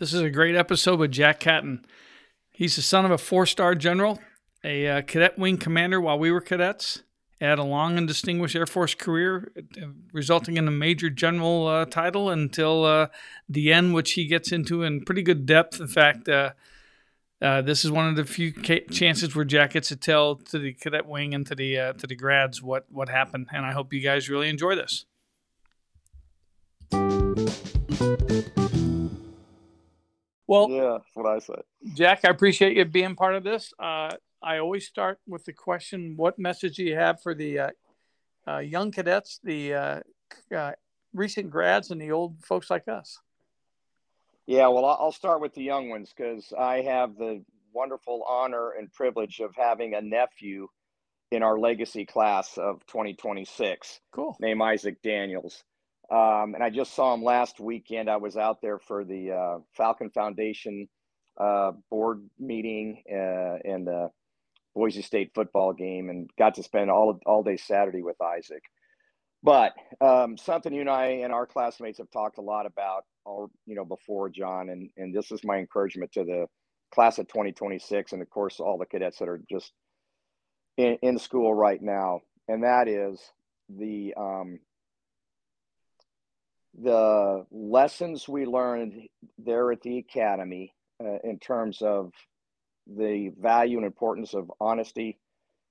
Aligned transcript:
This 0.00 0.14
is 0.14 0.22
a 0.22 0.30
great 0.30 0.56
episode 0.56 0.98
with 0.98 1.10
Jack 1.10 1.40
Catton. 1.40 1.84
He's 2.50 2.74
the 2.74 2.80
son 2.80 3.04
of 3.04 3.10
a 3.10 3.18
four 3.18 3.44
star 3.44 3.74
general, 3.74 4.18
a 4.64 4.88
uh, 4.88 5.02
cadet 5.02 5.38
wing 5.38 5.58
commander 5.58 6.00
while 6.00 6.18
we 6.18 6.30
were 6.30 6.40
cadets, 6.40 7.02
had 7.38 7.58
a 7.58 7.64
long 7.64 7.98
and 7.98 8.08
distinguished 8.08 8.56
Air 8.56 8.64
Force 8.64 8.94
career, 8.94 9.52
uh, 9.58 9.88
resulting 10.14 10.56
in 10.56 10.66
a 10.66 10.70
major 10.70 11.10
general 11.10 11.66
uh, 11.66 11.84
title 11.84 12.30
until 12.30 12.86
uh, 12.86 13.08
the 13.46 13.74
end, 13.74 13.92
which 13.92 14.12
he 14.12 14.24
gets 14.24 14.52
into 14.52 14.84
in 14.84 15.04
pretty 15.04 15.20
good 15.20 15.44
depth. 15.44 15.78
In 15.78 15.86
fact, 15.86 16.30
uh, 16.30 16.52
this 17.40 17.84
is 17.84 17.90
one 17.90 18.08
of 18.08 18.16
the 18.16 18.24
few 18.24 18.54
ca- 18.54 18.86
chances 18.90 19.36
where 19.36 19.44
Jack 19.44 19.74
gets 19.74 19.88
to 19.88 19.96
tell 19.96 20.36
to 20.36 20.58
the 20.58 20.72
cadet 20.72 21.06
wing 21.06 21.34
and 21.34 21.46
to 21.46 21.54
the 21.54 21.94
to 21.98 22.06
the 22.06 22.16
grads 22.16 22.62
what 22.62 22.86
what 22.90 23.10
happened, 23.10 23.48
and 23.52 23.66
I 23.66 23.72
hope 23.72 23.92
you 23.92 24.00
guys 24.00 24.30
really 24.30 24.48
enjoy 24.48 24.76
this. 24.76 25.04
Well, 30.50 30.68
yeah, 30.68 30.98
that's 30.98 31.14
what 31.14 31.26
I 31.26 31.38
said. 31.38 31.62
Jack, 31.94 32.24
I 32.24 32.30
appreciate 32.30 32.76
you 32.76 32.84
being 32.84 33.14
part 33.14 33.36
of 33.36 33.44
this. 33.44 33.72
Uh, 33.78 34.10
I 34.42 34.58
always 34.58 34.84
start 34.84 35.20
with 35.24 35.44
the 35.44 35.52
question: 35.52 36.14
What 36.16 36.40
message 36.40 36.74
do 36.74 36.82
you 36.82 36.96
have 36.96 37.22
for 37.22 37.36
the 37.36 37.58
uh, 37.60 37.70
uh, 38.48 38.58
young 38.58 38.90
cadets, 38.90 39.38
the 39.44 39.74
uh, 39.74 40.00
uh, 40.52 40.72
recent 41.14 41.50
grads, 41.50 41.92
and 41.92 42.00
the 42.00 42.10
old 42.10 42.44
folks 42.44 42.68
like 42.68 42.88
us? 42.88 43.20
Yeah, 44.46 44.66
well, 44.66 44.84
I'll 44.86 45.12
start 45.12 45.40
with 45.40 45.54
the 45.54 45.62
young 45.62 45.88
ones 45.88 46.12
because 46.16 46.52
I 46.58 46.80
have 46.80 47.16
the 47.16 47.44
wonderful 47.72 48.24
honor 48.28 48.72
and 48.72 48.92
privilege 48.92 49.38
of 49.38 49.54
having 49.54 49.94
a 49.94 50.00
nephew 50.00 50.66
in 51.30 51.44
our 51.44 51.60
legacy 51.60 52.04
class 52.04 52.58
of 52.58 52.84
2026. 52.86 54.00
Cool. 54.10 54.36
Named 54.40 54.60
Isaac 54.60 55.00
Daniels. 55.00 55.62
Um, 56.10 56.54
and 56.54 56.62
I 56.62 56.70
just 56.70 56.94
saw 56.94 57.14
him 57.14 57.22
last 57.22 57.60
weekend. 57.60 58.10
I 58.10 58.16
was 58.16 58.36
out 58.36 58.60
there 58.60 58.78
for 58.78 59.04
the 59.04 59.32
uh, 59.32 59.58
Falcon 59.76 60.10
Foundation 60.10 60.88
uh, 61.38 61.72
board 61.88 62.28
meeting 62.38 63.02
uh, 63.10 63.58
and 63.64 63.86
the 63.86 64.10
Boise 64.74 65.02
State 65.02 65.32
football 65.34 65.72
game, 65.72 66.10
and 66.10 66.28
got 66.38 66.54
to 66.56 66.62
spend 66.62 66.90
all 66.90 67.18
all 67.26 67.42
day 67.42 67.56
Saturday 67.56 68.02
with 68.02 68.20
Isaac. 68.20 68.62
But 69.42 69.72
um, 70.00 70.36
something 70.36 70.72
you 70.72 70.82
and 70.82 70.90
I 70.90 71.06
and 71.06 71.32
our 71.32 71.46
classmates 71.46 71.98
have 71.98 72.10
talked 72.10 72.38
a 72.38 72.42
lot 72.42 72.66
about, 72.66 73.04
all 73.24 73.50
you 73.66 73.74
know, 73.74 73.84
before 73.84 74.28
John, 74.28 74.68
and 74.68 74.90
and 74.96 75.14
this 75.14 75.30
is 75.30 75.40
my 75.44 75.58
encouragement 75.58 76.12
to 76.12 76.24
the 76.24 76.46
class 76.92 77.18
of 77.18 77.28
2026, 77.28 78.12
and 78.12 78.20
of 78.20 78.30
course 78.30 78.60
all 78.60 78.78
the 78.78 78.86
cadets 78.86 79.18
that 79.18 79.28
are 79.28 79.40
just 79.50 79.72
in, 80.76 80.98
in 81.02 81.18
school 81.18 81.54
right 81.54 81.80
now, 81.80 82.20
and 82.48 82.64
that 82.64 82.88
is 82.88 83.20
the 83.68 84.12
um, 84.16 84.58
the 86.82 87.44
lessons 87.50 88.28
we 88.28 88.46
learned 88.46 89.08
there 89.38 89.70
at 89.72 89.82
the 89.82 89.98
academy 89.98 90.72
uh, 91.02 91.18
in 91.24 91.38
terms 91.38 91.82
of 91.82 92.12
the 92.86 93.30
value 93.38 93.76
and 93.76 93.86
importance 93.86 94.34
of 94.34 94.50
honesty, 94.60 95.18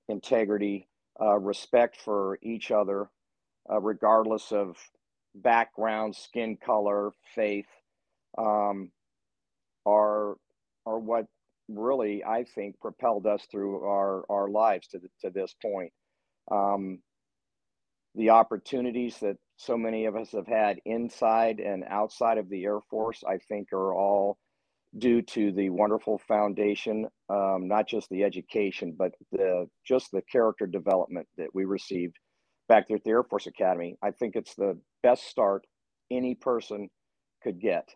integrity, 0.08 0.88
uh, 1.22 1.38
respect 1.40 1.98
for 2.02 2.40
each 2.42 2.72
other, 2.72 3.10
uh, 3.72 3.80
regardless 3.80 4.52
of 4.52 4.78
background, 5.36 6.16
skin 6.16 6.58
color, 6.58 7.12
faith, 7.36 7.68
um, 8.38 8.92
are 9.86 10.36
are 10.86 11.00
what 11.00 11.26
really 11.68 12.24
I 12.24 12.44
think 12.44 12.80
propelled 12.80 13.26
us 13.26 13.46
through 13.52 13.84
our 13.84 14.24
our 14.30 14.50
lives 14.50 14.88
to 14.90 15.00
the, 15.00 15.10
to 15.22 15.30
this 15.30 15.56
point. 15.62 15.92
Um, 16.52 17.00
the 18.16 18.32
opportunities 18.32 19.18
that 19.20 19.38
so 19.60 19.78
many 19.78 20.08
of 20.08 20.18
us 20.18 20.34
have 20.34 20.48
had 20.48 20.80
inside 20.86 21.62
and 21.62 21.86
outside 21.90 22.40
of 22.40 22.50
the 22.50 22.66
Air 22.66 22.82
Force, 22.92 23.24
I 23.28 23.40
think, 23.50 23.74
are 23.74 23.96
all 23.96 24.40
due 25.00 25.22
to 25.22 25.52
the 25.54 25.70
wonderful 25.72 26.20
foundation, 26.20 27.08
um, 27.30 27.68
not 27.68 27.88
just 27.88 28.10
the 28.10 28.24
education, 28.24 28.96
but 28.98 29.14
the 29.32 29.68
just 29.88 30.12
the 30.12 30.24
character 30.32 30.68
development 30.68 31.28
that 31.38 31.50
we 31.54 31.66
received 31.66 32.18
back 32.70 32.88
there 32.88 32.98
at 32.98 33.04
the 33.06 33.12
Air 33.12 33.24
Force 33.24 33.48
Academy. 33.48 33.98
I 34.04 34.12
think 34.12 34.36
it's 34.36 34.56
the 34.56 34.80
best 35.04 35.26
start 35.28 35.66
any 36.12 36.36
person 36.36 36.90
could 37.44 37.62
get 37.62 37.90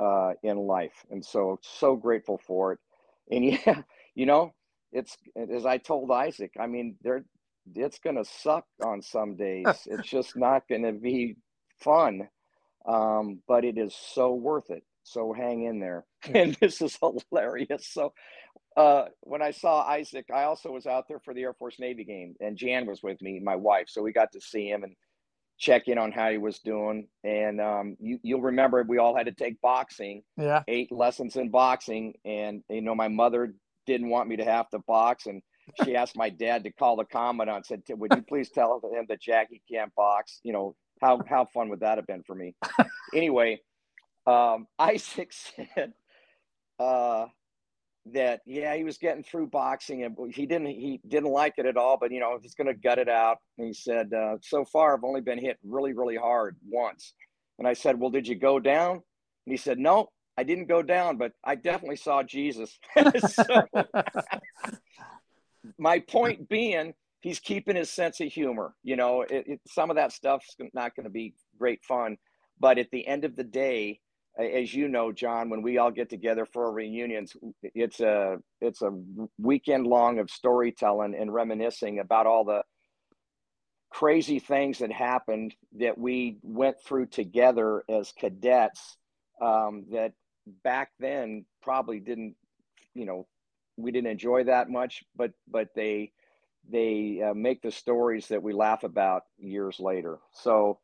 uh, 0.00 0.32
in 0.42 0.58
life, 0.58 1.04
and 1.10 1.24
so 1.24 1.58
so 1.62 1.96
grateful 1.96 2.40
for 2.46 2.74
it. 2.74 2.80
And 3.30 3.44
yeah, 3.66 3.82
you 4.14 4.26
know, 4.26 4.52
it's 4.92 5.16
as 5.36 5.66
I 5.66 5.78
told 5.78 6.10
Isaac. 6.12 6.52
I 6.60 6.66
mean, 6.68 6.96
there 7.02 7.24
it's 7.74 7.98
going 7.98 8.16
to 8.16 8.24
suck 8.24 8.64
on 8.84 9.02
some 9.02 9.36
days. 9.36 9.66
it's 9.86 10.08
just 10.08 10.36
not 10.36 10.68
going 10.68 10.82
to 10.82 10.92
be 10.92 11.36
fun, 11.80 12.28
um, 12.86 13.40
but 13.46 13.64
it 13.64 13.78
is 13.78 13.94
so 13.94 14.34
worth 14.34 14.70
it. 14.70 14.82
So 15.02 15.32
hang 15.32 15.64
in 15.64 15.80
there. 15.80 16.04
And 16.32 16.54
this 16.60 16.82
is 16.82 16.98
hilarious. 17.00 17.88
So 17.88 18.12
uh, 18.76 19.06
when 19.20 19.42
I 19.42 19.50
saw 19.50 19.82
Isaac, 19.82 20.26
I 20.32 20.44
also 20.44 20.70
was 20.70 20.86
out 20.86 21.08
there 21.08 21.20
for 21.20 21.34
the 21.34 21.42
Air 21.42 21.54
Force 21.54 21.80
Navy 21.80 22.04
game, 22.04 22.34
and 22.40 22.56
Jan 22.56 22.86
was 22.86 23.02
with 23.02 23.20
me, 23.20 23.40
my 23.40 23.56
wife. 23.56 23.86
So 23.88 24.02
we 24.02 24.12
got 24.12 24.32
to 24.32 24.40
see 24.40 24.68
him 24.68 24.84
and 24.84 24.94
check 25.58 25.88
in 25.88 25.98
on 25.98 26.12
how 26.12 26.30
he 26.30 26.38
was 26.38 26.60
doing. 26.60 27.08
And 27.24 27.60
um, 27.60 27.96
you, 27.98 28.20
you'll 28.22 28.40
remember 28.40 28.84
we 28.86 28.98
all 28.98 29.16
had 29.16 29.26
to 29.26 29.32
take 29.32 29.60
boxing. 29.60 30.22
Yeah. 30.36 30.62
Eight 30.68 30.92
lessons 30.92 31.36
in 31.36 31.50
boxing, 31.50 32.14
and 32.24 32.62
you 32.68 32.82
know 32.82 32.94
my 32.94 33.08
mother 33.08 33.54
didn't 33.86 34.10
want 34.10 34.28
me 34.28 34.36
to 34.36 34.44
have 34.44 34.68
to 34.70 34.78
box, 34.86 35.26
and 35.26 35.42
she 35.84 35.96
asked 35.96 36.16
my 36.16 36.30
dad 36.30 36.64
to 36.64 36.72
call 36.72 36.96
the 36.96 37.04
commandant. 37.04 37.66
Said, 37.66 37.82
"Would 37.88 38.14
you 38.14 38.22
please 38.22 38.50
tell 38.50 38.80
him 38.92 39.06
that 39.08 39.20
Jackie 39.20 39.62
can't 39.70 39.94
box?" 39.94 40.40
You 40.42 40.52
know 40.52 40.76
how 41.00 41.20
how 41.28 41.46
fun 41.46 41.68
would 41.70 41.80
that 41.80 41.98
have 41.98 42.06
been 42.06 42.22
for 42.22 42.34
me? 42.34 42.54
anyway, 43.14 43.60
um, 44.26 44.66
Isaac 44.78 45.32
said 45.32 45.92
uh, 46.78 47.26
that 48.12 48.40
yeah, 48.46 48.74
he 48.76 48.84
was 48.84 48.98
getting 48.98 49.22
through 49.22 49.48
boxing 49.48 50.04
and 50.04 50.16
he 50.34 50.46
didn't 50.46 50.66
he 50.66 51.00
didn't 51.06 51.30
like 51.30 51.54
it 51.58 51.66
at 51.66 51.76
all, 51.76 51.96
but 51.98 52.12
you 52.12 52.20
know 52.20 52.38
he's 52.40 52.54
going 52.54 52.68
to 52.68 52.74
gut 52.74 52.98
it 52.98 53.08
out. 53.08 53.38
And 53.58 53.66
he 53.66 53.72
said, 53.72 54.12
uh, 54.12 54.36
"So 54.42 54.64
far, 54.64 54.96
I've 54.96 55.04
only 55.04 55.20
been 55.20 55.38
hit 55.38 55.58
really 55.64 55.92
really 55.92 56.16
hard 56.16 56.56
once." 56.68 57.14
And 57.58 57.66
I 57.66 57.72
said, 57.72 57.98
"Well, 57.98 58.10
did 58.10 58.26
you 58.26 58.34
go 58.34 58.60
down?" 58.60 58.92
And 58.92 59.52
he 59.52 59.56
said, 59.56 59.78
"No." 59.78 60.08
I 60.38 60.44
didn't 60.44 60.66
go 60.66 60.82
down, 60.82 61.16
but 61.16 61.32
I 61.42 61.56
definitely 61.56 61.96
saw 61.96 62.22
Jesus. 62.22 62.78
so, 63.28 63.44
my 65.78 66.00
point 66.00 66.48
being, 66.48 66.94
he's 67.20 67.40
keeping 67.40 67.76
his 67.76 67.90
sense 67.90 68.20
of 68.20 68.28
humor. 68.28 68.74
You 68.82 68.96
know, 68.96 69.22
it, 69.22 69.44
it, 69.46 69.60
some 69.66 69.90
of 69.90 69.96
that 69.96 70.12
stuff's 70.12 70.56
not 70.72 70.94
going 70.94 71.04
to 71.04 71.10
be 71.10 71.34
great 71.58 71.84
fun, 71.84 72.16
but 72.60 72.78
at 72.78 72.90
the 72.90 73.06
end 73.06 73.24
of 73.24 73.36
the 73.36 73.44
day, 73.44 74.00
as 74.38 74.72
you 74.72 74.88
know, 74.88 75.10
John, 75.10 75.50
when 75.50 75.62
we 75.62 75.78
all 75.78 75.90
get 75.90 76.08
together 76.08 76.46
for 76.46 76.66
our 76.66 76.72
reunions, 76.72 77.36
it's 77.62 77.98
a 77.98 78.36
it's 78.60 78.82
a 78.82 78.90
weekend 79.38 79.86
long 79.86 80.20
of 80.20 80.30
storytelling 80.30 81.16
and 81.18 81.32
reminiscing 81.32 81.98
about 81.98 82.26
all 82.26 82.44
the 82.44 82.62
crazy 83.90 84.38
things 84.38 84.78
that 84.78 84.92
happened 84.92 85.54
that 85.78 85.98
we 85.98 86.38
went 86.42 86.76
through 86.86 87.06
together 87.06 87.82
as 87.88 88.12
cadets 88.12 88.96
um, 89.42 89.86
that 89.90 90.12
back 90.62 90.90
then 91.00 91.44
probably 91.62 91.98
didn't 91.98 92.34
you 92.94 93.06
know 93.06 93.26
we 93.78 93.92
didn't 93.92 94.10
enjoy 94.10 94.44
that 94.44 94.68
much, 94.68 95.04
but 95.16 95.32
but 95.50 95.68
they 95.74 96.12
they 96.70 97.22
uh, 97.26 97.32
make 97.34 97.62
the 97.62 97.70
stories 97.70 98.28
that 98.28 98.42
we 98.42 98.52
laugh 98.52 98.82
about 98.84 99.22
years 99.38 99.80
later. 99.80 100.18
So 100.32 100.80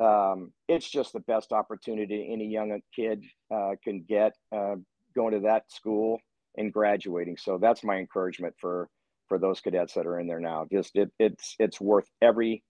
um, 0.00 0.52
it's 0.66 0.88
just 0.88 1.12
the 1.12 1.20
best 1.20 1.52
opportunity 1.52 2.30
any 2.32 2.46
young 2.46 2.80
kid 2.94 3.24
uh, 3.54 3.72
can 3.84 4.04
get 4.08 4.32
uh, 4.50 4.76
going 5.14 5.34
to 5.34 5.40
that 5.40 5.70
school 5.70 6.18
and 6.56 6.72
graduating. 6.72 7.36
So 7.36 7.58
that's 7.58 7.84
my 7.84 7.96
encouragement 7.96 8.54
for 8.58 8.88
for 9.28 9.38
those 9.38 9.60
cadets 9.60 9.94
that 9.94 10.06
are 10.06 10.18
in 10.18 10.26
there 10.26 10.40
now. 10.40 10.66
Just 10.72 10.96
it, 10.96 11.10
it's 11.18 11.54
it's 11.58 11.80
worth 11.80 12.08
every 12.22 12.64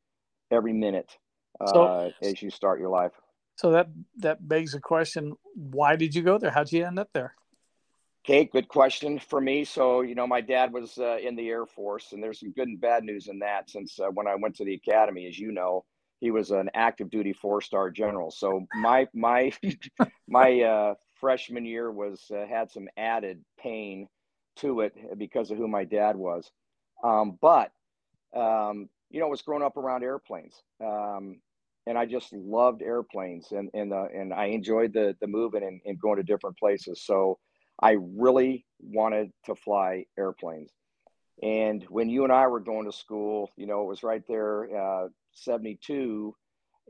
every 0.50 0.72
minute 0.72 1.11
so, 1.67 1.83
uh, 1.84 2.11
as 2.22 2.43
you 2.43 2.50
start 2.50 2.81
your 2.81 2.91
life. 2.91 3.12
So 3.56 3.71
that 3.72 3.88
that 4.19 4.47
begs 4.47 4.73
the 4.73 4.81
question: 4.81 5.35
Why 5.55 5.97
did 5.97 6.14
you 6.14 6.23
go 6.23 6.38
there? 6.38 6.50
How'd 6.50 6.73
you 6.73 6.85
end 6.85 6.99
up 6.99 7.11
there? 7.14 7.35
Okay, 8.28 8.44
good 8.44 8.69
question 8.69 9.19
for 9.19 9.40
me. 9.40 9.64
So, 9.64 10.02
you 10.02 10.14
know, 10.14 10.26
my 10.26 10.42
dad 10.42 10.70
was 10.70 10.98
uh, 10.98 11.16
in 11.16 11.34
the 11.34 11.48
Air 11.48 11.64
Force, 11.64 12.12
and 12.12 12.22
there's 12.22 12.40
some 12.40 12.52
good 12.52 12.69
and 12.69 12.78
bad 12.78 13.02
news 13.02 13.28
in 13.28 13.38
that. 13.38 13.70
Since 13.70 13.98
uh, 13.98 14.08
when 14.12 14.26
I 14.26 14.34
went 14.34 14.54
to 14.56 14.66
the 14.66 14.75
academy, 14.75 15.26
as 15.26 15.38
you 15.38 15.50
know, 15.50 15.86
he 16.20 16.30
was 16.30 16.50
an 16.50 16.69
active 16.75 17.08
duty 17.08 17.32
four 17.32 17.62
star 17.62 17.90
general. 17.90 18.30
So 18.30 18.66
my 18.75 19.08
my 19.14 19.50
my 20.28 20.60
uh, 20.60 20.94
freshman 21.14 21.64
year 21.64 21.90
was 21.90 22.30
uh, 22.30 22.44
had 22.46 22.70
some 22.70 22.86
added 22.98 23.42
pain 23.58 24.08
to 24.56 24.80
it 24.80 24.92
because 25.16 25.50
of 25.50 25.56
who 25.56 25.66
my 25.66 25.84
dad 25.84 26.14
was. 26.14 26.50
Um, 27.02 27.38
but 27.40 27.72
um, 28.36 28.90
you 29.08 29.20
know, 29.20 29.26
I 29.26 29.30
was 29.30 29.40
growing 29.40 29.62
up 29.62 29.78
around 29.78 30.02
airplanes, 30.02 30.62
um, 30.84 31.40
and 31.86 31.96
I 31.96 32.04
just 32.04 32.30
loved 32.34 32.82
airplanes, 32.82 33.52
and 33.52 33.70
and 33.72 33.90
uh, 33.90 34.08
and 34.14 34.34
I 34.34 34.48
enjoyed 34.48 34.92
the 34.92 35.16
the 35.22 35.26
moving 35.26 35.62
and, 35.62 35.80
and 35.86 35.98
going 35.98 36.19
to 36.19 36.22
different 36.22 36.58
places. 36.58 37.06
So 37.06 37.38
I 37.80 37.96
really 38.00 38.66
wanted 38.80 39.32
to 39.46 39.54
fly 39.54 40.06
airplanes. 40.19 40.70
And 41.42 41.84
when 41.84 42.08
you 42.08 42.25
and 42.25 42.32
I 42.32 42.46
were 42.48 42.60
going 42.60 42.86
to 42.86 42.96
school, 42.96 43.50
you 43.56 43.66
know, 43.66 43.82
it 43.82 43.86
was 43.86 44.02
right 44.02 44.22
there, 44.26 44.76
uh, 44.76 45.08
72, 45.32 46.34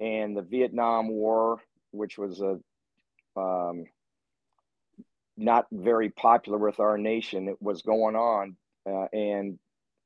and 0.00 0.36
the 0.36 0.42
Vietnam 0.42 1.08
War, 1.08 1.60
which 1.90 2.16
was 2.16 2.40
a, 2.40 2.58
um, 3.38 3.84
not 5.36 5.66
very 5.70 6.08
popular 6.10 6.58
with 6.58 6.80
our 6.80 6.96
nation. 6.96 7.48
It 7.48 7.60
was 7.60 7.82
going 7.82 8.16
on, 8.16 8.56
uh, 8.86 9.06
and 9.12 9.58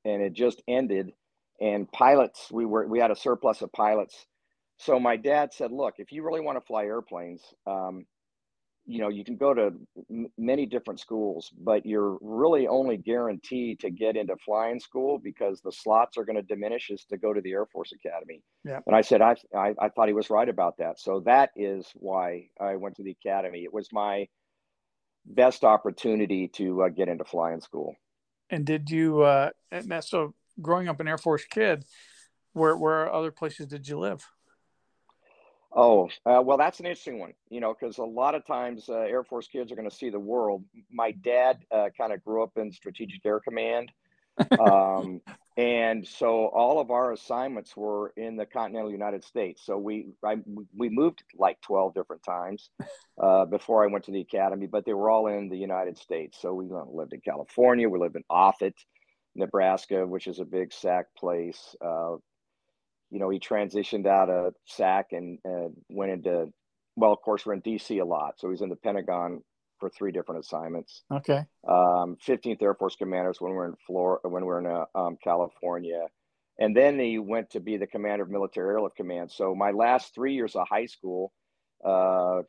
and 0.05 0.23
it 0.23 0.32
just 0.32 0.62
ended. 0.67 1.12
And 1.61 1.90
pilots, 1.90 2.50
we 2.50 2.67
were 2.67 2.87
we 2.87 2.99
had 2.99 3.11
a 3.11 3.17
surplus 3.17 3.62
of 3.62 3.73
pilots. 3.73 4.26
So 4.79 4.99
my 4.99 5.17
dad 5.17 5.55
said, 5.55 5.70
"Look, 5.70 5.94
if 5.99 6.11
you 6.11 6.25
really 6.25 6.40
want 6.40 6.58
to 6.58 6.67
fly 6.67 6.84
airplanes, 6.84 7.43
um, 7.67 8.05
you 8.87 9.00
know 9.00 9.08
you 9.08 9.25
can 9.25 9.37
go 9.37 9.55
to 9.55 9.73
m- 10.11 10.26
many 10.37 10.67
different 10.67 10.99
schools 10.99 11.50
but 11.61 11.87
you're 11.87 12.19
really 12.20 12.67
only 12.67 12.96
guaranteed 12.96 13.79
to 13.81 13.90
get 13.90 14.17
into 14.17 14.37
flying 14.44 14.81
school 14.81 15.19
because 15.19 15.61
the 15.61 15.73
slots 15.73 16.17
are 16.19 16.25
going 16.25 16.37
to 16.37 16.43
diminish 16.43 16.90
is 16.90 17.05
to 17.05 17.17
go 17.17 17.32
to 17.32 17.40
the 17.40 17.52
air 17.52 17.67
force 17.67 17.93
academy. 17.93 18.43
Yeah. 18.64 18.81
And 18.87 18.96
i 18.96 19.00
said 19.00 19.23
I, 19.23 19.37
I 19.56 19.75
i 19.81 19.88
thought 19.88 20.08
he 20.08 20.14
was 20.14 20.31
right 20.31 20.49
about 20.49 20.79
that. 20.79 20.99
So 20.99 21.20
that 21.26 21.50
is 21.56 21.87
why 21.94 22.49
i 22.61 22.76
went 22.76 22.96
to 22.96 23.02
the 23.02 23.17
academy. 23.25 23.64
It 23.64 23.73
was 23.73 23.88
my 23.93 24.26
best 25.25 25.62
opportunity 25.62 26.49
to 26.49 26.82
uh, 26.82 26.88
get 26.88 27.08
into 27.08 27.25
flying 27.25 27.61
school. 27.61 27.94
And 28.50 28.64
did 28.64 28.90
you 28.90 29.23
uh 29.23 29.50
and 29.70 29.88
that 29.90 30.05
so 30.05 30.34
growing 30.61 30.88
up 30.88 31.00
an 31.00 31.08
air 31.08 31.19
force 31.19 31.44
kid 31.44 31.84
where 32.52 32.76
where 32.76 33.12
other 33.12 33.31
places 33.31 33.67
did 33.67 33.88
you 33.88 33.99
live 33.99 34.29
Oh, 35.75 36.11
uh, 36.27 36.43
well, 36.45 36.59
that's 36.59 36.81
an 36.81 36.87
interesting 36.87 37.19
one, 37.19 37.33
you 37.49 37.61
know, 37.61 37.75
because 37.79 37.99
a 37.99 38.05
lot 38.05 38.35
of 38.35 38.45
times 38.47 38.89
uh, 38.89 38.99
Air 38.99 39.25
Force 39.25 39.49
kids 39.49 39.73
are 39.73 39.77
going 39.77 39.89
to 39.89 39.95
see 39.95 40.11
the 40.11 40.21
world. 40.21 40.65
My 40.91 41.13
dad 41.13 41.65
uh, 41.71 41.89
kind 41.97 42.13
of 42.13 42.23
grew 42.23 42.43
up 42.43 42.53
in 42.57 42.73
Strategic 42.73 43.25
Air 43.25 43.41
Command. 43.41 43.91
um, 44.61 45.23
and 45.57 46.07
so 46.07 46.47
all 46.47 46.79
of 46.79 46.91
our 46.91 47.13
assignments 47.13 47.75
were 47.75 48.13
in 48.17 48.37
the 48.37 48.45
continental 48.45 48.91
United 48.91 49.25
States. 49.25 49.63
So 49.65 49.79
we 49.79 50.09
I, 50.23 50.37
we 50.77 50.91
moved 50.91 51.23
like 51.39 51.61
12 51.63 51.95
different 51.95 52.23
times 52.23 52.69
uh, 53.23 53.47
before 53.47 53.83
I 53.83 53.91
went 53.91 54.05
to 54.05 54.13
the 54.13 54.21
academy, 54.21 54.67
but 54.67 54.85
they 54.85 54.93
were 54.93 55.09
all 55.09 55.29
in 55.29 55.49
the 55.49 55.59
United 55.59 55.97
States. 55.97 56.39
So 56.41 56.53
we 56.53 56.69
lived 56.69 57.15
in 57.15 57.21
California, 57.21 57.89
we 57.89 57.99
lived 57.99 58.17
in 58.17 58.25
Offutt, 58.29 58.75
Nebraska, 59.35 60.07
which 60.07 60.27
is 60.27 60.39
a 60.39 60.45
big 60.45 60.73
SAC 60.73 61.07
place. 61.17 61.75
You 63.12 63.19
know, 63.19 63.29
he 63.29 63.38
transitioned 63.38 64.06
out 64.06 64.31
of 64.31 64.55
SAC 64.67 65.12
and 65.12 65.38
uh, 65.44 65.69
went 65.91 66.12
into, 66.12 66.47
well, 66.97 67.12
of 67.12 67.20
course, 67.20 67.44
we're 67.44 67.53
in 67.53 67.61
DC 67.61 68.00
a 68.00 68.05
lot. 68.05 68.35
So 68.38 68.49
he's 68.50 68.62
in 68.62 68.70
the 68.70 68.76
Pentagon 68.76 69.43
for 69.79 69.91
three 69.91 70.12
different 70.12 70.43
assignments. 70.43 71.03
Okay. 71.12 71.44
Um, 71.69 72.17
15th 72.26 72.62
Air 72.62 72.75
Force 72.75 72.97
Commanders 72.97 73.38
when 73.38 73.53
we're 73.53 73.67
in 73.67 73.75
Florida, 73.87 74.26
when 74.29 74.47
we're 74.47 74.61
in 74.61 74.67
uh, 74.67 74.85
um, 74.99 75.19
California. 75.23 76.06
And 76.59 76.75
then 76.75 76.99
he 76.99 77.19
went 77.19 77.50
to 77.50 77.61
be 77.61 77.76
the 77.76 77.87
commander 77.87 78.25
of 78.25 78.31
military 78.31 78.70
airlift 78.70 78.97
command. 78.97 79.31
So 79.31 79.55
my 79.55 79.73
last 79.73 80.15
three 80.15 80.35
years 80.35 80.56
of 80.56 80.67
high 80.67 80.87
school, 80.87 81.35
uh, 81.85 82.43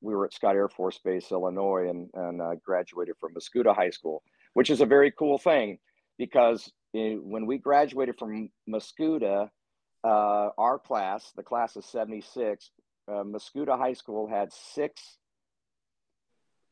we 0.00 0.14
were 0.14 0.24
at 0.24 0.32
Scott 0.32 0.56
Air 0.56 0.70
Force 0.70 0.98
Base, 1.04 1.30
Illinois, 1.30 1.88
and, 1.90 2.08
and 2.14 2.40
uh, 2.40 2.54
graduated 2.64 3.16
from 3.20 3.34
Mascoutah 3.34 3.74
High 3.74 3.90
School, 3.90 4.22
which 4.54 4.70
is 4.70 4.80
a 4.80 4.86
very 4.86 5.12
cool 5.18 5.36
thing 5.36 5.78
because 6.16 6.70
in, 6.94 7.00
eh, 7.00 7.16
when 7.20 7.44
we 7.44 7.58
graduated 7.58 8.18
from 8.18 8.48
Mascoutah, 8.68 9.50
uh, 10.04 10.50
our 10.56 10.78
class, 10.78 11.32
the 11.36 11.42
class 11.42 11.76
of 11.76 11.84
76, 11.84 12.70
uh, 13.08 13.24
Mascoutah 13.24 13.78
High 13.78 13.94
School 13.94 14.28
had 14.28 14.52
six 14.52 15.18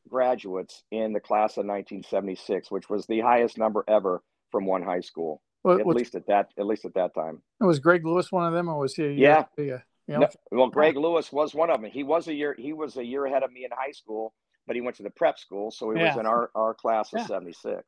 graduates 0.09 0.83
in 0.91 1.13
the 1.13 1.21
class 1.21 1.53
of 1.53 1.67
1976, 1.67 2.71
which 2.71 2.89
was 2.89 3.07
the 3.07 3.21
highest 3.21 3.59
number 3.59 3.85
ever 3.89 4.23
from 4.51 4.67
one 4.67 4.83
high 4.83 5.01
school. 5.01 5.43
What, 5.63 5.81
at 5.81 5.87
least 5.87 6.15
at 6.15 6.29
that, 6.29 6.51
at 6.59 6.67
least 6.67 6.85
at 6.85 6.95
that 6.95 7.15
time. 7.15 7.43
Was 7.59 7.81
Greg 7.81 8.07
Lewis 8.07 8.31
one 8.31 8.47
of 8.47 8.53
them, 8.53 8.69
or 8.69 8.79
was 8.79 8.95
he? 8.95 9.09
Yeah. 9.15 9.47
yeah. 9.59 9.79
No, 10.07 10.29
well, 10.53 10.69
Greg 10.69 10.97
Lewis 10.97 11.33
was 11.33 11.55
one 11.55 11.71
of 11.71 11.81
them. 11.81 11.91
He 11.91 12.05
was 12.05 12.29
a 12.29 12.35
year. 12.35 12.55
He 12.57 12.73
was 12.73 12.97
a 12.97 13.05
year 13.05 13.27
ahead 13.27 13.43
of 13.43 13.53
me 13.53 13.65
in 13.65 13.71
high 13.73 13.91
school, 13.91 14.33
but 14.67 14.77
he 14.77 14.83
went 14.83 14.97
to 14.99 15.03
the 15.03 15.11
prep 15.11 15.39
school, 15.41 15.73
so 15.73 15.91
he 15.91 15.99
yeah. 15.99 16.11
was 16.11 16.21
in 16.21 16.27
our 16.27 16.51
our 16.55 16.75
class 16.75 17.13
of 17.13 17.21
yeah. 17.21 17.27
'76. 17.27 17.83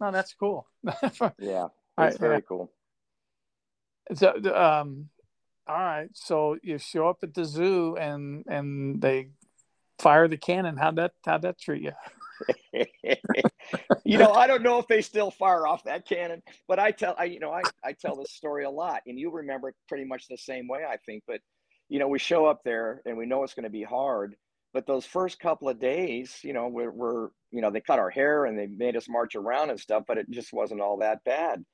Oh, 0.00 0.10
that's 0.10 0.34
cool. 0.34 0.66
yeah, 1.38 1.68
it's 1.98 2.18
very 2.18 2.36
yeah. 2.36 2.40
cool. 2.40 2.72
So, 4.14 4.30
um, 4.54 5.08
all 5.66 5.78
right. 5.78 6.08
So 6.14 6.56
you 6.62 6.78
show 6.78 7.08
up 7.08 7.18
at 7.22 7.34
the 7.34 7.44
zoo 7.44 7.96
and 7.96 8.44
and 8.48 9.00
they 9.00 9.28
fire 9.98 10.28
the 10.28 10.36
cannon. 10.36 10.76
How'd 10.76 10.96
that 10.96 11.12
how'd 11.24 11.42
that 11.42 11.58
treat 11.58 11.82
you? 11.82 11.92
you 14.04 14.18
know, 14.18 14.32
I 14.32 14.46
don't 14.46 14.62
know 14.62 14.78
if 14.78 14.88
they 14.88 15.02
still 15.02 15.30
fire 15.30 15.66
off 15.66 15.84
that 15.84 16.06
cannon, 16.06 16.42
but 16.66 16.78
I 16.78 16.90
tell 16.90 17.14
I 17.18 17.24
you 17.24 17.40
know 17.40 17.52
I 17.52 17.62
I 17.84 17.92
tell 17.92 18.16
this 18.16 18.32
story 18.32 18.64
a 18.64 18.70
lot, 18.70 19.02
and 19.06 19.18
you 19.18 19.30
remember 19.30 19.68
it 19.68 19.76
pretty 19.88 20.04
much 20.04 20.26
the 20.28 20.36
same 20.36 20.66
way, 20.68 20.80
I 20.88 20.96
think. 20.96 21.22
But 21.26 21.40
you 21.88 21.98
know, 21.98 22.08
we 22.08 22.18
show 22.18 22.46
up 22.46 22.62
there 22.64 23.02
and 23.04 23.16
we 23.16 23.26
know 23.26 23.44
it's 23.44 23.54
going 23.54 23.64
to 23.64 23.70
be 23.70 23.82
hard. 23.82 24.34
But 24.72 24.86
those 24.86 25.04
first 25.04 25.38
couple 25.38 25.68
of 25.68 25.78
days, 25.78 26.38
you 26.42 26.54
know, 26.54 26.68
we're, 26.68 26.90
we're 26.90 27.28
you 27.50 27.60
know 27.60 27.70
they 27.70 27.80
cut 27.80 27.98
our 27.98 28.10
hair 28.10 28.46
and 28.46 28.58
they 28.58 28.66
made 28.66 28.96
us 28.96 29.08
march 29.08 29.34
around 29.34 29.70
and 29.70 29.78
stuff, 29.78 30.04
but 30.08 30.18
it 30.18 30.30
just 30.30 30.52
wasn't 30.52 30.80
all 30.80 30.98
that 30.98 31.22
bad. 31.24 31.64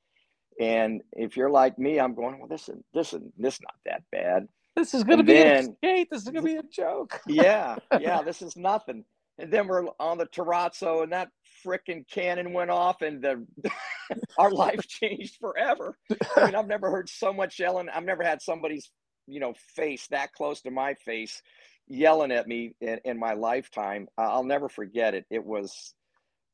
And 0.61 1.03
if 1.13 1.37
you're 1.37 1.51
like 1.51 1.79
me, 1.79 2.01
I'm 2.01 2.15
going, 2.15 2.39
well, 2.39 2.49
this 2.49 2.69
is 2.69 2.77
this 2.93 3.13
is 3.13 3.23
this 3.37 3.55
is 3.55 3.61
not 3.61 3.77
that 3.87 4.03
bad. 4.11 4.49
This 4.77 4.95
is 4.95 5.05
going 5.05 5.19
to 5.19 5.25
be 5.25 5.35
then, 5.35 5.59
a 5.59 5.73
skate. 5.77 6.09
This 6.11 6.23
is 6.23 6.29
going 6.29 6.45
to 6.45 6.53
be 6.53 6.57
a 6.57 6.63
joke. 6.73 7.21
yeah, 7.27 7.77
yeah, 8.01 8.23
this 8.23 8.43
is 8.43 8.57
nothing. 8.57 9.05
And 9.39 9.53
then 9.53 9.69
we're 9.69 9.85
on 10.01 10.19
the 10.19 10.27
terrazzo, 10.27 11.05
and 11.05 11.13
that 11.13 11.29
freaking 11.65 12.05
cannon 12.11 12.53
went 12.53 12.71
off, 12.71 13.03
and 13.03 13.23
the 13.23 13.45
our 14.39 14.51
life 14.51 14.87
changed 14.89 15.37
forever. 15.41 15.97
I 16.37 16.47
mean, 16.47 16.55
I've 16.55 16.67
never 16.67 16.91
heard 16.91 17.09
so 17.09 17.33
much 17.33 17.59
yelling. 17.59 17.89
I've 17.89 18.05
never 18.05 18.25
had 18.25 18.43
somebody's 18.43 18.91
you 19.27 19.41
know 19.41 19.55
face 19.77 20.07
that 20.09 20.33
close 20.33 20.61
to 20.63 20.71
my 20.71 20.95
face 20.95 21.43
yelling 21.89 22.33
at 22.33 22.47
me 22.47 22.75
in, 22.81 23.01
in 23.05 23.19
my 23.19 23.35
lifetime. 23.35 24.09
I'll 24.17 24.45
never 24.45 24.69
forget 24.69 25.15
it. 25.15 25.25
It 25.31 25.45
was 25.45 25.95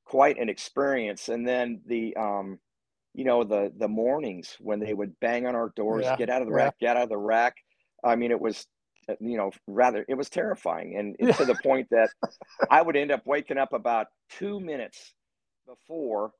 quite 0.04 0.38
an 0.38 0.48
experience. 0.48 1.28
And 1.28 1.46
then 1.46 1.80
the 1.86 2.16
um, 2.16 2.58
you 3.14 3.24
know 3.24 3.44
the 3.44 3.72
the 3.78 3.88
mornings 3.88 4.56
when 4.60 4.80
they 4.80 4.92
would 4.92 5.18
bang 5.20 5.46
on 5.46 5.54
our 5.54 5.72
doors 5.76 6.04
yeah, 6.04 6.16
get 6.16 6.28
out 6.28 6.42
of 6.42 6.48
the 6.48 6.54
yeah. 6.54 6.64
rack 6.64 6.78
get 6.78 6.96
out 6.96 7.04
of 7.04 7.08
the 7.08 7.16
rack 7.16 7.54
i 8.04 8.16
mean 8.16 8.30
it 8.30 8.40
was 8.40 8.66
you 9.20 9.36
know 9.36 9.50
rather 9.66 10.04
it 10.08 10.14
was 10.14 10.28
terrifying 10.28 10.96
and 10.96 11.16
yeah. 11.18 11.32
to 11.32 11.44
the 11.44 11.54
point 11.62 11.86
that 11.90 12.10
i 12.70 12.82
would 12.82 12.96
end 12.96 13.10
up 13.10 13.22
waking 13.24 13.58
up 13.58 13.72
about 13.72 14.08
two 14.30 14.58
minutes 14.60 15.14
before 15.66 16.32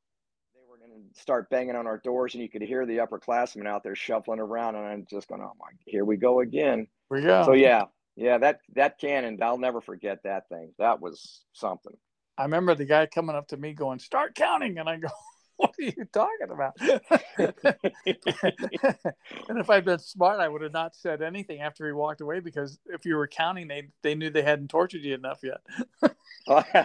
they 0.55 0.61
were 0.69 0.79
going 0.79 0.91
to 0.91 1.21
start 1.21 1.49
banging 1.51 1.77
on 1.77 1.87
our 1.87 1.99
doors 1.99 2.35
and 2.35 2.43
you 2.43 2.49
could 2.49 2.63
hear 2.63 2.87
the 2.87 2.99
upperclassmen 2.99 3.67
out 3.67 3.83
there 3.83 3.95
shuffling 3.95 4.41
around 4.41 4.75
and 4.75 4.85
i'm 4.85 5.07
just 5.11 5.29
going 5.29 5.41
oh 5.41 5.53
my 5.59 5.67
here 5.87 6.05
we 6.05 6.17
go 6.17 6.41
again. 6.41 6.87
We 7.11 7.23
go. 7.23 7.45
So 7.45 7.53
yeah 7.53 7.85
yeah 8.17 8.39
that 8.39 8.61
that 8.75 8.99
cannon 8.99 9.39
i'll 9.43 9.59
never 9.59 9.81
forget 9.81 10.19
that 10.25 10.49
thing. 10.49 10.73
That 10.79 11.01
was 11.01 11.45
something. 11.53 11.95
I 12.37 12.43
remember 12.45 12.75
the 12.75 12.85
guy 12.85 13.07
coming 13.07 13.37
up 13.37 13.49
to 13.49 13.57
me 13.57 13.75
going 13.75 13.99
start 13.99 14.35
counting. 14.35 14.79
And 14.79 14.89
i 14.89 14.97
go 14.97 15.09
what 15.57 15.75
are 15.79 15.85
you 15.85 16.05
talking 16.13 16.51
about? 16.51 16.73
and 19.49 19.59
if 19.59 19.71
I'd 19.71 19.85
been 19.85 20.01
smart, 20.01 20.41
I 20.41 20.49
would 20.49 20.63
have 20.63 20.73
not 20.73 20.97
said 20.97 21.23
anything 21.23 21.61
after 21.61 21.87
he 21.87 21.93
walked 21.93 22.21
away 22.21 22.41
because 22.41 22.79
if 22.87 23.05
you 23.05 23.15
were 23.17 23.29
counting, 23.29 23.69
they 23.69 23.89
they 24.03 24.15
knew 24.15 24.31
they 24.31 24.43
hadn't 24.43 24.69
tortured 24.69 25.03
you 25.03 25.15
enough 25.15 25.41
yet. 25.43 25.61
yeah, 26.49 26.85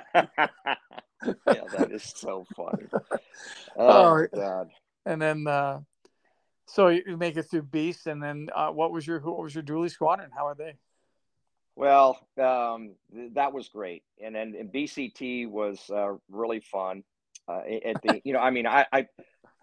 that 1.25 1.89
is 1.91 2.03
so 2.15 2.45
funny. 2.55 2.85
Oh, 3.75 3.77
oh 3.77 4.27
God! 4.33 4.69
And 5.05 5.21
then, 5.21 5.47
uh, 5.47 5.79
so 6.67 6.89
you 6.89 7.17
make 7.17 7.37
it 7.37 7.43
through 7.43 7.63
Beast, 7.63 8.05
and 8.05 8.21
then 8.21 8.49
uh, 8.55 8.69
what 8.69 8.91
was 8.91 9.07
your 9.07 9.19
what 9.19 9.41
was 9.41 9.55
your 9.55 9.63
doolie 9.63 9.89
squadron? 9.89 10.29
How 10.35 10.45
are 10.45 10.55
they? 10.55 10.75
Well, 11.75 12.19
um, 12.37 12.95
that 13.33 13.53
was 13.53 13.69
great, 13.69 14.03
and 14.23 14.35
then 14.35 14.53
and 14.59 14.71
BCT 14.71 15.49
was 15.49 15.89
uh, 15.89 16.13
really 16.29 16.59
fun 16.59 17.03
uh, 17.49 17.61
at 17.85 18.01
the 18.03 18.21
you 18.23 18.33
know 18.33 18.39
i 18.39 18.49
mean 18.49 18.67
i 18.67 18.85
i, 18.91 19.07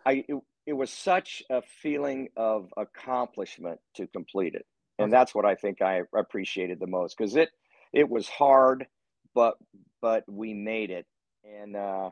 I 0.04 0.24
it, 0.28 0.36
it, 0.66 0.72
was 0.72 0.90
such 0.90 1.42
a 1.50 1.62
feeling 1.62 2.28
of 2.36 2.72
accomplishment 2.76 3.78
to 3.94 4.06
complete 4.08 4.54
it. 4.54 4.66
And 4.98 5.12
that's 5.12 5.34
what 5.34 5.44
i 5.44 5.54
think 5.54 5.82
i 5.82 6.02
appreciated 6.16 6.80
the 6.80 6.86
most 6.86 7.16
because 7.16 7.36
it 7.36 7.50
it 7.92 8.08
was 8.08 8.28
hard 8.28 8.86
but 9.34 9.56
but 10.00 10.24
we 10.26 10.54
made 10.54 10.90
it. 10.90 11.06
And 11.44 11.76
uh 11.76 12.10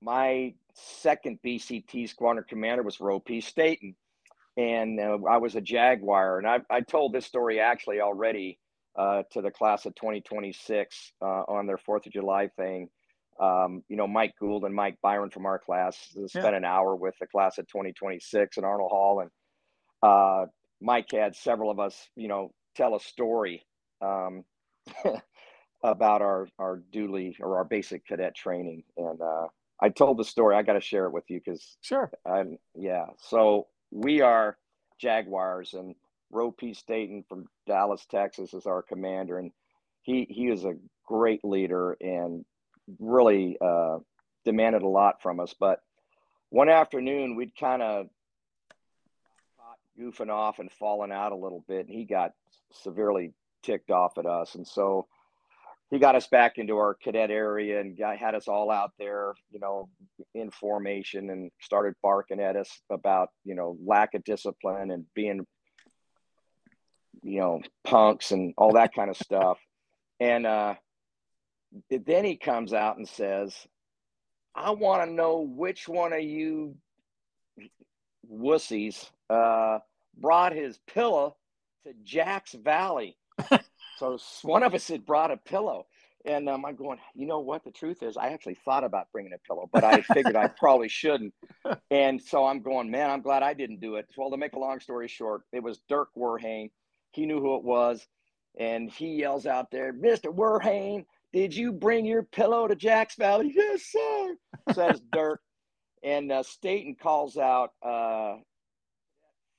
my 0.00 0.54
second 0.74 1.38
bct 1.44 2.08
squadron 2.08 2.44
commander 2.48 2.82
was 2.82 3.00
roe 3.00 3.20
p. 3.20 3.40
Staten. 3.40 3.94
And 4.56 5.00
uh, 5.00 5.18
i 5.28 5.38
was 5.38 5.54
a 5.54 5.60
jaguar. 5.60 6.38
And 6.38 6.46
I, 6.46 6.60
I 6.68 6.80
told 6.82 7.12
this 7.12 7.24
story 7.24 7.60
actually 7.60 8.00
already 8.00 8.58
uh, 8.94 9.22
to 9.30 9.40
the 9.40 9.50
class 9.50 9.86
of 9.86 9.94
2026 9.94 11.12
uh, 11.22 11.24
on 11.24 11.66
their 11.66 11.78
fourth 11.78 12.04
of 12.04 12.12
july 12.12 12.48
thing 12.48 12.90
um, 13.42 13.82
you 13.88 13.96
know, 13.96 14.06
Mike 14.06 14.34
Gould 14.38 14.64
and 14.64 14.74
Mike 14.74 14.98
Byron 15.02 15.30
from 15.30 15.46
our 15.46 15.58
class 15.58 15.98
spent 16.26 16.44
yeah. 16.44 16.56
an 16.56 16.64
hour 16.64 16.94
with 16.94 17.14
the 17.20 17.26
class 17.26 17.58
of 17.58 17.66
2026 17.66 18.56
at 18.56 18.62
Arnold 18.62 18.92
Hall. 18.92 19.20
And 19.20 19.30
uh, 20.00 20.46
Mike 20.80 21.10
had 21.10 21.34
several 21.34 21.68
of 21.68 21.80
us, 21.80 22.08
you 22.14 22.28
know, 22.28 22.52
tell 22.76 22.94
a 22.94 23.00
story 23.00 23.66
um, 24.00 24.44
about 25.82 26.22
our, 26.22 26.46
our 26.60 26.82
doolie 26.94 27.34
or 27.40 27.56
our 27.56 27.64
basic 27.64 28.06
cadet 28.06 28.36
training. 28.36 28.84
And 28.96 29.20
uh, 29.20 29.48
I 29.80 29.88
told 29.88 30.18
the 30.18 30.24
story. 30.24 30.54
I 30.54 30.62
got 30.62 30.74
to 30.74 30.80
share 30.80 31.06
it 31.06 31.12
with 31.12 31.28
you 31.28 31.40
because, 31.44 31.76
sure. 31.80 32.12
I'm, 32.24 32.58
yeah. 32.76 33.06
So 33.18 33.66
we 33.90 34.20
are 34.20 34.56
Jaguars 35.00 35.74
and 35.74 35.96
Roe 36.30 36.52
P. 36.52 36.74
Staten 36.74 37.24
from 37.28 37.46
Dallas, 37.66 38.06
Texas 38.08 38.54
is 38.54 38.66
our 38.66 38.82
commander. 38.82 39.38
And 39.38 39.50
he, 40.02 40.28
he 40.30 40.46
is 40.48 40.64
a 40.64 40.76
great 41.08 41.44
leader 41.44 41.96
and 42.00 42.44
really 42.98 43.56
uh, 43.60 43.98
demanded 44.44 44.82
a 44.82 44.88
lot 44.88 45.22
from 45.22 45.40
us. 45.40 45.54
But 45.58 45.80
one 46.50 46.68
afternoon, 46.68 47.36
we'd 47.36 47.56
kind 47.56 47.82
of 47.82 48.06
goofing 49.98 50.30
off 50.30 50.58
and 50.58 50.70
falling 50.72 51.12
out 51.12 51.32
a 51.32 51.36
little 51.36 51.64
bit, 51.68 51.86
and 51.86 51.94
he 51.94 52.04
got 52.04 52.32
severely 52.72 53.32
ticked 53.62 53.90
off 53.90 54.18
at 54.18 54.26
us, 54.26 54.54
and 54.54 54.66
so 54.66 55.06
he 55.92 55.98
got 55.98 56.16
us 56.16 56.26
back 56.26 56.56
into 56.56 56.78
our 56.78 56.94
cadet 56.94 57.30
area 57.30 57.78
and 57.78 57.98
got, 57.98 58.16
had 58.16 58.34
us 58.34 58.48
all 58.48 58.70
out 58.70 58.92
there, 58.98 59.34
you 59.50 59.60
know, 59.60 59.90
in 60.34 60.50
formation 60.50 61.28
and 61.28 61.50
started 61.60 61.92
barking 62.02 62.40
at 62.40 62.56
us 62.56 62.80
about, 62.88 63.28
you 63.44 63.54
know, 63.54 63.76
lack 63.84 64.14
of 64.14 64.24
discipline 64.24 64.90
and 64.90 65.04
being, 65.14 65.46
you 67.22 67.40
know, 67.40 67.60
punks 67.84 68.30
and 68.30 68.54
all 68.56 68.72
that 68.72 68.94
kind 68.94 69.10
of 69.10 69.18
stuff. 69.18 69.58
And 70.18 70.46
uh, 70.46 70.76
then 71.90 72.24
he 72.24 72.36
comes 72.36 72.72
out 72.72 72.96
and 72.96 73.08
says, 73.08 73.54
I 74.54 74.70
want 74.70 75.04
to 75.08 75.12
know 75.12 75.40
which 75.40 75.88
one 75.88 76.12
of 76.12 76.22
you 76.22 76.76
wussies 78.30 79.10
uh, 79.30 79.78
brought 80.16 80.52
his 80.52 80.78
pillow 80.86 81.36
to 81.86 81.94
Jack's 82.04 82.52
Valley. 82.52 83.16
so 83.98 84.18
one 84.42 84.62
of 84.62 84.74
us 84.74 84.88
had 84.88 85.06
brought 85.06 85.30
a 85.30 85.36
pillow. 85.36 85.86
And 86.24 86.48
um, 86.48 86.64
I'm 86.64 86.76
going, 86.76 86.98
you 87.14 87.26
know 87.26 87.40
what? 87.40 87.64
The 87.64 87.72
truth 87.72 88.02
is, 88.02 88.16
I 88.16 88.28
actually 88.28 88.56
thought 88.64 88.84
about 88.84 89.10
bringing 89.12 89.32
a 89.32 89.38
pillow, 89.38 89.68
but 89.72 89.82
I 89.82 90.02
figured 90.02 90.36
I 90.36 90.46
probably 90.58 90.88
shouldn't. 90.88 91.34
And 91.90 92.22
so 92.22 92.46
I'm 92.46 92.62
going, 92.62 92.90
man, 92.90 93.10
I'm 93.10 93.22
glad 93.22 93.42
I 93.42 93.54
didn't 93.54 93.80
do 93.80 93.96
it. 93.96 94.06
Well, 94.16 94.30
to 94.30 94.36
make 94.36 94.52
a 94.52 94.58
long 94.58 94.78
story 94.78 95.08
short, 95.08 95.42
it 95.52 95.62
was 95.64 95.80
Dirk 95.88 96.10
Werhane. 96.16 96.70
He 97.10 97.26
knew 97.26 97.40
who 97.40 97.56
it 97.56 97.64
was. 97.64 98.06
And 98.56 98.88
he 98.90 99.16
yells 99.16 99.46
out 99.46 99.72
there, 99.72 99.92
Mr. 99.92 100.32
Werhane, 100.32 101.06
did 101.32 101.54
you 101.54 101.72
bring 101.72 102.04
your 102.04 102.22
pillow 102.22 102.68
to 102.68 102.76
Jack's 102.76 103.16
Valley? 103.16 103.52
Yes, 103.54 103.82
sir, 103.90 104.36
says 104.72 105.00
Dirk. 105.12 105.40
And 106.04 106.32
uh, 106.32 106.42
Staten 106.42 106.96
calls 107.00 107.36
out 107.36 107.70
uh, 107.82 108.34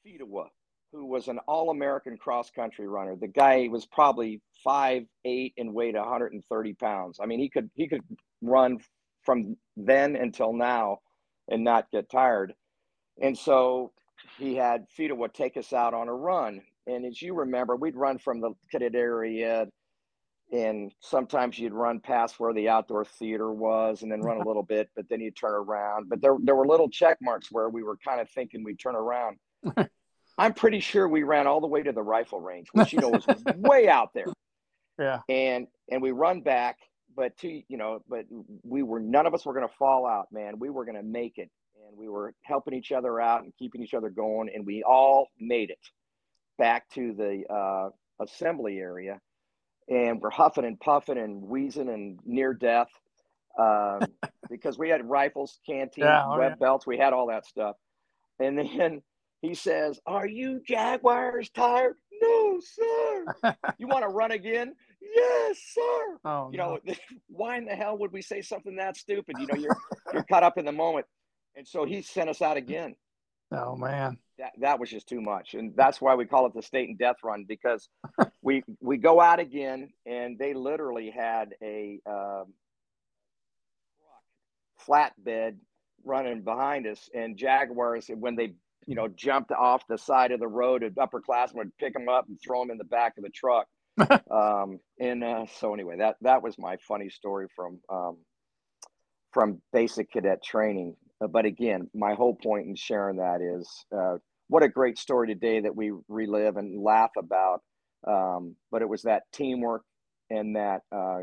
Fedewa, 0.05 0.47
who 0.91 1.05
was 1.05 1.27
an 1.27 1.39
All 1.47 1.69
American 1.69 2.17
cross 2.17 2.49
country 2.51 2.87
runner. 2.87 3.15
The 3.15 3.27
guy 3.27 3.67
was 3.71 3.85
probably 3.85 4.41
five 4.63 5.03
eight 5.25 5.53
and 5.57 5.73
weighed 5.73 5.95
130 5.95 6.73
pounds. 6.73 7.19
I 7.21 7.25
mean, 7.25 7.39
he 7.39 7.49
could 7.49 7.69
he 7.75 7.87
could 7.87 8.03
run 8.41 8.79
from 9.23 9.55
then 9.77 10.15
until 10.15 10.53
now 10.53 10.99
and 11.49 11.63
not 11.63 11.89
get 11.91 12.09
tired. 12.09 12.53
And 13.21 13.37
so 13.37 13.93
he 14.37 14.55
had 14.55 14.85
Fedewa 14.97 15.31
take 15.33 15.57
us 15.57 15.73
out 15.73 15.93
on 15.93 16.07
a 16.07 16.13
run. 16.13 16.61
And 16.87 17.05
as 17.05 17.21
you 17.21 17.33
remember, 17.35 17.75
we'd 17.75 17.95
run 17.95 18.17
from 18.17 18.41
the 18.41 18.51
cadet 18.69 18.95
area 18.95 19.67
and 20.53 20.93
sometimes 20.99 21.57
you'd 21.57 21.73
run 21.73 21.99
past 21.99 22.39
where 22.39 22.53
the 22.53 22.69
outdoor 22.69 23.03
theater 23.03 23.51
was 23.51 24.03
and 24.03 24.11
then 24.11 24.21
run 24.21 24.39
a 24.39 24.43
little 24.47 24.63
bit, 24.63 24.89
but 24.95 25.09
then 25.09 25.19
you'd 25.19 25.35
turn 25.35 25.53
around. 25.53 26.07
But 26.09 26.21
there, 26.21 26.37
there 26.41 26.55
were 26.55 26.67
little 26.67 26.89
check 26.89 27.17
marks 27.21 27.51
where 27.51 27.69
we 27.69 27.83
were 27.83 27.97
kind 27.97 28.21
of 28.21 28.29
thinking 28.29 28.63
we'd 28.63 28.79
turn 28.79 28.95
around. 28.95 29.37
I'm 30.37 30.53
pretty 30.53 30.79
sure 30.79 31.07
we 31.07 31.23
ran 31.23 31.47
all 31.47 31.59
the 31.59 31.67
way 31.67 31.81
to 31.83 31.91
the 31.91 32.01
rifle 32.01 32.39
range, 32.39 32.67
which 32.71 32.93
you 32.93 32.99
know 32.99 33.09
was 33.09 33.25
way 33.57 33.89
out 33.89 34.13
there. 34.13 34.27
Yeah. 34.99 35.21
And 35.27 35.65
and 35.89 36.03
we 36.03 36.11
run 36.11 36.41
back, 36.41 36.77
but 37.15 37.35
to 37.37 37.49
you 37.49 37.77
know, 37.77 38.03
but 38.07 38.25
we 38.61 38.83
were 38.83 38.99
none 38.99 39.25
of 39.25 39.33
us 39.33 39.43
were 39.43 39.55
going 39.55 39.67
to 39.67 39.73
fall 39.73 40.05
out, 40.05 40.27
man. 40.31 40.59
We 40.59 40.69
were 40.69 40.85
going 40.85 40.97
to 40.97 41.01
make 41.03 41.39
it, 41.39 41.49
and 41.87 41.97
we 41.97 42.07
were 42.07 42.35
helping 42.43 42.75
each 42.75 42.91
other 42.91 43.19
out 43.19 43.41
and 43.41 43.51
keeping 43.57 43.81
each 43.81 43.95
other 43.95 44.11
going, 44.11 44.51
and 44.53 44.67
we 44.67 44.83
all 44.83 45.29
made 45.39 45.71
it 45.71 45.79
back 46.59 46.87
to 46.91 47.11
the 47.13 47.43
uh, 47.51 47.89
assembly 48.23 48.77
area, 48.77 49.19
and 49.89 50.21
we're 50.21 50.29
huffing 50.29 50.65
and 50.65 50.79
puffing 50.79 51.17
and 51.17 51.41
wheezing 51.43 51.89
and 51.89 52.19
near 52.25 52.53
death 52.53 52.87
um, 53.59 53.99
because 54.49 54.77
we 54.77 54.89
had 54.89 55.07
rifles, 55.07 55.59
canteen, 55.65 56.05
Yeah, 56.05 56.25
oh, 56.27 56.37
web 56.37 56.51
yeah. 56.53 56.55
belts, 56.55 56.87
we 56.87 56.97
had 56.97 57.13
all 57.13 57.27
that 57.27 57.45
stuff, 57.45 57.75
and 58.39 58.57
then 58.57 59.01
he 59.41 59.53
says, 59.55 59.99
Are 60.05 60.27
you 60.27 60.61
Jaguars 60.65 61.49
tired? 61.49 61.95
No, 62.21 62.59
sir. 62.61 63.55
You 63.77 63.87
want 63.87 64.03
to 64.03 64.09
run 64.09 64.31
again? 64.31 64.73
Yes, 65.01 65.57
sir. 65.73 66.17
Oh, 66.23 66.49
You 66.51 66.57
no. 66.57 66.79
know, 66.85 66.93
why 67.27 67.57
in 67.57 67.65
the 67.65 67.75
hell 67.75 67.97
would 67.97 68.13
we 68.13 68.21
say 68.21 68.41
something 68.41 68.77
that 68.77 68.95
stupid? 68.95 69.35
You 69.39 69.47
know, 69.47 69.55
you're 69.55 69.75
you're 70.13 70.23
caught 70.23 70.43
up 70.43 70.57
in 70.57 70.63
the 70.65 70.71
moment. 70.71 71.05
And 71.55 71.67
so 71.67 71.83
he 71.85 72.01
sent 72.01 72.29
us 72.29 72.41
out 72.41 72.55
again. 72.57 72.95
oh 73.51 73.75
man. 73.75 74.17
That 74.39 74.51
that 74.59 74.79
was 74.79 74.89
just 74.89 75.07
too 75.07 75.21
much. 75.21 75.53
And 75.53 75.73
that's 75.75 76.01
why 76.01 76.15
we 76.15 76.25
call 76.25 76.47
it 76.47 76.53
the 76.53 76.61
Staten 76.61 76.95
death 76.97 77.17
run, 77.23 77.45
because 77.47 77.89
we 78.41 78.63
we 78.81 78.97
go 78.97 79.21
out 79.21 79.39
again 79.39 79.89
and 80.05 80.37
they 80.39 80.53
literally 80.53 81.11
had 81.11 81.49
a 81.61 81.99
um, 82.07 82.53
flatbed 84.87 85.57
running 86.05 86.41
behind 86.41 86.87
us 86.87 87.09
and 87.13 87.37
Jaguars 87.37 88.09
when 88.13 88.35
they 88.35 88.53
you 88.87 88.95
know, 88.95 89.07
jumped 89.07 89.51
off 89.51 89.87
the 89.87 89.97
side 89.97 90.31
of 90.31 90.39
the 90.39 90.47
road. 90.47 90.83
An 90.83 90.91
upperclassman 90.91 91.55
would 91.55 91.77
pick 91.77 91.93
them 91.93 92.09
up 92.09 92.27
and 92.27 92.37
throw 92.41 92.61
them 92.61 92.71
in 92.71 92.77
the 92.77 92.83
back 92.83 93.13
of 93.17 93.23
the 93.23 93.29
truck. 93.29 93.67
um, 94.31 94.79
and 94.99 95.23
uh, 95.23 95.45
so 95.59 95.73
anyway, 95.73 95.97
that 95.97 96.15
that 96.21 96.41
was 96.41 96.57
my 96.57 96.77
funny 96.87 97.09
story 97.09 97.47
from 97.55 97.79
um, 97.89 98.17
from 99.31 99.61
basic 99.71 100.11
cadet 100.11 100.43
training. 100.43 100.95
Uh, 101.23 101.27
but 101.27 101.45
again, 101.45 101.89
my 101.93 102.13
whole 102.13 102.35
point 102.35 102.67
in 102.67 102.75
sharing 102.75 103.17
that 103.17 103.41
is 103.41 103.69
uh, 103.95 104.17
what 104.47 104.63
a 104.63 104.69
great 104.69 104.97
story 104.97 105.27
today 105.27 105.61
that 105.61 105.75
we 105.75 105.91
relive 106.07 106.57
and 106.57 106.83
laugh 106.83 107.11
about. 107.17 107.61
Um, 108.05 108.55
but 108.71 108.81
it 108.81 108.89
was 108.89 109.03
that 109.03 109.23
teamwork 109.31 109.83
and 110.29 110.55
that 110.55 110.81
uh, 110.91 111.19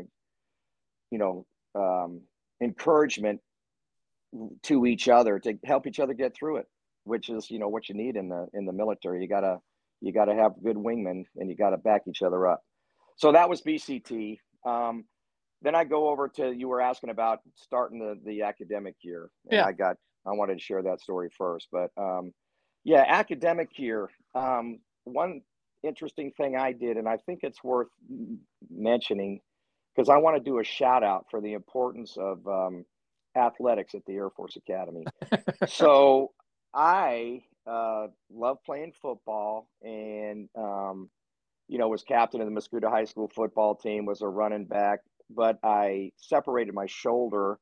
you 1.11 1.19
know 1.19 1.45
um, 1.75 2.21
encouragement 2.61 3.39
to 4.63 4.85
each 4.85 5.09
other 5.09 5.39
to 5.39 5.53
help 5.65 5.85
each 5.85 5.99
other 5.99 6.13
get 6.13 6.33
through 6.33 6.57
it 6.57 6.65
which 7.03 7.29
is 7.29 7.49
you 7.49 7.59
know 7.59 7.67
what 7.67 7.89
you 7.89 7.95
need 7.95 8.15
in 8.15 8.29
the 8.29 8.47
in 8.53 8.65
the 8.65 8.73
military. 8.73 9.21
You 9.21 9.27
gotta 9.27 9.57
you 10.01 10.13
gotta 10.13 10.33
have 10.35 10.53
good 10.63 10.77
wingmen 10.77 11.23
and 11.37 11.49
you 11.49 11.55
gotta 11.55 11.77
back 11.77 12.03
each 12.07 12.21
other 12.21 12.47
up. 12.47 12.61
So 13.17 13.31
that 13.31 13.49
was 13.49 13.61
BCT. 13.61 14.37
Um, 14.65 15.05
then 15.61 15.75
I 15.75 15.83
go 15.83 16.09
over 16.09 16.27
to 16.29 16.51
you 16.51 16.67
were 16.67 16.81
asking 16.81 17.09
about 17.09 17.39
starting 17.55 17.99
the 17.99 18.19
the 18.25 18.43
academic 18.43 18.95
year. 19.01 19.29
And 19.45 19.53
Yeah. 19.53 19.65
I 19.65 19.71
got 19.71 19.97
I 20.25 20.31
wanted 20.31 20.55
to 20.55 20.63
share 20.63 20.81
that 20.83 21.01
story 21.01 21.29
first, 21.37 21.67
but 21.71 21.91
um, 21.97 22.33
yeah, 22.83 23.03
academic 23.07 23.77
year. 23.77 24.09
Um, 24.35 24.79
one 25.03 25.41
interesting 25.83 26.31
thing 26.31 26.55
I 26.55 26.71
did, 26.73 26.97
and 26.97 27.07
I 27.07 27.17
think 27.17 27.39
it's 27.43 27.63
worth 27.63 27.87
mentioning 28.69 29.41
because 29.95 30.09
I 30.09 30.17
want 30.17 30.37
to 30.37 30.43
do 30.43 30.59
a 30.59 30.63
shout 30.63 31.03
out 31.03 31.25
for 31.29 31.41
the 31.41 31.53
importance 31.53 32.17
of 32.17 32.45
um, 32.47 32.85
athletics 33.35 33.93
at 33.95 34.05
the 34.05 34.13
Air 34.13 34.29
Force 34.29 34.55
Academy. 34.55 35.05
so 35.67 36.31
I 36.73 37.43
uh, 37.67 38.07
love 38.31 38.57
playing 38.65 38.93
football, 39.01 39.67
and 39.81 40.49
um, 40.57 41.09
you 41.67 41.77
know 41.77 41.87
was 41.87 42.03
captain 42.03 42.41
of 42.41 42.47
the 42.47 42.53
Mascoutah 42.53 42.89
High 42.89 43.05
School 43.05 43.29
football 43.33 43.75
team, 43.75 44.05
was 44.05 44.21
a 44.21 44.27
running 44.27 44.65
back, 44.65 44.99
but 45.35 45.57
I 45.63 46.11
separated 46.17 46.73
my 46.73 46.85
shoulder 46.87 47.59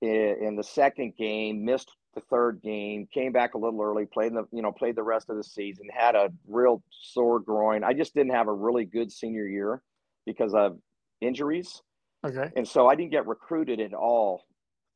in, 0.00 0.36
in 0.42 0.56
the 0.56 0.64
second 0.64 1.14
game, 1.16 1.64
missed 1.64 1.90
the 2.14 2.20
third 2.20 2.60
game, 2.62 3.08
came 3.12 3.32
back 3.32 3.54
a 3.54 3.58
little 3.58 3.80
early, 3.82 4.06
played 4.06 4.32
the 4.32 4.44
you 4.52 4.62
know 4.62 4.72
played 4.72 4.96
the 4.96 5.02
rest 5.02 5.30
of 5.30 5.36
the 5.36 5.44
season, 5.44 5.86
had 5.92 6.14
a 6.14 6.30
real 6.46 6.82
sore 6.90 7.40
groin. 7.40 7.84
I 7.84 7.92
just 7.92 8.14
didn't 8.14 8.34
have 8.34 8.48
a 8.48 8.52
really 8.52 8.84
good 8.84 9.10
senior 9.10 9.46
year 9.46 9.82
because 10.26 10.54
of 10.54 10.78
injuries. 11.20 11.82
Okay. 12.24 12.50
And 12.56 12.66
so 12.66 12.86
I 12.86 12.94
didn't 12.94 13.10
get 13.10 13.26
recruited 13.26 13.80
at 13.80 13.92
all 13.92 14.44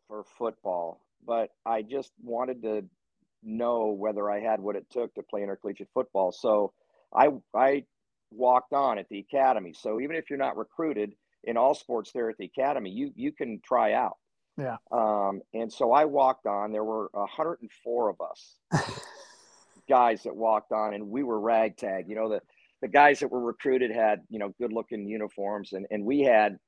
for 0.07 0.25
football, 0.39 1.03
but 1.27 1.51
I 1.67 1.83
just 1.83 2.13
wanted 2.23 2.63
to 2.63 2.85
know 3.43 3.89
whether 3.89 4.31
I 4.31 4.41
had 4.41 4.61
what 4.61 4.77
it 4.77 4.87
took 4.91 5.15
to 5.15 5.23
play 5.23 5.43
intercollegiate 5.43 5.89
football. 5.93 6.33
So 6.33 6.73
I 7.15 7.29
I 7.55 7.85
walked 8.31 8.73
on 8.73 8.99
at 8.99 9.09
the 9.09 9.19
academy. 9.19 9.75
So 9.75 10.01
even 10.01 10.17
if 10.17 10.31
you're 10.31 10.39
not 10.39 10.57
recruited 10.57 11.15
in 11.49 11.57
all 11.57 11.75
sports 11.75 12.13
there 12.13 12.29
at 12.29 12.37
the 12.39 12.45
academy, 12.45 12.91
you 12.91 13.11
you 13.17 13.33
can 13.33 13.61
try 13.65 13.95
out. 13.95 14.19
Yeah. 14.59 14.77
Um, 14.93 15.41
and 15.55 15.73
so 15.73 15.93
I 15.93 16.05
walked 16.05 16.47
on. 16.47 16.73
There 16.73 16.85
were 16.85 17.09
104 17.13 18.11
of 18.11 18.17
us 18.21 18.59
guys 19.89 20.25
that 20.25 20.37
walked 20.37 20.73
on, 20.73 20.95
and 20.95 21.09
we 21.09 21.23
were 21.23 21.41
ragtag. 21.41 22.09
You 22.09 22.17
know 22.17 22.29
the 22.29 22.41
the 22.83 22.89
guys 22.89 23.21
that 23.21 23.31
were 23.31 23.41
recruited 23.41 23.91
had 23.91 24.21
you 24.29 24.39
know 24.39 24.55
good 24.61 24.73
looking 24.73 25.09
uniforms, 25.09 25.73
and 25.73 25.87
and 25.91 26.05
we 26.05 26.21
had 26.21 26.59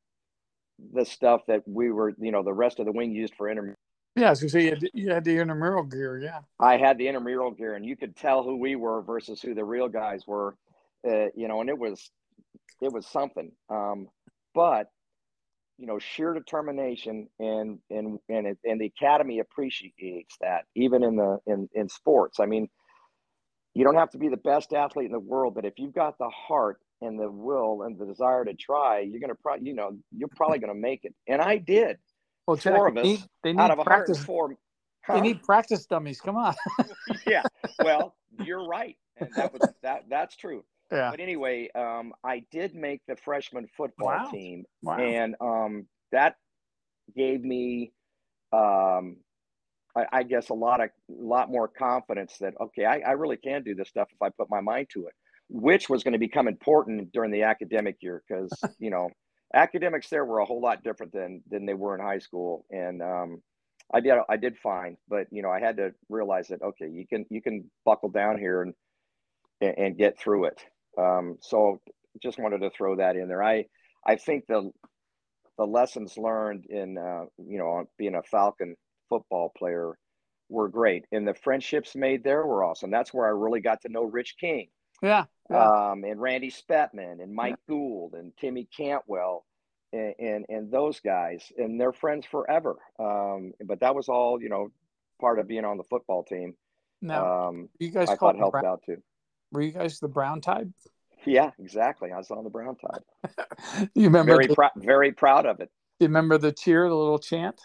the 0.95 1.05
stuff 1.05 1.43
that 1.47 1.63
we 1.67 1.93
were 1.93 2.15
you 2.19 2.33
know 2.33 2.43
the 2.43 2.53
rest 2.53 2.79
of 2.81 2.87
the 2.87 2.93
wing 2.93 3.13
used 3.13 3.35
for 3.35 3.51
inter 3.51 3.77
Yeah, 4.17 4.33
say 4.33 4.65
you 4.65 4.71
had, 4.71 4.83
you 4.95 5.11
had 5.11 5.25
the 5.25 5.37
intramural 5.37 5.85
gear. 5.85 6.19
Yeah. 6.19 6.41
I 6.59 6.79
had 6.79 6.97
the 6.97 7.07
intramural 7.07 7.51
gear, 7.51 7.75
and 7.75 7.85
you 7.85 7.97
could 7.97 8.17
tell 8.17 8.43
who 8.43 8.57
we 8.57 8.77
were 8.77 9.03
versus 9.03 9.43
who 9.43 9.55
the 9.55 9.65
real 9.65 9.89
guys 9.89 10.23
were. 10.27 10.57
Uh, 11.07 11.27
you 11.35 11.49
know, 11.49 11.61
and 11.61 11.69
it 11.69 11.79
was 11.79 12.11
it 12.81 12.93
was 12.93 13.07
something. 13.07 13.53
Um, 13.69 14.09
but 14.54 14.88
you 15.80 15.87
know, 15.87 15.99
sheer 15.99 16.35
determination 16.35 17.28
and 17.38 17.78
and 17.88 18.19
and 18.28 18.47
it, 18.47 18.59
and 18.64 18.80
the 18.80 18.92
academy 18.97 19.38
appreciates 19.38 20.37
that 20.40 20.64
even 20.76 21.02
in 21.02 21.16
the 21.16 21.38
in 21.47 21.69
in 21.75 21.88
sports. 21.88 22.38
I 22.38 22.47
mean, 22.47 22.69
you 23.75 23.85
don't 23.85 23.97
have 23.97 24.11
to 24.11 24.19
be 24.19 24.28
the 24.28 24.37
best 24.37 24.75
athlete 24.75 25.07
in 25.07 25.12
the 25.12 25.19
world, 25.19 25.54
but 25.54 25.64
if 25.64 25.75
you've 25.78 25.95
got 25.95 26.19
the 26.19 26.28
heart 26.28 26.78
and 27.00 27.19
the 27.19 27.30
will 27.30 27.83
and 27.83 27.99
the 27.99 28.04
desire 28.04 28.45
to 28.45 28.52
try, 28.54 29.00
you're 29.00 29.21
gonna 29.21 29.35
probably, 29.35 29.66
you 29.66 29.75
know, 29.75 29.97
you're 30.14 30.28
probably 30.37 30.59
gonna 30.59 30.75
make 30.75 31.04
it. 31.04 31.14
And 31.26 31.40
I 31.40 31.57
did. 31.57 31.97
Well, 32.47 32.57
Jack, 32.57 32.76
Four 32.76 32.88
of 32.88 32.95
they 32.95 33.00
us 33.00 33.07
need, 33.07 33.25
they 33.42 33.52
need 33.52 33.61
out 33.61 33.71
of 33.71 33.85
practice. 33.87 34.19
104. 34.26 34.57
They 35.14 35.21
need 35.23 35.42
practice 35.42 35.87
dummies. 35.87 36.21
Come 36.21 36.37
on. 36.37 36.54
yeah. 37.26 37.42
Well, 37.83 38.14
you're 38.45 38.66
right, 38.66 38.97
and 39.16 39.30
that 39.35 39.52
was 39.52 39.62
that. 39.83 40.04
That's 40.11 40.37
true. 40.37 40.62
Yeah. 40.93 41.13
But 41.13 41.21
anyway, 41.21 41.71
um, 41.75 42.13
I 42.25 42.45
did 42.51 42.75
make 42.75 43.03
the 43.09 43.17
freshman 43.17 43.69
football 43.77 44.21
Wow. 44.21 44.31
team, 44.31 44.65
Wow. 44.83 44.99
and 44.99 45.37
um, 45.41 45.87
that 46.13 46.37
gave 47.17 47.43
me, 47.43 47.93
um, 48.53 49.19
I, 49.97 50.07
I 50.13 50.23
guess, 50.23 50.51
a 50.51 50.55
lot 50.55 50.81
of 50.83 50.91
lot 51.09 51.51
more 51.51 51.69
confidence 51.69 52.39
that 52.41 52.55
okay, 52.61 52.85
I, 52.85 53.01
I 53.01 53.13
really 53.13 53.37
can 53.37 53.63
do 53.63 53.75
this 53.75 53.89
stuff 53.89 54.09
if 54.13 54.23
I 54.23 54.31
put 54.31 54.51
my 54.51 54.61
mind 54.61 54.89
to 54.95 55.07
it. 55.07 55.15
Which 55.49 55.89
was 55.89 56.05
going 56.05 56.13
to 56.13 56.19
become 56.19 56.49
important 56.49 57.13
during 57.13 57.31
the 57.33 57.43
academic 57.43 57.97
year 58.01 58.23
because 58.29 58.69
you 58.79 58.91
know 58.91 59.11
academics 59.55 60.09
there 60.11 60.25
were 60.25 60.41
a 60.41 60.45
whole 60.45 60.61
lot 60.61 60.85
different 60.85 61.13
than 61.13 61.43
than 61.51 61.67
they 61.67 61.75
were 61.75 61.95
in 61.95 62.01
high 62.01 62.19
school, 62.21 62.67
and 62.71 63.03
um, 63.03 63.43
I 63.93 64.01
did 64.01 64.15
I 64.29 64.37
did 64.37 64.57
fine, 64.59 64.97
but 65.09 65.27
you 65.33 65.43
know 65.43 65.51
I 65.51 65.61
had 65.61 65.77
to 65.79 65.93
realize 66.09 66.49
that 66.49 66.63
okay, 66.63 66.89
you 66.89 67.07
can 67.07 67.27
you 67.31 67.43
can 67.43 67.71
buckle 67.85 68.11
down 68.11 68.39
here 68.39 68.63
and 68.63 68.75
and, 69.61 69.75
and 69.79 69.99
get 69.99 70.19
through 70.19 70.47
it. 70.47 70.61
Um, 70.99 71.39
so 71.41 71.81
just 72.23 72.39
wanted 72.39 72.61
to 72.61 72.71
throw 72.71 72.97
that 72.97 73.17
in 73.17 73.29
there. 73.29 73.43
I 73.43 73.67
I 74.07 74.17
think 74.17 74.47
the 74.47 74.71
the 75.59 75.67
lessons 75.67 76.17
learned 76.17 76.67
in 76.67 76.99
uh, 76.99 77.25
you 77.39 77.59
know 77.59 77.85
being 77.99 78.15
a 78.15 78.23
Falcon 78.23 78.77
football 79.09 79.53
player 79.57 79.99
were 80.49 80.69
great, 80.69 81.05
and 81.13 81.27
the 81.27 81.35
friendships 81.35 81.95
made 81.95 82.25
there 82.25 82.45
were 82.45 82.65
awesome. 82.65 82.91
That's 82.91 83.15
where 83.15 83.27
I 83.27 83.31
really 83.31 83.61
got 83.61 83.81
to 83.83 83.89
know 83.89 84.05
Rich 84.05 84.37
King 84.41 84.69
Yeah. 85.03 85.27
Yeah. 85.49 85.91
um, 85.91 86.05
and 86.05 86.21
Randy 86.21 86.51
Spetman 86.51 87.23
and 87.23 87.35
Mike 87.35 87.57
Gould 87.69 88.15
and 88.15 88.33
Timmy 88.37 88.69
Cantwell 88.77 89.45
and, 89.93 90.15
and 90.19 90.47
and 90.49 90.71
those 90.71 91.01
guys, 91.01 91.53
and 91.57 91.81
they're 91.81 91.93
friends 91.93 92.27
forever. 92.27 92.77
Um, 92.99 93.53
but 93.65 93.81
that 93.81 93.95
was 93.95 94.09
all 94.09 94.41
you 94.43 94.49
know 94.49 94.69
part 95.21 95.39
of 95.39 95.49
being 95.49 95.65
on 95.65 95.77
the 95.77 95.85
football 95.85 96.25
team. 96.25 96.55
No, 97.03 97.49
Um, 97.49 97.69
you 97.79 97.91
guys 97.91 98.09
I 98.09 98.17
thought 98.17 98.37
helped 98.37 98.65
out 98.65 98.83
too. 98.85 99.03
Were 99.52 99.62
you 99.62 99.73
guys 99.73 100.00
the 100.00 100.09
Brown 100.09 100.40
Tide? 100.40 100.73
Yeah, 101.26 101.50
exactly. 101.59 102.12
I 102.12 102.16
was 102.16 102.30
on 102.30 102.45
the 102.45 102.50
Brown 102.50 102.76
Tide. 102.76 103.88
you 103.95 104.04
remember 104.04 104.33
Very 104.33 104.47
the, 104.47 104.54
proud, 104.54 104.71
very 104.76 105.12
proud 105.12 105.47
of 105.47 105.61
it. 105.61 105.71
you 105.99 106.07
remember 106.07 106.38
the 106.38 106.52
cheer, 106.52 106.88
the 106.88 106.95
little 106.95 107.19
chant? 107.19 107.61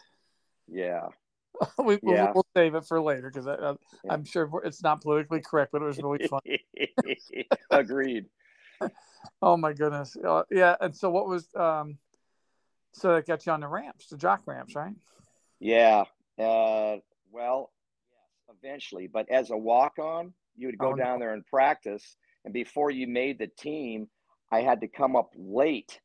Yeah, 0.67 1.07
we, 1.77 1.99
we'll, 2.01 2.15
Yeah. 2.15 2.31
we'll 2.33 2.45
save 2.55 2.75
it 2.75 2.85
for 2.85 3.01
later 3.01 3.29
because 3.33 3.45
Yeah. 3.45 3.73
I'm 4.09 4.25
sure 4.25 4.49
it's 4.65 4.83
not 4.83 5.01
politically 5.01 5.41
correct, 5.41 5.71
but 5.71 5.81
it 5.81 5.85
was 5.85 5.97
really 5.97 6.27
fun. 6.27 6.41
agreed. 7.71 8.25
Oh 9.41 9.57
my 9.57 9.73
goodness. 9.73 10.17
Uh, 10.17 10.43
yeah. 10.51 10.75
And 10.79 10.95
so 10.95 11.09
what 11.09 11.27
was 11.27 11.47
um 11.55 11.97
so 12.91 13.13
that 13.13 13.25
got 13.27 13.45
you 13.45 13.51
on 13.51 13.59
the 13.59 13.67
ramps, 13.67 14.07
the 14.07 14.17
jock 14.17 14.41
ramps, 14.45 14.75
right? 14.75 14.93
Yeah. 15.59 16.05
Uh, 16.37 16.97
well, 17.31 17.71
eventually. 18.49 19.07
But 19.07 19.29
as 19.29 19.49
a 19.51 19.57
walk 19.57 19.99
on, 19.99 20.33
you 20.57 20.67
would 20.67 20.77
go 20.77 20.93
Oh, 20.93 20.95
down 20.95 21.19
there 21.19 21.33
and 21.33 21.45
practice. 21.45 22.17
And 22.43 22.53
before 22.53 22.91
you 22.91 23.07
made 23.07 23.39
the 23.39 23.47
team, 23.47 24.07
I 24.51 24.62
had 24.62 24.81
to 24.81 24.88
come 24.88 25.15
up 25.15 25.31
late 25.35 26.00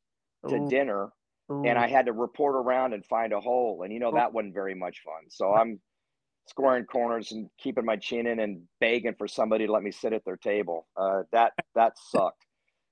to 0.48 0.56
Ooh, 0.56 0.68
dinner 0.68 1.10
ooh. 1.52 1.64
and 1.64 1.78
I 1.78 1.86
had 1.86 2.06
to 2.06 2.12
report 2.12 2.56
around 2.56 2.94
and 2.94 3.04
find 3.04 3.32
a 3.32 3.40
hole. 3.40 3.82
And, 3.82 3.92
you 3.92 4.00
know, 4.00 4.12
that 4.12 4.32
wasn't 4.32 4.54
very 4.54 4.74
much 4.74 5.02
fun. 5.04 5.28
So 5.28 5.52
I'm 5.52 5.80
scoring 6.46 6.84
corners 6.84 7.32
and 7.32 7.48
keeping 7.58 7.84
my 7.84 7.96
chin 7.96 8.26
in 8.26 8.40
and 8.40 8.62
begging 8.80 9.14
for 9.18 9.28
somebody 9.28 9.66
to 9.66 9.72
let 9.72 9.82
me 9.82 9.90
sit 9.92 10.12
at 10.12 10.24
their 10.24 10.38
table. 10.38 10.86
Uh, 10.96 11.22
that, 11.32 11.52
that 11.74 11.92
sucked. 12.10 12.44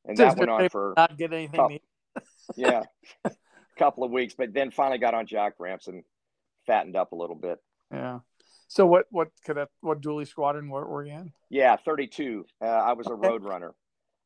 And 0.04 0.16
that 0.18 0.36
went 0.36 0.50
on 0.50 0.68
for, 0.68 0.94
not 0.96 1.16
get 1.16 1.32
anything. 1.32 1.70
eat. 1.72 1.82
yeah, 2.56 2.82
a 3.24 3.30
couple 3.78 4.04
of 4.04 4.10
weeks, 4.10 4.34
but 4.36 4.52
then 4.52 4.70
finally 4.70 4.98
got 4.98 5.14
on 5.14 5.26
jock 5.26 5.54
ramps 5.58 5.86
and 5.88 6.02
fattened 6.66 6.96
up 6.96 7.12
a 7.12 7.16
little 7.16 7.36
bit. 7.36 7.58
Yeah. 7.92 8.20
So 8.68 8.86
what 8.86 9.06
what 9.10 9.28
cadet 9.44 9.68
what 9.80 10.00
doolie 10.02 10.28
squadron 10.28 10.68
were, 10.68 10.86
were 10.86 11.04
you 11.04 11.12
in? 11.14 11.32
Yeah, 11.48 11.76
32. 11.76 12.44
Uh, 12.60 12.66
I 12.66 12.92
was 12.92 13.06
a 13.06 13.12
Okay. 13.12 13.26
road 13.26 13.42
runner. 13.42 13.74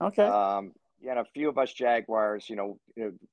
Okay. 0.01 0.25
Um, 0.25 0.73
yeah, 1.01 1.13
and 1.13 1.21
a 1.21 1.25
few 1.25 1.49
of 1.49 1.59
us 1.59 1.73
Jaguars, 1.73 2.51
you 2.51 2.57
know, 2.57 2.79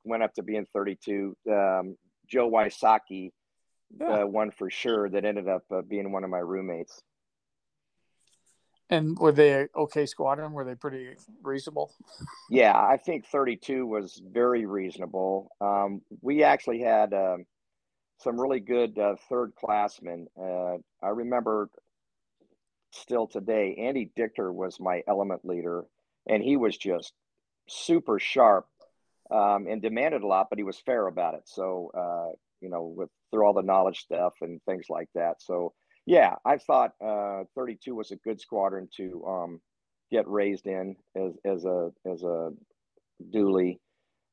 went 0.04 0.24
up 0.24 0.34
to 0.36 0.44
being 0.44 0.66
32. 0.74 1.36
Um, 1.50 1.98
Joe 2.28 2.50
Wysocki, 2.50 3.32
yeah. 4.00 4.22
uh, 4.22 4.26
one 4.26 4.52
for 4.52 4.70
sure 4.70 5.10
that 5.10 5.26
ended 5.26 5.48
up 5.48 5.64
uh, 5.72 5.82
being 5.82 6.12
one 6.12 6.24
of 6.24 6.30
my 6.30 6.38
roommates. 6.40 7.02
and 8.92 9.18
were 9.20 9.32
they 9.32 9.68
okay 9.76 10.06
squadron? 10.06 10.52
Were 10.52 10.64
they 10.66 10.76
pretty 10.76 11.16
reasonable? 11.44 11.92
Yeah, 12.52 12.76
I 12.78 12.98
think 12.98 13.26
32 13.28 13.86
was 13.86 14.22
very 14.32 14.66
reasonable. 14.68 15.50
Um, 15.60 16.02
we 16.22 16.44
actually 16.44 16.82
had 16.82 17.14
um, 17.14 17.46
some 18.20 18.40
really 18.40 18.60
good 18.60 18.98
uh, 19.00 19.16
third 19.30 19.54
classmen. 19.56 20.28
Uh, 20.40 20.78
I 21.02 21.10
remember 21.10 21.70
still 22.92 23.28
today, 23.28 23.76
Andy 23.80 24.12
Dichter 24.16 24.52
was 24.52 24.80
my 24.80 25.04
element 25.08 25.46
leader, 25.46 25.86
and 26.28 26.44
he 26.44 26.58
was 26.58 26.78
just 26.78 27.14
super 27.68 28.20
sharp 28.20 28.68
um, 29.32 29.68
and 29.68 29.82
demanded 29.82 30.22
a 30.22 30.28
lot, 30.28 30.48
but 30.50 30.60
he 30.60 30.64
was 30.64 30.80
fair 30.80 31.08
about 31.08 31.36
it. 31.36 31.44
So, 31.46 31.92
uh, 31.96 32.36
you 32.62 32.70
know, 32.70 32.94
with 32.96 33.10
through 33.32 33.46
all 33.46 33.54
the 33.54 33.62
knowledge 33.62 34.00
stuff 34.00 34.34
and 34.42 34.62
things 34.64 34.86
like 34.90 35.08
that. 35.16 35.36
So, 35.40 35.74
yeah, 36.06 36.36
I 36.44 36.58
thought 36.58 36.94
uh, 37.04 37.44
32 37.56 37.96
was 37.96 38.12
a 38.12 38.16
good 38.18 38.42
squadron 38.42 38.90
to 38.98 39.24
um, 39.26 39.62
get 40.12 40.28
raised 40.28 40.66
in 40.66 40.96
as 41.16 41.34
as 41.46 41.66
a 41.66 41.92
as 42.06 42.24
a 42.24 42.52
doolie. 43.34 43.78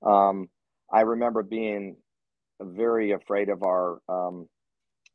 Um, 0.03 0.49
I 0.91 1.03
remember 1.03 1.43
being 1.43 1.97
very 2.61 3.13
afraid 3.13 3.49
of 3.49 3.63
our 3.63 3.99
um, 4.09 4.49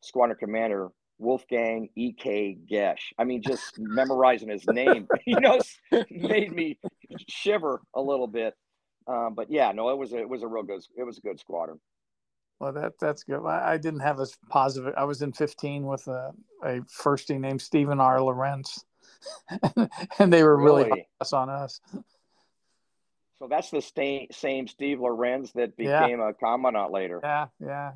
squadron 0.02 0.38
commander 0.40 0.90
Wolfgang 1.22 1.88
E.K. 1.96 2.58
Gesh. 2.70 3.14
I 3.18 3.24
mean, 3.24 3.42
just 3.42 3.76
memorizing 3.78 4.50
his 4.50 4.66
name, 4.68 5.08
you 5.26 5.40
know, 5.40 5.60
made 6.10 6.52
me 6.52 6.78
shiver 7.30 7.82
a 7.96 8.02
little 8.02 8.28
bit. 8.28 8.56
Um, 9.08 9.34
but 9.36 9.52
yeah, 9.52 9.72
no, 9.72 9.90
it 9.90 9.98
was 9.98 10.14
a, 10.14 10.18
it 10.18 10.30
was 10.30 10.44
a 10.44 10.48
real 10.48 10.64
good 10.64 10.82
it 10.98 11.04
was 11.04 11.18
a 11.18 11.22
good 11.22 11.40
squadron. 11.40 11.80
Well, 12.60 12.74
that 12.74 12.94
that's 13.00 13.24
good. 13.24 13.44
I, 13.46 13.74
I 13.74 13.78
didn't 13.78 14.02
have 14.02 14.20
as 14.20 14.38
positive. 14.50 14.94
I 14.96 15.04
was 15.06 15.22
in 15.22 15.32
15 15.32 15.86
with 15.86 16.08
a, 16.08 16.32
a 16.64 16.82
firstie 16.82 17.40
named 17.40 17.62
Stephen 17.62 18.00
R. 18.00 18.22
Lorenz, 18.22 18.86
and 20.20 20.32
they 20.32 20.44
were 20.44 20.58
really, 20.58 20.84
Really? 20.84 21.08
on 21.34 21.50
us. 21.50 21.82
So 23.42 23.48
that's 23.48 23.72
the 23.72 23.82
sta- 23.82 24.28
same 24.32 24.68
Steve 24.68 25.02
Lorenz 25.02 25.52
that 25.54 25.74
Yeah. 25.76 26.04
became 26.04 26.22
a 26.22 26.32
commandant 26.32 26.92
later 26.92 27.20
Yeah, 27.24 27.48
yeah. 27.60 27.92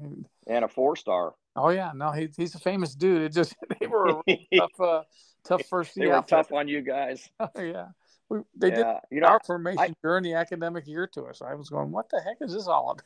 and 0.47 0.65
a 0.65 0.67
four 0.67 0.95
star. 0.95 1.35
Oh 1.55 1.69
yeah, 1.69 1.91
no, 1.93 2.11
he, 2.11 2.29
he's 2.35 2.55
a 2.55 2.59
famous 2.59 2.95
dude. 2.95 3.21
It 3.21 3.29
just 3.31 3.55
they 3.79 3.85
were 3.85 4.23
tough, 4.57 4.79
uh, 4.79 5.03
tough 5.43 5.61
first 5.67 5.93
they 5.93 6.07
were 6.07 6.23
tough 6.27 6.51
on 6.51 6.67
you 6.67 6.81
guys. 6.81 7.29
yeah, 7.55 7.89
we, 8.27 8.39
they 8.55 8.71
did 8.71 8.87
you 9.11 9.21
know, 9.21 9.27
our 9.27 9.39
formation 9.45 9.95
during 10.01 10.23
the 10.23 10.33
academic 10.33 10.87
year 10.87 11.05
to 11.13 11.25
us. 11.25 11.43
I 11.43 11.53
was 11.53 11.69
going, 11.69 11.91
what 11.91 12.09
the 12.09 12.19
heck 12.21 12.37
is 12.41 12.51
this 12.51 12.65
all 12.65 12.89
about? 12.89 13.03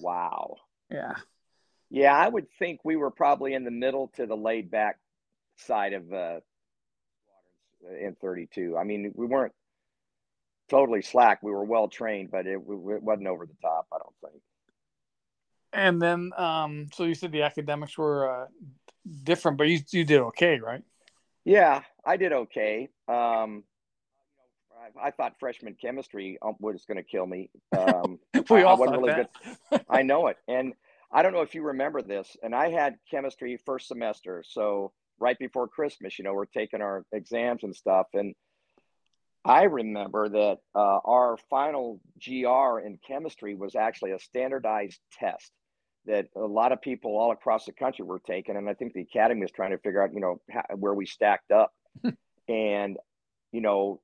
wow. 0.00 0.56
Yeah, 0.90 1.16
Yeah, 1.90 2.16
I 2.16 2.26
would 2.26 2.46
think 2.58 2.80
we 2.84 2.96
were 2.96 3.10
probably 3.10 3.52
in 3.52 3.64
the 3.64 3.70
middle 3.70 4.08
to 4.16 4.24
the 4.24 4.34
laid 4.36 4.70
back 4.70 4.98
side 5.56 5.92
of 5.92 6.10
uh, 6.10 6.40
in 8.00 8.16
32. 8.18 8.78
I 8.78 8.84
mean, 8.84 9.12
we 9.14 9.26
weren't 9.26 9.52
totally 10.70 11.02
slack. 11.02 11.42
We 11.42 11.50
were 11.50 11.64
well 11.64 11.88
trained, 11.88 12.30
but 12.30 12.46
it, 12.46 12.54
it 12.54 12.62
wasn't 13.02 13.26
over 13.28 13.44
the 13.46 13.56
top. 13.60 13.86
I 13.92 13.98
don't 13.98 14.32
think. 14.32 14.42
and 15.72 16.00
then 16.00 16.32
um, 16.36 16.88
so 16.94 17.04
you 17.04 17.14
said 17.14 17.32
the 17.32 17.42
academics 17.42 17.98
were 17.98 18.30
uh, 18.44 18.46
different, 19.24 19.58
but 19.58 19.68
you 19.68 19.80
you 19.90 20.04
did 20.04 20.20
okay, 20.20 20.58
right? 20.60 20.82
Yeah, 21.44 21.82
I 22.04 22.16
did 22.16 22.32
okay. 22.32 22.88
Um, 23.08 23.64
I, 24.96 25.08
I 25.08 25.10
thought 25.10 25.34
freshman 25.38 25.76
chemistry 25.80 26.38
um, 26.42 26.54
was 26.60 26.84
going 26.86 26.96
to 26.96 27.02
kill 27.02 27.26
me. 27.26 27.50
Um, 27.76 28.18
We 28.50 28.58
I- 28.58 28.60
I 28.60 28.64
all 28.64 28.78
wasn't 28.78 29.02
really 29.02 29.12
that. 29.70 29.84
I 29.88 30.02
know 30.02 30.28
it. 30.28 30.36
And 30.48 30.74
I 31.12 31.22
don't 31.22 31.32
know 31.32 31.42
if 31.42 31.54
you 31.54 31.62
remember 31.62 32.02
this. 32.02 32.36
And 32.42 32.54
I 32.54 32.70
had 32.70 32.96
chemistry 33.10 33.58
first 33.66 33.88
semester. 33.88 34.42
So 34.46 34.92
right 35.18 35.38
before 35.38 35.66
Christmas, 35.68 36.18
you 36.18 36.24
know, 36.24 36.32
we're 36.34 36.46
taking 36.46 36.80
our 36.80 37.04
exams 37.12 37.62
and 37.64 37.74
stuff. 37.74 38.06
And 38.14 38.34
I 39.44 39.64
remember 39.64 40.28
that 40.28 40.58
uh, 40.74 40.98
our 41.04 41.36
final 41.48 42.00
GR 42.22 42.80
in 42.84 42.98
chemistry 43.06 43.54
was 43.54 43.74
actually 43.74 44.12
a 44.12 44.18
standardized 44.18 45.00
test 45.18 45.50
that 46.06 46.26
a 46.36 46.40
lot 46.40 46.72
of 46.72 46.80
people 46.82 47.16
all 47.16 47.32
across 47.32 47.64
the 47.64 47.72
country 47.72 48.04
were 48.04 48.20
taking. 48.20 48.56
And 48.56 48.68
I 48.68 48.74
think 48.74 48.92
the 48.92 49.02
academy 49.02 49.42
was 49.42 49.50
trying 49.50 49.70
to 49.70 49.78
figure 49.78 50.02
out, 50.02 50.12
you 50.12 50.20
know, 50.20 50.40
how, 50.50 50.62
where 50.76 50.94
we 50.94 51.06
stacked 51.06 51.50
up. 51.50 51.72
and, 52.48 52.96
you 53.52 53.60
know, 53.60 54.00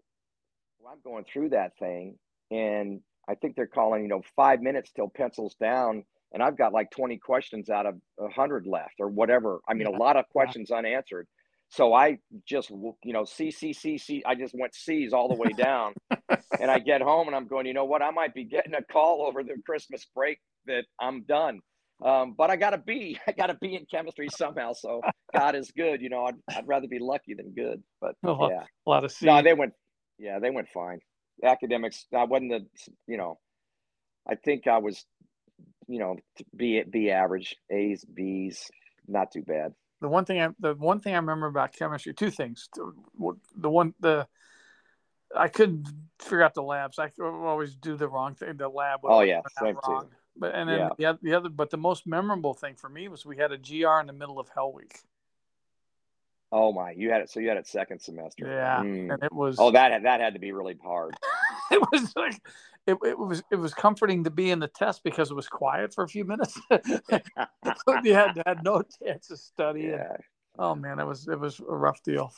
I'm 0.91 0.99
going 1.05 1.25
through 1.31 1.51
that 1.51 1.77
thing 1.79 2.17
and 2.51 3.01
I 3.29 3.35
think 3.35 3.57
they're 3.57 3.67
calling, 3.67 4.03
you 4.03 4.09
know, 4.09 4.23
five 4.37 4.61
minutes 4.61 4.93
till 4.95 5.09
pencils 5.09 5.57
down. 5.61 6.05
And 6.33 6.43
I've 6.43 6.57
got 6.57 6.73
like 6.73 6.91
20 6.91 7.19
questions 7.19 7.71
out 7.71 7.87
of 7.87 7.95
100 8.17 8.67
left 8.67 8.95
or 9.01 9.09
whatever. 9.09 9.61
I 9.69 9.75
mean, 9.75 9.89
Yeah. 9.91 9.97
a 9.97 9.99
lot 9.99 10.17
of 10.17 10.29
questions 10.29 10.71
unanswered. 10.71 11.27
So 11.69 11.93
I 11.93 12.19
just, 12.47 12.71
you 12.71 13.13
know, 13.13 13.25
C, 13.25 13.51
C, 13.51 13.73
C, 13.73 13.99
C, 13.99 14.23
I 14.25 14.35
just 14.35 14.55
went 14.57 14.75
C's 14.75 15.13
all 15.13 15.29
the 15.29 15.35
way 15.35 15.51
down. 15.57 15.95
and 16.61 16.71
I 16.71 16.79
get 16.79 17.03
home 17.03 17.27
and 17.27 17.37
I'm 17.37 17.49
going, 17.49 17.67
you 17.67 17.75
know 17.75 17.85
what? 17.85 18.03
I 18.03 18.11
might 18.11 18.35
be 18.35 18.45
getting 18.45 18.75
a 18.75 18.83
call 18.83 19.27
over 19.27 19.43
the 19.43 19.57
Christmas 19.65 20.07
break 20.15 20.39
that 20.67 20.85
I'm 21.01 21.23
done. 21.25 21.61
Um, 22.05 22.35
but 22.37 22.51
I 22.51 22.57
got 22.57 22.71
to 22.71 22.79
be, 22.79 23.19
I 23.27 23.33
got 23.33 23.49
to 23.49 23.55
be 23.55 23.75
in 23.75 23.87
chemistry 23.91 24.29
somehow. 24.31 24.73
So 24.75 25.01
God 25.35 25.55
is 25.57 25.73
good. 25.77 26.01
You 26.01 26.09
know, 26.09 26.25
I'd, 26.25 26.37
I'd 26.55 26.69
rather 26.69 26.89
be 26.89 26.99
lucky 26.99 27.35
than 27.35 27.53
good. 27.53 27.83
But 28.01 28.15
yeah, 28.25 28.31
a 28.31 28.91
lot 28.91 29.05
of 29.05 29.13
C. 29.13 29.27
no, 29.27 29.43
they 29.43 29.55
went, 29.55 29.73
yeah, 30.19 30.39
they 30.39 30.51
went 30.51 30.69
fine. 30.69 31.01
Academics, 31.43 32.07
I 32.17 32.25
wasn't 32.25 32.53
the, 32.53 32.93
you 33.07 33.19
know, 33.19 33.39
I 34.29 34.37
think 34.37 34.67
I 34.67 34.79
was, 34.79 35.05
you 35.87 35.99
know, 35.99 36.17
B, 36.57 36.83
B 36.89 37.11
average, 37.11 37.55
A's, 37.71 38.05
B's, 38.05 38.71
not 39.07 39.31
too 39.33 39.43
bad. 39.43 39.73
The 40.01 40.09
one 40.09 40.25
thing 40.25 40.41
I 40.41 40.49
the 40.59 40.75
one 40.75 41.01
thing 41.01 41.15
I 41.15 41.19
remember 41.19 41.47
about 41.47 41.73
chemistry, 41.73 42.15
two 42.15 42.31
things. 42.31 42.69
The 43.57 43.71
one 43.71 43.95
the 44.01 44.27
I 45.35 45.49
couldn't 45.49 45.89
figure 46.21 46.43
out 46.43 46.55
the 46.55 46.63
labs. 46.63 46.99
I 46.99 47.11
always 47.21 47.75
do 47.75 47.97
the 47.97 48.09
wrong 48.09 48.35
thing. 48.35 48.57
The 48.57 48.69
lab. 48.69 49.03
would 49.03 49.13
Oh, 49.13 49.21
yeah, 49.21 49.43
come 49.57 49.77
out 49.77 49.85
same 49.85 50.01
too. 50.03 50.09
But 50.37 50.55
and 50.55 50.69
then 50.69 50.79
Yeah. 50.99 51.13
the, 51.13 51.19
the 51.23 51.35
other, 51.35 51.49
but 51.49 51.71
the 51.71 51.79
most 51.79 52.07
memorable 52.07 52.55
thing 52.55 52.75
for 52.77 52.89
me 52.89 53.09
was 53.09 53.27
we 53.27 53.37
had 53.37 53.53
a 53.53 53.59
GR 53.59 54.01
in 54.01 54.07
the 54.07 54.13
middle 54.13 54.39
of 54.39 54.49
Hell 54.55 54.73
Week. 54.73 55.01
Oh 56.53 56.73
my, 56.73 56.93
you 56.93 57.11
had 57.11 57.23
it. 57.23 57.31
So 57.31 57.41
you 57.41 57.49
had 57.49 57.57
it 57.57 57.67
second 57.67 58.01
semester. 58.01 58.47
Yeah, 58.47 58.83
Mm. 58.83 59.15
and 59.15 59.23
it 59.23 59.33
was 59.33 59.57
Oh, 59.59 59.73
that 59.73 59.91
had, 59.93 60.05
that 60.05 60.21
had 60.21 60.35
to 60.35 60.41
be 60.41 60.53
really 60.53 60.79
hard. 60.83 61.17
it 61.71 61.83
was 61.93 62.13
like 62.17 62.41
it, 62.87 62.97
it 63.05 63.19
was 63.19 63.43
it 63.51 63.57
was 63.57 63.75
comforting 63.75 64.25
to 64.25 64.31
be 64.31 64.51
in 64.51 64.59
the 64.61 64.69
test 64.69 65.03
because 65.05 65.31
it 65.31 65.35
was 65.35 65.49
quiet 65.49 65.93
for 65.95 66.05
a 66.05 66.09
few 66.09 66.25
minutes. 66.25 66.59
you 68.05 68.15
had 68.15 68.41
had 68.47 68.63
no 68.63 68.83
chance 69.03 69.29
to 69.29 69.37
study. 69.37 69.87
and- 69.87 69.93
Yeah. 69.93 70.17
oh 70.59 70.75
man, 70.75 70.99
it 70.99 71.05
was 71.07 71.27
it 71.29 71.39
was 71.39 71.61
a 71.61 71.65
rough 71.77 72.03
deal. 72.03 72.33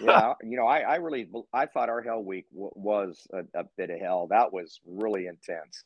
yeah, 0.00 0.34
you 0.42 0.56
know, 0.56 0.66
I, 0.66 0.80
I 0.80 0.94
really, 0.96 1.28
I 1.52 1.66
thought 1.66 1.88
our 1.88 2.00
hell 2.02 2.22
week 2.22 2.46
w- 2.52 2.70
was 2.74 3.26
a, 3.32 3.40
a 3.58 3.64
bit 3.76 3.90
of 3.90 3.98
hell. 4.00 4.28
That 4.30 4.52
was 4.52 4.80
really 4.86 5.26
intense. 5.26 5.82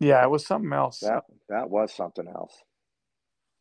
yeah, 0.00 0.22
it 0.22 0.30
was 0.30 0.46
something 0.46 0.72
else. 0.72 1.00
That 1.00 1.24
that 1.48 1.70
was 1.70 1.92
something 1.94 2.28
else. 2.28 2.54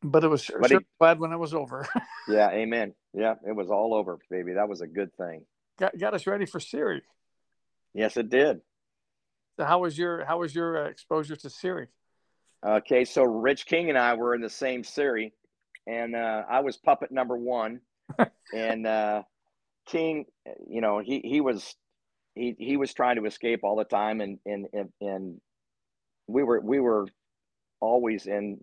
but 0.04 0.24
it 0.24 0.28
was 0.28 0.44
sure, 0.44 0.60
But 0.60 0.70
sure 0.72 0.80
it- 0.82 0.88
glad 1.00 1.20
when 1.20 1.32
it 1.32 1.38
was 1.38 1.54
over. 1.54 1.88
Yeah, 2.28 2.50
amen. 2.52 2.94
Yeah, 3.14 3.36
it 3.48 3.56
was 3.56 3.70
all 3.70 3.94
over, 3.94 4.18
baby. 4.30 4.54
That 4.54 4.68
was 4.68 4.82
a 4.82 4.88
good 4.88 5.16
thing. 5.16 5.46
got 5.80 5.98
got 5.98 6.14
us 6.14 6.28
ready 6.28 6.46
for 6.46 6.60
SERE. 6.60 7.02
Yes, 7.96 8.18
it 8.18 8.30
did. 8.30 8.60
So 9.58 9.64
how 9.64 9.80
was 9.80 9.98
your 9.98 10.26
how 10.26 10.40
was 10.40 10.54
your 10.54 10.86
uh, 10.86 10.90
exposure 10.90 11.38
to 11.38 11.50
SERE? 11.50 11.88
Okay, 12.64 13.06
so 13.06 13.24
Rich 13.24 13.66
King 13.68 13.90
and 13.90 13.98
I 13.98 14.16
were 14.16 14.36
in 14.36 14.42
the 14.42 14.50
same 14.50 14.84
series, 14.84 15.32
and 15.88 16.14
uh, 16.14 16.44
I 16.50 16.60
was 16.60 16.76
puppet 16.76 17.12
number 17.12 17.38
one, 17.38 17.80
and 18.54 18.86
uh, 18.86 19.24
King, 19.86 20.26
you 20.68 20.82
know, 20.82 21.00
he 21.00 21.22
he 21.24 21.40
was 21.40 21.74
he 22.36 22.56
he 22.60 22.76
was 22.76 22.94
trying 22.94 23.16
to 23.16 23.26
escape 23.26 23.62
all 23.64 23.78
the 23.78 23.86
time, 23.86 24.20
and 24.20 24.40
and 24.46 24.68
and, 24.74 24.90
and 25.00 25.42
we 26.28 26.44
were 26.44 26.60
we 26.60 26.82
were 26.82 27.08
always 27.80 28.28
in 28.28 28.60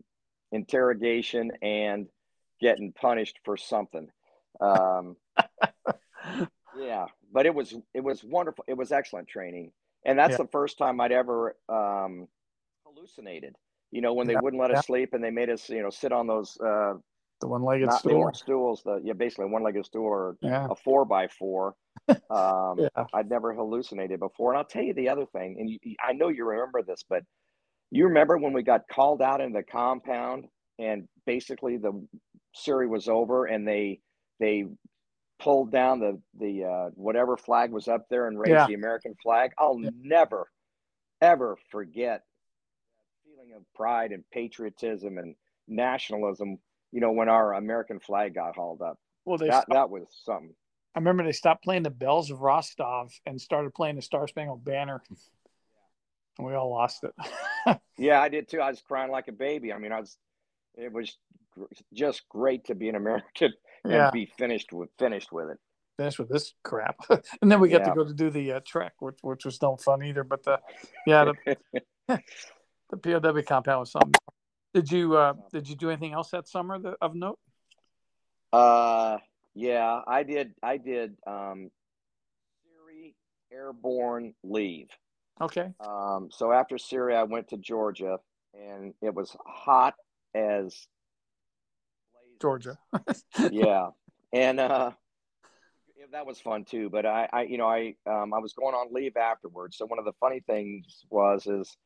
interrogation 0.51 1.53
and 1.62 2.07
getting 2.61 2.92
punished 2.92 3.38
for 3.45 3.57
something. 3.57 4.09
Um, 4.61 5.16
yeah, 6.83 7.07
but 7.33 7.47
it 7.47 7.55
was 7.55 7.75
it 7.95 8.01
was 8.03 8.25
wonderful. 8.25 8.64
It 8.68 8.77
was 8.77 8.92
excellent 8.92 9.29
training, 9.29 9.73
and 10.05 10.18
that's 10.18 10.33
Yeah. 10.33 10.38
the 10.38 10.49
first 10.49 10.79
time 10.79 11.01
I'd 11.01 11.12
ever 11.12 11.57
um, 11.68 12.29
hallucinated. 12.85 13.57
You 13.90 14.01
know, 14.01 14.14
when 14.14 14.27
they 14.27 14.35
Yeah, 14.35 14.40
wouldn't 14.40 14.61
let 14.61 14.71
us 14.71 14.83
sleep 14.83 15.12
and 15.12 15.23
they 15.23 15.31
made 15.31 15.51
us, 15.51 15.68
you 15.68 15.83
know, 15.83 15.90
sit 15.90 16.12
on 16.12 16.27
those 16.27 16.59
uh, 16.61 16.95
The 17.40 17.49
one 17.49 17.62
legged 17.62 17.88
not 17.88 17.92
stool. 17.92 18.33
stools, 18.37 18.83
the 18.85 19.01
yeah, 19.05 19.12
basically 19.14 19.47
one 19.47 19.62
legged 19.62 19.85
stool 19.87 20.05
or 20.05 20.37
a 20.68 20.75
four 20.77 21.05
by 21.05 21.29
four. 21.29 21.75
Um, 22.31 22.88
Yeah. 22.97 23.07
I'd 23.12 23.29
never 23.29 23.53
hallucinated 23.53 24.18
before, 24.21 24.53
and 24.53 24.59
I'll 24.59 24.64
tell 24.64 24.83
you 24.83 24.95
the 24.95 25.11
other 25.11 25.27
thing, 25.27 25.57
and 25.61 25.68
you, 25.68 25.79
I 26.03 26.14
know 26.14 26.29
you 26.29 26.47
remember 26.47 26.83
this, 26.83 27.03
but 27.09 27.25
you 27.90 28.07
remember 28.07 28.38
when 28.38 28.53
we 28.55 28.62
got 28.62 28.88
called 28.88 29.21
out 29.23 29.40
in 29.42 29.53
the 29.53 29.62
compound, 29.62 30.47
and 30.79 31.09
basically 31.27 31.77
the 31.77 32.07
SERE 32.55 32.88
was 32.88 33.09
over, 33.09 33.47
and 33.47 33.68
they 33.68 34.01
they 34.40 34.66
pulled 35.42 35.70
down 35.70 36.00
the 36.00 36.20
the 36.38 36.64
uh, 36.64 36.90
whatever 36.94 37.37
flag 37.37 37.72
was 37.72 37.88
up 37.88 38.09
there 38.09 38.26
and 38.28 38.38
raised 38.38 38.50
Yeah. 38.52 38.66
the 38.66 38.74
American 38.74 39.14
flag. 39.22 39.52
I'll 39.59 39.78
Yeah. 39.81 39.90
never 40.00 40.50
ever 41.20 41.57
forget 41.70 42.24
that 42.96 43.24
feeling 43.24 43.52
of 43.55 43.62
pride 43.74 44.12
and 44.12 44.28
patriotism 44.31 45.18
and 45.18 45.35
nationalism. 45.68 46.59
You 46.92 47.00
know, 47.00 47.12
when 47.12 47.28
our 47.28 47.55
American 47.55 48.00
flag 48.00 48.35
got 48.35 48.57
hauled 48.57 48.83
up, 48.83 48.98
Well, 49.24 49.38
they 49.38 49.46
that 49.48 49.62
stopped, 49.62 49.70
that 49.72 49.90
was 49.90 50.07
something. 50.24 50.55
I 50.94 50.98
remember 50.98 51.24
they 51.24 51.33
stopped 51.33 51.64
playing 51.64 51.85
the 51.85 51.90
bells 51.90 52.31
of 52.31 52.42
Rostov 52.42 53.12
and 53.24 53.40
started 53.40 53.72
playing 53.74 53.96
the 53.96 54.02
Star 54.02 54.26
Spangled 54.28 54.62
Banner, 54.64 55.02
and 56.38 56.46
we 56.46 56.55
all 56.55 56.70
lost 56.70 57.05
it. 57.05 57.14
Yeah, 57.96 58.20
I 58.20 58.28
did 58.28 58.48
too. 58.48 58.61
I 58.61 58.70
was 58.70 58.81
crying 58.81 59.12
like 59.12 59.28
a 59.28 59.33
baby. 59.33 59.72
I 59.72 59.78
mean, 59.78 59.92
I 59.92 60.00
was. 60.00 60.18
It 60.74 60.92
was 60.92 61.16
gr- 61.52 61.66
just 61.92 62.28
great 62.28 62.64
to 62.64 62.74
be 62.74 62.88
an 62.88 62.96
American 62.96 63.52
and 63.85 63.92
yeah, 63.92 64.11
be 64.11 64.27
finished 64.38 64.73
with 64.73 64.90
finished 64.99 65.33
with 65.33 65.51
it. 65.51 65.59
finished 65.97 66.18
with 66.18 66.29
this 66.29 66.55
crap, 66.62 66.97
and 67.42 67.51
then 67.51 67.61
we 67.61 67.68
got 67.68 67.79
Yeah. 67.81 67.90
to 67.90 67.95
go 67.97 68.05
to 68.05 68.14
do 68.14 68.31
the 68.31 68.53
uh, 68.53 68.61
trek, 68.66 68.95
which 69.01 69.18
which 69.23 69.45
was 69.45 69.61
no 69.61 69.77
fun 69.77 70.03
either. 70.03 70.25
But 70.25 70.45
the 70.45 70.61
yeah, 71.07 71.25
the, 71.25 71.57
the 72.90 72.97
POW 72.97 73.42
compound 73.42 73.81
was 73.81 73.92
something. 73.92 74.12
Did 74.75 74.90
you 74.90 75.16
uh, 75.16 75.35
did 75.53 75.68
you 75.68 75.77
do 75.77 75.90
anything 75.90 76.12
else 76.12 76.31
that 76.31 76.49
summer 76.49 76.79
that, 76.79 76.97
of 77.01 77.14
note? 77.14 77.38
Uh, 78.53 79.18
yeah, 79.55 80.01
I 80.07 80.23
did. 80.23 80.55
I 80.62 80.77
did. 80.77 81.16
Um, 81.27 81.71
SERE 82.64 83.12
airborne 83.53 84.35
leave. 84.42 84.88
Okay, 85.40 85.73
Um, 85.81 86.29
so 86.31 86.53
after 86.53 86.79
SERE, 86.79 87.11
I 87.12 87.25
went 87.25 87.49
to 87.49 87.57
Georgia, 87.57 88.18
and 88.55 88.95
it 89.03 89.12
was 89.14 89.35
hot 89.47 89.95
as 90.35 90.87
Georgia. 92.42 92.76
yeah, 93.52 93.90
and 94.33 94.59
uh, 94.59 94.90
that 96.11 96.26
was 96.26 96.40
fun 96.40 96.64
too. 96.64 96.90
But 96.90 97.07
I, 97.07 97.28
I, 97.33 97.42
you 97.42 97.57
know, 97.57 97.68
I, 97.68 97.94
um, 98.07 98.35
I 98.35 98.38
was 98.38 98.52
going 98.52 98.74
on 98.74 98.92
leave 98.92 99.16
afterwards. 99.16 99.78
So 99.78 99.87
one 99.87 100.00
of 100.00 100.05
the 100.05 100.12
funny 100.20 100.40
things 100.40 101.05
was 101.09 101.46
is 101.46 101.76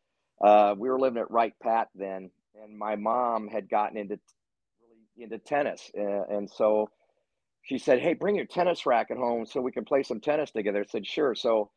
uh, 0.42 0.74
we 0.76 0.88
were 0.88 0.98
living 0.98 1.20
at 1.20 1.30
Wright 1.30 1.52
Pat 1.62 1.88
then, 1.94 2.30
and 2.62 2.78
my 2.78 2.96
mom 2.96 3.48
had 3.48 3.68
gotten 3.68 3.98
into 3.98 4.18
really 4.80 5.24
into 5.24 5.38
tennis, 5.38 5.90
uh, 5.96 6.24
and 6.30 6.50
so 6.50 6.88
she 7.62 7.78
said, 7.78 8.00
"Hey, 8.00 8.14
bring 8.14 8.36
your 8.36 8.46
tennis 8.46 8.86
racket 8.86 9.18
home 9.18 9.44
so 9.44 9.60
we 9.60 9.72
can 9.72 9.84
play 9.84 10.02
some 10.02 10.20
tennis 10.20 10.50
together." 10.50 10.80
I 10.80 10.90
said, 10.90 11.06
"Sure." 11.06 11.34
So 11.34 11.70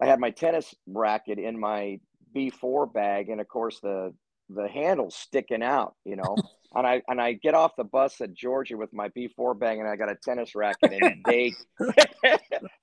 I 0.00 0.06
had 0.06 0.18
my 0.18 0.30
tennis 0.30 0.74
racket 0.86 1.38
in 1.38 1.58
my 1.58 2.00
B4 2.34 2.92
bag, 2.92 3.28
and 3.28 3.40
of 3.40 3.48
course 3.48 3.78
the 3.80 4.12
the 4.50 4.66
handle's 4.66 5.14
sticking 5.14 5.62
out, 5.62 5.94
you 6.04 6.16
know. 6.16 6.36
and 6.74 6.86
I 6.86 7.02
and 7.08 7.20
I 7.20 7.32
get 7.32 7.54
off 7.54 7.76
the 7.76 7.84
bus 7.84 8.20
at 8.20 8.34
Georgia 8.34 8.76
with 8.76 8.92
my 8.92 9.08
B4 9.10 9.58
bag, 9.58 9.78
and 9.78 9.88
I 9.88 9.96
got 9.96 10.10
a 10.10 10.16
tennis 10.16 10.54
racket, 10.54 10.92
and 10.92 11.24
they 11.24 11.54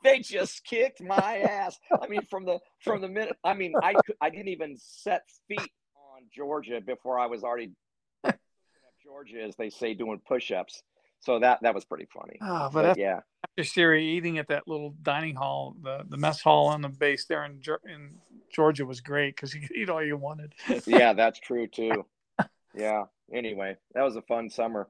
they 0.04 0.20
just 0.20 0.64
kicked 0.66 1.02
my 1.02 1.38
ass. 1.38 1.78
I 2.02 2.08
mean, 2.08 2.24
from 2.30 2.46
the 2.46 2.60
from 2.82 3.02
the 3.02 3.08
minute, 3.08 3.38
I 3.44 3.54
mean, 3.54 3.74
I 3.82 3.96
I 4.22 4.30
didn't 4.30 4.50
even 4.50 4.76
set 4.78 5.24
feet 5.48 5.60
on 5.60 6.24
Georgia 6.34 6.82
before 6.82 7.20
I 7.20 7.28
was 7.28 7.44
already 7.44 7.72
Georgia, 9.04 9.44
as 9.44 9.56
they 9.56 9.70
say, 9.70 9.94
doing 9.94 10.20
push-ups. 10.28 10.82
So 11.20 11.40
that 11.40 11.60
that 11.62 11.74
was 11.74 11.86
pretty 11.86 12.08
funny. 12.14 12.38
Oh, 12.42 12.70
but 12.72 12.74
But 12.74 12.86
after, 12.86 13.02
yeah, 13.02 13.20
after 13.44 13.64
SERE 13.64 13.96
eating 13.96 14.38
at 14.38 14.48
that 14.50 14.68
little 14.68 14.96
dining 15.02 15.36
hall, 15.36 15.76
the, 15.82 16.04
the 16.08 16.18
mess 16.18 16.42
hall 16.42 16.68
on 16.68 16.82
the 16.82 16.90
base 16.90 17.26
there 17.26 17.46
in 17.46 17.62
in 17.88 18.16
Georgia 18.54 18.86
was 18.86 19.02
great 19.02 19.36
because 19.36 19.54
you 19.54 19.62
could 19.62 19.76
eat 19.76 19.90
all 19.90 20.04
you 20.04 20.18
wanted. 20.18 20.54
yeah, 20.86 21.14
that's 21.14 21.40
true 21.40 21.68
too. 21.68 22.06
Yeah. 22.76 23.04
Anyway, 23.34 23.76
that 23.94 24.04
was 24.04 24.16
a 24.16 24.22
fun 24.22 24.50
summer. 24.50 24.88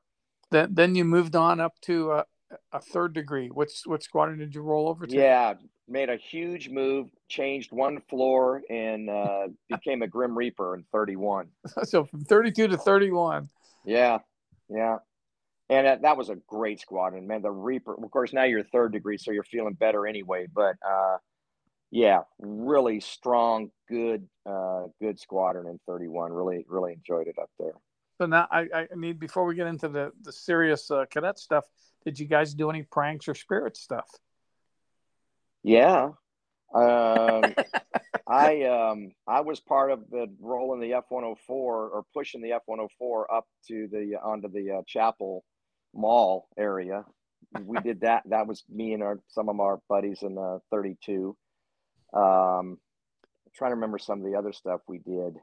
Then 0.51 0.73
then 0.73 0.95
you 0.95 1.05
moved 1.05 1.35
on 1.35 1.59
up 1.59 1.79
to 1.81 2.11
uh, 2.11 2.23
a 2.71 2.79
third 2.79 3.13
degree. 3.13 3.49
What's 3.49 3.85
which 3.87 4.03
squadron 4.03 4.39
did 4.39 4.53
you 4.53 4.61
roll 4.61 4.89
over 4.89 5.05
to? 5.05 5.15
Yeah, 5.15 5.53
made 5.87 6.09
a 6.09 6.17
huge 6.17 6.69
move, 6.69 7.07
changed 7.29 7.71
one 7.71 8.01
floor, 8.09 8.61
and 8.69 9.09
uh, 9.09 9.47
became 9.69 10.01
a 10.01 10.07
Grim 10.07 10.37
Reaper 10.37 10.75
in 10.75 10.83
31. 10.91 11.47
so 11.83 12.05
from 12.05 12.25
32 12.25 12.67
to 12.69 12.77
31. 12.77 13.49
Yeah, 13.85 14.19
yeah. 14.69 14.97
And 15.67 15.87
that, 15.87 16.03
that 16.03 16.15
was 16.15 16.29
a 16.29 16.35
great 16.47 16.79
squadron, 16.79 17.25
man. 17.25 17.41
The 17.41 17.49
Reaper, 17.49 17.95
of 17.95 18.11
course, 18.11 18.33
now 18.33 18.43
you're 18.43 18.63
third 18.63 18.91
degree, 18.91 19.17
so 19.17 19.31
you're 19.31 19.43
feeling 19.43 19.73
better 19.73 20.05
anyway. 20.05 20.45
But 20.53 20.75
uh, 20.87 21.17
yeah, 21.95 22.23
really 22.39 22.99
strong, 22.99 23.71
good, 23.87 24.27
uh, 24.45 24.83
good 25.01 25.17
squadron 25.17 25.65
in 25.67 25.79
31. 25.87 26.33
Really, 26.33 26.65
really 26.67 26.91
enjoyed 26.91 27.27
it 27.27 27.39
up 27.41 27.49
there. 27.57 27.71
So 28.17 28.25
now 28.25 28.49
I, 28.51 28.67
I 28.73 28.87
need 28.97 29.17
before 29.17 29.45
we 29.45 29.55
get 29.55 29.67
into 29.67 29.87
the 29.87 30.11
the 30.21 30.33
serious 30.33 30.91
uh, 30.91 31.05
cadet 31.09 31.39
stuff. 31.39 31.63
Did 32.03 32.19
you 32.19 32.25
guys 32.25 32.53
do 32.53 32.69
any 32.69 32.83
pranks 32.83 33.29
or 33.29 33.33
spirit 33.33 33.77
stuff? 33.77 34.09
Yeah. 35.63 36.09
Um, 36.73 37.55
I 38.27 38.63
um 38.63 39.11
I 39.25 39.39
was 39.39 39.61
part 39.61 39.89
of 39.89 40.09
the 40.09 40.27
rolling 40.41 40.81
the 40.81 40.95
F 40.95 41.05
one 41.07 41.23
hundred 41.23 41.39
four 41.47 41.87
or 41.87 42.03
pushing 42.13 42.41
the 42.41 42.51
F 42.51 42.63
one 42.65 42.79
hundred 42.79 42.91
four 42.99 43.33
up 43.33 43.45
to 43.69 43.87
the 43.89 44.17
onto 44.21 44.49
the 44.49 44.79
uh, 44.79 44.81
Chapel 44.85 45.45
Mall 45.93 46.49
area 46.57 47.05
we 47.63 47.79
did 47.79 48.01
that. 48.01 48.23
That 48.25 48.47
was 48.47 48.63
me 48.69 48.93
and 48.93 49.03
our 49.03 49.19
some 49.27 49.49
of 49.49 49.59
our 49.59 49.79
buddies 49.87 50.19
in 50.21 50.35
the 50.35 50.59
32. 50.71 51.35
Um, 52.15 52.77
I'm 53.45 53.51
trying 53.55 53.71
to 53.71 53.75
remember 53.75 53.97
some 53.97 54.19
of 54.19 54.25
the 54.25 54.37
other 54.37 54.53
stuff 54.53 54.81
we 54.87 54.99
did. 54.99 55.35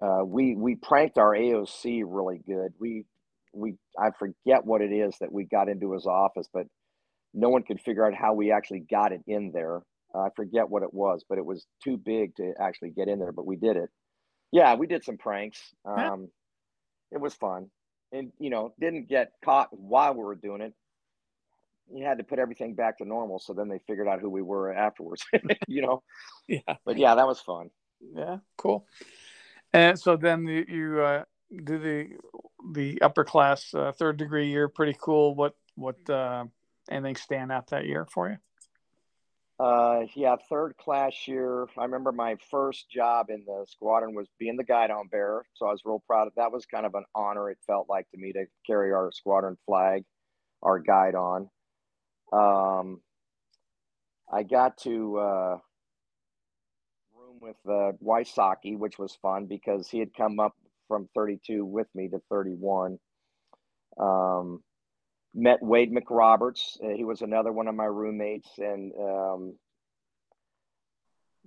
Uh, 0.00 0.24
we 0.24 0.54
we 0.54 0.74
pranked 0.76 1.18
our 1.18 1.34
AOC 1.34 2.02
really 2.06 2.40
good. 2.46 2.72
We 2.78 3.04
we 3.52 3.74
I 3.98 4.10
forget 4.18 4.64
what 4.64 4.80
it 4.80 4.92
is 4.92 5.14
that 5.20 5.32
we 5.32 5.44
got 5.44 5.68
into 5.68 5.92
his 5.92 6.06
office, 6.06 6.48
but 6.52 6.66
no 7.34 7.48
one 7.48 7.62
could 7.62 7.80
figure 7.80 8.06
out 8.06 8.14
how 8.14 8.34
we 8.34 8.50
actually 8.52 8.80
got 8.80 9.12
it 9.12 9.22
in 9.26 9.52
there. 9.52 9.82
Uh, 10.14 10.22
I 10.22 10.28
forget 10.34 10.68
what 10.68 10.82
it 10.82 10.92
was, 10.92 11.24
but 11.28 11.38
it 11.38 11.44
was 11.44 11.66
too 11.84 11.96
big 11.96 12.34
to 12.36 12.52
actually 12.58 12.90
get 12.90 13.08
in 13.08 13.18
there. 13.18 13.32
But 13.32 13.46
we 13.46 13.56
did 13.56 13.76
it. 13.76 13.90
Yeah, 14.52 14.74
we 14.74 14.86
did 14.86 15.04
some 15.04 15.18
pranks. 15.18 15.60
Um. 15.84 16.28
It 17.12 17.20
was 17.20 17.34
fun, 17.34 17.70
and 18.12 18.30
you 18.38 18.50
know, 18.50 18.72
didn't 18.78 19.08
get 19.08 19.32
caught 19.44 19.68
while 19.72 20.14
we 20.14 20.22
were 20.22 20.36
doing 20.36 20.60
it. 20.60 20.74
You 21.92 22.04
had 22.04 22.18
to 22.18 22.24
put 22.24 22.38
everything 22.38 22.74
back 22.74 22.98
to 22.98 23.04
normal, 23.04 23.38
so 23.38 23.52
then 23.52 23.68
they 23.68 23.80
figured 23.86 24.08
out 24.08 24.20
who 24.20 24.30
we 24.30 24.42
were 24.42 24.72
afterwards. 24.72 25.24
you 25.68 25.82
know. 25.82 26.02
Yeah. 26.46 26.76
But 26.84 26.98
yeah, 26.98 27.14
that 27.14 27.26
was 27.26 27.40
fun. 27.40 27.70
Yeah, 28.14 28.38
cool. 28.56 28.86
And 29.72 29.98
so 29.98 30.16
then 30.16 30.46
you, 30.46 30.64
you 30.68 31.00
uh, 31.00 31.24
do 31.64 31.78
the 31.78 32.08
the 32.72 33.02
upper 33.02 33.24
class 33.24 33.72
uh, 33.74 33.92
third 33.92 34.16
degree 34.16 34.48
year. 34.48 34.68
Pretty 34.68 34.96
cool. 35.00 35.34
What 35.34 35.54
what 35.74 36.08
uh, 36.08 36.44
anything 36.90 37.16
stand 37.16 37.52
out 37.52 37.68
that 37.68 37.86
year 37.86 38.06
for 38.10 38.30
you? 38.30 38.36
Uh, 39.58 40.06
yeah, 40.14 40.36
third 40.48 40.74
class 40.78 41.12
year. 41.28 41.66
I 41.76 41.84
remember 41.84 42.12
my 42.12 42.36
first 42.50 42.90
job 42.90 43.26
in 43.28 43.44
the 43.46 43.66
squadron 43.68 44.14
was 44.14 44.26
being 44.38 44.56
the 44.56 44.64
guidon 44.64 45.08
bearer, 45.10 45.44
so 45.54 45.66
I 45.66 45.72
was 45.72 45.82
real 45.84 46.02
proud 46.06 46.28
of 46.28 46.34
that. 46.36 46.50
Was 46.50 46.64
kind 46.64 46.86
of 46.86 46.94
an 46.94 47.04
honor. 47.14 47.50
It 47.50 47.58
felt 47.66 47.86
like 47.88 48.10
to 48.10 48.16
me 48.16 48.32
to 48.32 48.46
carry 48.66 48.92
our 48.92 49.12
squadron 49.12 49.58
flag, 49.66 50.04
our 50.62 50.78
guidon. 50.78 51.50
Um, 52.32 53.00
I 54.32 54.42
got 54.44 54.78
to 54.78 55.18
uh, 55.18 55.58
room 57.16 57.38
with 57.40 57.56
uh, 57.68 57.92
which 58.76 58.98
was 58.98 59.18
fun 59.20 59.46
because 59.46 59.88
he 59.88 59.98
had 59.98 60.14
come 60.14 60.38
up 60.38 60.54
from 60.88 61.08
32 61.14 61.64
with 61.64 61.88
me 61.94 62.08
to 62.08 62.20
31. 62.30 62.98
Um, 63.98 64.62
met 65.34 65.62
Wade 65.62 65.92
McRoberts. 65.92 66.82
Uh, 66.82 66.96
he 66.96 67.04
was 67.04 67.22
another 67.22 67.52
one 67.52 67.68
of 67.68 67.74
my 67.74 67.84
roommates, 67.84 68.50
and 68.58 68.92
um, 69.00 69.54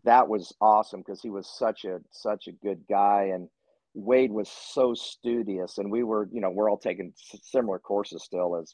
that 0.03 0.27
was 0.27 0.53
awesome 0.61 1.01
because 1.01 1.21
he 1.21 1.29
was 1.29 1.47
such 1.47 1.85
a 1.85 1.99
such 2.11 2.47
a 2.47 2.51
good 2.51 2.83
guy, 2.89 3.31
and 3.33 3.49
Wade 3.93 4.31
was 4.31 4.49
so 4.49 4.93
studious, 4.93 5.77
and 5.77 5.91
we 5.91 6.03
were, 6.03 6.27
you 6.31 6.41
know, 6.41 6.49
we're 6.49 6.69
all 6.69 6.77
taking 6.77 7.13
similar 7.15 7.79
courses 7.79 8.23
still 8.23 8.55
as 8.55 8.73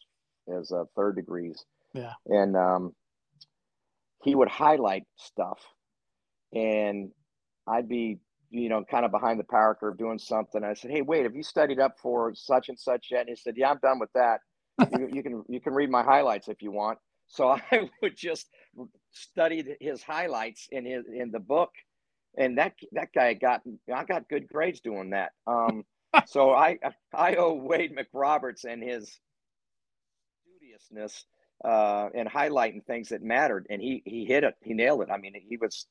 as 0.58 0.72
uh, 0.72 0.86
third 0.96 1.16
degrees. 1.16 1.66
Yeah, 1.94 2.14
and 2.28 2.56
um, 2.56 2.94
he 4.24 4.36
would 4.36 4.50
highlight 4.50 5.04
stuff, 5.18 5.60
and 6.54 7.12
I'd 7.68 7.90
be 7.90 8.20
you 8.52 8.68
know, 8.68 8.84
kind 8.84 9.06
of 9.06 9.12
behind 9.12 9.40
the 9.40 9.44
power 9.44 9.78
curve 9.80 9.96
doing 10.00 10.18
something. 10.18 10.64
I 10.64 10.74
said, 10.74 10.90
Hey, 10.90 11.04
wait, 11.04 11.22
have 11.22 11.36
you 11.36 11.44
studied 11.44 11.80
up 11.80 12.00
for 12.02 12.34
such 12.34 12.70
and 12.70 12.80
such 12.80 13.10
yet? 13.12 13.20
And 13.22 13.30
he 13.30 13.36
said, 13.36 13.54
Yeah, 13.56 13.70
I'm 13.70 13.78
done 13.78 14.00
with 14.00 14.12
that 14.16 14.40
you, 14.92 15.10
you, 15.12 15.24
can 15.24 15.44
you 15.48 15.60
can 15.60 15.74
read 15.74 15.90
my 15.90 16.04
highlights 16.04 16.48
if 16.48 16.62
you 16.62 16.72
want. 16.72 17.00
So 17.28 17.50
I 17.72 17.90
would 18.02 18.16
just 18.18 18.48
study 19.12 19.76
his 19.80 20.04
highlights 20.04 20.68
in 20.72 20.86
his 20.86 21.06
in 21.14 21.32
the 21.32 21.40
book, 21.40 21.72
and 22.38 22.58
that 22.58 22.74
that 22.94 23.10
guy 23.14 23.34
got 23.34 23.62
I 23.94 24.04
got 24.06 24.30
good 24.30 24.48
grades 24.48 24.80
doing 24.80 25.12
that. 25.12 25.32
Um, 25.48 25.84
so 26.28 26.52
I 26.52 26.78
I 27.14 27.36
owe 27.36 27.54
Wade 27.54 27.96
McRoberts 27.96 28.66
and 28.66 28.84
his 28.84 29.20
studiousness 30.44 31.26
uh, 31.64 32.10
and 32.14 32.30
highlighting 32.30 32.86
things 32.86 33.10
that 33.10 33.22
mattered, 33.22 33.68
and 33.70 33.82
he 33.82 34.02
he 34.06 34.26
hit 34.26 34.44
it. 34.44 34.56
He 34.62 34.74
nailed 34.74 35.02
it. 35.02 35.10
I 35.12 35.18
mean, 35.18 35.34
he 35.48 35.58
was. 35.58 35.86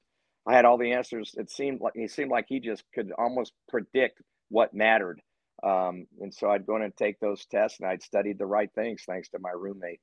I 0.47 0.55
had 0.55 0.65
all 0.65 0.79
the 0.79 0.93
answers. 0.93 1.35
It 1.37 1.51
seemed 1.51 1.81
like 1.81 1.93
he 1.95 2.09
seemed 2.09 2.31
like 2.31 2.47
he 2.49 2.61
just 2.61 2.83
could 2.95 3.13
almost 3.19 3.53
predict 3.69 4.23
what 4.49 4.73
mattered. 4.73 5.21
Um, 5.63 6.07
and 6.21 6.33
so 6.33 6.51
I'd 6.51 6.67
go 6.67 6.77
in 6.77 6.83
and 6.83 6.97
take 6.97 7.19
those 7.21 7.45
tests 7.47 7.81
and 7.81 7.89
I'd 7.89 8.03
studied 8.03 8.39
the 8.39 8.47
right 8.47 8.71
things 8.75 9.03
thanks 9.07 9.29
to 9.31 9.39
my 9.41 9.51
roommate. 9.51 10.01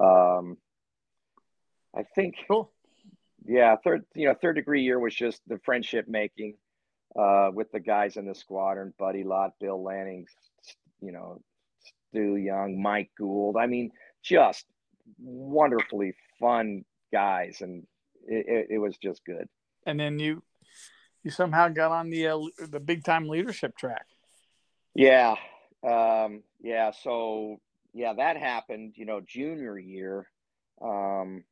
Um, 0.00 0.56
I 1.96 2.04
think, 2.14 2.36
cool. 2.48 2.72
yeah, 3.44 3.76
third, 3.82 4.04
you 4.14 4.28
know, 4.28 4.34
third 4.40 4.54
degree 4.54 4.82
year 4.82 4.98
was 4.98 5.14
just 5.14 5.40
the 5.46 5.58
friendship 5.64 6.06
making 6.08 6.56
uh, 7.18 7.50
with 7.52 7.70
the 7.72 7.80
guys 7.80 8.16
in 8.16 8.26
the 8.26 8.34
squadron, 8.34 8.94
Buddy 8.98 9.24
Lott, 9.24 9.52
Bill 9.60 9.82
Lanning, 9.82 10.26
you 11.00 11.12
know, 11.12 11.40
Stu 12.10 12.36
Young, 12.36 12.80
Mike 12.80 13.10
Gould. 13.18 13.56
I 13.56 13.66
mean, 13.66 13.90
just 14.22 14.64
wonderfully 15.18 16.14
fun 16.38 16.84
guys. 17.12 17.60
And 17.60 17.86
it, 18.26 18.46
it, 18.48 18.66
it 18.70 18.78
was 18.78 18.96
just 18.96 19.24
good. 19.24 19.48
And 19.86 19.98
then 19.98 20.18
you, 20.18 20.42
you 21.22 21.30
somehow 21.30 21.68
got 21.68 21.92
on 21.92 22.10
the, 22.10 22.26
uh, 22.28 22.38
the 22.68 22.80
big 22.80 23.04
time 23.04 23.28
leadership 23.28 23.76
track. 23.76 24.06
Yeah. 24.94 25.36
Um, 25.82 26.42
yeah. 26.60 26.92
So, 27.02 27.60
yeah, 27.92 28.14
that 28.14 28.36
happened, 28.36 28.94
you 28.96 29.06
know, 29.06 29.20
junior 29.20 29.78
year. 29.78 30.26
Um, 30.82 31.44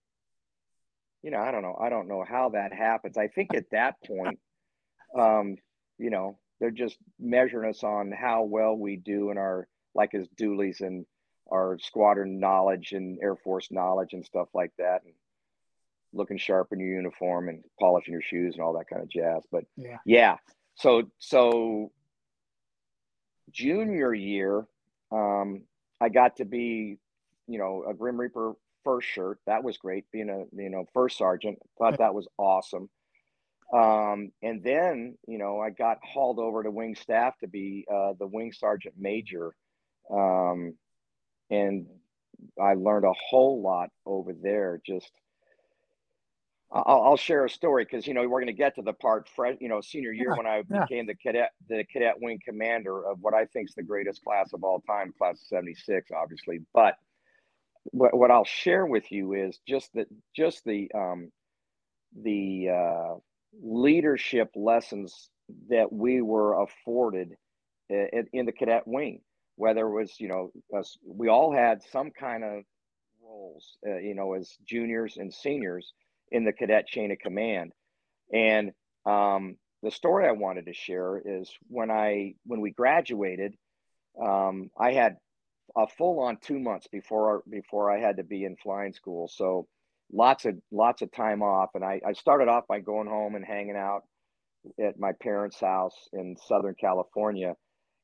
you 1.23 1.31
know, 1.31 1.39
I 1.39 1.53
don't 1.53 1.63
know. 1.63 1.79
I 1.81 1.89
don't 1.89 2.09
know 2.09 2.25
how 2.29 2.51
that 2.51 2.73
happens. 2.73 3.17
I 3.17 3.29
think 3.29 3.55
at 3.55 3.71
that 3.71 4.03
point, 4.05 4.41
um, 5.17 5.57
you 5.99 6.11
know, 6.11 6.39
they're 6.59 6.71
just 6.71 6.97
measuring 7.21 7.71
us 7.71 7.85
on 7.85 8.11
how 8.11 8.43
well 8.43 8.77
we 8.77 8.97
do 8.97 9.31
in 9.31 9.39
our, 9.39 9.69
like 9.95 10.15
as 10.15 10.27
doolies 10.37 10.81
and 10.81 11.07
our 11.53 11.79
squadron 11.81 12.41
knowledge 12.41 12.93
and 12.93 13.19
Air 13.23 13.37
Force 13.37 13.71
knowledge 13.71 14.13
and 14.13 14.25
stuff 14.25 14.49
like 14.55 14.73
that. 14.79 15.03
And 15.05 15.15
looking 16.13 16.39
sharp 16.39 16.69
in 16.73 16.81
your 16.81 16.91
uniform 16.91 17.49
and 17.49 17.65
polishing 17.81 18.13
your 18.13 18.23
shoes 18.23 18.55
and 18.55 18.63
all 18.63 18.75
that 18.75 18.89
kind 18.89 19.03
of 19.03 19.09
jazz. 19.09 19.45
But 19.51 19.65
yeah, 19.77 19.99
yeah. 20.05 20.37
So, 20.75 21.11
so 21.19 21.91
junior 23.51 24.13
year, 24.15 24.67
um, 25.11 25.63
I 26.01 26.09
got 26.09 26.37
to 26.37 26.45
be, 26.45 26.99
you 27.47 27.59
know, 27.59 27.85
a 27.89 27.95
Grim 27.95 28.19
Reaper 28.19 28.55
first 28.85 29.09
shirt. 29.09 29.39
That 29.47 29.65
was 29.65 29.79
great. 29.79 30.05
Being 30.13 30.31
a 30.31 30.45
you 30.61 30.71
know 30.71 30.87
first 30.93 31.19
sergeant, 31.19 31.59
thought 31.79 31.99
that 31.99 32.15
was 32.15 32.29
awesome. 32.39 32.89
Um, 33.73 34.33
and 34.43 34.63
then 34.63 35.17
you 35.27 35.39
know 35.39 35.61
I 35.61 35.71
got 35.71 35.99
hauled 36.03 36.39
over 36.39 36.63
to 36.63 36.71
wing 36.71 36.95
staff 36.95 37.39
to 37.39 37.49
be 37.49 37.87
uh, 37.93 38.13
the 38.19 38.27
wing 38.27 38.53
sergeant 38.53 38.95
major, 38.99 39.55
um, 40.11 40.75
and 41.53 41.87
I 42.61 42.75
learned 42.75 43.05
a 43.05 43.13
whole 43.13 43.63
lot 43.63 43.91
over 44.07 44.33
there. 44.33 44.81
Just 44.85 45.13
I'll, 46.73 47.03
I'll 47.03 47.17
share 47.17 47.45
a 47.45 47.51
story 47.51 47.85
because 47.85 48.07
you 48.07 48.15
know 48.15 48.23
we're 48.23 48.41
going 48.41 48.47
to 48.47 48.53
get 48.53 48.75
to 48.77 48.83
the 48.83 48.95
part, 48.95 49.29
you 49.61 49.69
know, 49.69 49.81
senior 49.81 50.13
year 50.13 50.31
yeah, 50.31 50.37
when 50.37 50.47
I 50.47 50.63
yeah. 50.69 50.81
became 50.81 51.07
the 51.07 51.15
cadet, 51.15 51.51
the 51.69 51.85
cadet 51.85 52.15
wing 52.21 52.41
commander 52.45 53.07
of 53.07 53.19
what 53.21 53.35
I 53.35 53.45
think 53.45 53.69
is 53.69 53.75
the 53.75 53.83
greatest 53.83 54.25
class 54.25 54.53
of 54.55 54.65
all 54.65 54.81
time, 54.81 55.13
class 55.17 55.35
of 55.35 55.47
'76, 55.49 56.11
obviously. 56.17 56.61
But 56.73 56.97
what, 57.85 58.17
what 58.17 58.31
I'll 58.31 58.45
share 58.45 58.87
with 58.87 59.13
you 59.13 59.35
is 59.35 59.61
just 59.69 59.93
that, 59.95 60.07
just 60.35 60.65
the 60.65 60.91
um, 60.95 61.31
the 62.23 62.69
uh, 62.71 63.15
leadership 63.63 64.51
lessons 64.55 65.29
that 65.69 65.93
we 65.93 66.23
were 66.23 66.63
afforded 66.63 67.37
in, 67.91 68.27
in 68.33 68.47
the 68.47 68.53
cadet 68.53 68.87
wing. 68.87 69.21
Whether 69.57 69.87
it 69.87 69.93
was, 69.93 70.19
you 70.19 70.29
know, 70.29 70.51
us, 70.77 70.97
we 71.07 71.29
all 71.29 71.53
had 71.53 71.83
some 71.93 72.11
kind 72.11 72.43
of 72.45 72.63
roles, 73.23 73.77
uh, 73.87 73.99
you 73.99 74.15
know, 74.15 74.35
as 74.35 74.57
juniors 74.67 75.17
and 75.17 75.33
seniors 75.33 75.93
in 76.31 76.45
the 76.45 76.53
cadet 76.53 76.87
chain 76.87 77.13
of 77.13 77.19
command. 77.19 77.73
And 78.33 78.73
um, 79.05 79.57
the 79.83 79.91
story 79.91 80.27
I 80.27 80.33
wanted 80.33 80.67
to 80.67 80.73
share 80.73 81.21
is 81.25 81.51
when 81.69 81.91
I 81.91 82.35
when 82.47 82.61
we 82.61 82.71
graduated, 82.71 83.55
um, 84.21 84.71
I 84.79 84.93
had 84.93 85.17
a 85.77 85.87
full 85.87 86.21
on 86.21 86.39
two 86.41 86.59
months 86.59 86.87
before 86.91 87.43
before 87.49 87.91
I 87.91 88.01
had 88.01 88.17
to 88.17 88.25
be 88.25 88.45
in 88.45 88.57
flying 88.57 88.93
school. 88.93 89.29
So 89.29 89.67
lots 90.13 90.45
of 90.45 90.57
lots 90.71 91.03
of 91.03 91.11
time 91.13 91.43
off, 91.43 91.71
and 91.75 91.85
I, 91.85 92.01
I 92.07 92.13
started 92.13 92.49
off 92.49 92.67
by 92.69 92.81
going 92.81 93.09
home 93.09 93.35
and 93.35 93.45
hanging 93.45 93.77
out 93.77 94.03
at 94.79 94.99
my 94.99 95.13
parents' 95.21 95.61
house 95.61 95.97
in 96.13 96.37
Southern 96.47 96.75
California. 96.75 97.55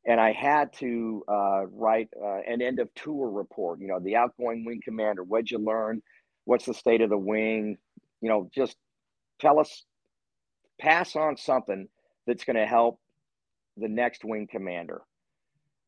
And 0.07 0.21
I 0.21 0.33
had 0.33 0.73
to 0.75 1.23
uh, 1.29 1.67
write 1.67 2.09
uh, 2.21 2.41
an 2.47 2.63
end 2.63 2.79
of 2.79 2.89
tour 2.95 3.31
report. 3.31 3.81
You 3.81 3.89
know, 3.89 4.01
the 4.01 4.17
outgoing 4.17 4.65
wing 4.65 4.81
commander. 4.83 5.23
What'd 5.23 5.51
you 5.51 5.59
learn? 5.59 6.03
What's 6.45 6.65
the 6.65 6.75
state 6.75 7.03
of 7.03 7.11
the 7.11 7.19
wing? 7.19 7.77
you 8.21 8.29
know, 8.29 8.49
just 8.55 8.77
tell 9.41 9.59
us, 9.59 9.85
pass 10.81 11.17
on 11.17 11.37
something 11.37 11.89
that's 12.27 12.45
going 12.45 12.57
to 12.57 12.67
help 12.67 13.01
the 13.77 13.89
next 13.89 14.25
wing 14.25 14.49
commander. 14.51 15.03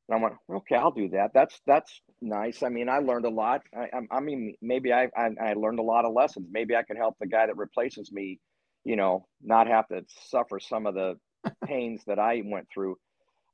And 0.09 0.19
I 0.19 0.23
went, 0.23 0.35
okay, 0.51 0.77
I'll 0.77 0.91
do 0.91 1.09
that. 1.11 1.31
That's 1.33 1.61
that's 1.67 2.01
nice. 2.21 2.63
I 2.63 2.69
mean, 2.69 2.89
I 2.89 2.99
learned 2.99 3.27
a 3.27 3.31
lot. 3.31 3.63
I, 3.77 3.89
I 4.11 4.21
mean, 4.21 4.55
maybe 4.61 4.93
I, 4.93 5.09
I, 5.17 5.31
I 5.41 5.53
learned 5.55 5.79
a 5.79 5.85
lot 5.85 6.05
of 6.05 6.13
lessons. 6.13 6.49
Maybe 6.51 6.75
I 6.75 6.83
can 6.83 6.97
help 6.97 7.17
the 7.21 7.29
guy 7.29 7.47
that 7.47 7.57
replaces 7.57 8.11
me, 8.11 8.41
you 8.85 8.97
know, 8.97 9.27
not 9.43 9.69
have 9.69 9.87
to 9.89 10.05
suffer 10.29 10.59
some 10.59 10.87
of 10.87 10.95
the 10.95 11.17
pains 11.65 12.03
that 12.07 12.19
I 12.19 12.43
went 12.45 12.67
through, 12.73 12.97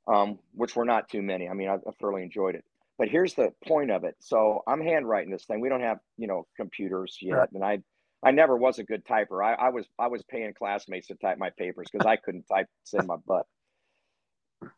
um, 0.07 0.39
which 0.53 0.75
were 0.75 0.85
not 0.85 1.09
too 1.09 1.21
many. 1.21 1.49
I 1.49 1.53
mean, 1.53 1.69
I, 1.69 1.75
I 1.75 1.91
thoroughly 1.99 2.23
enjoyed 2.23 2.55
it. 2.55 2.63
but 2.97 3.09
here's 3.09 3.33
the 3.33 3.51
point 3.67 3.91
of 3.91 4.03
it. 4.03 4.15
So 4.19 4.63
I'm 4.67 4.81
handwriting 4.81 5.31
this 5.31 5.45
thing. 5.45 5.59
We 5.59 5.69
don't 5.69 5.81
have, 5.81 5.99
you 6.17 6.27
know, 6.27 6.47
computers 6.55 7.17
yet. 7.21 7.35
Right. 7.35 7.49
And 7.53 7.63
I, 7.63 7.79
I 8.23 8.31
never 8.31 8.57
was 8.57 8.79
a 8.79 8.83
good 8.83 9.05
typer. 9.05 9.43
I, 9.43 9.53
I 9.53 9.69
was, 9.69 9.85
I 9.99 10.07
was 10.07 10.23
paying 10.23 10.53
classmates 10.53 11.07
to 11.07 11.15
type 11.15 11.37
my 11.37 11.51
papers 11.51 11.87
because 11.91 12.07
I 12.07 12.15
couldn't 12.15 12.45
type 12.51 12.67
in 12.93 13.05
my 13.05 13.17
butt. 13.27 13.45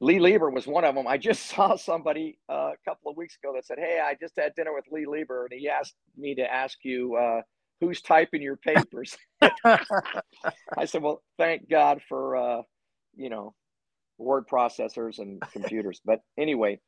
Lee 0.01 0.19
Lieber 0.19 0.49
was 0.49 0.67
one 0.67 0.83
of 0.83 0.95
them. 0.95 1.07
I 1.07 1.17
just 1.17 1.45
saw 1.55 1.75
somebody 1.75 2.37
uh, 2.49 2.71
a 2.73 2.89
couple 2.89 3.11
of 3.11 3.17
weeks 3.17 3.37
ago 3.41 3.53
that 3.55 3.65
said, 3.65 3.77
"Hey, 3.79 4.01
I 4.03 4.15
just 4.19 4.33
had 4.37 4.53
dinner 4.55 4.73
with 4.73 4.85
Lee 4.91 5.05
Lieber, 5.05 5.45
and 5.45 5.57
he 5.57 5.69
asked 5.69 5.95
me 6.17 6.35
to 6.35 6.53
ask 6.53 6.77
you 6.83 7.15
uh, 7.15 7.41
who's 7.79 8.01
typing 8.01 8.41
your 8.41 8.57
papers." 8.57 9.17
I 9.63 10.85
said, 10.85 11.01
"Well, 11.01 11.23
thank 11.37 11.69
God 11.69 12.01
for 12.09 12.35
uh, 12.35 12.61
you 13.15 13.29
know 13.29 13.53
word 14.19 14.47
processors 14.47 15.19
and 15.19 15.41
computers." 15.53 16.01
But 16.05 16.21
anyway, 16.37 16.79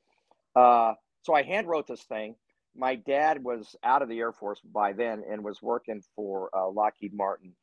uh, 0.56 0.94
so 1.24 1.34
I 1.36 1.44
hand 1.44 1.68
wrote 1.68 1.88
this 1.88 2.04
thing. 2.04 2.36
My 2.76 2.96
dad 2.96 3.44
was 3.44 3.76
out 3.84 4.02
of 4.04 4.10
the 4.10 4.20
Air 4.20 4.34
Force 4.34 4.62
by 4.62 4.94
then 4.94 5.24
and 5.30 5.44
was 5.44 5.62
working 5.62 6.04
for 6.16 6.50
uh, 6.56 6.70
Lockheed 6.70 7.14
Martin 7.14 7.54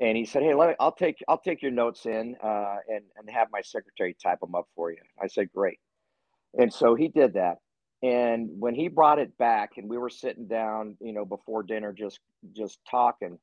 and 0.00 0.16
he 0.16 0.24
said, 0.24 0.42
"Hey, 0.42 0.54
let 0.54 0.70
me, 0.70 0.74
I'll 0.80 0.92
take 0.92 1.18
I'll 1.28 1.38
take 1.40 1.62
your 1.62 1.70
notes 1.72 2.06
in 2.06 2.36
uh, 2.42 2.76
and 2.88 3.04
and 3.16 3.30
have 3.30 3.48
my 3.52 3.60
secretary 3.62 4.16
type 4.22 4.40
them 4.40 4.54
up 4.54 4.68
for 4.76 4.90
you." 4.90 4.98
I 5.22 5.26
said, 5.28 5.52
"Great," 5.52 5.78
and 6.58 6.72
so 6.72 6.94
he 6.94 7.08
did 7.08 7.34
that. 7.34 7.58
And 8.02 8.50
when 8.60 8.74
he 8.74 8.88
brought 8.88 9.18
it 9.18 9.36
back, 9.38 9.72
and 9.78 9.88
we 9.88 9.98
were 9.98 10.10
sitting 10.10 10.46
down, 10.48 10.96
you 11.00 11.12
know, 11.12 11.24
before 11.24 11.62
dinner, 11.62 11.92
just 11.92 12.20
just 12.52 12.78
talking, 12.90 13.38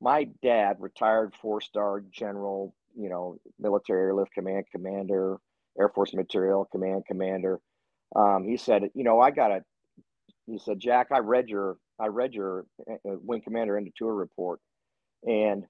my 0.00 0.24
dad, 0.42 0.78
retired 0.80 1.34
four 1.40 1.60
star 1.60 2.02
general, 2.12 2.74
you 2.96 3.08
know, 3.08 3.38
military 3.58 4.02
airlift 4.02 4.32
command 4.32 4.64
commander, 4.70 5.38
Air 5.78 5.88
Force 5.88 6.14
Materiel 6.14 6.66
Command 6.70 7.04
commander. 7.06 7.60
Um, 8.14 8.46
he 8.46 8.56
said, 8.56 8.90
"You 8.94 9.04
know, 9.04 9.20
I 9.20 9.30
got 9.30 9.50
a," 9.50 9.64
he 10.46 10.58
said, 10.58 10.78
"Jack, 10.78 11.08
I 11.12 11.18
read 11.18 11.48
your 11.48 11.76
I 11.98 12.06
read 12.08 12.34
your 12.34 12.66
uh, 12.90 12.94
wing 13.04 13.42
commander 13.42 13.76
into 13.76 13.92
tour 13.96 14.14
report." 14.14 14.60
And 15.26 15.64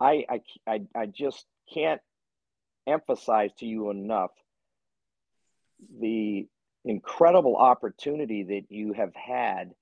I, 0.00 0.24
I, 0.28 0.40
I, 0.66 0.80
I 0.96 1.06
just 1.06 1.46
can't 1.72 2.00
emphasize 2.86 3.52
to 3.58 3.66
you 3.66 3.90
enough 3.90 4.32
the 6.00 6.48
incredible 6.84 7.56
opportunity 7.56 8.42
that 8.42 8.62
you 8.68 8.92
have 8.92 9.14
had 9.14 9.72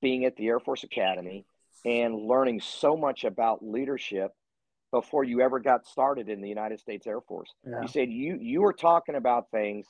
being 0.00 0.24
at 0.24 0.36
the 0.36 0.46
Air 0.46 0.60
Force 0.60 0.84
Academy 0.84 1.44
and 1.84 2.14
learning 2.14 2.60
so 2.60 2.96
much 2.96 3.24
about 3.24 3.64
leadership 3.64 4.32
before 4.90 5.24
you 5.24 5.40
ever 5.40 5.58
got 5.60 5.86
started 5.86 6.28
in 6.28 6.40
the 6.40 6.48
United 6.48 6.80
States 6.80 7.06
Air 7.06 7.20
Force. 7.20 7.52
Yeah. 7.66 7.82
You 7.82 7.88
said 7.88 8.10
you 8.10 8.38
you 8.40 8.60
were 8.62 8.72
talking 8.72 9.14
about 9.14 9.50
things 9.50 9.86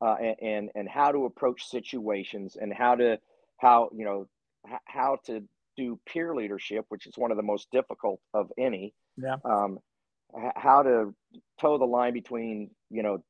uh, 0.00 0.16
and, 0.40 0.70
and 0.74 0.88
how 0.88 1.12
to 1.12 1.26
approach 1.26 1.64
situations 1.64 2.56
and 2.60 2.72
how 2.72 2.96
to 2.96 3.18
how 3.58 3.90
you 3.94 4.04
know 4.04 4.28
how 4.84 5.18
to 5.26 5.42
do 5.76 5.98
peer 6.06 6.34
leadership, 6.34 6.84
which 6.88 7.06
is 7.06 7.14
one 7.16 7.30
of 7.30 7.36
the 7.36 7.42
most 7.42 7.70
difficult 7.70 8.20
of 8.34 8.50
any. 8.58 8.94
Yeah. 9.16 9.36
Um, 9.44 9.78
how 10.56 10.82
to 10.82 11.14
toe 11.60 11.78
the 11.78 11.84
line 11.84 12.14
between 12.14 12.70
you 12.90 13.02
know, 13.02 13.22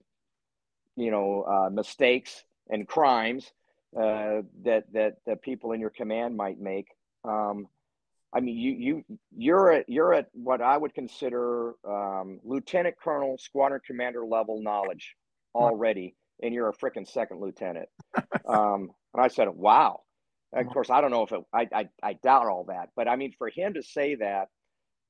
you 0.97 1.11
know, 1.11 1.43
uh, 1.43 1.71
mistakes 1.71 2.45
and 2.71 2.87
crimes 2.87 3.53
uh, 3.97 4.43
that 4.65 4.85
that 4.93 5.17
that 5.27 5.43
people 5.43 5.73
in 5.73 5.81
your 5.81 5.91
command 5.91 6.37
might 6.37 6.59
make. 6.59 6.89
Um, 7.25 7.69
I 8.35 8.41
mean, 8.41 8.57
you 8.57 8.73
you 8.73 9.19
you're 9.37 9.73
at 9.73 9.89
you're 9.89 10.15
at 10.15 10.29
what 10.33 10.63
I 10.63 10.77
would 10.77 10.95
consider 10.95 11.75
um, 11.89 12.41
lieutenant 12.45 12.97
colonel, 13.03 13.37
squadron 13.39 13.81
commander 13.87 14.25
level 14.25 14.63
knowledge 14.63 15.17
already, 15.55 16.15
and 16.43 16.55
you're 16.55 16.69
a 16.69 16.73
freaking 16.75 17.09
second 17.09 17.41
lieutenant. 17.41 17.89
um, 18.49 18.91
and 19.15 19.25
I 19.25 19.29
said, 19.29 19.49
"Wow." 19.49 20.01
Of 20.55 20.67
course, 20.69 20.91
I 20.91 21.01
don't 21.01 21.11
know 21.11 21.23
if 21.23 21.33
it, 21.33 21.41
I, 21.55 21.67
I, 21.75 21.89
I 22.03 22.13
doubt 22.23 22.47
all 22.47 22.65
that, 22.69 22.91
but 22.95 23.09
I 23.09 23.17
mean, 23.17 23.33
for 23.39 23.49
him 23.49 23.75
to 23.75 23.83
say 23.83 24.17
that 24.17 24.49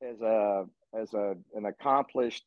as 0.02 0.20
a 0.20 0.64
as 0.94 1.14
a 1.14 1.34
an 1.54 1.66
accomplished, 1.66 2.44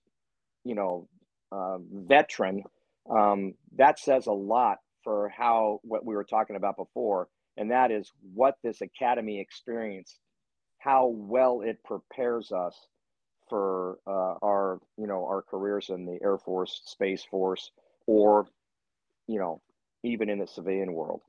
you 0.64 0.76
know, 0.76 1.08
uh, 1.52 1.78
veteran, 1.92 2.64
um, 3.10 3.54
that 3.78 4.00
says 4.00 4.28
a 4.28 4.32
lot 4.32 4.78
for 5.04 5.30
how 5.30 5.80
what 5.84 6.06
we 6.06 6.16
were 6.16 6.24
talking 6.24 6.56
about 6.56 6.78
before, 6.78 7.28
and 7.58 7.72
that 7.72 7.92
is 7.92 8.12
what 8.34 8.56
this 8.64 8.82
academy 8.82 9.40
experience, 9.40 10.20
how 10.86 11.08
well 11.08 11.62
it 11.62 11.84
prepares 11.84 12.52
us 12.52 12.76
for 13.50 13.98
uh, 14.06 14.36
our 14.46 14.80
you 14.98 15.08
know 15.08 15.26
our 15.26 15.42
careers 15.42 15.90
in 15.90 16.06
the 16.06 16.20
Air 16.24 16.38
Force, 16.38 16.82
Space 16.86 17.24
Force, 17.24 17.72
or 18.06 18.46
you 19.28 19.40
know 19.40 19.62
even 20.04 20.30
in 20.30 20.38
the 20.38 20.46
civilian 20.46 20.94
world. 20.94 21.22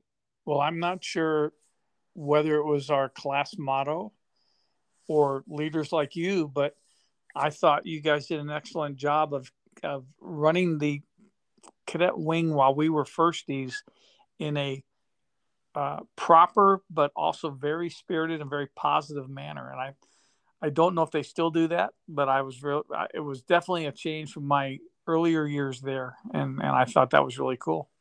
Well, 0.45 0.61
I'm 0.61 0.79
not 0.79 1.03
sure 1.03 1.53
whether 2.13 2.55
it 2.55 2.65
was 2.65 2.91
our 2.91 3.09
class 3.09 3.55
motto 3.57 4.13
or 5.07 5.43
leaders 5.47 5.91
like 5.91 6.15
you, 6.15 6.47
but 6.47 6.75
I 7.35 7.49
thought 7.49 7.87
you 7.87 7.99
guys 7.99 8.27
did 8.27 8.39
an 8.39 8.51
excellent 8.51 8.97
job 8.97 9.33
of, 9.33 9.51
of 9.83 10.05
running 10.21 10.77
the 10.77 11.01
cadet 11.85 12.17
wing 12.17 12.53
while 12.53 12.75
we 12.75 12.89
were 12.89 13.05
firsties 13.05 13.73
in 14.39 14.55
a 14.57 14.83
uh, 15.77 15.99
proper 16.15 16.81
but 16.89 17.11
also 17.15 17.51
very 17.51 17.91
spirited 17.91 18.41
and 18.41 18.49
very 18.49 18.67
positive 18.75 19.29
manner. 19.29 19.69
And 19.69 19.79
I, 19.79 19.93
I 20.59 20.71
don't 20.71 20.95
know 20.95 21.03
if 21.03 21.11
they 21.11 21.21
still 21.21 21.51
do 21.51 21.67
that, 21.67 21.91
but 22.07 22.27
I 22.27 22.41
was 22.41 22.63
real. 22.63 22.81
It 23.13 23.19
was 23.19 23.43
definitely 23.43 23.85
a 23.85 23.91
change 23.91 24.31
from 24.31 24.47
my 24.47 24.79
earlier 25.05 25.45
years 25.45 25.79
there, 25.79 26.15
and 26.33 26.59
and 26.59 26.71
I 26.71 26.85
thought 26.85 27.11
that 27.11 27.23
was 27.23 27.37
really 27.37 27.57
cool. 27.57 27.91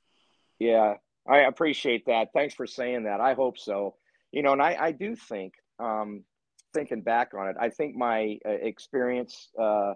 Yeah, 0.59 0.95
I 1.29 1.41
appreciate 1.41 2.07
that. 2.07 2.29
Thanks 2.33 2.55
for 2.55 2.67
saying 2.67 3.05
that. 3.05 3.21
I 3.21 3.35
hope 3.35 3.59
so. 3.59 3.97
You 4.33 4.43
know, 4.43 4.55
and 4.55 4.63
I, 4.63 4.77
I 4.81 4.93
do 4.93 5.15
think, 5.15 5.53
um, 5.79 6.25
thinking 6.73 7.03
back 7.03 7.35
on 7.35 7.49
it, 7.49 7.57
I 7.61 7.69
think 7.69 7.95
my 7.95 8.39
uh, 8.47 8.53
experience, 8.53 9.51
uh, 9.61 9.93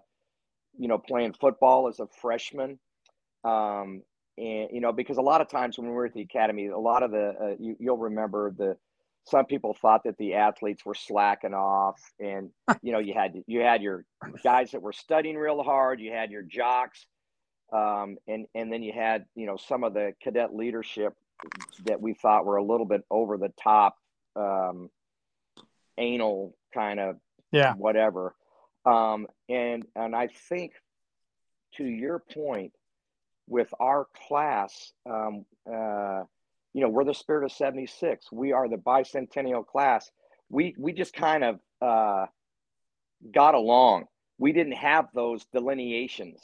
you 0.78 0.86
know, 0.86 0.98
playing 0.98 1.32
football 1.32 1.88
as 1.88 1.98
a 1.98 2.06
freshman, 2.20 2.78
um, 3.42 4.02
and 4.40 4.68
you 4.72 4.81
know, 4.81 4.92
because 4.92 5.18
a 5.18 5.22
lot 5.22 5.40
of 5.40 5.48
times 5.48 5.79
when 5.79 5.88
we 5.88 5.94
were 5.94 6.07
at 6.07 6.14
the 6.14 6.22
academy, 6.22 6.68
a 6.68 6.79
lot 6.79 7.03
of 7.03 7.11
the 7.11 7.35
uh, 7.40 7.55
you, 7.59 7.76
you'll 7.79 7.98
remember 7.98 8.50
the 8.50 8.76
some 9.24 9.44
people 9.44 9.74
thought 9.74 10.03
that 10.05 10.16
the 10.16 10.35
athletes 10.35 10.85
were 10.85 10.94
slacking 10.94 11.55
off, 11.55 12.00
and 12.18 12.50
you 12.83 12.92
know, 12.92 12.98
you 12.98 13.14
had 13.14 13.35
you 13.46 13.61
had 13.61 13.83
your 13.83 14.05
guys 14.42 14.72
that 14.72 14.83
were 14.83 14.92
studying 14.92 15.37
real 15.37 15.62
hard, 15.62 16.00
you 16.00 16.11
had 16.11 16.31
your 16.31 16.42
jocks 16.42 17.07
um, 17.72 18.16
and 18.26 18.46
and 18.55 18.72
then 18.72 18.83
you 18.83 18.92
had 18.92 19.26
you 19.35 19.46
know 19.46 19.57
some 19.57 19.85
of 19.85 19.94
the 19.94 20.12
cadet 20.22 20.55
leadership 20.55 21.14
that 21.85 22.00
we 22.00 22.14
thought 22.14 22.44
were 22.44 22.57
a 22.57 22.64
little 22.64 22.87
bit 22.87 23.03
over 23.11 23.38
the 23.38 23.53
top, 23.62 23.96
um, 24.37 24.90
anal 25.96 26.55
kind 26.74 27.00
of 27.00 27.16
yeah. 27.53 27.74
whatever, 27.74 28.35
um, 28.85 29.26
and 29.48 29.87
and 29.94 30.16
I 30.16 30.29
think 30.48 30.72
to 31.76 31.85
your 31.85 32.18
point 32.18 32.72
with 33.50 33.72
our 33.78 34.06
class, 34.28 34.92
um, 35.04 35.44
uh, 35.70 36.22
you 36.72 36.80
know, 36.80 36.88
we're 36.88 37.04
the 37.04 37.14
spirit 37.14 37.44
of 37.44 37.52
'76. 37.52 38.32
We 38.32 38.52
are 38.52 38.68
the 38.68 38.76
bicentennial 38.76 39.66
class. 39.66 40.10
We 40.48 40.74
we 40.78 40.92
just 40.92 41.12
kind 41.12 41.44
of 41.44 41.60
uh, 41.82 42.26
got 43.30 43.54
along. 43.54 44.06
We 44.38 44.52
didn't 44.52 44.76
have 44.76 45.08
those 45.12 45.44
delineations 45.52 46.40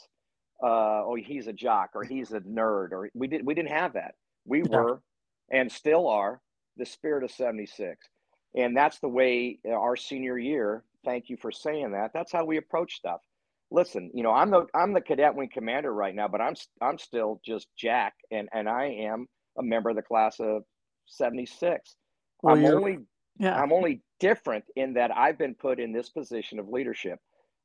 uh, 0.61 1.03
oh, 1.05 1.15
he's 1.15 1.47
a 1.47 1.53
jock 1.53 1.91
or 1.93 2.03
he's 2.03 2.31
a 2.31 2.39
nerd, 2.39 2.91
or 2.91 3.09
we 3.13 3.27
did 3.27 3.45
we 3.45 3.53
didn't 3.53 3.71
have 3.71 3.93
that. 3.93 4.15
We 4.45 4.63
were 4.63 5.01
and 5.49 5.71
still 5.71 6.07
are 6.07 6.41
the 6.77 6.85
spirit 6.85 7.23
of 7.23 7.31
76. 7.31 8.07
And 8.55 8.75
that's 8.75 8.99
the 8.99 9.07
way 9.07 9.59
our 9.69 9.95
senior 9.95 10.37
year, 10.37 10.83
thank 11.05 11.29
you 11.29 11.37
for 11.37 11.51
saying 11.51 11.91
that. 11.91 12.11
That's 12.13 12.31
how 12.31 12.45
we 12.45 12.57
approach 12.57 12.95
stuff. 12.95 13.21
Listen, 13.69 14.11
you 14.13 14.23
know, 14.23 14.31
I'm 14.31 14.49
the 14.49 14.65
I'm 14.73 14.93
the 14.93 15.01
cadet 15.01 15.35
wing 15.35 15.49
commander 15.53 15.93
right 15.93 16.15
now, 16.15 16.27
but 16.27 16.41
I'm 16.41 16.55
I'm 16.81 16.97
still 16.97 17.41
just 17.45 17.67
Jack 17.77 18.13
and 18.31 18.47
and 18.53 18.69
I 18.69 18.85
am 18.85 19.27
a 19.57 19.63
member 19.63 19.89
of 19.89 19.95
the 19.95 20.01
class 20.01 20.39
of 20.39 20.63
76. 21.07 21.95
Well, 22.41 22.55
I'm 22.55 22.65
only 22.65 22.99
yeah. 23.39 23.61
I'm 23.61 23.73
only 23.73 24.01
different 24.19 24.65
in 24.75 24.93
that 24.93 25.15
I've 25.15 25.37
been 25.37 25.53
put 25.53 25.79
in 25.79 25.91
this 25.91 26.09
position 26.09 26.59
of 26.59 26.69
leadership. 26.69 27.19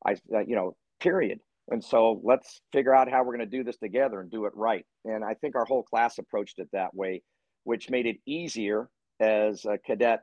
I 0.05 0.17
uh, 0.35 0.41
you 0.41 0.57
know, 0.57 0.77
period. 1.01 1.41
And 1.69 1.83
so 1.83 2.21
let's 2.25 2.61
figure 2.73 2.95
out 2.95 3.11
how 3.11 3.23
we're 3.23 3.37
going 3.37 3.51
to 3.51 3.57
do 3.57 3.63
this 3.63 3.79
together 3.79 4.21
and 4.21 4.31
do 4.31 4.47
it 4.47 4.53
right. 4.57 4.85
And 5.05 5.25
I 5.25 5.35
think 5.35 5.55
our 5.55 5.65
whole 5.65 5.85
class 5.85 6.19
approached 6.19 6.59
it 6.59 6.69
that 6.73 6.95
way, 6.95 7.23
which 7.65 7.89
made 7.89 8.07
it 8.07 8.17
easier 8.27 8.89
as 9.21 9.65
a 9.65 9.79
cadet 9.79 10.23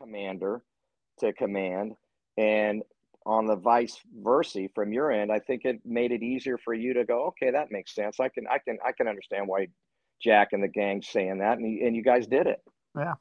commander 0.00 0.62
to 1.20 1.32
command. 1.32 1.92
And 2.36 2.82
on 3.26 3.46
the 3.46 3.56
vice 3.56 3.98
versa 4.22 4.68
from 4.74 4.92
your 4.92 5.10
end, 5.10 5.32
I 5.32 5.38
think 5.38 5.64
it 5.64 5.80
made 5.84 6.12
it 6.12 6.22
easier 6.22 6.58
for 6.58 6.74
you 6.74 6.94
to 6.94 7.04
go, 7.04 7.26
okay, 7.28 7.50
that 7.50 7.70
makes 7.70 7.94
sense. 7.94 8.20
I 8.20 8.28
can, 8.28 8.46
I 8.46 8.58
can, 8.58 8.78
I 8.84 8.92
can 8.92 9.08
understand 9.08 9.48
why 9.48 9.68
Jack 10.22 10.48
and 10.52 10.62
the 10.62 10.68
gang 10.68 11.02
saying 11.02 11.38
that, 11.38 11.58
and, 11.58 11.80
and 11.80 11.96
you 11.96 12.02
guys 12.02 12.26
did 12.26 12.46
it. 12.46 12.62
Yeah. 12.96 13.14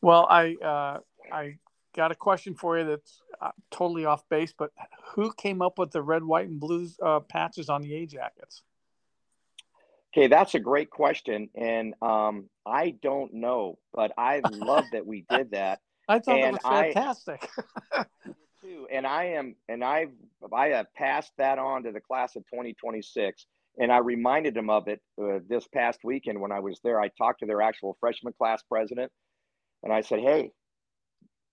Well, 0.00 0.26
I, 0.30 0.54
uh, 0.62 0.98
I 1.32 1.58
got 1.94 2.12
a 2.12 2.14
question 2.14 2.54
for 2.54 2.78
you 2.78 2.84
that's 2.84 3.20
uh, 3.40 3.50
totally 3.70 4.04
off 4.04 4.28
base, 4.28 4.54
but 4.56 4.70
who 5.14 5.32
came 5.32 5.60
up 5.60 5.78
with 5.78 5.90
the 5.90 6.02
red, 6.02 6.22
white, 6.22 6.48
and 6.48 6.60
blue 6.60 6.88
uh, 7.04 7.20
patches 7.20 7.68
on 7.68 7.82
the 7.82 7.94
A 7.94 8.06
jackets? 8.06 8.62
Okay, 10.14 10.28
that's 10.28 10.54
a 10.54 10.60
great 10.60 10.88
question, 10.88 11.50
and 11.54 11.94
um, 12.00 12.48
I 12.64 12.90
don't 13.02 13.34
know, 13.34 13.78
but 13.92 14.12
I 14.16 14.40
love 14.44 14.84
that 14.92 15.04
we 15.06 15.26
did 15.28 15.50
that. 15.50 15.80
I 16.08 16.20
thought 16.20 16.36
that 16.40 16.44
And 16.44 16.52
was 16.54 16.60
I- 16.64 16.92
fantastic. 16.92 17.48
too. 18.60 18.86
And 18.90 19.06
I 19.06 19.24
am, 19.24 19.54
and 19.68 19.84
I've, 19.84 20.12
I 20.52 20.68
have 20.68 20.92
passed 20.94 21.32
that 21.38 21.58
on 21.58 21.84
to 21.84 21.92
the 21.92 22.00
class 22.00 22.36
of 22.36 22.42
2026. 22.52 23.46
And 23.80 23.92
I 23.92 23.98
reminded 23.98 24.54
them 24.54 24.70
of 24.70 24.88
it 24.88 25.00
uh, 25.22 25.38
this 25.48 25.66
past 25.68 26.00
weekend 26.02 26.40
when 26.40 26.50
I 26.50 26.60
was 26.60 26.80
there. 26.82 27.00
I 27.00 27.08
talked 27.08 27.40
to 27.40 27.46
their 27.46 27.62
actual 27.62 27.96
freshman 28.00 28.32
class 28.36 28.62
president, 28.68 29.12
and 29.84 29.92
I 29.92 30.00
said, 30.00 30.18
"Hey, 30.18 30.50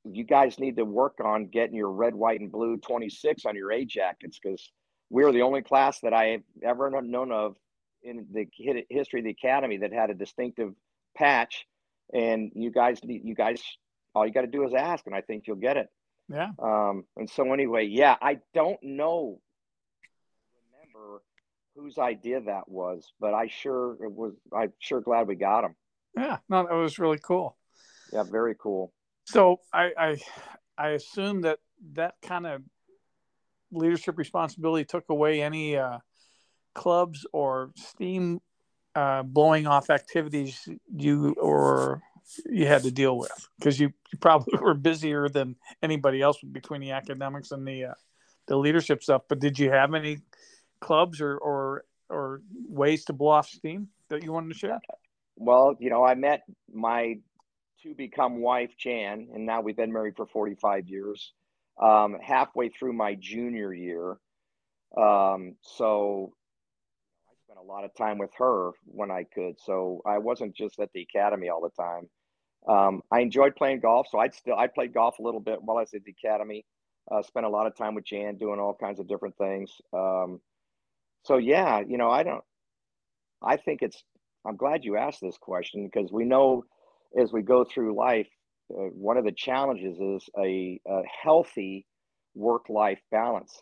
you 0.05 0.23
guys 0.23 0.59
need 0.59 0.77
to 0.77 0.85
work 0.85 1.19
on 1.23 1.47
getting 1.47 1.75
your 1.75 1.91
red, 1.91 2.15
white, 2.15 2.39
and 2.39 2.51
blue 2.51 2.77
26 2.77 3.45
on 3.45 3.55
your 3.55 3.71
A 3.71 3.85
jackets 3.85 4.39
because 4.41 4.71
we're 5.11 5.31
the 5.31 5.43
only 5.43 5.61
class 5.61 5.99
that 5.99 6.13
I 6.13 6.25
have 6.27 6.41
ever 6.63 6.89
known 7.01 7.31
of 7.31 7.55
in 8.01 8.25
the 8.31 8.47
history 8.89 9.19
of 9.19 9.25
the 9.25 9.31
academy 9.31 9.77
that 9.77 9.93
had 9.93 10.09
a 10.09 10.15
distinctive 10.15 10.73
patch. 11.15 11.67
And 12.13 12.51
you 12.55 12.71
guys 12.71 13.03
need, 13.03 13.21
you 13.23 13.35
guys, 13.35 13.61
all 14.15 14.25
you 14.25 14.33
got 14.33 14.41
to 14.41 14.47
do 14.47 14.63
is 14.65 14.73
ask, 14.73 15.05
and 15.05 15.15
I 15.15 15.21
think 15.21 15.43
you'll 15.45 15.57
get 15.57 15.77
it." 15.77 15.89
Yeah. 16.29 16.51
Um, 16.59 17.05
and 17.17 17.29
so 17.29 17.53
anyway, 17.53 17.85
yeah, 17.85 18.15
I 18.21 18.39
don't 18.53 18.81
know, 18.81 19.39
remember 20.71 21.21
whose 21.75 21.97
idea 21.97 22.41
that 22.41 22.67
was, 22.67 23.11
but 23.19 23.33
I 23.33 23.47
sure 23.47 23.97
it 24.03 24.11
was. 24.11 24.33
I'm 24.55 24.73
sure 24.79 25.01
glad 25.01 25.27
we 25.27 25.35
got 25.35 25.63
him. 25.63 25.75
Yeah. 26.15 26.37
No, 26.49 26.63
that 26.63 26.73
was 26.73 26.97
really 26.99 27.19
cool. 27.21 27.57
Yeah, 28.13 28.23
very 28.23 28.55
cool. 28.57 28.93
So 29.25 29.59
I, 29.73 29.91
I, 29.97 30.17
I 30.77 30.89
assume 30.89 31.41
that 31.41 31.59
that 31.93 32.15
kind 32.21 32.47
of 32.47 32.61
leadership 33.71 34.17
responsibility 34.17 34.85
took 34.85 35.05
away 35.09 35.41
any 35.41 35.77
uh, 35.77 35.99
clubs 36.73 37.25
or 37.33 37.71
steam 37.75 38.39
uh, 38.95 39.23
blowing 39.23 39.67
off 39.67 39.89
activities 39.89 40.67
you 40.95 41.33
or 41.33 42.01
you 42.45 42.65
had 42.65 42.83
to 42.83 42.91
deal 42.91 43.17
with 43.17 43.31
because 43.59 43.79
you, 43.79 43.91
you 44.11 44.19
probably 44.19 44.57
were 44.61 44.73
busier 44.73 45.29
than 45.29 45.55
anybody 45.81 46.21
else 46.21 46.37
between 46.51 46.81
the 46.81 46.91
academics 46.91 47.51
and 47.51 47.67
the 47.67 47.85
uh, 47.85 47.93
the 48.47 48.57
leadership 48.57 49.03
stuff. 49.03 49.23
But 49.27 49.39
did 49.39 49.57
you 49.57 49.71
have 49.71 49.93
any 49.93 50.19
clubs 50.79 51.21
or 51.21 51.37
or 51.37 51.85
or 52.09 52.41
ways 52.67 53.05
to 53.05 53.13
blow 53.13 53.31
off 53.31 53.47
steam 53.47 53.89
that 54.09 54.23
you 54.23 54.31
wanted 54.31 54.49
to 54.49 54.59
share? 54.59 54.79
Well, 55.37 55.75
you 55.79 55.89
know, 55.89 56.03
I 56.03 56.15
met 56.15 56.43
my 56.71 57.17
to 57.83 57.93
become 57.93 58.41
wife 58.41 58.71
Jan, 58.77 59.29
and 59.33 59.45
now 59.45 59.61
we've 59.61 59.75
been 59.75 59.93
married 59.93 60.15
for 60.15 60.25
45 60.25 60.87
years. 60.87 61.33
Um, 61.81 62.17
halfway 62.21 62.69
through 62.69 62.93
my 62.93 63.15
junior 63.15 63.73
year, 63.73 64.17
um, 64.95 65.55
so 65.61 66.33
spent 67.55 67.65
a 67.65 67.71
lot 67.71 67.83
of 67.83 67.93
time 67.95 68.17
with 68.17 68.31
her 68.37 68.71
when 68.85 69.11
I 69.11 69.23
could. 69.33 69.55
So 69.59 70.01
I 70.05 70.17
wasn't 70.17 70.55
just 70.55 70.79
at 70.79 70.89
the 70.93 71.01
academy 71.01 71.49
all 71.49 71.61
the 71.61 71.81
time. 71.81 72.09
Um, 72.67 73.01
I 73.11 73.19
enjoyed 73.19 73.55
playing 73.55 73.81
golf, 73.81 74.07
so 74.09 74.19
I'd 74.19 74.33
still 74.33 74.55
I 74.55 74.67
played 74.67 74.93
golf 74.93 75.19
a 75.19 75.23
little 75.23 75.39
bit 75.39 75.61
while 75.61 75.77
I 75.77 75.81
was 75.81 75.93
at 75.93 76.03
the 76.03 76.15
academy. 76.23 76.65
Uh, 77.11 77.21
spent 77.21 77.45
a 77.45 77.49
lot 77.49 77.67
of 77.67 77.75
time 77.75 77.93
with 77.93 78.05
Jan 78.05 78.37
doing 78.37 78.59
all 78.59 78.73
kinds 78.73 78.99
of 78.99 79.07
different 79.07 79.37
things. 79.37 79.71
Um, 79.93 80.41
so 81.23 81.37
yeah, 81.37 81.81
you 81.87 81.97
know, 81.97 82.09
I 82.09 82.23
don't. 82.23 82.43
I 83.43 83.57
think 83.57 83.81
it's. 83.81 84.03
I'm 84.47 84.57
glad 84.57 84.83
you 84.83 84.97
asked 84.97 85.21
this 85.21 85.37
question 85.37 85.87
because 85.91 86.11
we 86.11 86.25
know 86.25 86.65
as 87.19 87.31
we 87.31 87.41
go 87.41 87.63
through 87.63 87.95
life, 87.95 88.27
uh, 88.71 88.89
one 88.93 89.17
of 89.17 89.25
the 89.25 89.31
challenges 89.31 89.99
is 89.99 90.27
a, 90.37 90.79
a 90.87 91.01
healthy 91.23 91.85
work-life 92.35 92.99
balance. 93.11 93.61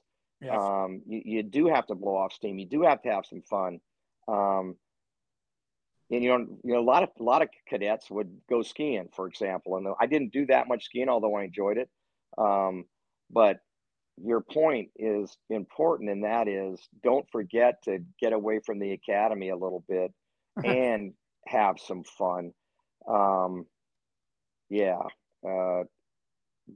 Um, 0.49 1.01
you, 1.07 1.21
you 1.25 1.43
do 1.43 1.67
have 1.67 1.87
to 1.87 1.95
blow 1.95 2.17
off 2.17 2.33
steam. 2.33 2.59
You 2.59 2.65
do 2.65 2.83
have 2.83 3.01
to 3.03 3.11
have 3.11 3.25
some 3.25 3.41
fun. 3.41 3.79
Um, 4.27 4.75
and 6.11 6.23
you 6.23 6.29
know, 6.29 6.45
you 6.63 6.73
know, 6.73 6.79
a 6.79 6.81
lot 6.81 7.03
of 7.03 7.09
a 7.19 7.23
lot 7.23 7.41
of 7.41 7.49
cadets 7.67 8.09
would 8.11 8.29
go 8.49 8.61
skiing, 8.61 9.09
for 9.15 9.27
example. 9.27 9.77
And 9.77 9.87
I 9.99 10.05
didn't 10.05 10.33
do 10.33 10.45
that 10.47 10.67
much 10.67 10.85
skiing, 10.85 11.09
although 11.09 11.35
I 11.35 11.43
enjoyed 11.43 11.77
it. 11.77 11.89
Um, 12.37 12.85
but 13.31 13.59
your 14.21 14.41
point 14.41 14.89
is 14.95 15.35
important, 15.49 16.09
and 16.09 16.23
that 16.23 16.47
is 16.47 16.79
don't 17.03 17.27
forget 17.31 17.83
to 17.83 17.99
get 18.19 18.33
away 18.33 18.59
from 18.65 18.79
the 18.79 18.91
academy 18.91 19.49
a 19.49 19.55
little 19.55 19.83
bit 19.87 20.13
and 20.63 21.13
have 21.47 21.79
some 21.79 22.03
fun. 22.03 22.53
Um, 23.07 23.65
yeah, 24.69 25.01
uh, 25.47 25.83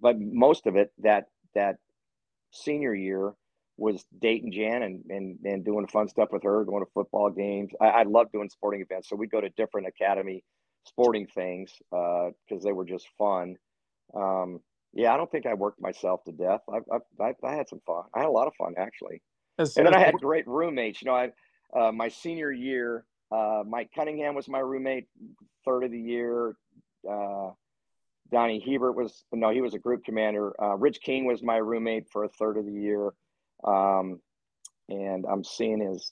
but 0.02 0.20
most 0.20 0.68
of 0.68 0.76
it 0.76 0.92
that 1.00 1.26
that 1.54 1.78
senior 2.52 2.94
year 2.94 3.34
was 3.78 4.06
dating 4.20 4.52
Jan 4.52 4.82
and, 4.84 5.04
and, 5.10 5.38
and 5.46 5.64
doing 5.64 5.88
fun 5.88 6.08
stuff 6.08 6.30
with 6.32 6.44
her, 6.44 6.66
going 6.66 6.84
to 6.84 6.92
football 6.94 7.30
games. 7.30 7.72
I, 7.80 7.88
I 7.88 8.04
love 8.04 8.32
doing 8.32 8.50
sporting 8.50 8.82
events. 8.82 9.10
So 9.10 9.16
we'd 9.16 9.32
go 9.32 9.40
to 9.40 9.50
different 9.50 9.88
academy 9.88 10.44
sporting 10.86 11.28
things 11.28 11.72
because 11.92 12.64
they 12.64 12.72
were 12.72 12.86
just 12.86 13.08
fun. 13.18 13.56
Um, 14.16 14.62
yeah, 14.94 15.14
I 15.14 15.18
don't 15.18 15.30
think 15.32 15.46
I 15.46 15.54
worked 15.54 15.82
myself 15.82 16.24
to 16.26 16.32
death. 16.32 16.62
I, 16.72 16.78
I, 16.92 17.28
I, 17.28 17.34
I 17.44 17.56
had 17.56 17.70
some 17.70 17.82
fun. 17.86 18.04
I 18.16 18.20
had 18.20 18.28
a 18.28 18.32
lot 18.32 18.48
of 18.48 18.56
fun 18.56 18.74
actually. 18.78 19.22
And 19.78 19.86
then 19.86 19.94
I 19.96 20.00
had 20.06 20.16
great 20.16 20.48
roommates. 20.48 21.02
You 21.02 21.08
know, 21.08 21.16
I 21.16 21.32
uh, 21.78 21.92
my 21.92 22.08
senior 22.08 22.52
year, 22.52 23.06
uh, 23.32 23.64
Mike 23.68 23.92
Cunningham 23.94 24.34
was 24.34 24.48
my 24.48 24.60
roommate 24.60 25.08
third 25.66 25.84
of 25.84 25.92
the 25.92 26.00
year. 26.00 26.56
Uh, 27.10 27.50
Donnie 28.32 28.64
Hebert 28.66 28.96
was 28.96 29.24
no, 29.32 29.50
he 29.50 29.62
was 29.62 29.74
a 29.74 29.80
group 29.80 30.04
commander. 30.04 30.54
Uh, 30.62 30.76
Rich 30.76 31.02
King 31.02 31.26
was 31.26 31.44
my 31.44 31.58
roommate 31.58 32.10
for 32.10 32.24
a 32.24 32.30
third 32.30 32.58
of 32.58 32.66
the 32.66 32.72
year. 32.72 33.14
Um, 33.64 34.20
and 34.90 35.26
I'm 35.26 35.44
seeing 35.44 35.82
his. 35.82 36.12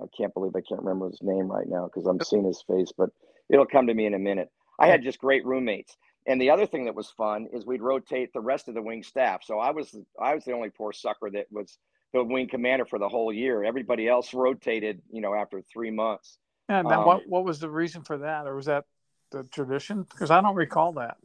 I 0.00 0.04
can't 0.16 0.34
believe 0.34 0.52
I 0.54 0.60
can't 0.60 0.82
remember 0.82 1.08
his 1.08 1.22
name 1.22 1.50
right 1.50 1.66
now 1.66 1.86
because 1.86 2.06
I'm 2.06 2.20
seeing 2.20 2.44
his 2.44 2.62
face, 2.66 2.92
but 2.96 3.10
it'll 3.48 3.66
come 3.66 3.86
to 3.86 3.94
me 3.94 4.04
in 4.04 4.12
a 4.12 4.18
minute. 4.18 4.50
I 4.78 4.88
had 4.88 5.02
just 5.02 5.18
great 5.18 5.46
roommates. 5.46 5.96
And 6.26 6.40
the 6.40 6.50
other 6.50 6.66
thing 6.66 6.84
that 6.84 6.94
was 6.94 7.08
fun 7.10 7.46
is 7.52 7.64
we'd 7.64 7.80
rotate 7.80 8.32
the 8.32 8.40
rest 8.40 8.68
of 8.68 8.74
the 8.74 8.82
wing 8.82 9.02
staff. 9.02 9.42
So 9.44 9.58
I 9.58 9.70
was 9.70 9.96
I 10.20 10.34
was 10.34 10.44
the 10.44 10.52
only 10.52 10.70
poor 10.70 10.92
sucker 10.92 11.30
that 11.30 11.46
was 11.50 11.78
the 12.12 12.22
wing 12.22 12.48
commander 12.48 12.84
for 12.84 12.98
the 12.98 13.08
whole 13.08 13.32
year. 13.32 13.64
Everybody 13.64 14.08
else 14.08 14.34
rotated, 14.34 15.00
you 15.10 15.20
know, 15.20 15.34
after 15.34 15.62
three 15.62 15.90
months. 15.90 16.38
Yeah, 16.68 16.82
now 16.82 17.00
Um, 17.00 17.06
what 17.06 17.28
what 17.28 17.44
was 17.44 17.60
the 17.60 17.70
reason 17.70 18.02
for 18.02 18.18
that, 18.18 18.46
or 18.46 18.56
was 18.56 18.66
that 18.66 18.84
the 19.30 19.44
tradition? 19.44 20.02
Because 20.02 20.30
I 20.30 20.40
don't 20.40 20.56
recall 20.56 20.92
that. 20.94 21.16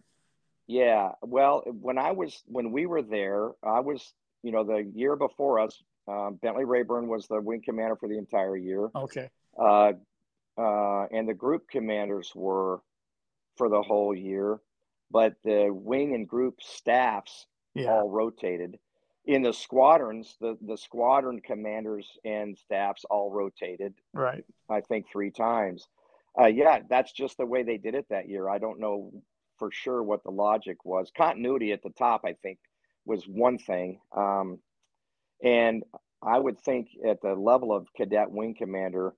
Yeah. 0.67 1.11
Well, 1.21 1.63
when 1.65 1.97
I 1.97 2.11
was 2.11 2.41
when 2.45 2.71
we 2.71 2.85
were 2.85 3.01
there, 3.01 3.49
I 3.63 3.79
was, 3.81 4.13
you 4.43 4.51
know, 4.51 4.63
the 4.63 4.89
year 4.93 5.15
before 5.15 5.59
us, 5.59 5.81
um, 6.07 6.39
Bentley 6.41 6.65
Rayburn 6.65 7.07
was 7.07 7.27
the 7.27 7.39
wing 7.39 7.61
commander 7.63 7.95
for 7.95 8.09
the 8.09 8.17
entire 8.17 8.57
year. 8.57 8.89
Okay, 8.95 9.29
Uh, 9.57 9.93
uh, 10.57 11.05
and 11.11 11.27
the 11.27 11.33
group 11.33 11.69
commanders 11.69 12.33
were 12.35 12.81
for 13.55 13.69
the 13.69 13.81
whole 13.81 14.15
year, 14.15 14.59
but 15.11 15.35
the 15.43 15.69
wing 15.71 16.13
and 16.15 16.27
group 16.27 16.61
staffs 16.61 17.47
yeah, 17.73 17.91
all 17.91 18.09
rotated. 18.09 18.79
In 19.25 19.43
the 19.43 19.53
squadrons, 19.53 20.35
the, 20.41 20.57
the 20.61 20.77
squadron 20.77 21.41
commanders 21.41 22.17
and 22.25 22.57
staffs 22.57 23.05
all 23.05 23.31
rotated, 23.31 23.93
right. 24.13 24.43
I 24.69 24.81
think, 24.81 25.05
three 25.11 25.29
times. 25.29 25.87
Uh, 26.39 26.47
yeah, 26.47 26.79
that's 26.89 27.11
just 27.11 27.37
the 27.37 27.45
way 27.45 27.61
they 27.61 27.77
did 27.77 27.93
it 27.93 28.07
that 28.09 28.27
year. 28.27 28.49
I 28.49 28.57
don't 28.57 28.79
know 28.79 29.11
for 29.59 29.71
sure 29.71 30.01
what 30.01 30.23
the 30.23 30.31
logic 30.31 30.85
was. 30.85 31.11
Continuity 31.15 31.71
at 31.71 31.83
the 31.83 31.91
top, 31.91 32.21
I 32.25 32.33
think, 32.33 32.57
was 33.05 33.23
one 33.27 33.57
thing. 33.57 33.99
Um, 34.15 34.59
and 35.43 35.83
I 36.21 36.37
would 36.37 36.59
think 36.59 36.89
at 37.07 37.21
the 37.21 37.33
level 37.33 37.75
of 37.75 37.87
cadet 37.95 38.29
wing 38.29 38.55
commander, 38.57 39.13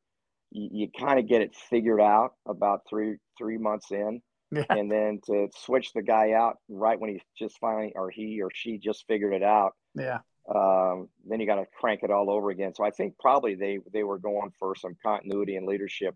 you, 0.51 0.69
you 0.71 0.88
kind 0.97 1.19
of 1.19 1.27
get 1.27 1.41
it 1.41 1.55
figured 1.69 2.01
out 2.01 2.34
about 2.47 2.81
three 2.89 3.17
three 3.38 3.57
months 3.57 3.91
in. 3.91 4.21
Yeah, 4.51 4.65
and 4.69 4.91
then 4.91 5.19
to 5.25 5.49
switch 5.55 5.93
the 5.93 6.03
guy 6.03 6.34
out 6.34 6.57
right 6.69 6.99
when 6.99 7.09
he 7.09 7.21
just 7.38 7.57
finally 7.59 7.93
or 7.95 8.11
he 8.11 8.41
or 8.41 8.49
she 8.53 8.77
just 8.77 9.05
figured 9.07 9.34
it 9.34 9.41
out 9.41 9.73
yeah, 9.95 10.19
um, 10.53 11.09
then 11.25 11.39
you 11.39 11.45
got 11.45 11.55
to 11.55 11.65
crank 11.79 12.01
it 12.03 12.11
all 12.11 12.29
over 12.29 12.49
again. 12.49 12.73
So 12.73 12.84
i 12.84 12.91
think 12.91 13.15
probably 13.19 13.55
they 13.55 13.79
they 13.91 14.03
were 14.03 14.19
going 14.19 14.51
for 14.59 14.75
some 14.75 14.95
continuity 15.03 15.55
and 15.55 15.67
leadership. 15.67 16.15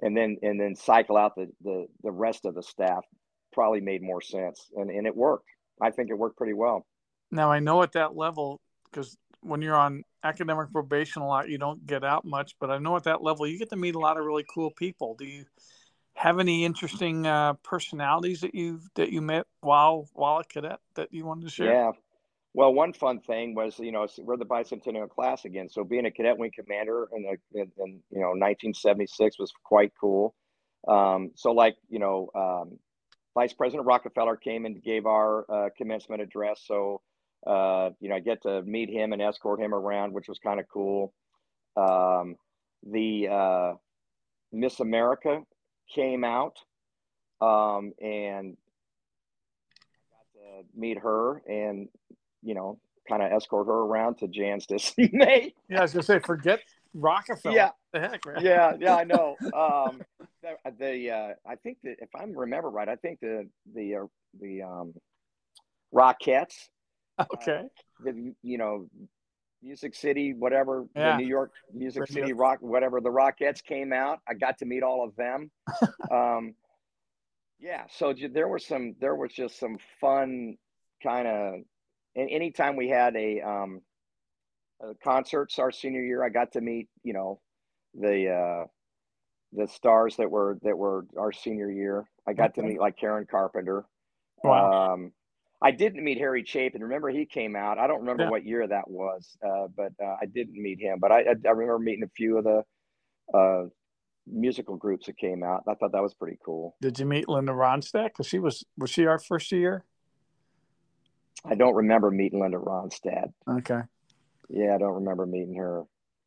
And 0.00 0.16
then 0.16 0.36
and 0.42 0.60
then 0.60 0.76
cycle 0.76 1.16
out 1.16 1.34
the 1.34 1.48
the, 1.62 1.86
the 2.02 2.12
rest 2.12 2.44
of 2.44 2.54
the 2.54 2.62
staff 2.62 3.04
probably 3.52 3.80
made 3.80 4.02
more 4.02 4.20
sense. 4.20 4.70
And 4.76 4.90
and 4.90 5.06
it 5.06 5.16
worked 5.16 5.48
i 5.80 5.90
think 5.90 6.10
it 6.10 6.14
worked 6.14 6.36
pretty 6.36 6.54
well 6.54 6.84
Now 7.30 7.52
I 7.52 7.58
know 7.58 7.82
at 7.82 7.92
that 7.92 8.16
level 8.16 8.60
because 8.84 9.16
when 9.40 9.62
you're 9.62 9.76
on 9.76 10.02
academic 10.24 10.72
probation 10.72 11.22
a 11.22 11.26
lot, 11.26 11.48
you 11.48 11.58
don't 11.58 11.86
get 11.86 12.04
out 12.04 12.24
much. 12.24 12.56
But 12.58 12.70
I 12.70 12.78
know 12.78 12.96
at 12.96 13.04
that 13.04 13.22
level, 13.22 13.46
you 13.46 13.58
get 13.58 13.70
to 13.70 13.76
meet 13.76 13.94
a 13.94 13.98
lot 13.98 14.18
of 14.18 14.24
really 14.24 14.44
cool 14.52 14.70
people. 14.70 15.14
Do 15.14 15.24
you 15.24 15.44
have 16.14 16.38
any 16.40 16.64
interesting 16.64 17.26
uh, 17.26 17.54
personalities 17.62 18.40
that 18.40 18.54
you 18.54 18.80
that 18.94 19.10
you 19.10 19.20
met 19.20 19.46
while 19.60 20.08
while 20.14 20.38
a 20.38 20.44
cadet 20.44 20.80
that 20.94 21.12
you 21.12 21.24
wanted 21.24 21.44
to 21.44 21.50
share? 21.50 21.72
yeah 21.72 21.92
well 22.54 22.72
one 22.72 22.92
fun 22.92 23.20
thing 23.20 23.54
was 23.54 23.78
you 23.78 23.92
know 23.92 24.06
we're 24.18 24.36
the 24.36 24.44
bicentennial 24.44 25.08
class 25.08 25.44
again 25.44 25.68
so 25.68 25.84
being 25.84 26.06
a 26.06 26.10
cadet 26.10 26.36
wing 26.36 26.50
commander 26.52 27.06
in, 27.14 27.22
the, 27.22 27.60
in, 27.60 27.70
in 27.78 28.00
you 28.10 28.20
know 28.20 28.30
1976 28.30 29.38
was 29.38 29.52
quite 29.62 29.92
cool 30.00 30.34
um, 30.88 31.30
so 31.36 31.52
like 31.52 31.76
you 31.88 32.00
know 32.00 32.30
um, 32.34 32.78
vice 33.38 33.52
president 33.52 33.86
rockefeller 33.86 34.36
came 34.36 34.66
and 34.66 34.82
gave 34.82 35.06
our 35.06 35.44
uh, 35.50 35.68
commencement 35.76 36.20
address 36.20 36.62
so 36.66 37.00
uh, 37.46 37.90
you 38.00 38.08
know 38.08 38.16
i 38.16 38.20
get 38.20 38.42
to 38.42 38.62
meet 38.62 38.90
him 38.90 39.12
and 39.12 39.22
escort 39.22 39.60
him 39.60 39.72
around 39.72 40.12
which 40.12 40.28
was 40.28 40.38
kind 40.38 40.58
of 40.58 40.66
cool 40.68 41.12
um, 41.76 42.36
the 42.82 43.28
uh, 43.28 43.72
Miss 44.52 44.80
America 44.80 45.42
came 45.94 46.24
out, 46.24 46.58
um, 47.40 47.92
and 48.00 48.56
I 49.96 50.10
got 50.10 50.62
to 50.62 50.64
meet 50.76 50.98
her, 50.98 51.42
and 51.46 51.88
you 52.42 52.54
know, 52.54 52.78
kind 53.08 53.22
of 53.22 53.32
escort 53.32 53.66
her 53.66 53.72
around 53.72 54.18
to 54.18 54.28
Jan's 54.28 54.66
dismay. 54.68 55.54
Yeah, 55.68 55.78
I 55.78 55.82
was 55.82 55.92
gonna 55.92 56.02
say, 56.02 56.18
forget 56.18 56.60
Rockefeller. 56.94 57.54
Yeah. 57.54 57.70
the 57.92 58.00
heck, 58.00 58.26
right? 58.26 58.42
yeah, 58.42 58.72
yeah, 58.80 58.96
I 58.96 59.04
know. 59.04 59.36
Um, 59.54 60.00
the, 60.42 60.56
the 60.78 61.10
uh, 61.10 61.28
I 61.46 61.56
think 61.56 61.78
that 61.84 61.96
if 62.00 62.08
I 62.14 62.24
remember 62.24 62.70
right, 62.70 62.88
I 62.88 62.96
think 62.96 63.20
the 63.20 63.48
the 63.74 63.96
uh, 63.96 64.06
the 64.40 64.62
um, 64.62 64.94
Rockettes, 65.94 66.68
Okay. 67.34 67.62
the 68.04 68.34
you 68.42 68.58
know, 68.58 68.86
Music 69.62 69.94
City, 69.94 70.34
whatever, 70.34 70.86
Yeah. 70.94 71.16
the 71.16 71.22
New 71.22 71.28
York 71.28 71.52
Music. 71.74 72.06
City 72.08 72.32
Rock, 72.32 72.58
whatever, 72.60 73.00
the 73.00 73.10
Rockettes 73.10 73.62
came 73.62 73.92
out. 73.92 74.20
I 74.28 74.34
got 74.34 74.58
to 74.58 74.64
meet 74.66 74.82
all 74.82 75.04
of 75.04 75.16
them. 75.16 75.50
um, 76.12 76.54
yeah, 77.58 77.84
so 77.90 78.12
j- 78.12 78.28
there 78.28 78.46
was 78.48 78.64
some, 78.64 78.94
there 79.00 79.16
was 79.16 79.32
just 79.32 79.58
some 79.58 79.78
fun 80.00 80.56
kind 81.02 81.26
of, 81.26 81.54
and 82.14 82.30
anytime 82.30 82.76
we 82.76 82.88
had 82.88 83.16
a, 83.16 83.40
um, 83.40 83.80
uh, 84.82 84.92
concerts 85.02 85.58
our 85.58 85.70
senior 85.70 86.02
year, 86.02 86.24
I 86.24 86.28
got 86.28 86.52
to 86.52 86.60
meet, 86.60 86.88
you 87.02 87.12
know, 87.12 87.40
the, 87.94 88.30
uh, 88.30 88.66
the 89.52 89.66
stars 89.66 90.16
that 90.16 90.30
were, 90.30 90.58
that 90.62 90.76
were 90.76 91.06
our 91.18 91.32
senior 91.32 91.70
year. 91.70 92.08
I 92.26 92.34
got 92.34 92.54
to 92.56 92.62
meet 92.62 92.78
like 92.80 92.98
Karen 92.98 93.26
Carpenter. 93.30 93.86
Wow. 94.44 94.92
Um, 94.92 95.12
I 95.60 95.72
didn't 95.72 96.04
meet 96.04 96.18
Harry 96.18 96.44
Chapin. 96.44 96.82
Remember, 96.82 97.08
he 97.08 97.26
came 97.26 97.56
out. 97.56 97.78
I 97.78 97.86
don't 97.88 98.00
remember 98.00 98.24
Yeah. 98.24 98.30
what 98.30 98.44
year 98.44 98.66
that 98.66 98.88
was, 98.88 99.36
uh, 99.44 99.66
but 99.76 99.92
uh, 100.00 100.16
I 100.20 100.26
didn't 100.26 100.62
meet 100.62 100.78
him. 100.78 100.98
But 101.00 101.10
I, 101.10 101.20
I, 101.20 101.34
I 101.46 101.50
remember 101.50 101.78
meeting 101.80 102.04
a 102.04 102.10
few 102.14 102.38
of 102.38 102.44
the 102.44 102.62
uh, 103.36 103.64
musical 104.26 104.76
groups 104.76 105.06
that 105.06 105.16
came 105.18 105.42
out. 105.42 105.64
I 105.66 105.74
thought 105.74 105.92
that 105.92 106.02
was 106.02 106.14
pretty 106.14 106.38
cool. 106.44 106.76
Did 106.80 106.98
you 107.00 107.06
meet 107.06 107.28
Linda 107.28 107.52
Ronstadt? 107.52 108.08
Because 108.08 108.26
she 108.26 108.38
was 108.38 108.64
was 108.76 108.90
she 108.90 109.06
our 109.06 109.18
first 109.18 109.50
year? 109.50 109.84
I 111.44 111.54
don't 111.54 111.74
remember 111.74 112.10
meeting 112.10 112.40
Linda 112.40 112.58
Ronstadt. 112.58 113.32
Okay. 113.48 113.80
Yeah, 114.48 114.74
I 114.74 114.78
don't 114.78 114.94
remember 114.94 115.26
meeting 115.26 115.54
her. 115.56 115.78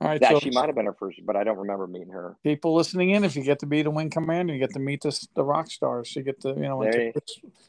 All 0.01 0.07
right. 0.07 0.19
That 0.19 0.31
so 0.31 0.39
she 0.39 0.49
might 0.49 0.65
have 0.65 0.75
been 0.75 0.87
her 0.87 0.93
first, 0.93 1.19
but 1.25 1.35
I 1.35 1.43
don't 1.43 1.57
remember 1.57 1.85
meeting 1.85 2.09
her. 2.09 2.35
people 2.43 2.73
listening 2.73 3.11
in, 3.11 3.23
if 3.23 3.35
you 3.35 3.43
get 3.43 3.59
to 3.59 3.67
be 3.67 3.83
the 3.83 3.91
wing 3.91 4.09
commander, 4.09 4.53
you 4.53 4.59
get 4.59 4.73
to 4.73 4.79
meet 4.79 5.01
the 5.01 5.27
the 5.35 5.43
rock 5.43 5.69
stars. 5.69 6.15
You 6.15 6.23
get 6.23 6.41
to 6.41 6.49
you 6.49 6.55
know 6.63 6.81
There 6.81 7.01
you- 7.01 7.11
Taylor, 7.13 7.23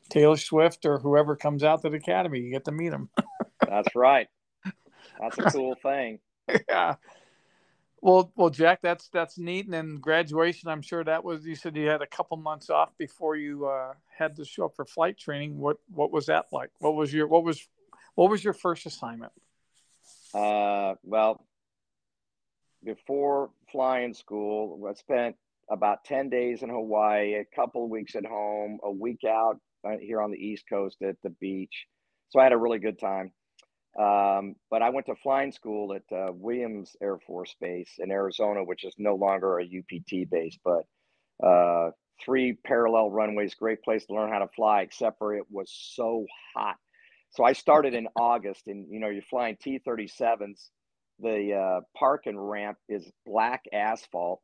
Taylor 0.09 0.36
Swift 0.36 0.86
or 0.86 0.98
whoever 0.98 1.36
comes 1.36 1.62
out 1.62 1.82
to 1.82 1.90
the 1.90 1.96
academy, 1.96 2.40
you 2.40 2.50
get 2.50 2.64
to 2.64 2.72
meet 2.72 2.88
them. 2.90 3.11
That's 3.68 3.94
right. 3.94 4.28
That's 5.20 5.38
a 5.38 5.42
cool 5.50 5.76
thing. 5.82 6.18
yeah. 6.68 6.96
Well, 8.00 8.32
well, 8.34 8.50
Jack, 8.50 8.80
that's 8.82 9.09
that's 9.09 9.38
neat. 9.38 9.66
And 9.66 9.74
then 9.74 9.98
graduation, 10.00 10.68
I'm 10.68 10.82
sure 10.82 11.05
that 11.05 11.22
was. 11.22 11.46
You 11.46 11.55
said 11.55 11.76
you 11.76 11.86
had 11.86 12.03
a 12.03 12.07
couple 12.07 12.36
months 12.36 12.68
off 12.68 12.90
before 12.98 13.36
you 13.36 13.66
uh, 13.66 13.92
had 14.18 14.34
to 14.36 14.44
show 14.44 14.64
up 14.64 14.74
for 14.74 14.84
flight 14.84 15.16
training. 15.16 15.57
What 15.57 15.76
what 15.88 16.11
was 16.11 16.26
that 16.26 16.46
like? 16.50 16.70
What 16.80 16.96
was 16.96 17.14
your 17.14 17.28
what 17.28 17.44
was 17.44 17.64
what 18.16 18.28
was 18.28 18.42
your 18.42 18.55
first 18.55 18.86
assignment? 18.86 19.30
Uh, 20.35 20.95
well, 21.03 21.45
before 22.85 23.51
flying 23.70 24.14
school, 24.14 24.85
I 24.89 24.95
spent 24.95 25.37
about 25.70 26.05
10 26.05 26.28
days 26.28 26.62
in 26.62 26.68
Hawaii, 26.68 27.35
a 27.35 27.45
couple 27.55 27.89
weeks 27.89 28.16
at 28.16 28.26
home, 28.26 28.78
a 28.83 28.91
week 28.91 29.24
out 29.24 29.59
uh, 29.85 29.97
here 30.01 30.20
on 30.20 30.30
the 30.30 30.39
East 30.39 30.64
Coast 30.68 31.03
at 31.03 31.16
the 31.22 31.30
beach. 31.30 31.87
So 32.30 32.41
I 32.41 32.45
had 32.45 32.53
a 32.53 32.59
really 32.59 32.78
good 32.78 32.99
time. 32.99 33.33
Um, 33.99 34.57
but 34.70 34.80
I 34.80 34.89
went 34.89 35.07
to 35.07 35.14
flying 35.16 35.53
school 35.53 35.95
at 35.95 36.16
uh, 36.16 36.33
Williams 36.33 36.97
Air 37.03 37.18
Force 37.26 37.55
Base 37.61 37.91
in 37.99 38.11
Arizona, 38.11 38.64
which 38.64 38.85
is 38.85 38.95
no 38.97 39.16
longer 39.16 39.61
a 39.61 39.64
UPT 39.64 40.30
base, 40.30 40.59
but 40.64 40.85
uh, 41.47 41.91
three 42.24 42.55
parallel 42.64 43.11
runways, 43.11 43.55
great 43.55 43.83
place 43.83 44.07
to 44.07 44.14
learn 44.14 44.30
how 44.30 44.39
to 44.39 44.49
fly, 44.49 44.80
except 44.80 45.18
for 45.18 45.35
it 45.35 45.45
was 45.51 45.70
so 45.70 46.24
hot. 46.55 46.76
So 47.33 47.45
I 47.45 47.55
started 47.55 47.95
in 47.95 48.09
August, 48.14 48.66
and 48.66 48.87
you 48.91 49.01
know, 49.01 49.09
you're 49.09 49.22
flying 49.22 49.57
T 49.61 49.80
37s. 49.87 50.68
The 51.18 51.55
uh, 51.55 51.80
parking 51.97 52.39
ramp 52.39 52.78
is 52.89 53.11
black 53.24 53.64
asphalt. 53.72 54.41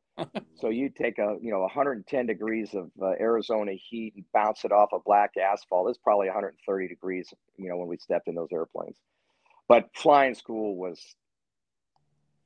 so 0.55 0.69
you 0.69 0.89
take 0.89 1.19
a, 1.19 1.35
you 1.41 1.51
know, 1.51 1.59
110 1.61 2.25
degrees 2.25 2.73
of 2.73 2.89
uh, 3.01 3.11
Arizona 3.19 3.73
heat 3.73 4.13
and 4.15 4.25
bounce 4.33 4.65
it 4.65 4.71
off 4.71 4.89
of 4.93 5.03
black 5.03 5.31
asphalt. 5.37 5.89
It's 5.89 5.99
probably 5.99 6.27
130 6.27 6.87
degrees, 6.87 7.31
you 7.57 7.69
know, 7.69 7.77
when 7.77 7.87
we 7.87 7.97
stepped 7.97 8.27
in 8.27 8.35
those 8.35 8.49
airplanes. 8.51 8.97
But 9.67 9.89
flying 9.95 10.33
school 10.33 10.75
was, 10.75 10.99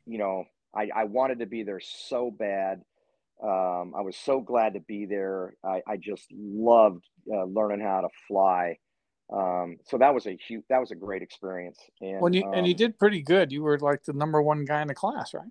you 0.06 0.18
know, 0.18 0.46
I, 0.76 0.89
I 0.94 1.04
wanted 1.06 1.39
to 1.39 1.46
be 1.46 1.64
there 1.64 1.80
so 1.80 2.32
bad. 2.32 2.82
Um, 3.41 3.94
I 3.96 4.02
was 4.02 4.18
so 4.18 4.41
glad 4.41 4.74
to 4.74 4.80
be 4.82 5.06
there. 5.06 5.56
I, 5.64 5.82
I 5.88 5.98
just 5.98 6.26
loved 6.32 7.06
uh, 7.32 7.46
learning 7.46 7.82
how 7.82 8.02
to 8.02 8.10
fly. 8.28 8.78
Um, 9.32 9.78
so 9.86 9.98
that 9.98 10.14
was 10.14 10.28
a 10.28 10.38
huge, 10.48 10.64
that 10.70 10.80
was 10.80 10.92
a 10.92 10.96
great 10.96 11.22
experience. 11.22 11.80
And 12.02 12.22
When 12.22 12.34
you 12.34 12.44
and 12.54 12.68
you 12.68 12.74
um, 12.74 12.78
did 12.78 13.00
pretty 13.00 13.22
good. 13.22 13.52
You 13.52 13.64
were 13.64 13.80
like 13.80 14.04
the 14.04 14.14
number 14.14 14.42
one 14.42 14.66
guy 14.66 14.82
in 14.82 14.88
the 14.88 14.94
class, 14.94 15.34
right? 15.34 15.50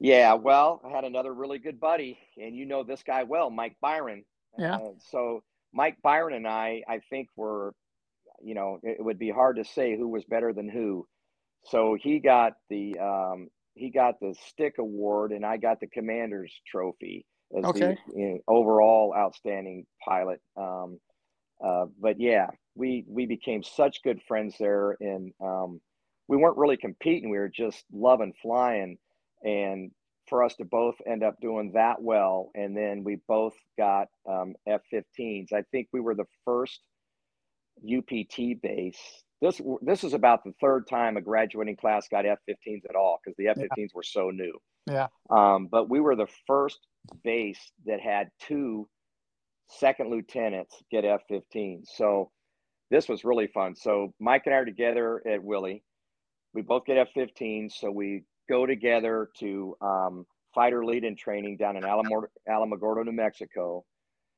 Yeah, 0.00 0.34
well, 0.34 0.80
I 0.84 0.90
had 0.90 1.04
another 1.04 1.32
really 1.32 1.58
good 1.58 1.78
buddy, 1.78 2.18
and 2.36 2.56
you 2.56 2.66
know 2.66 2.82
this 2.82 3.02
guy 3.02 3.22
well, 3.22 3.50
Mike 3.50 3.76
Byron. 3.80 4.24
Yeah. 4.58 4.76
Uh, 4.76 4.90
so 5.10 5.42
Mike 5.72 5.96
Byron 6.02 6.34
and 6.34 6.46
I, 6.46 6.82
I 6.88 7.00
think 7.08 7.28
were, 7.36 7.74
you 8.42 8.54
know, 8.54 8.80
it, 8.82 8.96
it 8.98 9.04
would 9.04 9.18
be 9.18 9.30
hard 9.30 9.56
to 9.56 9.64
say 9.64 9.96
who 9.96 10.08
was 10.08 10.24
better 10.24 10.52
than 10.52 10.68
who. 10.68 11.06
So 11.66 11.96
he 12.00 12.18
got 12.18 12.54
the 12.68 12.98
um, 12.98 13.48
he 13.74 13.90
got 13.90 14.18
the 14.20 14.34
stick 14.48 14.74
award, 14.78 15.32
and 15.32 15.46
I 15.46 15.56
got 15.56 15.80
the 15.80 15.86
commander's 15.86 16.52
trophy 16.66 17.24
as 17.56 17.64
Okay. 17.64 17.96
the 18.08 18.18
you 18.20 18.28
know, 18.30 18.38
overall 18.48 19.14
outstanding 19.16 19.86
pilot. 20.04 20.40
Um, 20.56 20.98
uh, 21.64 21.86
but 22.00 22.18
yeah, 22.18 22.48
we 22.74 23.04
we 23.08 23.26
became 23.26 23.62
such 23.62 24.02
good 24.02 24.20
friends 24.26 24.56
there, 24.58 24.96
and 25.00 25.32
um, 25.40 25.80
we 26.28 26.36
weren't 26.36 26.56
really 26.56 26.76
competing. 26.76 27.30
We 27.30 27.38
were 27.38 27.48
just 27.48 27.84
loving 27.92 28.32
flying, 28.42 28.98
and 29.42 29.90
for 30.28 30.42
us 30.42 30.54
to 30.56 30.64
both 30.64 30.94
end 31.06 31.22
up 31.22 31.34
doing 31.40 31.72
that 31.74 32.00
well, 32.00 32.50
and 32.54 32.76
then 32.76 33.04
we 33.04 33.18
both 33.28 33.54
got 33.76 34.08
um, 34.28 34.54
F-15s. 34.66 35.52
I 35.52 35.62
think 35.72 35.88
we 35.92 36.00
were 36.00 36.14
the 36.14 36.26
first 36.44 36.80
UPT 37.80 38.62
base. 38.62 39.00
This 39.40 39.60
this 39.82 40.04
is 40.04 40.14
about 40.14 40.44
the 40.44 40.54
third 40.60 40.86
time 40.86 41.16
a 41.16 41.20
graduating 41.20 41.76
class 41.76 42.06
got 42.08 42.24
F-15s 42.24 42.82
at 42.88 42.94
all 42.94 43.18
because 43.22 43.36
the 43.36 43.48
F-15s 43.48 43.94
were 43.94 44.04
so 44.04 44.30
new. 44.30 44.56
Yeah. 44.86 45.08
Um, 45.30 45.68
but 45.70 45.90
we 45.90 46.00
were 46.00 46.16
the 46.16 46.28
first 46.46 46.78
base 47.24 47.60
that 47.86 48.00
had 48.00 48.30
two 48.40 48.88
second 49.68 50.10
lieutenants 50.10 50.76
get 50.90 51.04
F-15s. 51.04 51.88
So 51.94 52.30
this 52.92 53.08
was 53.08 53.24
really 53.24 53.46
fun. 53.46 53.74
So 53.74 54.12
Mike 54.20 54.42
and 54.44 54.54
I 54.54 54.58
are 54.58 54.64
together 54.66 55.22
at 55.26 55.42
Willie. 55.42 55.82
We 56.52 56.60
both 56.60 56.84
get 56.84 56.98
F-15s, 56.98 57.72
so 57.72 57.90
we 57.90 58.24
go 58.50 58.66
together 58.66 59.30
to 59.38 59.74
um, 59.80 60.26
fighter 60.54 60.84
lead-in 60.84 61.16
training 61.16 61.56
down 61.56 61.76
in 61.76 61.84
Alamor- 61.84 62.28
Alamogordo, 62.46 63.06
New 63.06 63.12
Mexico, 63.12 63.84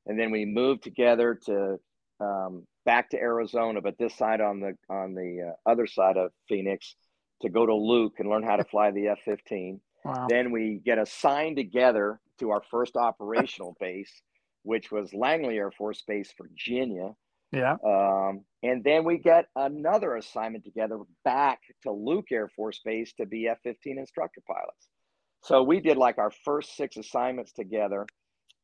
and 0.05 0.17
then 0.17 0.31
we 0.31 0.45
moved 0.45 0.83
together 0.83 1.37
to 1.47 1.77
um, 2.21 2.65
back 2.85 3.09
to 3.09 3.19
Arizona, 3.19 3.81
but 3.81 3.97
this 3.97 4.15
side 4.15 4.39
on 4.39 4.61
the 4.61 4.77
on 4.89 5.13
the 5.15 5.51
uh, 5.51 5.69
other 5.69 5.85
side 5.85 6.15
of 6.15 6.31
Phoenix 6.47 6.95
to 7.41 7.49
go 7.49 7.65
to 7.65 7.75
Luke 7.75 8.13
and 8.19 8.29
learn 8.29 8.43
how 8.43 8.55
to 8.55 8.63
fly 8.71 8.91
the 8.91 9.09
F-15. 9.09 9.79
Wow. 10.05 10.27
Then 10.29 10.51
we 10.51 10.79
get 10.85 10.97
assigned 10.97 11.57
together 11.57 12.21
to 12.39 12.51
our 12.51 12.61
first 12.71 12.95
operational 12.95 13.75
base, 13.81 14.21
which 14.63 14.91
was 14.91 15.13
Langley 15.13 15.57
Air 15.57 15.71
Force 15.71 16.03
Base, 16.07 16.33
Virginia. 16.41 17.11
Yeah. 17.55 17.77
Um, 17.85 18.41
and 18.63 18.83
then 18.83 19.03
we 19.05 19.17
get 19.17 19.45
another 19.55 20.15
assignment 20.15 20.63
together 20.65 20.99
back 21.23 21.59
to 21.83 21.91
Luke 21.91 22.27
Air 22.31 22.49
Force 22.55 22.81
Base 22.83 23.13
to 23.13 23.25
be 23.25 23.47
F 23.47 23.59
15 23.63 23.97
instructor 23.97 24.41
pilots. 24.47 24.89
So 25.43 25.63
we 25.63 25.79
did 25.79 25.97
like 25.97 26.17
our 26.17 26.31
first 26.43 26.75
six 26.75 26.97
assignments 26.97 27.53
together. 27.53 28.05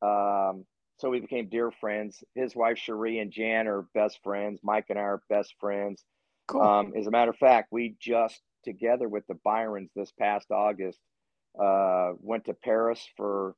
Um, 0.02 0.66
so 0.98 1.10
we 1.10 1.20
became 1.20 1.48
dear 1.50 1.72
friends. 1.72 2.24
His 2.36 2.56
wife, 2.56 2.78
Cherie, 2.78 3.20
and 3.20 3.32
Jan 3.32 3.68
are 3.68 3.86
best 3.94 4.20
friends. 4.24 4.60
Mike 4.64 4.86
and 4.90 5.00
I 5.00 5.04
are 5.04 5.22
best 5.30 5.56
friends. 5.60 6.04
Cool. 6.48 6.62
Um, 6.62 6.94
as 6.98 7.08
a 7.08 7.12
matter 7.12 7.32
of 7.32 7.38
fact, 7.38 7.70
we 7.72 7.96
just 8.00 8.42
together 8.64 9.08
with 9.08 9.26
the 9.28 9.38
Byrons 9.44 9.92
this 9.96 10.12
past 10.20 10.52
August 10.52 11.00
uh, 11.60 12.12
went 12.20 12.46
to 12.46 12.54
Paris 12.54 13.08
for 13.18 13.56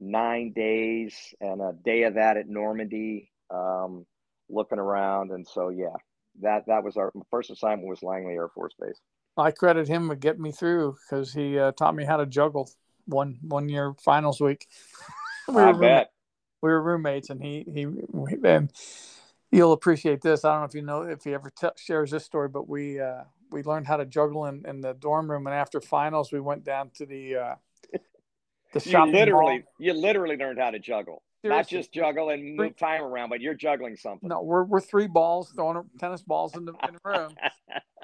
nine 0.00 0.52
days 0.52 1.14
and 1.40 1.60
a 1.60 1.72
day 1.84 2.04
of 2.04 2.14
that 2.14 2.36
at 2.36 2.48
Normandy, 2.48 3.30
um, 3.50 4.06
looking 4.48 4.78
around. 4.78 5.30
And 5.30 5.46
so, 5.46 5.68
yeah, 5.70 5.94
that 6.42 6.64
that 6.66 6.84
was 6.84 6.96
our 6.96 7.12
first 7.30 7.50
assignment 7.50 7.88
was 7.88 8.02
Langley 8.02 8.34
Air 8.34 8.48
Force 8.48 8.74
Base. 8.80 9.00
I 9.36 9.50
credit 9.52 9.86
him 9.88 10.08
with 10.08 10.20
getting 10.20 10.42
me 10.42 10.52
through 10.52 10.96
because 11.08 11.32
he 11.32 11.58
uh, 11.58 11.72
taught 11.72 11.94
me 11.94 12.04
how 12.04 12.16
to 12.16 12.26
juggle 12.26 12.70
one 13.06 13.38
one 13.42 13.68
year 13.68 13.94
finals 14.04 14.40
week. 14.40 14.66
we, 15.48 15.54
I 15.54 15.66
were 15.66 15.72
roommate- 15.74 15.80
bet. 15.80 16.10
we 16.62 16.70
were 16.70 16.82
roommates, 16.82 17.30
and 17.30 17.42
he 17.42 17.64
he 17.72 17.86
and 18.44 18.72
you'll 19.52 19.72
appreciate 19.72 20.22
this. 20.22 20.44
I 20.44 20.52
don't 20.52 20.60
know 20.60 20.66
if 20.66 20.74
you 20.74 20.82
know 20.82 21.02
if 21.02 21.24
he 21.24 21.34
ever 21.34 21.50
t- 21.50 21.68
shares 21.76 22.10
this 22.10 22.24
story, 22.24 22.48
but 22.48 22.68
we 22.68 23.00
uh, 23.00 23.22
we 23.50 23.62
learned 23.62 23.86
how 23.86 23.96
to 23.96 24.04
juggle 24.04 24.46
in, 24.46 24.64
in 24.66 24.80
the 24.80 24.92
dorm 24.94 25.30
room, 25.30 25.46
and 25.46 25.54
after 25.54 25.80
finals, 25.80 26.32
we 26.32 26.40
went 26.40 26.64
down 26.64 26.90
to 26.96 27.06
the 27.06 27.36
uh, 27.36 27.54
the 28.72 28.82
You 28.84 29.06
literally, 29.06 29.58
mall. 29.60 29.72
you 29.78 29.92
literally 29.94 30.36
learned 30.36 30.58
how 30.58 30.70
to 30.70 30.78
juggle, 30.78 31.22
not 31.44 31.68
just 31.68 31.92
juggle 31.92 32.30
and 32.30 32.56
move 32.56 32.76
time 32.76 33.02
around, 33.02 33.28
but 33.28 33.40
you're 33.40 33.54
juggling 33.54 33.96
something. 33.96 34.28
No, 34.28 34.42
we're 34.42 34.64
we're 34.64 34.80
three 34.80 35.06
balls 35.06 35.52
throwing 35.54 35.84
tennis 35.98 36.22
balls 36.22 36.56
in 36.56 36.64
the, 36.64 36.72
in 36.86 36.94
the 36.94 37.00
room, 37.04 37.34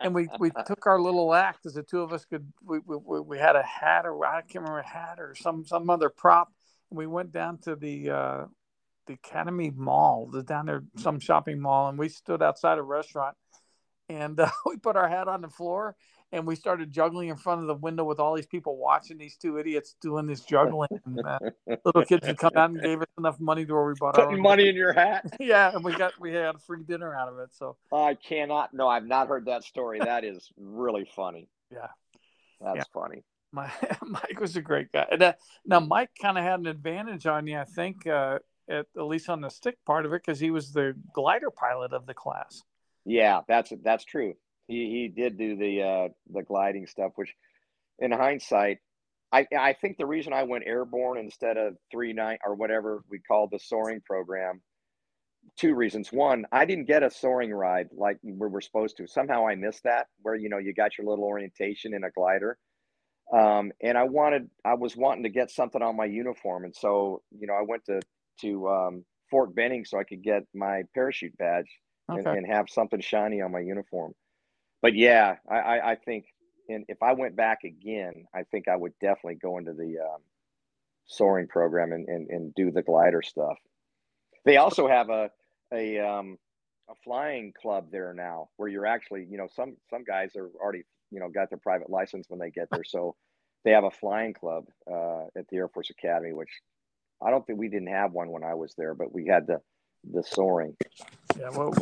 and 0.02 0.14
we 0.14 0.28
we 0.38 0.50
took 0.66 0.86
our 0.86 1.00
little 1.00 1.34
act 1.34 1.66
as 1.66 1.74
the 1.74 1.82
two 1.82 2.00
of 2.00 2.12
us 2.12 2.24
could. 2.24 2.46
We 2.64 2.78
we, 2.84 3.20
we 3.20 3.38
had 3.38 3.56
a 3.56 3.62
hat 3.62 4.06
or 4.06 4.24
I 4.24 4.42
can't 4.42 4.64
remember 4.64 4.80
a 4.80 4.86
hat 4.86 5.18
or 5.18 5.34
some 5.34 5.64
some 5.64 5.90
other 5.90 6.08
prop. 6.08 6.52
And 6.90 6.98
we 6.98 7.06
went 7.06 7.32
down 7.32 7.58
to 7.62 7.74
the 7.76 8.10
uh, 8.10 8.44
the 9.06 9.14
Academy 9.14 9.70
Mall, 9.74 10.28
the 10.30 10.42
down 10.42 10.66
there 10.66 10.84
some 10.96 11.20
shopping 11.20 11.60
mall, 11.60 11.88
and 11.88 11.98
we 11.98 12.08
stood 12.08 12.42
outside 12.42 12.78
a 12.78 12.82
restaurant, 12.82 13.36
and 14.08 14.38
uh, 14.38 14.50
we 14.66 14.76
put 14.76 14.96
our 14.96 15.08
hat 15.08 15.28
on 15.28 15.40
the 15.42 15.48
floor. 15.48 15.96
And 16.32 16.46
we 16.46 16.56
started 16.56 16.90
juggling 16.92 17.28
in 17.28 17.36
front 17.36 17.60
of 17.60 17.68
the 17.68 17.74
window 17.74 18.02
with 18.02 18.18
all 18.18 18.34
these 18.34 18.46
people 18.46 18.76
watching 18.76 19.18
these 19.18 19.36
two 19.36 19.56
idiots 19.58 19.94
doing 20.00 20.26
this 20.26 20.40
juggling. 20.40 20.88
And, 21.06 21.20
uh, 21.24 21.38
little 21.84 22.04
kids 22.04 22.26
would 22.26 22.38
come 22.38 22.52
out 22.56 22.70
and 22.70 22.82
gave 22.82 23.00
us 23.00 23.06
enough 23.18 23.38
money 23.38 23.64
to 23.64 23.72
where 23.72 23.84
we 23.86 23.94
bought 24.00 24.18
our 24.18 24.26
Putting 24.26 24.42
money 24.42 24.68
in 24.68 24.74
your 24.74 24.92
hat. 24.92 25.26
yeah, 25.40 25.70
and 25.72 25.84
we 25.84 25.94
got 25.94 26.12
we 26.20 26.32
had 26.32 26.56
a 26.56 26.58
free 26.58 26.82
dinner 26.82 27.14
out 27.14 27.28
of 27.28 27.38
it. 27.38 27.50
So 27.52 27.76
I 27.92 28.14
cannot. 28.14 28.74
No, 28.74 28.88
I've 28.88 29.06
not 29.06 29.28
heard 29.28 29.44
that 29.46 29.62
story. 29.62 30.00
That 30.00 30.24
is 30.24 30.50
really 30.56 31.08
funny. 31.14 31.48
Yeah. 31.70 31.88
That's 32.60 32.78
Yeah. 32.78 32.82
funny. 32.92 33.22
my 33.52 33.70
Mike 34.04 34.40
was 34.40 34.56
a 34.56 34.60
great 34.62 34.90
guy. 34.90 35.06
And, 35.12 35.22
uh, 35.22 35.32
now 35.64 35.78
Mike 35.78 36.10
kind 36.20 36.36
of 36.36 36.42
had 36.42 36.58
an 36.58 36.66
advantage 36.66 37.26
on 37.26 37.46
you, 37.46 37.58
I 37.58 37.64
think, 37.64 38.06
uh, 38.08 38.40
at, 38.68 38.86
at 38.96 39.02
least 39.04 39.28
on 39.28 39.40
the 39.40 39.50
stick 39.50 39.76
part 39.86 40.04
of 40.04 40.12
it, 40.12 40.22
because 40.24 40.40
he 40.40 40.50
was 40.50 40.72
the 40.72 40.96
glider 41.12 41.50
pilot 41.50 41.92
of 41.92 42.06
the 42.06 42.14
class. 42.14 42.62
Yeah, 43.04 43.42
that's 43.46 43.72
that's 43.84 44.04
true. 44.04 44.34
He 44.66 44.90
he 44.90 45.08
did 45.08 45.36
do 45.36 45.56
the 45.56 45.82
uh, 45.82 46.08
the 46.32 46.42
gliding 46.42 46.86
stuff, 46.86 47.12
which, 47.16 47.34
in 47.98 48.12
hindsight, 48.12 48.78
I 49.32 49.46
I 49.56 49.72
think 49.74 49.96
the 49.96 50.06
reason 50.06 50.32
I 50.32 50.44
went 50.44 50.64
airborne 50.66 51.18
instead 51.18 51.56
of 51.56 51.76
three 51.90 52.12
nine 52.12 52.38
or 52.44 52.54
whatever 52.54 53.02
we 53.10 53.18
called 53.18 53.50
the 53.50 53.58
soaring 53.58 54.00
program, 54.00 54.62
two 55.56 55.74
reasons. 55.74 56.12
One, 56.12 56.46
I 56.52 56.64
didn't 56.64 56.86
get 56.86 57.02
a 57.02 57.10
soaring 57.10 57.52
ride 57.52 57.88
like 57.92 58.18
we 58.22 58.32
were 58.32 58.60
supposed 58.60 58.96
to. 58.98 59.06
Somehow 59.06 59.46
I 59.46 59.54
missed 59.54 59.84
that, 59.84 60.06
where 60.22 60.34
you 60.34 60.48
know 60.48 60.58
you 60.58 60.72
got 60.72 60.96
your 60.96 61.06
little 61.06 61.24
orientation 61.24 61.94
in 61.94 62.04
a 62.04 62.10
glider. 62.10 62.58
Um, 63.32 63.72
and 63.80 63.96
I 63.96 64.04
wanted, 64.04 64.50
I 64.66 64.74
was 64.74 64.96
wanting 64.96 65.22
to 65.22 65.30
get 65.30 65.50
something 65.50 65.80
on 65.80 65.96
my 65.96 66.04
uniform, 66.04 66.64
and 66.64 66.76
so 66.76 67.22
you 67.38 67.46
know 67.46 67.54
I 67.54 67.62
went 67.62 67.84
to 67.86 68.00
to 68.42 68.68
um, 68.68 69.04
Fort 69.30 69.54
Benning 69.54 69.84
so 69.84 69.98
I 69.98 70.04
could 70.04 70.22
get 70.22 70.42
my 70.54 70.82
parachute 70.94 71.36
badge 71.38 71.70
and, 72.08 72.26
and 72.36 72.46
have 72.46 72.68
something 72.68 73.00
shiny 73.00 73.40
on 73.40 73.50
my 73.50 73.60
uniform. 73.60 74.12
But 74.84 74.94
yeah, 74.94 75.36
I, 75.48 75.54
I, 75.54 75.90
I 75.92 75.94
think, 75.94 76.26
and 76.68 76.84
if 76.88 77.02
I 77.02 77.14
went 77.14 77.36
back 77.36 77.64
again, 77.64 78.26
I 78.34 78.42
think 78.42 78.68
I 78.68 78.76
would 78.76 78.92
definitely 79.00 79.36
go 79.36 79.56
into 79.56 79.72
the 79.72 79.96
um, 79.98 80.20
soaring 81.06 81.48
program 81.48 81.92
and, 81.92 82.06
and, 82.06 82.28
and 82.28 82.54
do 82.54 82.70
the 82.70 82.82
glider 82.82 83.22
stuff. 83.22 83.56
They 84.44 84.58
also 84.58 84.86
have 84.86 85.08
a 85.08 85.30
a 85.72 86.00
um, 86.00 86.36
a 86.90 86.94
flying 87.02 87.54
club 87.58 87.86
there 87.92 88.12
now, 88.12 88.50
where 88.58 88.68
you're 88.68 88.84
actually, 88.84 89.24
you 89.24 89.38
know, 89.38 89.48
some 89.56 89.78
some 89.88 90.04
guys 90.04 90.36
are 90.36 90.50
already, 90.60 90.82
you 91.10 91.18
know, 91.18 91.30
got 91.30 91.48
their 91.48 91.58
private 91.58 91.88
license 91.88 92.26
when 92.28 92.38
they 92.38 92.50
get 92.50 92.68
there, 92.70 92.84
so 92.84 93.16
they 93.64 93.70
have 93.70 93.84
a 93.84 93.90
flying 93.90 94.34
club 94.34 94.66
uh, 94.86 95.24
at 95.34 95.48
the 95.48 95.56
Air 95.56 95.68
Force 95.68 95.88
Academy, 95.88 96.34
which 96.34 96.60
I 97.24 97.30
don't 97.30 97.46
think 97.46 97.58
we 97.58 97.70
didn't 97.70 97.88
have 97.88 98.12
one 98.12 98.30
when 98.30 98.44
I 98.44 98.52
was 98.52 98.74
there, 98.76 98.92
but 98.92 99.14
we 99.14 99.28
had 99.28 99.46
the 99.46 99.62
the 100.12 100.22
soaring. 100.22 100.76
Yeah, 101.40 101.48
well, 101.56 101.72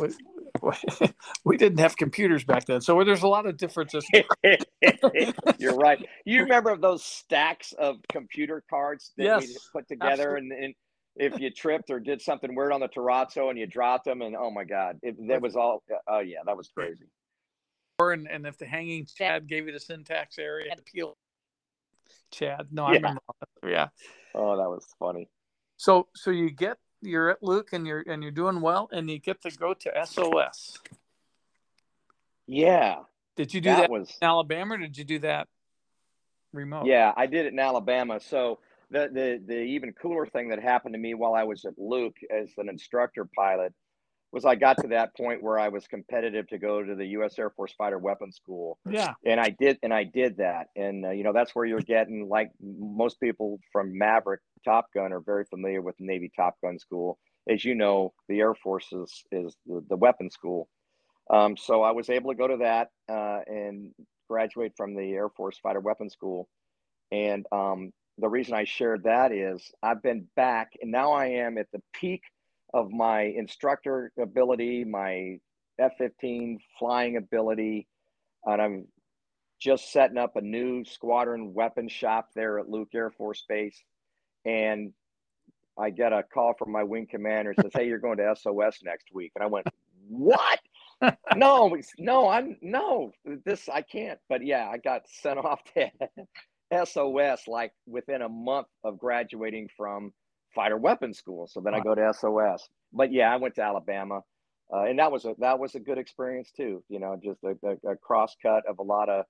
we, 0.63 0.71
we, 1.01 1.07
we 1.43 1.57
didn't 1.57 1.79
have 1.79 1.97
computers 1.97 2.43
back 2.43 2.65
then, 2.65 2.81
so 2.81 3.03
there's 3.03 3.23
a 3.23 3.27
lot 3.27 3.45
of 3.45 3.57
differences. 3.57 4.07
You're 5.57 5.75
right. 5.75 5.99
You 6.25 6.41
remember 6.41 6.77
those 6.77 7.03
stacks 7.03 7.73
of 7.73 7.97
computer 8.09 8.63
cards 8.69 9.11
that 9.17 9.39
we 9.39 9.55
put 9.71 9.87
together, 9.87 10.35
and, 10.35 10.51
and 10.51 10.73
if 11.15 11.39
you 11.39 11.51
tripped 11.51 11.89
or 11.89 11.99
did 11.99 12.21
something 12.21 12.55
weird 12.55 12.71
on 12.71 12.79
the 12.79 12.89
terrazzo 12.89 13.49
and 13.49 13.59
you 13.59 13.67
dropped 13.67 14.05
them, 14.05 14.21
and 14.21 14.35
oh 14.35 14.49
my 14.49 14.63
god, 14.63 14.99
it, 15.03 15.15
that 15.27 15.41
was 15.41 15.55
all. 15.55 15.83
Oh 16.07 16.19
yeah, 16.19 16.39
that 16.45 16.57
was 16.57 16.69
crazy. 16.69 17.05
And, 17.99 18.27
and 18.29 18.45
if 18.45 18.57
the 18.57 18.65
hanging 18.65 19.05
Chad 19.05 19.47
gave 19.47 19.67
you 19.67 19.73
the 19.73 19.79
syntax 19.79 20.37
error, 20.39 20.59
and 20.59 20.79
the 20.79 20.83
peel 20.83 21.15
Chad. 22.31 22.67
No, 22.71 22.85
I 22.85 22.93
Yeah. 22.93 22.97
remember. 22.97 23.21
Yeah. 23.65 23.89
Oh, 24.33 24.57
that 24.57 24.69
was 24.69 24.87
funny. 24.97 25.29
So 25.77 26.07
so 26.15 26.31
you 26.31 26.49
get 26.49 26.77
you're 27.03 27.29
at 27.29 27.43
Luke 27.43 27.69
and 27.73 27.85
you're 27.85 28.03
and 28.07 28.23
you're 28.23 28.31
doing 28.31 28.61
well, 28.61 28.89
and 28.91 29.09
you 29.09 29.19
get 29.19 29.41
to 29.41 29.51
go 29.51 29.73
to 29.73 29.91
SOS. 30.05 30.79
Yeah, 32.47 32.99
Did 33.35 33.53
you 33.53 33.61
do 33.61 33.69
that 33.69 33.81
that, 33.81 33.89
was. 33.89 34.17
in 34.21 34.27
Alabama, 34.27 34.75
or 34.75 34.77
did 34.77 34.97
you 34.97 35.03
do 35.03 35.19
that 35.19 35.47
remote? 36.51 36.85
Yeah, 36.85 37.13
I 37.15 37.25
did 37.25 37.45
it 37.45 37.53
in 37.53 37.59
Alabama. 37.59 38.19
So 38.19 38.59
the 38.91 39.09
the 39.11 39.41
the 39.45 39.59
even 39.59 39.93
cooler 39.93 40.25
thing 40.25 40.49
that 40.49 40.61
happened 40.61 40.93
to 40.93 40.99
me 40.99 41.13
while 41.13 41.33
I 41.33 41.43
was 41.43 41.65
at 41.65 41.77
Luke 41.77 42.17
as 42.29 42.49
an 42.57 42.69
instructor 42.69 43.27
pilot 43.35 43.73
was 44.33 44.45
I 44.45 44.55
got 44.55 44.77
to 44.81 44.87
that 44.89 45.15
point 45.15 45.43
where 45.43 45.59
I 45.59 45.69
was 45.69 45.87
competitive 45.87 46.47
to 46.47 46.57
go 46.57 46.83
to 46.83 46.95
the 46.95 47.05
U.S. 47.17 47.37
Air 47.37 47.51
Force 47.51 47.71
Fighter 47.77 47.99
Weapons 47.99 48.35
School, 48.35 48.79
Yeah. 48.89 49.13
and 49.25 49.39
I 49.39 49.49
did, 49.49 49.77
and 49.83 49.93
I 49.93 50.03
did 50.03 50.37
that, 50.37 50.67
and 50.75 51.05
uh, 51.05 51.11
you 51.11 51.23
know 51.23 51.33
that's 51.33 51.53
where 51.55 51.65
you're 51.65 51.79
getting 51.79 52.27
like 52.27 52.51
most 52.59 53.19
people 53.19 53.59
from 53.71 53.95
Maverick 53.97 54.41
Top 54.65 54.87
Gun 54.93 55.13
are 55.13 55.19
very 55.21 55.45
familiar 55.45 55.81
with 55.81 55.95
the 55.97 56.05
Navy 56.05 56.31
Top 56.35 56.55
Gun 56.63 56.79
School. 56.79 57.19
As 57.47 57.63
you 57.63 57.75
know, 57.75 58.13
the 58.27 58.39
Air 58.39 58.55
Force 58.55 58.91
is 58.91 59.23
is 59.31 59.55
the, 59.67 59.85
the 59.87 59.97
weapons 59.97 60.33
school. 60.33 60.67
Um, 61.29 61.55
so 61.55 61.83
I 61.83 61.91
was 61.91 62.09
able 62.09 62.31
to 62.31 62.37
go 62.37 62.47
to 62.47 62.57
that 62.57 62.89
uh, 63.09 63.41
and 63.47 63.91
graduate 64.29 64.73
from 64.75 64.95
the 64.95 65.11
Air 65.13 65.29
Force 65.29 65.59
Fighter 65.59 65.79
Weapons 65.79 66.13
School. 66.13 66.49
And 67.11 67.45
um, 67.51 67.91
the 68.17 68.27
reason 68.29 68.55
I 68.55 68.63
shared 68.63 69.03
that 69.03 69.31
is 69.31 69.71
I've 69.83 70.01
been 70.01 70.27
back, 70.35 70.71
and 70.81 70.91
now 70.91 71.11
I 71.11 71.27
am 71.27 71.57
at 71.59 71.67
the 71.71 71.81
peak 71.93 72.23
of 72.73 72.91
my 72.91 73.21
instructor 73.21 74.11
ability, 74.19 74.83
my 74.83 75.37
F 75.79 75.93
15 75.97 76.59
flying 76.79 77.17
ability. 77.17 77.87
And 78.45 78.61
I'm 78.61 78.87
just 79.61 79.91
setting 79.91 80.17
up 80.17 80.35
a 80.35 80.41
new 80.41 80.83
squadron 80.83 81.53
weapons 81.53 81.91
shop 81.91 82.29
there 82.35 82.59
at 82.59 82.69
Luke 82.69 82.89
Air 82.93 83.11
Force 83.11 83.45
Base. 83.47 83.81
And 84.45 84.91
I 85.77 85.89
get 85.89 86.13
a 86.13 86.23
call 86.23 86.53
from 86.57 86.71
my 86.71 86.83
wing 86.83 87.07
commander 87.09 87.53
says, 87.59 87.71
Hey, 87.73 87.87
you're 87.87 87.99
going 87.99 88.17
to 88.17 88.35
SOS 88.35 88.79
next 88.83 89.07
week. 89.13 89.31
And 89.35 89.43
I 89.43 89.47
went, 89.47 89.67
What? 90.07 90.59
no, 91.35 91.75
no, 91.97 92.29
I'm 92.29 92.57
no, 92.61 93.11
this 93.45 93.67
I 93.69 93.81
can't. 93.81 94.19
But 94.29 94.45
yeah, 94.45 94.69
I 94.69 94.77
got 94.77 95.01
sent 95.07 95.39
off 95.39 95.61
to 95.75 95.89
SOS 96.85 97.47
like 97.47 97.73
within 97.85 98.21
a 98.21 98.29
month 98.29 98.67
of 98.83 98.97
graduating 98.97 99.69
from 99.75 100.13
fighter 100.53 100.77
weapons 100.77 101.17
school. 101.17 101.47
So 101.47 101.61
then 101.61 101.73
I 101.73 101.79
go 101.79 101.95
to 101.95 102.13
SOS. 102.13 102.67
But 102.91 103.11
yeah, 103.11 103.33
I 103.33 103.37
went 103.37 103.55
to 103.55 103.63
Alabama, 103.63 104.21
uh, 104.73 104.83
and 104.83 104.99
that 104.99 105.11
was 105.11 105.25
a 105.25 105.35
that 105.39 105.59
was 105.59 105.75
a 105.75 105.79
good 105.79 105.97
experience 105.97 106.51
too. 106.55 106.83
You 106.89 106.99
know, 106.99 107.19
just 107.21 107.43
a, 107.43 107.55
a, 107.67 107.91
a 107.91 107.95
cross 107.97 108.35
cut 108.41 108.63
of 108.67 108.79
a 108.79 108.83
lot 108.83 109.09
of 109.09 109.25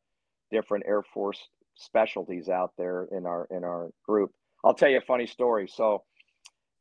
different 0.51 0.85
Air 0.87 1.03
Force 1.13 1.39
specialties 1.75 2.49
out 2.49 2.71
there 2.77 3.07
in 3.11 3.25
our 3.25 3.47
in 3.51 3.63
our 3.63 3.89
group. 4.07 4.31
I'll 4.63 4.73
tell 4.73 4.89
you 4.89 4.97
a 4.97 5.01
funny 5.01 5.27
story. 5.27 5.67
So 5.67 6.03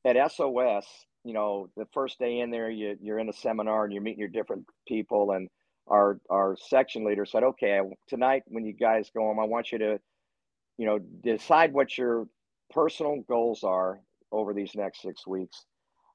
at 0.05 0.17
SOS, 0.31 0.87
you 1.25 1.33
know, 1.33 1.69
the 1.77 1.87
first 1.93 2.19
day 2.19 2.41
in 2.41 2.51
there, 2.51 2.71
you 2.71 2.97
you're 3.01 3.19
in 3.19 3.29
a 3.29 3.33
seminar 3.33 3.85
and 3.85 3.93
you're 3.93 4.03
meeting 4.03 4.21
your 4.21 4.29
different 4.29 4.67
people, 4.87 5.33
and 5.33 5.49
our 5.89 6.21
our 6.31 6.57
section 6.59 7.05
leader 7.05 7.25
said, 7.25 7.43
"Okay, 7.43 7.81
tonight 8.09 8.43
when 8.47 8.65
you 8.65 8.73
guys 8.73 9.11
go 9.15 9.23
home, 9.23 9.39
I 9.39 9.45
want 9.45 9.73
you 9.73 9.79
to, 9.79 10.01
you 10.79 10.87
know, 10.87 10.99
decide 10.99 11.73
what 11.73 11.97
your 11.97 12.27
personal 12.71 13.23
goals 13.29 13.63
are 13.63 14.01
over 14.33 14.55
these 14.55 14.75
next 14.75 15.03
six 15.03 15.27
weeks, 15.27 15.65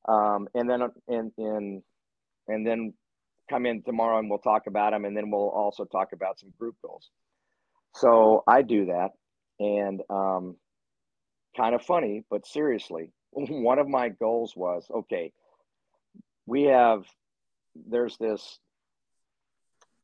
um, 0.07 0.47
and 0.53 0.69
then 0.69 0.81
and 1.07 1.31
and 1.37 1.83
and 2.47 2.67
then 2.67 2.93
come 3.49 3.65
in 3.65 3.83
tomorrow 3.83 4.19
and 4.19 4.29
we'll 4.29 4.39
talk 4.39 4.67
about 4.67 4.91
them, 4.91 5.05
and 5.05 5.15
then 5.15 5.31
we'll 5.31 5.49
also 5.49 5.85
talk 5.85 6.09
about 6.13 6.39
some 6.39 6.53
group 6.59 6.75
goals." 6.83 7.09
So 7.95 8.43
I 8.47 8.61
do 8.61 8.87
that, 8.87 9.11
and 9.59 10.01
um, 10.09 10.55
kind 11.57 11.73
of 11.73 11.81
funny, 11.81 12.23
but 12.29 12.45
seriously, 12.45 13.11
one 13.31 13.79
of 13.79 13.87
my 13.87 14.09
goals 14.09 14.53
was 14.55 14.85
okay, 14.93 15.33
we 16.45 16.63
have, 16.63 17.03
there's 17.75 18.17
this, 18.17 18.59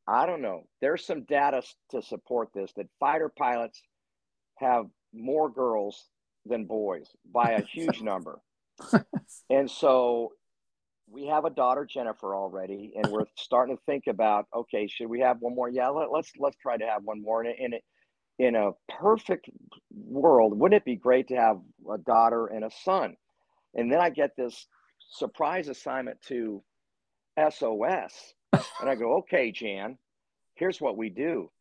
I 0.07 0.25
don't 0.25 0.41
know, 0.41 0.63
there's 0.81 1.05
some 1.05 1.23
data 1.23 1.61
to 1.91 2.01
support 2.01 2.49
this 2.53 2.71
that 2.75 2.87
fighter 2.99 3.29
pilots 3.29 3.81
have 4.57 4.85
more 5.13 5.49
girls 5.49 6.09
than 6.45 6.65
boys 6.65 7.09
by 7.31 7.51
a 7.51 7.61
huge 7.61 8.01
number. 8.11 8.39
and 9.49 9.69
so 9.69 10.33
we 11.09 11.27
have 11.27 11.45
a 11.45 11.49
daughter 11.49 11.85
Jennifer 11.85 12.35
already, 12.35 12.93
and 12.95 13.11
we're 13.11 13.25
starting 13.37 13.77
to 13.77 13.83
think 13.85 14.07
about 14.07 14.47
okay, 14.55 14.87
should 14.87 15.07
we 15.07 15.19
have 15.19 15.37
one 15.39 15.55
more? 15.55 15.69
Yeah, 15.69 15.89
let, 15.89 16.11
let's 16.11 16.31
let's 16.37 16.57
try 16.57 16.77
to 16.77 16.85
have 16.85 17.03
one 17.03 17.21
more. 17.21 17.41
And 17.43 17.53
in 17.57 17.73
it, 17.73 17.83
in 18.39 18.55
a 18.55 18.71
perfect 18.89 19.49
world, 19.91 20.57
wouldn't 20.57 20.81
it 20.81 20.85
be 20.85 20.95
great 20.95 21.27
to 21.27 21.35
have 21.35 21.59
a 21.91 21.97
daughter 21.97 22.47
and 22.47 22.63
a 22.65 22.71
son? 22.83 23.15
And 23.75 23.91
then 23.91 23.99
I 23.99 24.09
get 24.09 24.35
this 24.35 24.67
surprise 25.11 25.67
assignment 25.67 26.21
to 26.27 26.63
SOS, 27.37 28.33
and 28.51 28.89
I 28.89 28.95
go, 28.95 29.17
okay, 29.19 29.51
Jan, 29.51 29.97
here's 30.55 30.81
what 30.81 30.97
we 30.97 31.09
do. 31.09 31.51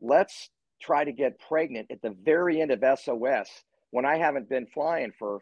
Let's 0.00 0.50
try 0.80 1.04
to 1.04 1.12
get 1.12 1.40
pregnant 1.48 1.90
at 1.90 2.02
the 2.02 2.14
very 2.24 2.60
end 2.60 2.70
of 2.70 2.82
SOS. 2.98 3.48
When 3.94 4.04
I 4.04 4.16
haven't 4.16 4.48
been 4.48 4.66
flying 4.66 5.12
for 5.16 5.38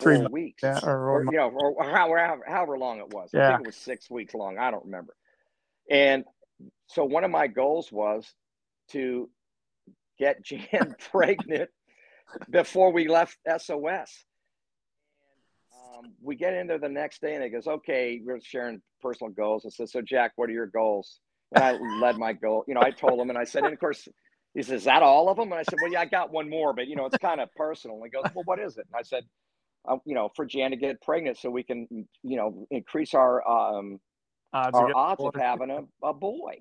Three 0.00 0.16
months, 0.16 0.32
weeks, 0.32 0.62
Yeah, 0.62 0.80
or, 0.82 1.10
or, 1.10 1.24
you 1.26 1.32
know, 1.32 1.50
or, 1.50 1.72
or 1.72 1.84
however, 1.84 2.42
however 2.48 2.78
long 2.78 2.98
it 3.00 3.10
was. 3.10 3.30
I 3.34 3.38
Yeah. 3.38 3.48
think 3.48 3.60
it 3.60 3.66
was 3.66 3.76
six 3.76 4.10
weeks 4.10 4.32
long. 4.34 4.58
I 4.58 4.70
don't 4.70 4.86
remember. 4.86 5.14
And 5.90 6.24
so 6.86 7.04
one 7.04 7.22
of 7.22 7.30
my 7.30 7.48
goals 7.48 7.92
was 7.92 8.32
to 8.92 9.28
get 10.18 10.42
Jan 10.44 10.96
pregnant 11.10 11.68
before 12.48 12.92
we 12.92 13.08
left 13.08 13.36
SOS. 13.46 14.24
And 15.92 16.06
um, 16.06 16.12
we 16.22 16.34
get 16.34 16.54
into 16.54 16.78
the 16.78 16.88
next 16.88 17.20
day 17.20 17.34
and 17.34 17.44
he 17.44 17.50
goes, 17.50 17.66
okay, 17.66 18.22
we're 18.24 18.40
sharing 18.40 18.80
personal 19.02 19.34
goals. 19.34 19.66
I 19.66 19.68
said, 19.68 19.90
so 19.90 20.00
Jack, 20.00 20.32
what 20.36 20.48
are 20.48 20.54
your 20.54 20.66
goals? 20.66 21.20
And 21.52 21.62
I 21.62 21.72
led 22.00 22.16
my 22.16 22.32
goal. 22.32 22.64
You 22.66 22.72
know, 22.74 22.80
I 22.80 22.90
told 22.90 23.20
him 23.20 23.28
and 23.28 23.38
I 23.38 23.44
said, 23.44 23.64
and 23.64 23.74
of 23.74 23.78
course, 23.78 24.08
he 24.54 24.62
says, 24.62 24.80
is 24.80 24.84
that 24.84 25.02
all 25.02 25.28
of 25.28 25.36
them? 25.36 25.50
And 25.50 25.58
I 25.58 25.62
said, 25.62 25.78
well, 25.80 25.90
yeah, 25.90 26.00
I 26.00 26.04
got 26.04 26.30
one 26.30 26.50
more, 26.50 26.74
but 26.74 26.86
you 26.86 26.96
know, 26.96 27.06
it's 27.06 27.16
kind 27.18 27.40
of 27.40 27.48
personal. 27.54 27.96
And 27.96 28.06
he 28.06 28.10
goes, 28.10 28.30
well, 28.34 28.44
what 28.44 28.58
is 28.58 28.76
it? 28.76 28.86
And 28.92 28.98
I 28.98 29.02
said, 29.02 29.24
uh, 29.88 29.96
you 30.04 30.14
know, 30.14 30.30
for 30.36 30.44
Jan 30.44 30.70
to 30.70 30.76
get 30.76 31.00
pregnant 31.00 31.38
so 31.38 31.50
we 31.50 31.62
can, 31.62 31.86
you 32.22 32.36
know, 32.36 32.66
increase 32.70 33.14
our 33.14 33.46
um, 33.48 33.98
odds, 34.52 34.68
of 34.68 34.74
our 34.74 34.86
getting 34.88 34.94
odds 34.96 35.22
of 35.24 35.34
having 35.34 35.70
a, 35.70 36.06
a 36.06 36.12
boy. 36.12 36.58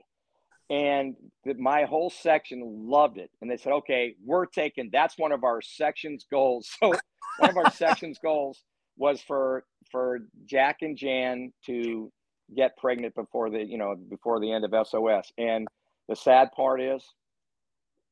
And 0.70 1.16
the, 1.44 1.54
my 1.56 1.84
whole 1.84 2.10
section 2.10 2.62
loved 2.64 3.18
it. 3.18 3.30
And 3.42 3.52
they 3.52 3.58
said, 3.58 3.74
okay, 3.74 4.16
we're 4.24 4.46
taking, 4.46 4.89
that's 4.92 5.18
one 5.18 5.34
of 5.34 5.44
our 5.44 5.62
section's 5.62 6.26
goals. 6.32 6.70
So 6.82 6.94
one 7.38 7.50
of 7.50 7.58
our 7.58 7.72
section's 7.72 8.20
goals 8.20 8.62
was 8.98 9.22
for, 9.22 9.64
for 9.89 10.20
Jack 10.46 10.80
and 10.82 10.98
Jan 10.98 11.54
to 11.66 12.12
get 12.56 12.78
pregnant 12.78 13.16
before 13.16 13.50
the, 13.50 13.64
you 13.64 13.78
know, 13.78 13.96
before 13.96 14.39
the 14.39 14.52
end 14.52 14.66
of 14.66 14.88
SOS. 14.88 15.32
And 15.38 15.68
the 16.10 16.16
sad 16.16 16.52
part 16.52 16.82
is 16.82 17.04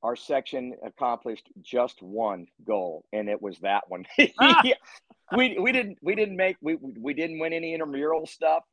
our 0.01 0.15
section 0.15 0.75
accomplished 0.85 1.49
just 1.61 2.01
one 2.01 2.47
goal 2.65 3.03
and 3.11 3.29
it 3.29 3.41
was 3.41 3.59
that 3.59 3.83
one. 3.89 4.05
Ah. 4.39 4.63
we, 5.37 5.59
we 5.59 5.71
didn't, 5.71 5.97
we 6.01 6.15
didn't 6.15 6.35
make, 6.35 6.57
we, 6.61 6.75
we 6.75 7.13
didn't 7.13 7.39
win 7.39 7.53
any 7.53 7.73
intramural 7.73 8.25
stuff 8.25 8.63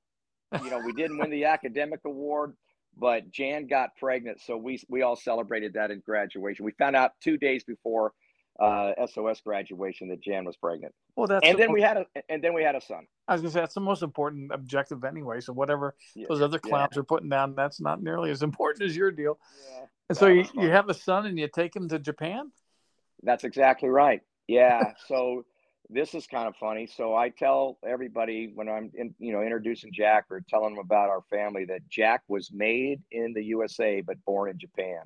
you 0.63 0.71
know, 0.71 0.81
we 0.85 0.93
didn't 0.93 1.19
win 1.19 1.31
the 1.31 1.45
academic 1.45 2.01
award, 2.05 2.55
but 2.97 3.31
Jan 3.31 3.67
got 3.67 3.97
pregnant, 3.97 4.41
so 4.41 4.57
we 4.57 4.81
we 4.89 5.03
all 5.03 5.17
celebrated 5.17 5.75
that 5.75 5.91
in 5.91 6.01
graduation. 6.01 6.65
We 6.65 6.73
found 6.73 6.97
out 6.97 7.13
two 7.21 7.37
days 7.37 7.65
before 7.65 8.13
uh, 8.59 8.93
SOS 9.07 9.41
graduation 9.41 10.09
that 10.09 10.21
Jan 10.23 10.45
was 10.45 10.57
pregnant, 10.57 10.95
Well, 11.15 11.27
that's 11.27 11.47
and 11.47 11.55
the 11.57 11.63
then 11.63 11.73
we 11.73 11.83
had 11.83 11.97
a 11.99 12.07
and 12.29 12.43
then 12.43 12.55
we 12.55 12.63
had 12.63 12.75
a 12.75 12.81
son. 12.81 13.07
I 13.29 13.33
was 13.35 13.43
gonna 13.43 13.53
say 13.53 13.61
that's 13.61 13.75
the 13.75 13.81
most 13.81 14.03
important 14.03 14.51
objective 14.53 15.05
anyway. 15.05 15.41
So 15.41 15.53
whatever 15.53 15.95
Yeah, 16.15 16.27
those 16.29 16.41
other 16.43 16.61
yeah. 16.65 16.71
clowns 16.71 16.97
are 16.97 17.03
putting 17.05 17.29
down, 17.29 17.55
that's 17.55 17.81
not 17.81 18.03
nearly 18.03 18.31
as 18.31 18.43
important 18.51 18.85
as 18.89 18.97
your 18.97 19.11
deal. 19.11 19.39
Yeah, 19.71 19.87
And 20.09 20.19
so 20.19 20.27
you, 20.29 20.45
fun. 20.45 20.65
you 20.65 20.71
have 20.71 20.89
a 20.89 20.95
son 20.95 21.27
and 21.27 21.39
you 21.39 21.49
take 21.49 21.75
him 21.75 21.89
to 21.89 21.99
Japan. 21.99 22.51
That's 23.23 23.45
exactly 23.45 23.89
right. 23.89 24.21
Yeah. 24.47 24.93
so 25.07 25.45
this 25.91 26.15
is 26.15 26.27
kind 26.27 26.49
of 26.49 26.57
funny. 26.57 26.87
So 26.87 27.15
I 27.15 27.29
tell 27.29 27.79
everybody 27.87 28.51
when 28.55 28.69
I'm 28.69 28.91
in, 28.95 29.15
you 29.19 29.33
know, 29.33 29.43
introducing 29.43 29.93
Jack 29.93 30.25
or 30.31 30.41
telling 30.49 30.75
them 30.75 30.85
about 30.85 31.09
our 31.11 31.23
family 31.31 31.65
that 31.67 31.89
Jack 31.89 32.23
was 32.29 32.51
made 32.53 33.03
in 33.11 33.33
the 33.35 33.45
USA 33.45 34.01
but 34.01 34.17
born 34.25 34.51
in 34.51 34.59
Japan. 34.59 35.01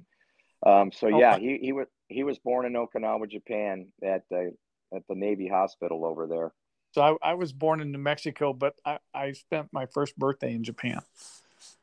Um, 0.65 0.93
so 0.93 1.07
Oh, 1.07 1.19
yeah, 1.19 1.33
wow. 1.33 1.39
he 1.39 1.59
he 1.61 1.73
was 1.73 1.87
he 2.11 2.25
was 2.25 2.39
born 2.39 2.67
in 2.67 2.73
Okinawa, 2.75 3.31
Japan, 3.31 3.87
at 4.03 4.23
the 4.31 4.55
at 4.95 5.03
the 5.09 5.15
Navy 5.15 5.49
Hospital 5.49 6.05
over 6.05 6.27
there. 6.27 6.53
So 6.93 7.03
I, 7.23 7.31
I 7.31 7.35
was 7.35 7.53
born 7.53 7.81
in 7.81 7.93
New 7.93 7.99
Mexico, 7.99 8.53
but 8.53 8.75
I, 8.85 8.99
I 9.15 9.33
spent 9.33 9.69
my 9.73 9.87
first 9.87 10.19
birthday 10.19 10.53
in 10.53 10.65
Japan. 10.65 11.01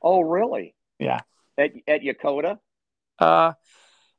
Oh, 0.01 0.19
really? 0.21 0.75
Yeah. 0.99 1.21
At 1.57 1.71
at 1.87 2.01
Yokota? 2.01 2.59
Uh, 3.17 3.53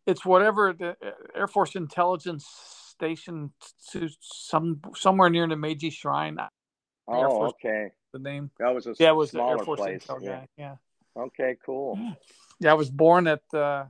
it's 0.07 0.25
whatever 0.25 0.73
the 0.73 0.91
uh, 0.91 1.11
Air 1.35 1.47
Force 1.47 1.77
Intelligence 1.77 2.47
Station 2.47 3.53
to 3.93 4.09
some 4.21 4.81
somewhere 4.97 5.31
near 5.31 5.47
the 5.47 5.57
Meiji 5.57 5.91
Shrine. 5.91 6.39
Air 6.41 6.49
Oh, 7.29 7.29
Force- 7.29 7.53
okay. 7.63 7.89
The 8.13 8.19
name. 8.19 8.51
That 8.59 8.75
was 8.75 8.87
a 8.87 8.95
Yeah, 8.99 9.11
it 9.11 9.17
was 9.17 9.31
the 9.31 9.43
Air 9.43 9.59
Force 9.59 9.81
place. 9.81 10.07
Intel 10.07 10.23
yeah. 10.23 10.31
guy. 10.31 10.49
Yeah. 10.57 10.75
Okay, 11.15 11.57
cool. 11.65 11.99
Yeah, 12.61 12.71
I 12.71 12.75
was 12.75 12.91
born 12.91 13.27
at 13.27 13.43
uh, 13.53 13.85
at 13.85 13.89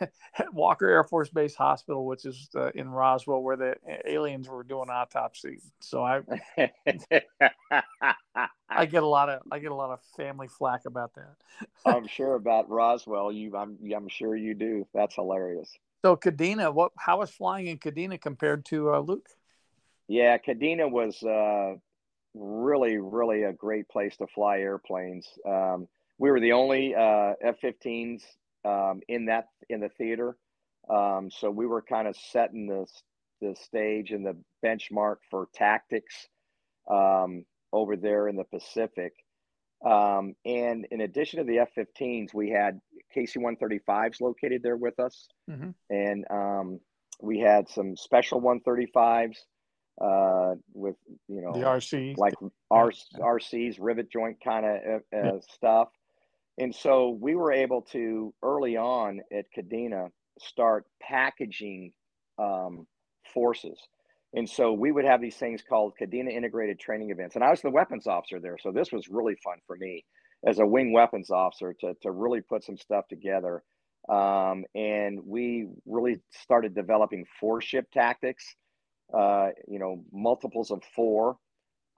Walker 0.52 0.88
Air 0.88 1.04
Force 1.04 1.28
Base 1.28 1.54
Hospital, 1.54 2.06
which 2.06 2.24
is 2.24 2.48
uh, 2.54 2.70
in 2.74 2.88
Roswell, 2.88 3.42
where 3.42 3.56
the 3.56 3.76
aliens 4.06 4.48
were 4.48 4.64
doing 4.64 4.90
autopsy. 4.90 5.60
So 5.80 6.02
I, 6.04 6.20
I 8.70 8.86
get 8.86 9.02
a 9.02 9.06
lot 9.06 9.28
of 9.28 9.42
I 9.50 9.58
get 9.58 9.70
a 9.70 9.74
lot 9.74 9.90
of 9.90 10.00
family 10.16 10.48
flack 10.48 10.82
about 10.86 11.14
that. 11.14 11.36
I'm 11.84 12.06
sure 12.06 12.34
about 12.34 12.68
Roswell. 12.68 13.32
You, 13.32 13.56
I'm, 13.56 13.78
I'm 13.94 14.08
sure 14.08 14.36
you 14.36 14.54
do. 14.54 14.86
That's 14.94 15.14
hilarious. 15.14 15.70
So 16.04 16.16
Kadena, 16.16 16.72
what? 16.72 16.92
How 16.96 17.18
was 17.18 17.30
flying 17.30 17.66
in 17.66 17.78
Kadena 17.78 18.20
compared 18.20 18.64
to 18.66 18.94
uh, 18.94 19.00
Luke? 19.00 19.28
Yeah, 20.06 20.38
Kadena 20.38 20.90
was 20.90 21.22
uh, 21.22 21.74
really, 22.34 22.98
really 22.98 23.42
a 23.42 23.52
great 23.52 23.88
place 23.88 24.16
to 24.18 24.26
fly 24.26 24.58
airplanes. 24.58 25.26
Um, 25.46 25.88
we 26.18 26.30
were 26.30 26.40
the 26.40 26.52
only 26.52 26.94
uh, 26.94 27.34
F-15s 27.42 28.22
um, 28.64 29.00
in 29.08 29.26
that 29.26 29.48
in 29.68 29.80
the 29.80 29.88
theater, 29.90 30.36
um, 30.88 31.30
so 31.30 31.50
we 31.50 31.66
were 31.66 31.82
kind 31.82 32.08
of 32.08 32.16
setting 32.16 32.66
the 32.66 32.86
the 33.40 33.54
stage 33.54 34.10
and 34.10 34.26
the 34.26 34.36
benchmark 34.64 35.16
for 35.30 35.48
tactics 35.54 36.26
um, 36.90 37.44
over 37.72 37.96
there 37.96 38.26
in 38.28 38.36
the 38.36 38.44
Pacific. 38.44 39.12
Um, 39.84 40.34
and 40.44 40.86
in 40.90 41.02
addition 41.02 41.38
to 41.38 41.44
the 41.44 41.60
F-15s, 41.60 42.34
we 42.34 42.50
had 42.50 42.80
KC-135s 43.16 44.20
located 44.20 44.60
there 44.64 44.76
with 44.76 44.98
us, 44.98 45.28
Mhm. 45.48 45.72
and 45.88 46.24
um, 46.30 46.80
we 47.20 47.38
had 47.38 47.68
some 47.68 47.96
special 47.96 48.40
135s 48.40 49.36
uh, 50.00 50.54
with 50.74 50.96
you 51.28 51.40
know 51.42 51.52
The 51.52 51.64
RC. 51.66 52.16
like 52.16 52.34
R- 52.72 52.90
yeah. 53.12 53.18
RCs, 53.20 53.76
rivet 53.80 54.10
joint 54.10 54.38
kind 54.42 54.66
of 54.66 55.02
uh, 55.12 55.16
uh, 55.16 55.40
stuff. 55.42 55.88
And 56.58 56.74
so 56.74 57.10
we 57.20 57.36
were 57.36 57.52
able 57.52 57.82
to 57.92 58.34
early 58.42 58.76
on 58.76 59.20
at 59.32 59.46
Kadena 59.56 60.08
start 60.40 60.84
packaging 61.00 61.92
um, 62.38 62.86
forces. 63.32 63.78
And 64.34 64.48
so 64.48 64.72
we 64.72 64.92
would 64.92 65.04
have 65.04 65.20
these 65.20 65.36
things 65.36 65.62
called 65.66 65.94
Kadena 66.00 66.30
integrated 66.30 66.78
training 66.78 67.10
events. 67.10 67.36
And 67.36 67.44
I 67.44 67.50
was 67.50 67.62
the 67.62 67.70
weapons 67.70 68.06
officer 68.06 68.40
there. 68.40 68.58
So 68.60 68.72
this 68.72 68.92
was 68.92 69.08
really 69.08 69.36
fun 69.42 69.58
for 69.66 69.76
me 69.76 70.04
as 70.46 70.58
a 70.58 70.66
wing 70.66 70.92
weapons 70.92 71.30
officer 71.30 71.74
to, 71.80 71.94
to 72.02 72.10
really 72.10 72.40
put 72.40 72.64
some 72.64 72.76
stuff 72.76 73.06
together. 73.08 73.62
Um, 74.08 74.64
and 74.74 75.20
we 75.24 75.68
really 75.86 76.20
started 76.30 76.74
developing 76.74 77.24
four 77.40 77.60
ship 77.60 77.86
tactics, 77.92 78.44
uh, 79.16 79.48
you 79.66 79.78
know, 79.78 80.04
multiples 80.12 80.70
of 80.70 80.82
four 80.94 81.36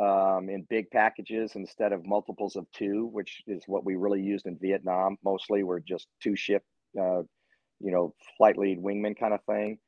um, 0.01 0.48
in 0.48 0.66
big 0.70 0.90
packages 0.90 1.53
instead 1.55 1.92
of 1.92 2.07
multiples 2.07 2.57
of 2.57 2.66
two, 2.72 3.07
which 3.12 3.42
is 3.46 3.62
what 3.66 3.84
we 3.84 3.96
really 3.96 4.22
used 4.22 4.46
in 4.46 4.57
Vietnam. 4.61 5.16
Mostly, 5.22 5.62
we're 5.62 5.80
just 5.80 6.07
two 6.22 6.34
ship, 6.34 6.62
uh, 6.98 7.22
you 7.80 7.92
know, 7.92 8.14
flight 8.36 8.57
lead 8.57 8.78
wingman 8.78 9.18
kind 9.18 9.34
of 9.34 9.44
thing. 9.44 9.78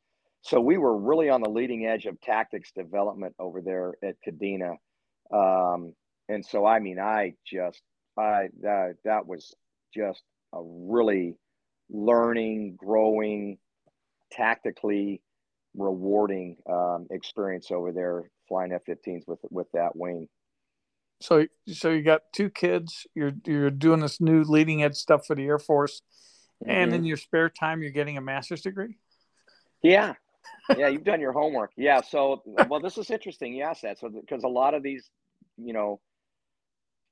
So 0.42 0.60
we 0.60 0.76
were 0.76 0.96
really 0.96 1.30
on 1.30 1.40
the 1.40 1.48
leading 1.48 1.86
edge 1.86 2.06
of 2.06 2.20
tactics 2.20 2.72
development 2.72 3.34
over 3.38 3.60
there 3.60 3.94
at 4.02 4.16
Kadena. 4.26 4.76
Um, 5.32 5.94
and 6.28 6.44
so, 6.44 6.66
I 6.66 6.78
mean, 6.80 6.98
I 6.98 7.34
just, 7.46 7.80
I 8.18 8.48
that 8.60 8.96
that 9.04 9.26
was 9.26 9.54
just 9.94 10.22
a 10.52 10.60
really 10.62 11.36
learning, 11.88 12.74
growing, 12.76 13.58
tactically 14.30 15.22
rewarding 15.76 16.56
um, 16.68 17.06
experience 17.10 17.70
over 17.70 17.92
there 17.92 18.30
flying 18.48 18.72
F-15s 18.72 19.26
with 19.26 19.40
with 19.50 19.70
that 19.72 19.96
wing. 19.96 20.28
So 21.20 21.46
so 21.68 21.90
you 21.90 22.02
got 22.02 22.22
two 22.32 22.50
kids. 22.50 23.06
You're 23.14 23.32
you're 23.46 23.70
doing 23.70 24.00
this 24.00 24.20
new 24.20 24.42
leading 24.42 24.82
edge 24.82 24.96
stuff 24.96 25.26
for 25.26 25.36
the 25.36 25.46
Air 25.46 25.58
Force, 25.58 26.02
and 26.66 26.92
Mhm. 26.92 26.96
in 26.96 27.04
your 27.04 27.16
spare 27.16 27.48
time, 27.48 27.82
you're 27.82 27.92
getting 27.92 28.18
a 28.18 28.20
master's 28.20 28.62
degree. 28.62 28.98
Yeah. 29.82 30.14
Yeah, 30.76 30.88
you've 30.88 31.04
done 31.04 31.20
your 31.20 31.32
homework. 31.32 31.72
Yeah. 31.76 32.00
So, 32.02 32.42
well, 32.46 32.80
this 32.80 32.98
is 32.98 33.10
interesting. 33.10 33.54
You 33.54 33.64
asked 33.64 33.82
that. 33.82 33.98
So, 33.98 34.08
because 34.08 34.44
a 34.44 34.48
lot 34.48 34.74
of 34.74 34.82
these, 34.82 35.10
you 35.56 35.72
know, 35.72 36.00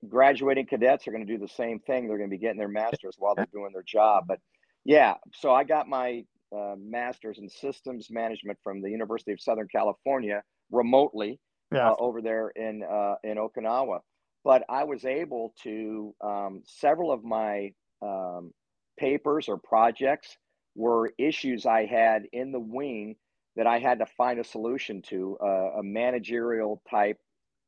graduating 0.09 0.67
cadets 0.67 1.07
are 1.07 1.11
going 1.11 1.27
to 1.27 1.33
do 1.33 1.39
the 1.39 1.49
same 1.49 1.79
thing. 1.81 2.09
They're 2.09 2.17
going 2.17 2.31
to 2.31 2.35
be 2.35 2.41
getting 2.41 2.59
their 2.59 2.69
master's 2.69 3.17
while 3.19 3.35
they're 3.35 3.47
doing 3.53 3.73
their 3.73 3.83
job. 3.83 4.25
But 4.27 4.41
yeah, 4.85 5.15
so 5.35 5.53
I 5.53 5.65
got 5.65 5.89
my 5.89 6.25
uh, 6.57 6.74
master's 6.78 7.38
in 7.38 7.48
systems 7.48 8.09
management 8.11 8.59
from 8.62 8.80
the 8.82 8.90
University 8.90 9.32
of 9.32 9.40
Southern 9.40 9.68
California 9.68 10.42
remotely 10.70 11.40
Yeah. 11.72 11.90
uh, 11.90 11.94
over 11.98 12.20
there 12.22 12.48
in 12.51 12.82
uh, 12.82 13.16
in 13.24 13.36
Okinawa. 13.38 14.01
But 14.44 14.64
I 14.68 14.84
was 14.84 15.05
able 15.05 15.55
to 15.62 16.14
um, 16.22 16.62
several 16.64 17.12
of 17.12 17.24
my 17.24 17.72
um, 18.03 18.53
papers 18.98 19.48
or 19.48 19.59
projects 19.59 20.36
were 20.74 21.12
issues 21.18 21.66
I 21.66 21.84
had 21.86 22.24
in 22.32 22.53
the 22.53 22.61
wing 22.61 23.16
that 23.57 23.66
I 23.66 23.78
had 23.78 23.98
to 23.98 24.07
find 24.07 24.38
a 24.40 24.44
solution 24.44 25.03
to, 25.03 25.36
uh, 25.42 25.78
a 25.80 25.82
managerial 25.82 26.82
type 26.88 27.18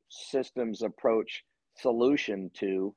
systems 0.09 0.81
approach 0.81 1.43
solution 1.77 2.49
to. 2.55 2.95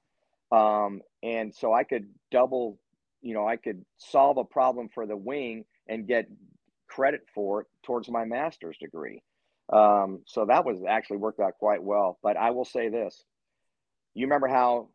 Um, 0.52 1.02
and 1.22 1.54
so 1.54 1.72
I 1.74 1.84
could 1.84 2.14
double, 2.30 2.78
you 3.20 3.34
know, 3.34 3.46
I 3.48 3.56
could 3.56 3.84
solve 3.98 4.36
a 4.38 4.44
problem 4.44 4.88
for 4.88 5.06
the 5.06 5.16
wing 5.16 5.64
and 5.88 6.06
get 6.06 6.26
credit 6.88 7.22
for 7.34 7.62
it 7.62 7.66
towards 7.84 8.08
my 8.08 8.24
master's 8.24 8.78
degree. 8.78 9.22
Um, 9.72 10.20
so 10.26 10.44
that 10.46 10.64
was 10.64 10.78
actually 10.88 11.18
worked 11.18 11.40
out 11.40 11.54
quite 11.58 11.82
well. 11.82 12.18
But 12.22 12.36
I 12.36 12.50
will 12.50 12.64
say 12.64 12.88
this: 12.88 13.24
you 14.14 14.26
remember 14.26 14.48
how 14.48 14.88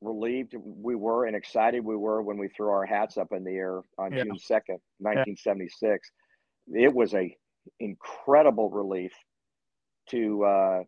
relieved 0.00 0.54
we 0.56 0.94
were 0.94 1.26
and 1.26 1.34
excited 1.34 1.84
we 1.84 1.96
were 1.96 2.22
when 2.22 2.38
we 2.38 2.48
threw 2.48 2.68
our 2.68 2.86
hats 2.86 3.16
up 3.16 3.32
in 3.32 3.44
the 3.44 3.56
air 3.56 3.82
on 3.98 4.12
yeah. 4.12 4.24
June 4.24 4.38
second, 4.38 4.78
nineteen 5.00 5.36
seventy 5.36 5.68
six. 5.68 6.10
It 6.68 6.92
was 6.92 7.14
a 7.14 7.36
incredible 7.80 8.70
relief 8.70 9.12
to 10.10 10.44
uh, 10.44 10.82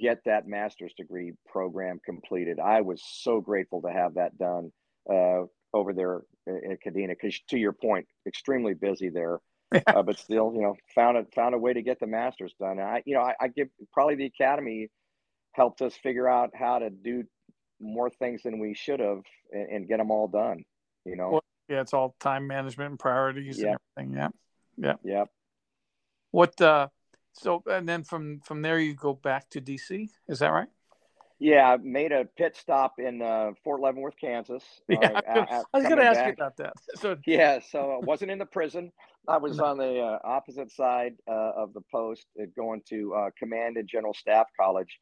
get 0.00 0.18
that 0.26 0.46
master's 0.46 0.92
degree 0.94 1.32
program 1.48 1.98
completed. 2.04 2.58
I 2.60 2.82
was 2.82 3.02
so 3.04 3.40
grateful 3.40 3.82
to 3.82 3.88
have 3.88 4.14
that 4.14 4.36
done 4.38 4.70
uh, 5.10 5.44
over 5.74 5.92
there 5.92 6.22
at 6.46 6.78
Kadena 6.84 7.08
because, 7.08 7.38
to 7.50 7.58
your 7.58 7.72
point, 7.72 8.06
extremely 8.26 8.74
busy 8.74 9.08
there. 9.08 9.38
Uh, 9.88 10.00
but 10.00 10.16
still, 10.16 10.52
you 10.54 10.62
know, 10.62 10.76
found 10.94 11.18
a 11.18 11.26
found 11.34 11.52
a 11.52 11.58
way 11.58 11.72
to 11.72 11.82
get 11.82 11.98
the 11.98 12.06
masters 12.06 12.54
done. 12.58 12.78
And 12.78 12.82
I, 12.82 13.02
you 13.04 13.14
know, 13.14 13.20
I, 13.20 13.34
I 13.40 13.48
give 13.48 13.66
probably 13.92 14.14
the 14.14 14.26
academy 14.26 14.88
helped 15.54 15.82
us 15.82 15.92
figure 15.96 16.28
out 16.28 16.50
how 16.54 16.78
to 16.78 16.88
do 16.88 17.24
more 17.80 18.08
things 18.08 18.44
than 18.44 18.60
we 18.60 18.74
should 18.74 19.00
have 19.00 19.22
and, 19.50 19.68
and 19.70 19.88
get 19.88 19.98
them 19.98 20.12
all 20.12 20.28
done. 20.28 20.62
You 21.04 21.16
know. 21.16 21.30
Well, 21.30 21.44
yeah, 21.68 21.80
it's 21.80 21.92
all 21.92 22.14
time 22.20 22.46
management 22.46 22.90
and 22.90 22.98
priorities 22.98 23.58
and 23.58 23.76
everything. 23.96 24.16
Yeah. 24.16 24.28
Yeah. 24.76 24.94
Yeah. 25.02 25.24
What 26.30 26.60
uh 26.60 26.88
so 27.32 27.62
and 27.66 27.88
then 27.88 28.04
from 28.04 28.40
from 28.44 28.62
there 28.62 28.78
you 28.78 28.94
go 28.94 29.14
back 29.14 29.50
to 29.50 29.60
DC, 29.60 30.08
is 30.28 30.38
that 30.38 30.48
right? 30.48 30.68
Yeah, 31.38 31.72
I 31.72 31.76
made 31.76 32.12
a 32.12 32.24
pit 32.36 32.56
stop 32.56 32.94
in 32.98 33.20
uh, 33.20 33.50
Fort 33.62 33.80
Leavenworth, 33.80 34.14
Kansas. 34.20 34.64
Yeah, 34.88 35.20
uh, 35.28 35.62
I 35.74 35.78
was 35.78 35.86
going 35.86 35.98
to 35.98 36.04
ask 36.04 36.18
back. 36.18 36.28
you 36.28 36.32
about 36.32 36.56
that. 36.56 36.72
So 36.96 37.16
yeah, 37.26 37.58
so 37.60 38.00
I 38.02 38.04
wasn't 38.04 38.30
in 38.30 38.38
the 38.38 38.46
prison. 38.46 38.90
I 39.28 39.36
was 39.38 39.60
on 39.60 39.76
the 39.76 40.00
uh, 40.00 40.18
opposite 40.24 40.70
side 40.70 41.14
uh, 41.28 41.52
of 41.56 41.74
the 41.74 41.82
post, 41.92 42.24
uh, 42.40 42.46
going 42.56 42.82
to 42.88 43.14
uh, 43.14 43.30
Command 43.38 43.76
and 43.76 43.88
General 43.88 44.14
Staff 44.14 44.46
College, 44.58 44.98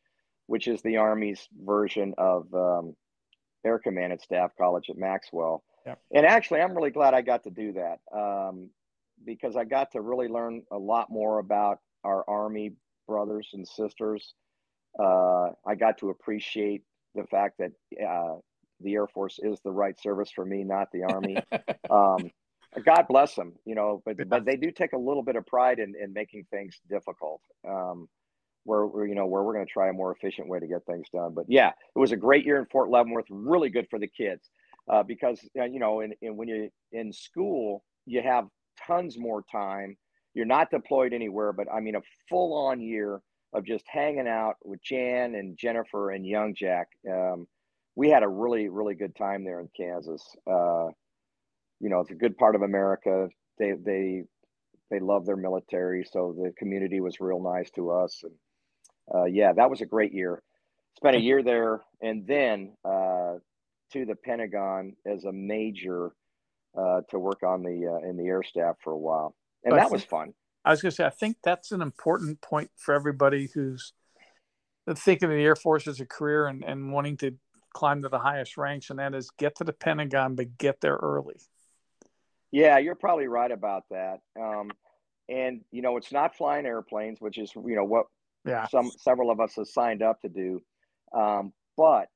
which 0.46 0.66
is 0.66 0.82
the 0.82 0.96
Army's 0.96 1.46
version 1.64 2.14
of 2.18 2.52
um, 2.54 2.96
Air 3.64 3.78
Command 3.78 4.12
and 4.12 4.20
Staff 4.20 4.52
College 4.58 4.90
at 4.90 4.96
Maxwell. 4.96 5.62
Yeah. 5.86 5.94
And 6.12 6.26
actually, 6.26 6.62
I'm 6.62 6.74
really 6.74 6.90
glad 6.90 7.14
I 7.14 7.20
got 7.20 7.44
to 7.44 7.50
do 7.50 7.74
that 7.74 7.98
um, 8.16 8.70
because 9.24 9.56
I 9.56 9.64
got 9.64 9.92
to 9.92 10.00
really 10.00 10.28
learn 10.28 10.62
a 10.72 10.78
lot 10.78 11.10
more 11.10 11.38
about 11.38 11.78
our 12.02 12.24
Army 12.28 12.72
brothers 13.06 13.50
and 13.52 13.68
sisters. 13.68 14.34
Uh, 14.98 15.50
I 15.66 15.74
got 15.74 15.98
to 15.98 16.10
appreciate 16.10 16.82
the 17.14 17.24
fact 17.24 17.58
that 17.58 17.72
uh, 18.04 18.36
the 18.80 18.94
Air 18.94 19.06
Force 19.06 19.38
is 19.42 19.60
the 19.64 19.70
right 19.70 19.98
service 20.00 20.30
for 20.30 20.44
me, 20.44 20.64
not 20.64 20.88
the 20.92 21.04
Army. 21.04 21.36
um, 21.90 22.30
God 22.84 23.06
bless 23.08 23.34
them, 23.34 23.52
you 23.64 23.74
know, 23.74 24.02
but 24.04 24.16
but 24.28 24.44
they 24.44 24.56
do 24.56 24.70
take 24.70 24.92
a 24.92 24.98
little 24.98 25.22
bit 25.22 25.36
of 25.36 25.46
pride 25.46 25.78
in, 25.78 25.94
in 26.00 26.12
making 26.12 26.46
things 26.50 26.80
difficult. 26.88 27.40
Um, 27.68 28.08
where, 28.64 28.86
where 28.86 29.06
you 29.06 29.14
know 29.14 29.26
where 29.26 29.42
we're 29.42 29.52
going 29.52 29.66
to 29.66 29.72
try 29.72 29.88
a 29.88 29.92
more 29.92 30.12
efficient 30.12 30.48
way 30.48 30.58
to 30.58 30.66
get 30.66 30.84
things 30.86 31.06
done. 31.12 31.34
But 31.34 31.44
yeah, 31.48 31.68
it 31.68 31.98
was 31.98 32.12
a 32.12 32.16
great 32.16 32.44
year 32.44 32.58
in 32.58 32.66
Fort 32.66 32.90
Leavenworth. 32.90 33.26
Really 33.30 33.68
good 33.68 33.86
for 33.90 33.98
the 33.98 34.08
kids 34.08 34.50
uh, 34.90 35.02
because 35.02 35.40
uh, 35.58 35.64
you 35.64 35.78
know, 35.78 36.00
in, 36.00 36.14
in 36.22 36.36
when 36.36 36.48
you're 36.48 36.68
in 36.92 37.12
school, 37.12 37.84
you 38.06 38.22
have 38.22 38.46
tons 38.86 39.18
more 39.18 39.44
time. 39.50 39.96
You're 40.34 40.46
not 40.46 40.70
deployed 40.70 41.12
anywhere, 41.12 41.52
but 41.52 41.68
I 41.72 41.80
mean 41.80 41.94
a 41.94 42.02
full 42.28 42.54
on 42.54 42.80
year 42.80 43.20
of 43.54 43.64
just 43.64 43.84
hanging 43.86 44.28
out 44.28 44.56
with 44.64 44.82
Jan 44.82 45.36
and 45.36 45.56
Jennifer 45.56 46.10
and 46.10 46.26
Young 46.26 46.54
Jack. 46.54 46.88
Um, 47.10 47.46
we 47.96 48.10
had 48.10 48.24
a 48.24 48.28
really 48.28 48.68
really 48.68 48.94
good 48.94 49.14
time 49.14 49.44
there 49.44 49.60
in 49.60 49.68
Kansas. 49.76 50.22
Uh, 50.46 50.88
you 51.80 51.88
know, 51.88 52.00
it's 52.00 52.10
a 52.10 52.14
good 52.14 52.36
part 52.36 52.56
of 52.56 52.62
America. 52.62 53.28
They 53.58 53.72
they 53.72 54.24
they 54.90 55.00
love 55.00 55.24
their 55.24 55.36
military, 55.36 56.04
so 56.04 56.34
the 56.36 56.52
community 56.58 57.00
was 57.00 57.20
real 57.20 57.40
nice 57.40 57.70
to 57.72 57.90
us. 57.90 58.22
And 58.22 58.32
uh, 59.14 59.24
yeah, 59.24 59.52
that 59.52 59.70
was 59.70 59.80
a 59.80 59.86
great 59.86 60.12
year. 60.12 60.42
Spent 60.96 61.16
a 61.16 61.20
year 61.20 61.42
there, 61.42 61.82
and 62.02 62.26
then 62.26 62.72
uh, 62.84 63.34
to 63.92 64.04
the 64.04 64.14
Pentagon 64.14 64.94
as 65.06 65.24
a 65.24 65.32
major 65.32 66.12
uh, 66.76 67.00
to 67.10 67.18
work 67.18 67.42
on 67.42 67.62
the 67.62 67.86
uh, 67.86 68.08
in 68.08 68.16
the 68.16 68.26
air 68.26 68.42
staff 68.42 68.76
for 68.82 68.92
a 68.92 68.98
while, 68.98 69.34
and 69.64 69.76
that 69.76 69.90
was 69.90 70.04
fun. 70.04 70.32
I 70.64 70.70
was 70.70 70.80
going 70.80 70.90
to 70.90 70.96
say, 70.96 71.04
I 71.04 71.10
think 71.10 71.36
that's 71.42 71.72
an 71.72 71.82
important 71.82 72.40
point 72.40 72.70
for 72.76 72.94
everybody 72.94 73.50
who's 73.52 73.92
thinking 74.94 75.30
of 75.30 75.36
the 75.36 75.44
Air 75.44 75.56
Force 75.56 75.86
as 75.86 76.00
a 76.00 76.06
career 76.06 76.46
and, 76.46 76.64
and 76.64 76.92
wanting 76.92 77.16
to 77.18 77.36
climb 77.74 78.02
to 78.02 78.08
the 78.08 78.18
highest 78.18 78.56
ranks, 78.56 78.90
and 78.90 78.98
that 78.98 79.14
is 79.14 79.30
get 79.38 79.56
to 79.56 79.64
the 79.64 79.72
Pentagon, 79.72 80.34
but 80.34 80.56
get 80.56 80.80
there 80.80 80.96
early. 80.96 81.36
Yeah, 82.50 82.78
you're 82.78 82.94
probably 82.94 83.26
right 83.26 83.50
about 83.50 83.84
that. 83.90 84.20
Um, 84.40 84.70
and 85.28 85.62
you 85.70 85.82
know, 85.82 85.96
it's 85.96 86.12
not 86.12 86.36
flying 86.36 86.66
airplanes, 86.66 87.20
which 87.20 87.36
is 87.38 87.52
you 87.54 87.74
know 87.74 87.84
what 87.84 88.06
yeah. 88.46 88.66
some 88.68 88.90
several 88.98 89.30
of 89.30 89.40
us 89.40 89.56
have 89.56 89.68
signed 89.68 90.02
up 90.02 90.20
to 90.22 90.28
do. 90.28 90.62
Um, 91.12 91.52
but 91.76 92.08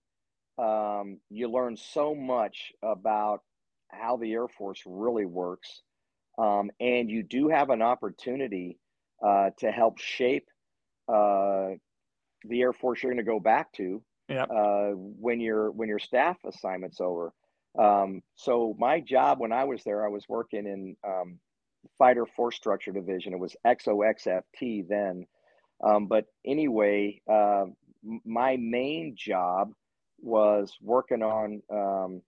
um, 0.59 1.19
you 1.31 1.51
learn 1.51 1.77
so 1.77 2.15
much 2.15 2.73
about 2.83 3.41
how 3.91 4.17
the 4.17 4.33
Air 4.33 4.49
Force 4.49 4.83
really 4.87 5.25
works, 5.25 5.83
um, 6.39 6.70
and 6.80 7.11
you 7.11 7.22
do 7.22 7.49
have 7.49 7.70
an 7.70 7.82
opportunity 7.82 8.78
uh, 9.24 9.51
to 9.59 9.70
help 9.70 9.99
shape 9.99 10.49
uh, 11.09 11.70
the 12.45 12.61
Air 12.61 12.72
Force 12.72 13.03
you're 13.03 13.12
going 13.12 13.24
to 13.24 13.30
go 13.30 13.41
back 13.41 13.72
to 13.74 14.03
yep. 14.28 14.49
uh, 14.51 14.91
when 14.95 15.41
your 15.41 15.70
when 15.70 15.89
your 15.89 15.99
staff 15.99 16.36
assignment's 16.47 17.01
over. 17.01 17.32
Um, 17.78 18.22
so 18.34 18.74
my 18.78 19.01
job 19.01 19.41
when 19.41 19.53
I 19.53 19.64
was 19.64 19.82
there, 19.84 20.05
I 20.05 20.09
was 20.09 20.24
working 20.28 20.66
in 20.66 20.97
um, 21.07 21.39
Fighter 21.99 22.26
Force 22.26 22.57
Structure 22.57 22.93
Division. 22.93 23.32
It 23.32 23.39
was 23.39 23.57
XOXFT 23.66 24.89
then. 24.89 25.26
Um, 25.84 26.07
but 26.07 26.26
anyway, 26.45 27.20
uh, 27.30 27.66
my 28.24 28.57
main 28.57 29.14
job 29.16 29.72
was 30.20 30.76
working 30.80 31.22
on 31.22 31.62
um, 31.70 32.22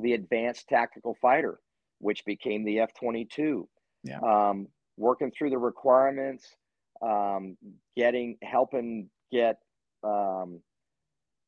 the 0.00 0.12
Advanced 0.12 0.68
Tactical 0.68 1.16
Fighter, 1.20 1.58
which 2.02 2.24
became 2.24 2.64
the 2.64 2.80
F 2.80 2.90
22. 2.98 3.68
Yeah. 4.04 4.18
Um, 4.18 4.68
working 4.96 5.30
through 5.30 5.50
the 5.50 5.58
requirements, 5.58 6.44
um, 7.00 7.56
getting, 7.96 8.36
helping 8.42 9.08
get 9.30 9.58
um, 10.04 10.60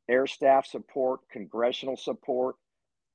air 0.09 0.27
staff 0.27 0.67
support, 0.67 1.21
congressional 1.31 1.97
support, 1.97 2.57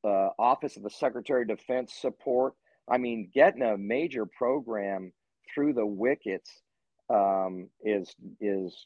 uh, 0.03 0.29
Office 0.37 0.77
of 0.77 0.83
the 0.83 0.89
Secretary 0.89 1.43
of 1.43 1.47
Defense 1.47 1.93
support. 1.99 2.53
I 2.89 2.97
mean, 2.97 3.29
getting 3.33 3.61
a 3.61 3.77
major 3.77 4.25
program 4.25 5.11
through 5.53 5.73
the 5.73 5.85
wickets 5.85 6.61
um, 7.09 7.69
is 7.83 8.13
is 8.39 8.85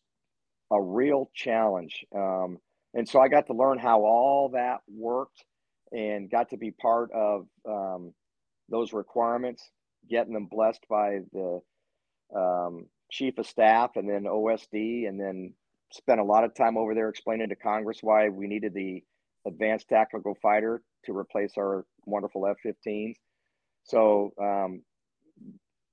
a 0.71 0.81
real 0.81 1.29
challenge. 1.33 2.05
Um, 2.15 2.57
and 2.93 3.07
so 3.07 3.19
I 3.19 3.27
got 3.27 3.47
to 3.47 3.53
learn 3.53 3.79
how 3.79 4.01
all 4.01 4.49
that 4.49 4.81
worked 4.87 5.45
and 5.91 6.29
got 6.29 6.49
to 6.49 6.57
be 6.57 6.71
part 6.71 7.11
of 7.11 7.45
um, 7.67 8.13
those 8.69 8.93
requirements, 8.93 9.69
getting 10.09 10.33
them 10.33 10.47
blessed 10.47 10.85
by 10.89 11.19
the 11.31 11.61
um, 12.35 12.85
chief 13.11 13.37
of 13.37 13.47
staff 13.47 13.91
and 13.95 14.09
then 14.09 14.23
OSD, 14.23 15.07
and 15.07 15.19
then 15.19 15.53
spent 15.91 16.19
a 16.19 16.23
lot 16.23 16.43
of 16.43 16.55
time 16.55 16.77
over 16.77 16.95
there 16.95 17.09
explaining 17.09 17.49
to 17.49 17.55
Congress 17.55 17.99
why 18.01 18.29
we 18.29 18.47
needed 18.47 18.73
the 18.73 19.03
advanced 19.45 19.87
tactical 19.89 20.35
fighter 20.41 20.81
to 21.05 21.15
replace 21.15 21.53
our 21.57 21.85
wonderful 22.05 22.47
F-15s. 22.47 23.15
So 23.83 24.33
um, 24.41 24.81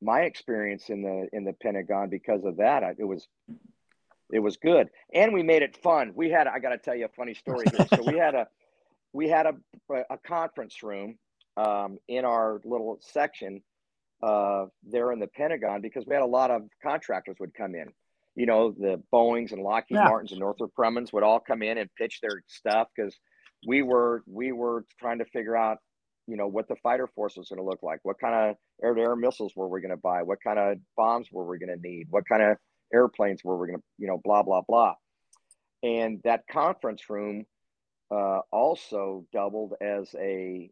my 0.00 0.20
experience 0.20 0.88
in 0.88 1.02
the 1.02 1.28
in 1.32 1.44
the 1.44 1.52
Pentagon 1.52 2.08
because 2.08 2.44
of 2.44 2.56
that. 2.56 2.82
it 2.98 3.04
was 3.04 3.28
it 4.32 4.38
was 4.38 4.56
good, 4.56 4.88
and 5.12 5.32
we 5.32 5.42
made 5.42 5.62
it 5.62 5.76
fun. 5.76 6.12
We 6.14 6.30
had 6.30 6.46
I 6.46 6.58
got 6.58 6.70
to 6.70 6.78
tell 6.78 6.94
you 6.94 7.06
a 7.06 7.08
funny 7.08 7.34
story 7.34 7.66
here. 7.70 7.86
so 7.94 8.02
we 8.06 8.16
had 8.16 8.34
a 8.34 8.46
we 9.12 9.28
had 9.28 9.46
a 9.46 9.54
a 10.08 10.18
conference 10.18 10.82
room 10.82 11.18
um, 11.56 11.98
in 12.08 12.24
our 12.24 12.60
little 12.64 12.98
section 13.00 13.62
uh, 14.22 14.66
there 14.82 15.12
in 15.12 15.18
the 15.18 15.26
Pentagon 15.26 15.80
because 15.80 16.04
we 16.06 16.14
had 16.14 16.22
a 16.22 16.26
lot 16.26 16.50
of 16.50 16.62
contractors 16.82 17.36
would 17.40 17.54
come 17.54 17.74
in. 17.74 17.86
You 18.36 18.46
know, 18.46 18.70
the 18.70 19.02
Boeing's 19.12 19.52
and 19.52 19.62
Lockheed 19.62 19.96
yeah. 19.96 20.04
Martins 20.04 20.32
and 20.32 20.40
Northrop 20.40 20.72
Grumman's 20.78 21.12
would 21.12 21.22
all 21.22 21.40
come 21.40 21.62
in 21.62 21.78
and 21.78 21.90
pitch 21.96 22.20
their 22.22 22.42
stuff 22.46 22.88
because 22.94 23.18
we 23.66 23.82
were 23.82 24.22
we 24.26 24.52
were 24.52 24.84
trying 24.98 25.18
to 25.18 25.24
figure 25.26 25.56
out 25.56 25.78
you 26.26 26.36
know 26.36 26.46
what 26.46 26.68
the 26.68 26.76
fighter 26.76 27.08
force 27.08 27.36
was 27.36 27.48
going 27.48 27.58
to 27.58 27.64
look 27.64 27.82
like 27.82 27.98
what 28.02 28.18
kind 28.20 28.34
of 28.34 28.56
air-to-air 28.82 29.16
missiles 29.16 29.52
were 29.56 29.68
we 29.68 29.80
going 29.80 29.90
to 29.90 29.96
buy 29.96 30.22
what 30.22 30.38
kind 30.42 30.58
of 30.58 30.78
bombs 30.96 31.26
were 31.32 31.44
we 31.44 31.58
going 31.58 31.74
to 31.74 31.88
need 31.88 32.06
what 32.10 32.24
kind 32.28 32.42
of 32.42 32.56
airplanes 32.94 33.42
were 33.44 33.58
we 33.58 33.66
going 33.66 33.78
to 33.78 33.84
you 33.98 34.06
know 34.06 34.20
blah 34.22 34.42
blah 34.42 34.62
blah 34.66 34.94
and 35.82 36.20
that 36.24 36.44
conference 36.50 37.10
room 37.10 37.44
uh, 38.10 38.40
also 38.52 39.24
doubled 39.32 39.74
as 39.80 40.14
a 40.18 40.70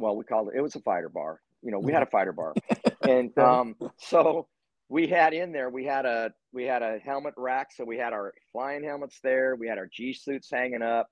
well 0.00 0.16
we 0.16 0.24
called 0.24 0.48
it 0.48 0.58
it 0.58 0.60
was 0.60 0.74
a 0.76 0.80
fighter 0.80 1.08
bar. 1.08 1.40
You 1.62 1.70
know 1.70 1.78
we 1.78 1.92
had 1.92 2.02
a 2.02 2.06
fighter 2.06 2.32
bar. 2.32 2.54
And 3.08 3.36
um, 3.38 3.76
so 3.96 4.46
we 4.90 5.08
had 5.08 5.32
in 5.32 5.52
there 5.52 5.70
we 5.70 5.84
had 5.84 6.04
a 6.04 6.32
we 6.52 6.64
had 6.64 6.82
a 6.82 6.98
helmet 6.98 7.34
rack. 7.36 7.68
So 7.72 7.84
we 7.84 7.96
had 7.96 8.12
our 8.12 8.34
flying 8.52 8.84
helmets 8.84 9.18
there. 9.22 9.56
We 9.56 9.68
had 9.68 9.78
our 9.78 9.88
g 9.90 10.12
suits 10.12 10.50
hanging 10.50 10.82
up. 10.82 11.08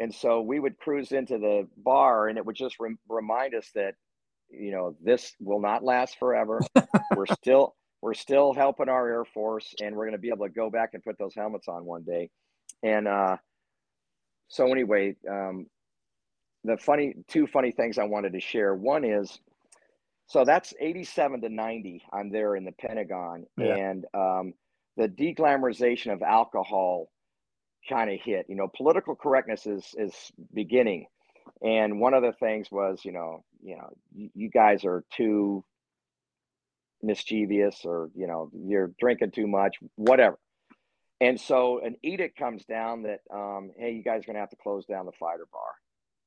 And 0.00 0.14
so 0.14 0.40
we 0.40 0.58
would 0.58 0.78
cruise 0.78 1.12
into 1.12 1.38
the 1.38 1.68
bar 1.76 2.28
and 2.28 2.38
it 2.38 2.46
would 2.46 2.56
just 2.56 2.76
re- 2.80 2.96
remind 3.08 3.54
us 3.54 3.68
that 3.74 3.94
you 4.50 4.72
know, 4.72 4.96
this 5.02 5.34
will 5.40 5.60
not 5.60 5.84
last 5.84 6.18
forever. 6.18 6.60
we're 7.16 7.26
still 7.26 7.74
we're 8.00 8.14
still 8.14 8.54
helping 8.54 8.88
our 8.88 9.08
Air 9.08 9.24
Force, 9.24 9.74
and 9.82 9.96
we're 9.96 10.04
going 10.04 10.12
to 10.12 10.18
be 10.18 10.28
able 10.28 10.46
to 10.46 10.52
go 10.52 10.70
back 10.70 10.90
and 10.94 11.02
put 11.02 11.18
those 11.18 11.34
helmets 11.34 11.68
on 11.68 11.84
one 11.84 12.04
day. 12.04 12.30
And 12.82 13.08
uh, 13.08 13.36
so 14.48 14.70
anyway, 14.70 15.16
um, 15.28 15.66
the 16.64 16.76
funny 16.76 17.14
two 17.28 17.46
funny 17.46 17.72
things 17.72 17.98
I 17.98 18.04
wanted 18.04 18.32
to 18.32 18.40
share. 18.40 18.74
One 18.74 19.04
is, 19.04 19.38
so 20.26 20.44
that's 20.44 20.74
87 20.78 21.42
to 21.42 21.48
90. 21.48 22.02
I'm 22.12 22.30
there 22.30 22.56
in 22.56 22.64
the 22.64 22.72
Pentagon, 22.72 23.46
yeah. 23.56 23.76
and 23.76 24.04
um, 24.14 24.54
the 24.96 25.08
deglamorization 25.08 26.12
of 26.12 26.22
alcohol 26.22 27.10
kind 27.88 28.10
of 28.10 28.20
hit. 28.20 28.46
You 28.48 28.56
know, 28.56 28.68
political 28.74 29.14
correctness 29.14 29.66
is 29.66 29.94
is 29.96 30.14
beginning, 30.52 31.06
and 31.62 32.00
one 32.00 32.14
of 32.14 32.22
the 32.22 32.32
things 32.32 32.68
was, 32.70 33.00
you 33.04 33.12
know, 33.12 33.44
you 33.62 33.76
know, 33.76 33.88
you, 34.14 34.30
you 34.34 34.50
guys 34.50 34.84
are 34.84 35.04
too 35.16 35.64
mischievous, 37.02 37.82
or 37.84 38.10
you 38.14 38.26
know, 38.26 38.50
you're 38.52 38.92
drinking 38.98 39.30
too 39.30 39.46
much, 39.46 39.76
whatever. 39.94 40.38
And 41.20 41.40
so 41.40 41.80
an 41.84 41.96
edict 42.02 42.38
comes 42.38 42.64
down 42.64 43.02
that, 43.02 43.20
um, 43.34 43.72
hey, 43.76 43.92
you 43.92 44.04
guys 44.04 44.22
are 44.22 44.26
going 44.26 44.34
to 44.34 44.40
have 44.40 44.50
to 44.50 44.56
close 44.56 44.86
down 44.86 45.04
the 45.04 45.12
fighter 45.12 45.46
bar. 45.52 45.62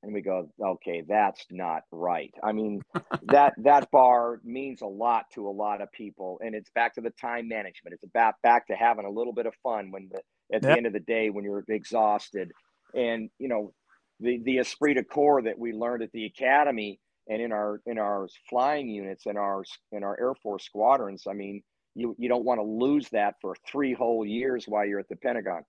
And 0.03 0.13
we 0.13 0.21
go, 0.21 0.49
okay, 0.59 1.03
that's 1.07 1.45
not 1.51 1.83
right. 1.91 2.33
I 2.43 2.53
mean, 2.53 2.81
that 3.23 3.53
that 3.57 3.91
bar 3.91 4.39
means 4.43 4.81
a 4.81 4.87
lot 4.87 5.25
to 5.35 5.47
a 5.47 5.51
lot 5.51 5.81
of 5.81 5.91
people, 5.91 6.39
and 6.43 6.55
it's 6.55 6.71
back 6.71 6.95
to 6.95 7.01
the 7.01 7.11
time 7.11 7.47
management. 7.47 7.93
It's 7.93 8.03
about 8.03 8.35
back 8.41 8.67
to 8.67 8.73
having 8.73 9.05
a 9.05 9.11
little 9.11 9.33
bit 9.33 9.45
of 9.45 9.53
fun 9.61 9.91
when 9.91 10.09
the 10.11 10.21
at 10.55 10.61
yep. 10.61 10.61
the 10.63 10.71
end 10.71 10.85
of 10.87 10.93
the 10.93 10.99
day 10.99 11.29
when 11.29 11.45
you're 11.45 11.63
exhausted, 11.67 12.51
and 12.95 13.29
you 13.37 13.47
know, 13.47 13.73
the 14.19 14.41
the 14.43 14.57
esprit 14.57 14.95
de 14.95 15.03
corps 15.03 15.43
that 15.43 15.59
we 15.59 15.71
learned 15.71 16.01
at 16.01 16.11
the 16.13 16.25
academy 16.25 16.99
and 17.29 17.41
in 17.41 17.51
our 17.51 17.81
in 17.85 17.97
our 17.97 18.27
flying 18.49 18.89
units 18.89 19.25
and 19.25 19.37
our 19.37 19.63
in 19.91 20.03
our 20.03 20.19
Air 20.19 20.33
Force 20.35 20.65
squadrons. 20.65 21.23
I 21.29 21.33
mean, 21.33 21.61
you 21.95 22.15
you 22.17 22.27
don't 22.29 22.45
want 22.45 22.59
to 22.59 22.65
lose 22.65 23.07
that 23.09 23.35
for 23.41 23.55
three 23.67 23.93
whole 23.93 24.25
years 24.25 24.65
while 24.67 24.85
you're 24.85 24.99
at 24.99 25.09
the 25.09 25.15
Pentagon. 25.15 25.63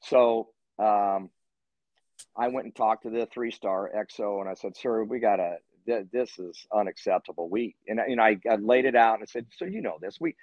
So 0.00 0.48
um, 0.78 1.30
I 2.36 2.48
went 2.48 2.66
and 2.66 2.74
talked 2.74 3.04
to 3.04 3.10
the 3.10 3.26
three 3.26 3.50
star 3.50 3.90
XO 3.94 4.40
and 4.40 4.48
I 4.48 4.54
said, 4.54 4.76
"Sir, 4.76 5.04
we 5.04 5.18
gotta. 5.18 5.58
Th- 5.86 6.06
this 6.12 6.38
is 6.38 6.66
unacceptable. 6.72 7.48
We 7.48 7.76
and 7.86 8.00
know 8.08 8.22
I, 8.22 8.38
I, 8.50 8.56
laid 8.56 8.86
it 8.86 8.96
out 8.96 9.14
and 9.14 9.22
I 9.22 9.26
said, 9.26 9.46
so 9.54 9.66
you 9.66 9.82
know 9.82 9.98
this. 10.00 10.18
We 10.18 10.34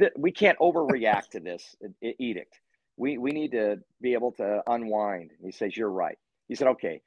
th- 0.00 0.12
we 0.16 0.32
can't 0.32 0.58
overreact 0.58 1.28
to 1.30 1.40
this 1.40 1.76
edict. 2.18 2.58
We 2.96 3.16
we 3.16 3.30
need 3.30 3.52
to 3.52 3.78
be 4.00 4.14
able 4.14 4.32
to 4.32 4.62
unwind." 4.66 5.30
And 5.30 5.46
he 5.46 5.52
says, 5.52 5.76
"You're 5.76 5.90
right." 5.90 6.18
He 6.48 6.54
said, 6.54 6.68
"Okay." 6.68 7.02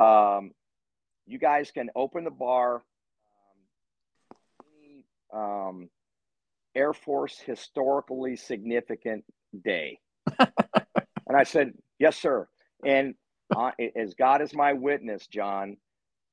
Um, 0.00 0.50
you 1.26 1.38
guys 1.38 1.70
can 1.70 1.90
open 1.94 2.24
the 2.24 2.30
bar 2.30 2.82
um, 5.32 5.40
um, 5.40 5.88
Air 6.74 6.92
Force 6.92 7.38
historically 7.38 8.36
significant 8.36 9.24
day. 9.64 9.98
and 10.38 11.36
I 11.36 11.44
said, 11.44 11.72
Yes, 11.98 12.16
sir. 12.16 12.48
And 12.84 13.14
uh, 13.56 13.70
as 13.96 14.14
God 14.14 14.42
is 14.42 14.54
my 14.54 14.72
witness, 14.72 15.26
John, 15.26 15.76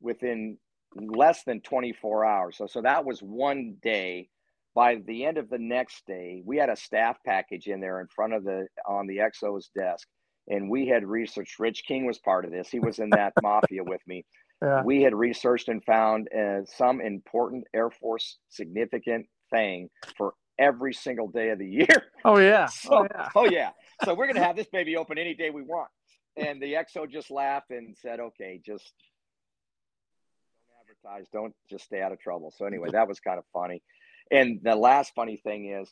within 0.02 0.58
less 0.96 1.44
than 1.44 1.62
24 1.62 2.26
hours. 2.26 2.58
So, 2.58 2.68
so 2.68 2.82
that 2.82 3.06
was 3.06 3.22
one 3.22 3.78
day. 3.82 4.30
By 4.76 5.02
the 5.08 5.26
end 5.26 5.38
of 5.38 5.50
the 5.50 5.58
next 5.58 6.06
day, 6.06 6.42
we 6.46 6.56
had 6.56 6.70
a 6.70 6.76
staff 6.76 7.18
package 7.26 7.68
in 7.68 7.82
there 7.82 8.00
in 8.00 8.08
front 8.08 8.34
of 8.34 8.44
the 8.44 8.68
on 8.88 9.08
the 9.08 9.18
XO's 9.18 9.70
desk, 9.76 10.08
and 10.48 10.70
we 10.70 10.88
had 10.88 11.06
researched. 11.06 11.60
Rich 11.60 11.84
King 11.86 12.06
was 12.06 12.20
part 12.20 12.46
of 12.46 12.52
this. 12.52 12.70
He 12.70 12.80
was 12.80 13.00
in 13.00 13.10
that 13.10 13.34
mafia 13.42 13.84
with 13.84 14.02
me. 14.08 14.24
Yeah. 14.62 14.84
We 14.84 15.02
had 15.02 15.16
researched 15.16 15.70
and 15.70 15.84
found 15.84 16.30
uh, 16.34 16.66
some 16.66 17.02
important 17.02 17.66
Air 17.74 17.90
Force 17.90 18.38
significant 18.50 19.26
thing 19.52 19.90
for 20.18 20.34
every 20.60 20.94
single 20.94 21.28
day 21.28 21.50
of 21.50 21.60
the 21.60 21.68
year. 21.68 22.12
Oh 22.24 22.38
yeah. 22.38 22.68
So, 22.72 22.90
oh 22.94 23.08
yeah. 23.10 23.30
oh 23.36 23.46
yeah. 23.46 23.70
So 24.06 24.14
we're 24.14 24.28
gonna 24.28 24.46
have 24.46 24.56
this 24.56 24.68
baby 24.68 24.98
open 24.98 25.18
any 25.18 25.34
day 25.34 25.50
we 25.50 25.64
want. 25.64 25.90
And 26.40 26.62
the 26.62 26.74
XO 26.74 27.10
just 27.10 27.32
laughed 27.32 27.72
and 27.72 27.98
said, 27.98 28.20
"Okay, 28.20 28.62
just 28.66 28.94
don't 30.68 31.12
advertise. 31.12 31.28
Don't 31.32 31.56
just 31.70 31.86
stay 31.86 32.02
out 32.02 32.12
of 32.12 32.20
trouble." 32.20 32.52
So 32.52 32.66
anyway, 32.66 32.90
that 32.92 33.08
was 33.08 33.20
kind 33.20 33.38
of 33.38 33.46
funny. 33.54 33.82
And 34.32 34.60
the 34.64 34.76
last 34.76 35.14
funny 35.16 35.38
thing 35.38 35.70
is, 35.70 35.90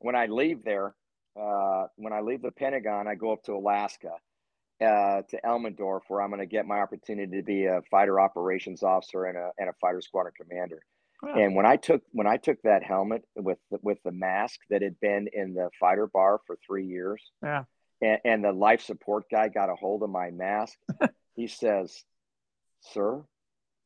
when 0.00 0.16
I 0.16 0.26
leave 0.26 0.64
there, 0.64 0.94
uh, 1.40 1.86
when 1.96 2.12
I 2.12 2.20
leave 2.20 2.42
the 2.42 2.50
Pentagon, 2.52 3.06
I 3.06 3.14
go 3.14 3.32
up 3.32 3.42
to 3.44 3.52
Alaska, 3.52 4.12
uh, 4.80 5.22
to 5.22 5.40
Elmendorf, 5.44 6.00
where 6.08 6.22
I'm 6.22 6.30
going 6.30 6.40
to 6.40 6.46
get 6.46 6.66
my 6.66 6.80
opportunity 6.80 7.36
to 7.36 7.42
be 7.42 7.66
a 7.66 7.82
fighter 7.90 8.20
operations 8.20 8.82
officer 8.82 9.26
and 9.26 9.36
a 9.36 9.50
and 9.58 9.68
a 9.68 9.74
fighter 9.80 10.00
squadron 10.00 10.34
commander. 10.40 10.82
And 11.22 11.54
when 11.54 11.64
I 11.64 11.76
took 11.76 12.02
when 12.12 12.26
I 12.26 12.36
took 12.36 12.60
that 12.62 12.82
helmet 12.82 13.24
with 13.34 13.58
the, 13.70 13.78
with 13.82 13.98
the 14.04 14.12
mask 14.12 14.60
that 14.70 14.82
had 14.82 14.98
been 15.00 15.28
in 15.32 15.54
the 15.54 15.70
fighter 15.80 16.06
bar 16.06 16.40
for 16.46 16.58
three 16.66 16.86
years, 16.86 17.22
yeah, 17.42 17.64
and, 18.04 18.20
and 18.24 18.44
the 18.44 18.52
life 18.52 18.82
support 18.82 19.24
guy 19.30 19.48
got 19.48 19.70
a 19.70 19.74
hold 19.74 20.02
of 20.02 20.10
my 20.10 20.30
mask, 20.30 20.76
he 21.34 21.46
says, 21.46 22.04
"Sir, 22.92 23.22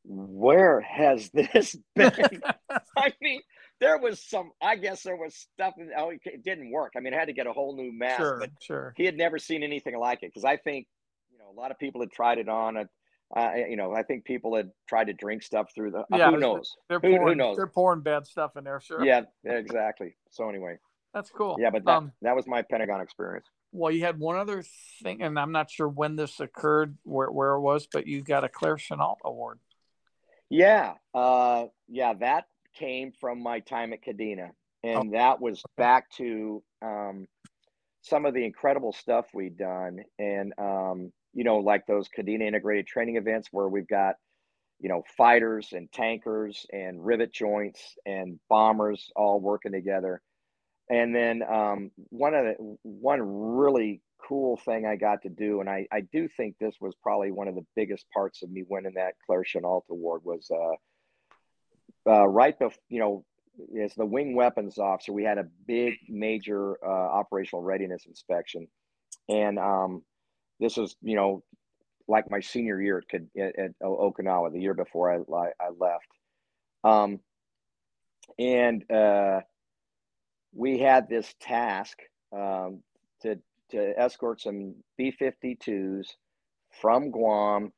where 0.03 0.81
has 0.81 1.29
this 1.29 1.75
been?" 1.95 2.41
I 2.97 3.13
mean, 3.21 3.41
there 3.79 3.97
was 3.97 4.21
some. 4.21 4.51
I 4.61 4.75
guess 4.75 5.03
there 5.03 5.15
was 5.15 5.35
stuff. 5.35 5.73
In, 5.77 5.91
oh, 5.97 6.09
it 6.11 6.43
didn't 6.43 6.71
work. 6.71 6.93
I 6.97 6.99
mean, 6.99 7.13
I 7.13 7.17
had 7.17 7.27
to 7.27 7.33
get 7.33 7.47
a 7.47 7.53
whole 7.53 7.75
new 7.75 7.91
mask. 7.91 8.17
Sure, 8.17 8.39
but 8.39 8.49
sure. 8.61 8.93
He 8.97 9.05
had 9.05 9.17
never 9.17 9.39
seen 9.39 9.63
anything 9.63 9.97
like 9.97 10.23
it 10.23 10.31
because 10.33 10.45
I 10.45 10.57
think 10.57 10.87
you 11.31 11.37
know 11.37 11.49
a 11.49 11.57
lot 11.59 11.71
of 11.71 11.79
people 11.79 12.01
had 12.01 12.11
tried 12.11 12.37
it 12.37 12.49
on 12.49 12.87
uh, 13.35 13.51
you 13.69 13.75
know, 13.75 13.93
I 13.93 14.01
think 14.03 14.25
people 14.25 14.55
had 14.55 14.71
tried 14.87 15.05
to 15.05 15.13
drink 15.13 15.43
stuff 15.43 15.69
through 15.75 15.91
the. 15.91 15.99
Uh, 15.99 16.17
yeah, 16.17 16.31
who 16.31 16.37
knows? 16.37 16.75
They're 16.87 16.99
who, 16.99 17.15
pouring, 17.15 17.27
who 17.27 17.35
knows? 17.35 17.57
They're 17.57 17.67
pouring 17.67 18.01
bad 18.01 18.25
stuff 18.25 18.57
in 18.57 18.63
there, 18.63 18.81
sure. 18.81 19.05
Yeah, 19.05 19.21
exactly. 19.43 20.15
So 20.31 20.49
anyway, 20.49 20.77
that's 21.13 21.29
cool. 21.29 21.55
Yeah, 21.59 21.69
but 21.69 21.85
that, 21.85 21.91
um, 21.91 22.11
that 22.23 22.35
was 22.35 22.47
my 22.47 22.63
Pentagon 22.63 23.01
experience. 23.01 23.45
Well, 23.71 23.91
you 23.91 24.03
had 24.03 24.19
one 24.19 24.37
other 24.37 24.63
thing, 25.03 25.21
and 25.21 25.37
I'm 25.37 25.51
not 25.51 25.69
sure 25.69 25.87
when 25.87 26.15
this 26.15 26.39
occurred, 26.39 26.97
where 27.03 27.31
where 27.31 27.53
it 27.53 27.61
was, 27.61 27.87
but 27.91 28.07
you 28.07 28.21
got 28.21 28.43
a 28.43 28.49
Claire 28.49 28.77
Chennault 28.77 29.17
Award. 29.23 29.59
Yeah, 30.49 30.93
uh, 31.13 31.65
yeah, 31.87 32.13
that 32.15 32.45
came 32.75 33.11
from 33.19 33.43
my 33.43 33.59
time 33.59 33.93
at 33.93 34.03
Kadena, 34.03 34.49
and 34.83 35.09
oh. 35.09 35.17
that 35.17 35.39
was 35.39 35.61
back 35.77 36.09
to 36.17 36.63
um, 36.81 37.27
some 38.01 38.25
of 38.25 38.33
the 38.33 38.43
incredible 38.43 38.91
stuff 38.91 39.27
we'd 39.33 39.57
done, 39.57 39.99
and 40.17 40.53
um, 40.57 41.11
you 41.33 41.43
know, 41.43 41.57
like 41.57 41.85
those 41.85 42.07
Kadena 42.09 42.41
integrated 42.41 42.87
training 42.87 43.17
events 43.17 43.49
where 43.51 43.67
we've 43.67 43.87
got, 43.87 44.15
you 44.79 44.89
know, 44.89 45.03
fighters 45.17 45.73
and 45.73 45.91
tankers 45.91 46.65
and 46.73 47.05
rivet 47.05 47.31
joints 47.31 47.95
and 48.05 48.39
bombers 48.49 49.11
all 49.15 49.39
working 49.39 49.71
together. 49.71 50.21
And 50.89 51.15
then 51.15 51.43
um, 51.43 51.91
one 52.09 52.33
of 52.33 52.45
the 52.45 52.77
one 52.83 53.21
really 53.21 54.01
cool 54.27 54.57
thing 54.57 54.85
I 54.85 54.95
got 54.95 55.21
to 55.23 55.29
do, 55.29 55.59
and 55.59 55.69
I, 55.69 55.87
I 55.91 56.01
do 56.01 56.27
think 56.27 56.55
this 56.59 56.75
was 56.81 56.95
probably 57.01 57.31
one 57.31 57.47
of 57.47 57.55
the 57.55 57.65
biggest 57.75 58.05
parts 58.11 58.41
of 58.41 58.49
me 58.49 58.63
winning 58.67 58.93
that 58.95 59.13
Claire 59.25 59.43
Chennault 59.43 59.83
Award 59.89 60.21
was 60.23 60.49
uh, 60.51 62.09
uh, 62.09 62.27
right 62.27 62.57
before, 62.57 62.81
you 62.89 62.99
know, 62.99 63.25
as 63.81 63.93
the 63.93 64.05
wing 64.05 64.35
weapons 64.35 64.79
officer, 64.79 65.11
we 65.11 65.23
had 65.23 65.37
a 65.37 65.47
big 65.67 65.95
major 66.07 66.77
uh, 66.83 66.89
operational 66.89 67.61
readiness 67.61 68.05
inspection. 68.05 68.67
And 69.27 69.59
um, 69.59 70.03
this 70.59 70.77
was 70.77 70.95
you 71.01 71.15
know 71.15 71.43
like 72.07 72.29
my 72.31 72.39
senior 72.39 72.81
year 72.81 73.03
at, 73.13 73.21
at, 73.39 73.59
at 73.59 73.71
Okinawa 73.81 74.51
the 74.51 74.59
year 74.59 74.73
before 74.73 75.11
I 75.11 75.17
I 75.59 75.69
left, 75.77 76.07
um, 76.83 77.19
and 78.37 78.89
uh, 78.91 79.41
we 80.53 80.79
had 80.79 81.07
this 81.09 81.33
task 81.39 81.97
um, 82.33 82.81
to 83.21 83.39
to 83.71 83.99
escort 83.99 84.41
some 84.41 84.75
B 84.97 85.13
52s 85.19 86.07
from 86.81 87.11
Guam. 87.11 87.71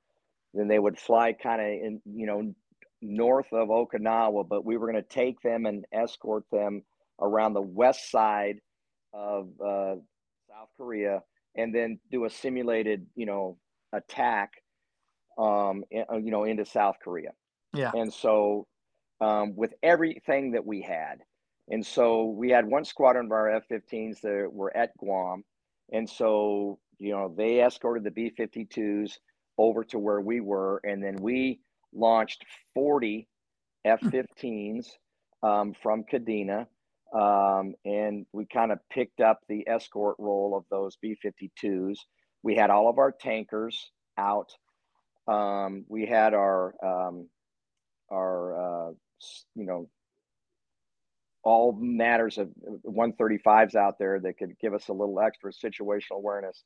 Then 0.53 0.67
they 0.67 0.79
would 0.79 0.97
fly 0.97 1.33
kind 1.33 1.61
of 1.61 1.67
in 1.67 2.01
you 2.05 2.25
know 2.25 2.53
north 3.01 3.51
of 3.51 3.69
Okinawa, 3.69 4.47
but 4.47 4.65
we 4.65 4.77
were 4.77 4.91
going 4.91 5.03
to 5.03 5.09
take 5.09 5.41
them 5.41 5.65
and 5.65 5.85
escort 5.91 6.43
them 6.51 6.83
around 7.19 7.53
the 7.53 7.61
west 7.61 8.11
side 8.11 8.59
of 9.13 9.49
uh, 9.59 9.95
South 10.49 10.69
Korea 10.77 11.21
and 11.55 11.73
then 11.73 11.99
do 12.11 12.25
a 12.25 12.29
simulated, 12.29 13.05
you 13.15 13.25
know, 13.25 13.57
attack, 13.93 14.51
um, 15.37 15.83
uh, 15.93 16.17
you 16.17 16.31
know, 16.31 16.45
into 16.45 16.65
South 16.65 16.95
Korea. 17.03 17.31
Yeah. 17.73 17.91
And 17.93 18.13
so, 18.13 18.67
um, 19.19 19.55
with 19.55 19.73
everything 19.83 20.51
that 20.51 20.65
we 20.65 20.81
had, 20.81 21.19
and 21.71 21.85
so 21.85 22.25
we 22.25 22.49
had 22.49 22.65
one 22.65 22.85
squadron 22.85 23.25
of 23.25 23.31
our 23.31 23.49
F-15s 23.49 24.21
that 24.21 24.49
were 24.51 24.75
at 24.75 24.95
Guam, 24.97 25.43
and 25.91 26.09
so 26.09 26.79
you 26.99 27.11
know 27.11 27.33
they 27.35 27.63
escorted 27.63 28.03
the 28.03 28.11
B-52s 28.11 29.13
over 29.57 29.83
to 29.85 29.99
where 29.99 30.21
we 30.21 30.39
were, 30.39 30.81
and 30.83 31.03
then 31.03 31.15
we 31.17 31.59
launched 31.93 32.45
40 32.73 33.27
F-15s 33.85 34.87
um, 35.43 35.73
from 35.81 36.03
Kadena 36.03 36.67
um, 37.13 37.73
and 37.83 38.25
we 38.31 38.45
kind 38.45 38.71
of 38.71 38.79
picked 38.89 39.19
up 39.19 39.39
the 39.47 39.67
escort 39.67 40.15
role 40.17 40.55
of 40.55 40.63
those 40.69 40.95
B 41.01 41.17
52s. 41.23 41.97
We 42.43 42.55
had 42.55 42.69
all 42.69 42.89
of 42.89 42.99
our 42.99 43.11
tankers 43.11 43.91
out. 44.17 44.49
Um, 45.27 45.85
we 45.87 46.05
had 46.05 46.33
our 46.33 46.73
um, 46.83 47.27
our 48.11 48.89
uh, 48.89 48.91
you 49.55 49.65
know 49.65 49.89
all 51.43 51.73
matters 51.73 52.37
of 52.37 52.49
135s 52.85 53.75
out 53.75 53.97
there 53.97 54.19
that 54.19 54.37
could 54.37 54.57
give 54.59 54.73
us 54.73 54.87
a 54.89 54.93
little 54.93 55.19
extra 55.19 55.51
situational 55.51 56.17
awareness. 56.17 56.63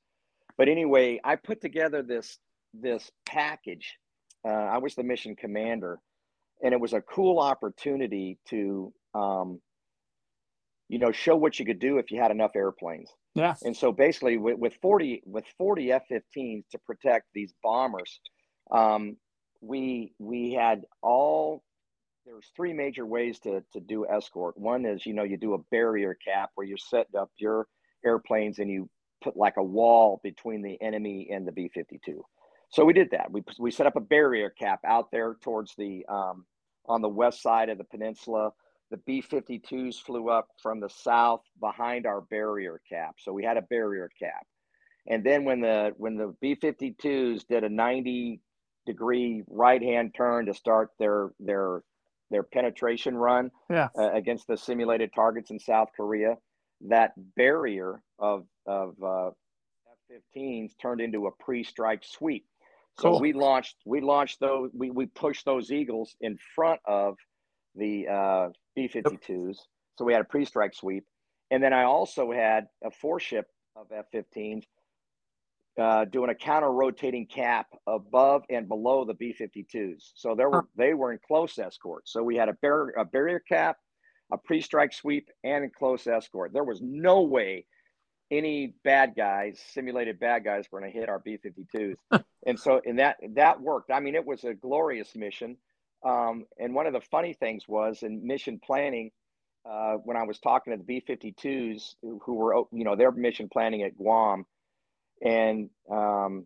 But 0.58 0.68
anyway, 0.68 1.20
I 1.24 1.36
put 1.36 1.62
together 1.62 2.02
this 2.02 2.38
this 2.74 3.10
package. 3.26 3.98
Uh, 4.46 4.52
I 4.52 4.78
was 4.78 4.96
the 4.96 5.04
mission 5.04 5.36
commander, 5.36 6.00
and 6.62 6.74
it 6.74 6.80
was 6.80 6.94
a 6.94 7.02
cool 7.02 7.40
opportunity 7.40 8.38
to, 8.50 8.94
um, 9.14 9.62
you 10.88 11.00
know, 11.00 11.12
show 11.12 11.36
what 11.36 11.58
you 11.58 11.66
could 11.66 11.80
do 11.80 11.98
if 11.98 12.12
you 12.12 12.20
had 12.22 12.32
enough 12.32 12.52
airplanes. 12.56 13.10
Yeah. 13.34 13.56
And 13.64 13.76
so 13.76 13.92
basically, 13.92 14.38
with, 14.38 14.58
with 14.58 14.74
40 14.82 15.24
with 15.26 15.46
40 15.58 15.92
F-15s 15.92 16.64
to 16.72 16.80
protect 16.86 17.28
these 17.34 17.54
bombers, 17.64 18.20
um, 18.72 19.18
we 19.62 20.14
we 20.20 20.54
had 20.54 20.84
all 21.02 21.64
there's 22.26 22.52
three 22.56 22.74
major 22.74 23.06
ways 23.06 23.40
to, 23.40 23.64
to 23.72 23.80
do 23.80 24.08
escort. 24.08 24.58
One 24.58 24.86
is, 24.86 25.06
you 25.06 25.14
know, 25.14 25.24
you 25.24 25.38
do 25.38 25.54
a 25.54 25.60
barrier 25.72 26.18
cap 26.26 26.50
where 26.56 26.66
you 26.66 26.76
set 26.78 27.08
up 27.18 27.30
your 27.38 27.68
airplanes 28.04 28.60
and 28.60 28.70
you 28.70 28.90
put 29.24 29.38
like 29.38 29.58
a 29.58 29.64
wall 29.64 30.20
between 30.24 30.62
the 30.62 30.82
enemy 30.82 31.30
and 31.32 31.48
the 31.48 31.52
B 31.52 31.70
52. 31.74 32.24
So 32.70 32.84
we 32.84 32.94
did 32.94 33.12
that. 33.12 33.32
We, 33.32 33.44
we 33.60 33.72
set 33.72 33.86
up 33.86 33.96
a 33.96 34.02
barrier 34.02 34.50
cap 34.50 34.80
out 34.86 35.12
there 35.12 35.38
towards 35.42 35.76
the, 35.78 36.06
um, 36.10 36.46
on 36.88 37.02
the 37.02 37.10
west 37.10 37.42
side 37.42 37.70
of 37.70 37.78
the 37.78 37.84
peninsula. 37.84 38.52
The 38.92 38.98
B 38.98 39.22
52s 39.22 40.02
flew 40.02 40.30
up 40.30 40.48
from 40.62 40.80
the 40.80 40.90
south 40.90 41.42
behind 41.60 42.06
our 42.06 42.22
barrier 42.22 42.82
cap. 42.90 43.16
So 43.20 43.34
we 43.34 43.44
had 43.44 43.58
a 43.58 43.62
barrier 43.64 44.10
cap. 44.20 44.46
And 45.08 45.24
then 45.24 45.46
when 45.46 45.62
the 45.62 45.94
when 45.98 46.18
the 46.18 46.36
B 46.42 46.56
52s 46.56 47.46
did 47.48 47.64
a 47.64 47.70
90 47.70 48.42
degree 48.88 49.44
right 49.48 49.82
hand 49.82 50.16
turn 50.16 50.48
to 50.48 50.54
start 50.56 50.90
their 50.98 51.32
their 51.40 51.84
their 52.32 52.44
penetration 52.44 53.16
run 53.16 53.52
yeah. 53.70 53.90
uh, 53.98 54.12
against 54.14 54.48
the 54.48 54.58
simulated 54.58 55.12
targets 55.14 55.52
in 55.52 55.60
South 55.60 55.90
Korea, 55.96 56.38
that 56.88 57.14
barrier 57.36 58.02
of 58.20 58.46
of 58.66 58.96
uh, 59.04 59.30
F-15s 60.10 60.72
turned 60.82 61.02
into 61.02 61.28
a 61.28 61.32
pre-strike 61.32 62.04
sweep. 62.04 62.46
So 63.00 63.12
cool. 63.12 63.20
we 63.20 63.34
launched 63.34 63.76
we 63.86 64.02
launched 64.02 64.40
those 64.40 64.72
we, 64.74 64.90
we 64.90 65.06
pushed 65.06 65.46
those 65.46 65.72
eagles 65.72 66.16
in 66.22 66.38
front 66.56 66.80
of 66.86 67.16
the 67.76 68.08
uh, 68.08 68.50
B-52s. 68.76 69.20
Yep. 69.30 69.56
So 69.98 70.06
we 70.06 70.14
had 70.14 70.22
a 70.22 70.26
pre-strike 70.26 70.74
sweep, 70.74 71.06
and 71.52 71.64
then 71.64 71.74
I 71.74 71.84
also 71.84 72.32
had 72.32 72.68
a 72.84 72.92
four 72.92 73.20
ship 73.20 73.48
of 73.76 73.88
F-15s 73.92 74.64
uh, 75.80 76.06
doing 76.06 76.30
a 76.30 76.36
counter 76.36 76.72
rotating 76.72 77.26
cap 77.26 77.68
above 77.88 78.44
and 78.50 78.68
below 78.68 79.04
the 79.04 79.14
B-52s. 79.14 80.12
So 80.16 80.36
there 80.36 80.50
were 80.50 80.66
they 80.76 80.94
were 80.94 81.12
in 81.12 81.20
close 81.26 81.58
escort. 81.58 82.08
So 82.08 82.24
we 82.24 82.36
had 82.36 82.50
a, 82.50 82.54
bar- 82.62 82.94
a 82.98 83.06
barrier 83.06 83.40
cap, 83.40 83.78
a 84.32 84.38
pre-strike 84.38 84.94
sweep, 84.94 85.30
and 85.44 85.74
close 85.74 86.08
escort. 86.08 86.54
There 86.54 86.64
was 86.64 86.82
no 86.82 87.24
way 87.24 87.66
any 88.32 88.74
bad 88.84 89.14
guys, 89.16 89.60
simulated 89.72 90.20
bad 90.20 90.44
guys, 90.44 90.66
were 90.72 90.80
going 90.80 90.92
to 90.92 90.98
hit 90.98 91.10
our 91.10 91.20
B-52s. 91.20 91.96
and 92.46 92.60
so 92.60 92.82
and 92.86 93.00
that 93.00 93.18
that 93.34 93.62
worked. 93.62 93.92
I 93.92 94.00
mean, 94.00 94.16
it 94.16 94.26
was 94.26 94.44
a 94.44 94.54
glorious 94.54 95.16
mission. 95.16 95.58
Um, 96.04 96.46
and 96.60 96.74
one 96.74 96.88
of 96.88 96.94
the 96.94 97.02
funny 97.02 97.34
things 97.34 97.68
was 97.68 98.04
in 98.04 98.26
mission 98.26 98.60
planning. 98.64 99.12
Uh, 99.68 99.96
when 99.96 100.16
I 100.16 100.24
was 100.24 100.38
talking 100.38 100.72
to 100.74 100.78
the 100.78 100.84
B-52s, 100.84 101.96
who 102.02 102.36
were, 102.36 102.66
you 102.72 102.84
know, 102.84 102.96
their 102.96 103.12
mission 103.12 103.50
planning 103.50 103.82
at 103.82 103.98
Guam, 103.98 104.46
and 105.22 105.70
um, 105.91 106.45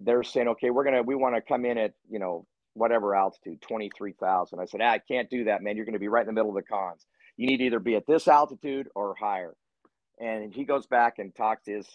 they're 0.00 0.22
saying, 0.22 0.48
okay, 0.48 0.70
we're 0.70 0.84
gonna 0.84 1.02
we 1.02 1.14
want 1.14 1.34
to 1.34 1.40
come 1.40 1.64
in 1.64 1.78
at 1.78 1.92
you 2.08 2.18
know 2.18 2.46
whatever 2.74 3.14
altitude, 3.14 3.60
twenty 3.60 3.90
three 3.96 4.14
thousand. 4.18 4.60
I 4.60 4.64
said, 4.66 4.80
ah, 4.82 4.90
I 4.90 4.98
can't 4.98 5.30
do 5.30 5.44
that, 5.44 5.62
man. 5.62 5.76
You're 5.76 5.86
going 5.86 5.94
to 5.94 5.98
be 5.98 6.08
right 6.08 6.22
in 6.22 6.26
the 6.26 6.32
middle 6.32 6.50
of 6.50 6.56
the 6.56 6.62
cons. 6.62 7.04
You 7.36 7.46
need 7.46 7.58
to 7.58 7.64
either 7.64 7.80
be 7.80 7.96
at 7.96 8.06
this 8.06 8.28
altitude 8.28 8.88
or 8.94 9.14
higher. 9.18 9.54
And 10.20 10.52
he 10.54 10.64
goes 10.64 10.86
back 10.86 11.18
and 11.18 11.34
talks 11.34 11.64
to 11.64 11.76
his 11.76 11.86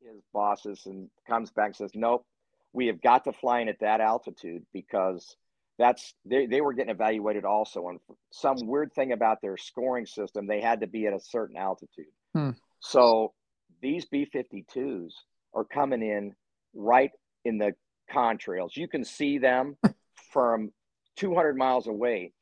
his 0.00 0.22
bosses 0.32 0.82
and 0.86 1.08
comes 1.26 1.50
back 1.50 1.66
and 1.66 1.76
says, 1.76 1.92
nope, 1.94 2.26
we 2.72 2.86
have 2.88 3.00
got 3.00 3.24
to 3.24 3.32
fly 3.32 3.60
in 3.60 3.68
at 3.68 3.80
that 3.80 4.00
altitude 4.00 4.64
because 4.72 5.36
that's 5.78 6.14
they, 6.24 6.46
they 6.46 6.60
were 6.60 6.72
getting 6.72 6.94
evaluated 6.94 7.44
also 7.44 7.86
on 7.86 7.98
some 8.30 8.56
weird 8.66 8.92
thing 8.92 9.12
about 9.12 9.40
their 9.40 9.56
scoring 9.56 10.06
system. 10.06 10.46
They 10.46 10.60
had 10.60 10.80
to 10.80 10.86
be 10.86 11.06
at 11.06 11.14
a 11.14 11.20
certain 11.20 11.56
altitude. 11.56 12.06
Hmm. 12.34 12.50
So 12.80 13.32
these 13.80 14.04
B 14.04 14.28
52s 14.32 15.12
are 15.54 15.64
coming 15.64 16.02
in 16.02 16.34
right 16.74 17.10
in 17.44 17.58
the 17.58 17.74
contrails. 18.12 18.76
You 18.76 18.88
can 18.88 19.04
see 19.04 19.38
them 19.38 19.76
from 20.32 20.72
200 21.16 21.56
miles 21.56 21.86
away, 21.86 22.32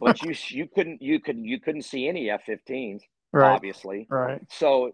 but 0.00 0.22
you 0.22 0.34
you 0.48 0.68
couldn't 0.74 1.02
you 1.02 1.20
couldn't 1.20 1.44
you 1.44 1.60
couldn't 1.60 1.82
see 1.82 2.08
any 2.08 2.30
F-15s, 2.30 3.00
right. 3.32 3.52
obviously. 3.52 4.06
Right. 4.08 4.40
So, 4.50 4.92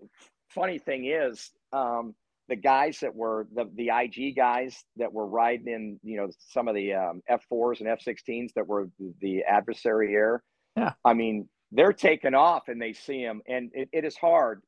funny 0.49 0.79
thing 0.79 1.07
is, 1.07 1.51
um, 1.73 2.15
the 2.49 2.57
guys 2.57 2.99
that 3.01 3.15
were 3.15 3.47
the 3.55 3.71
the 3.75 3.91
IG 3.95 4.37
guys 4.37 4.85
that 4.97 5.13
were 5.13 5.27
riding 5.27 5.69
in, 5.69 6.01
you 6.03 6.17
know, 6.17 6.29
some 6.49 6.69
of 6.69 6.75
the 6.75 6.95
um, 6.95 7.23
F4s 7.31 7.81
and 7.81 7.89
F16s 7.89 8.53
that 8.55 8.67
were 8.67 8.89
the 9.21 9.43
adversary 9.45 10.15
air. 10.15 10.43
Yeah. 10.77 10.93
I 11.05 11.15
mean, 11.15 11.49
they're 11.71 11.93
taking 11.93 12.35
off 12.35 12.69
and 12.69 12.81
they 12.81 12.93
see 12.93 13.25
them, 13.25 13.43
and 13.47 13.71
it, 13.73 13.89
it 13.93 14.05
is 14.05 14.17
hard 14.17 14.63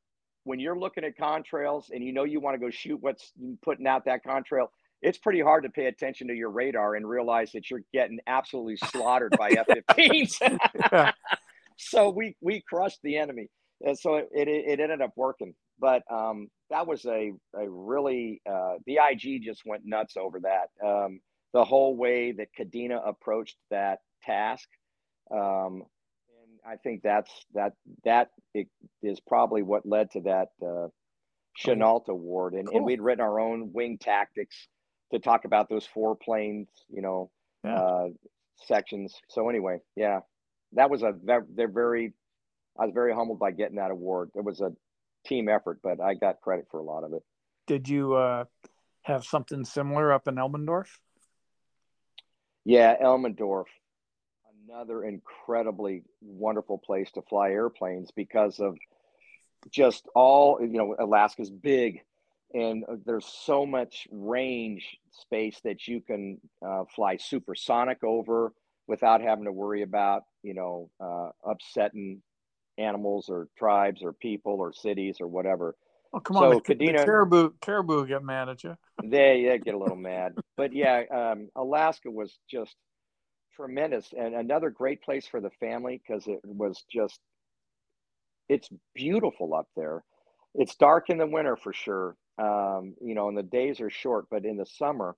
when 0.45 0.61
you're 0.61 0.79
looking 0.79 1.05
at 1.05 1.19
contrails 1.19 1.91
and 1.91 2.05
you 2.05 2.13
know 2.13 2.25
you 2.25 2.41
want 2.41 2.55
to 2.55 2.61
go 2.61 2.71
shoot 2.71 2.99
what's 3.01 3.33
putting 3.63 3.87
out 3.87 4.05
that 4.05 4.25
contrail, 4.25 4.69
it's 5.03 5.19
pretty 5.19 5.41
hard 5.41 5.65
to 5.65 5.71
pay 5.71 5.87
attention 5.87 6.29
to 6.29 6.35
your 6.35 6.51
radar 6.51 6.95
and 6.95 7.09
realize 7.09 7.53
that 7.53 7.71
you're 7.71 7.83
getting 7.93 8.21
absolutely 8.27 8.77
slaughtered 8.77 9.35
by 9.37 9.51
F-15s. 9.59 11.13
so 11.77 12.11
we 12.11 12.37
we 12.41 12.63
crushed 12.63 13.01
the 13.03 13.17
enemy, 13.17 13.49
and 13.83 13.99
so 13.99 14.17
it, 14.17 14.29
it, 14.33 14.49
it 14.49 14.81
ended 14.81 15.01
up 15.03 15.13
working. 15.17 15.55
But 15.79 16.03
um, 16.11 16.49
that 16.71 16.87
was 16.87 17.05
a 17.05 17.33
a 17.55 17.69
really 17.69 18.41
uh, 18.49 18.75
the 18.87 18.99
IG 19.11 19.43
just 19.43 19.63
went 19.67 19.85
nuts 19.85 20.17
over 20.17 20.41
that. 20.41 20.87
Um, 20.87 21.21
the 21.53 21.65
whole 21.65 21.97
way 21.97 22.33
that 22.33 22.49
Kadena 22.59 23.01
approached 23.07 23.57
that 23.71 24.01
task. 24.23 24.69
Um, 25.31 25.85
I 26.67 26.77
think 26.77 27.03
that's 27.03 27.31
that 27.55 27.73
that 28.05 28.31
is 29.03 29.21
probably 29.21 29.63
what 29.63 29.87
led 29.87 30.11
to 30.13 30.21
that 30.23 30.49
uh, 30.63 30.89
Chennault 31.59 32.09
Award, 32.09 32.55
and, 32.55 32.67
cool. 32.67 32.79
and 32.79 32.87
we'd 32.87 33.01
written 33.01 33.23
our 33.23 33.39
own 33.39 33.73
wing 33.73 33.99
tactics 33.99 34.69
to 35.13 35.19
talk 35.19 35.45
about 35.45 35.69
those 35.69 35.87
four 35.87 36.17
planes, 36.17 36.69
you 36.89 37.03
know, 37.03 37.31
yeah. 37.65 37.75
uh, 37.75 38.09
sections. 38.67 39.15
So 39.29 39.49
anyway, 39.49 39.79
yeah, 39.95 40.21
that 40.73 40.91
was 40.91 41.03
a 41.03 41.13
they're 41.23 41.69
very. 41.69 42.13
I 42.79 42.87
was 42.87 42.95
very 42.95 43.15
humbled 43.15 43.39
by 43.39 43.53
getting 43.53 43.77
that 43.77 43.93
award. 43.93 44.31
It 44.35 44.43
was 44.43 44.61
a 44.61 44.73
team 45.27 45.49
effort, 45.49 45.79
but 45.83 46.01
I 46.01 46.15
got 46.15 46.41
credit 46.41 46.67
for 46.71 46.81
a 46.81 46.83
lot 46.83 47.05
of 47.05 47.13
it. 47.13 47.23
Did 47.69 47.89
you 47.89 48.15
uh, 48.15 48.45
have 49.03 49.25
something 49.25 49.65
similar 49.65 50.13
up 50.13 50.27
in 50.27 50.37
Elmendorf? 50.37 50.89
Yeah, 52.65 52.97
Elmendorf 53.01 53.67
another 54.69 55.05
incredibly 55.05 56.03
wonderful 56.21 56.79
place 56.79 57.11
to 57.13 57.23
fly 57.23 57.51
airplanes 57.51 58.11
because 58.11 58.61
of 58.61 58.77
just 59.71 60.07
all 60.15 60.59
you 60.61 60.79
know 60.79 60.95
alaska's 60.99 61.51
big 61.51 62.01
and 62.53 62.85
there's 63.05 63.27
so 63.27 63.67
much 63.67 64.07
range 64.11 64.99
space 65.11 65.59
that 65.65 65.89
you 65.89 66.01
can 66.01 66.39
uh, 66.65 66.85
fly 66.95 67.17
supersonic 67.17 68.05
over 68.05 68.53
without 68.87 69.21
having 69.21 69.45
to 69.45 69.53
worry 69.53 69.83
about 69.83 70.23
you 70.43 70.55
know 70.55 70.91
uh, 71.01 71.31
upsetting 71.49 72.23
animals 72.77 73.29
or 73.29 73.49
tribes 73.57 74.03
or 74.03 74.13
people 74.13 74.57
or 74.61 74.73
cities 74.73 75.17
or 75.21 75.27
whatever 75.27 75.75
Oh, 76.15 76.21
come 76.21 76.37
on. 76.37 76.51
The, 76.51 76.61
Kadena, 76.61 76.99
the 76.99 77.05
caribou, 77.05 77.51
caribou 77.61 78.07
get 78.07 78.23
mad 78.23 78.49
at 78.49 78.63
you. 78.63 78.77
They, 79.03 79.47
they 79.49 79.59
get 79.59 79.75
a 79.75 79.79
little 79.79 79.97
mad. 79.97 80.35
But 80.57 80.73
yeah, 80.73 81.03
um, 81.13 81.49
Alaska 81.57 82.09
was 82.09 82.39
just 82.49 82.77
tremendous 83.57 84.13
and 84.17 84.35
another 84.35 84.71
great 84.71 85.03
place 85.03 85.27
for 85.27 85.41
the 85.41 85.51
family 85.61 86.01
because 86.07 86.27
it 86.27 86.41
was 86.45 86.85
just 86.91 87.21
it's 88.49 88.69
beautiful 88.95 89.55
up 89.55 89.69
there. 89.77 90.05
It's 90.55 90.75
dark 90.77 91.11
in 91.11 91.19
the 91.19 91.27
winter 91.27 91.57
for 91.57 91.73
sure 91.73 92.17
um, 92.39 92.95
you 93.01 93.15
know 93.15 93.29
and 93.29 93.39
the 93.39 93.43
days 93.43 93.81
are 93.81 93.91
short 93.91 94.27
but 94.31 94.45
in 94.45 94.57
the 94.57 94.67
summer 94.67 95.17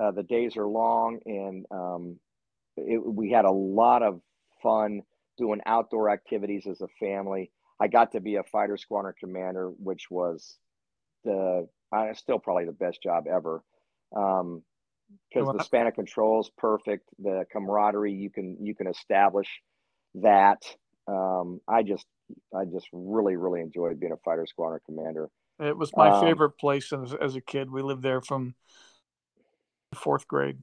uh, 0.00 0.10
the 0.10 0.22
days 0.22 0.56
are 0.56 0.66
long 0.66 1.18
and 1.26 1.66
um, 1.70 2.16
it, 2.76 2.98
we 3.04 3.30
had 3.30 3.44
a 3.44 3.50
lot 3.50 4.02
of 4.02 4.20
fun 4.62 5.02
doing 5.38 5.60
outdoor 5.66 6.10
activities 6.10 6.66
as 6.66 6.80
a 6.80 6.88
family. 7.00 7.50
I 7.80 7.88
got 7.88 8.12
to 8.12 8.20
be 8.20 8.36
a 8.36 8.42
fighter 8.42 8.76
squadron 8.76 9.14
commander 9.18 9.70
which 9.70 10.10
was 10.10 10.58
the 11.24 11.66
still 12.14 12.38
probably 12.38 12.66
the 12.66 12.72
best 12.72 13.02
job 13.02 13.24
ever. 13.26 13.62
Um, 14.14 14.62
because 15.28 15.52
the 15.56 15.64
span 15.64 15.86
of 15.86 15.94
control 15.94 16.40
is 16.40 16.50
perfect. 16.56 17.08
The 17.18 17.44
camaraderie 17.52 18.12
you 18.12 18.30
can 18.30 18.56
you 18.60 18.74
can 18.74 18.86
establish 18.86 19.48
that. 20.16 20.62
Um, 21.06 21.60
I 21.68 21.82
just 21.82 22.06
I 22.54 22.64
just 22.64 22.86
really 22.92 23.36
really 23.36 23.60
enjoyed 23.60 23.98
being 24.00 24.12
a 24.12 24.16
fighter 24.24 24.46
squadron 24.46 24.80
commander. 24.86 25.28
It 25.60 25.76
was 25.76 25.90
my 25.96 26.10
um, 26.10 26.20
favorite 26.20 26.52
place 26.58 26.92
as, 26.92 27.14
as 27.14 27.34
a 27.34 27.40
kid. 27.40 27.70
We 27.70 27.82
lived 27.82 28.02
there 28.02 28.20
from 28.20 28.54
fourth 29.94 30.28
grade. 30.28 30.58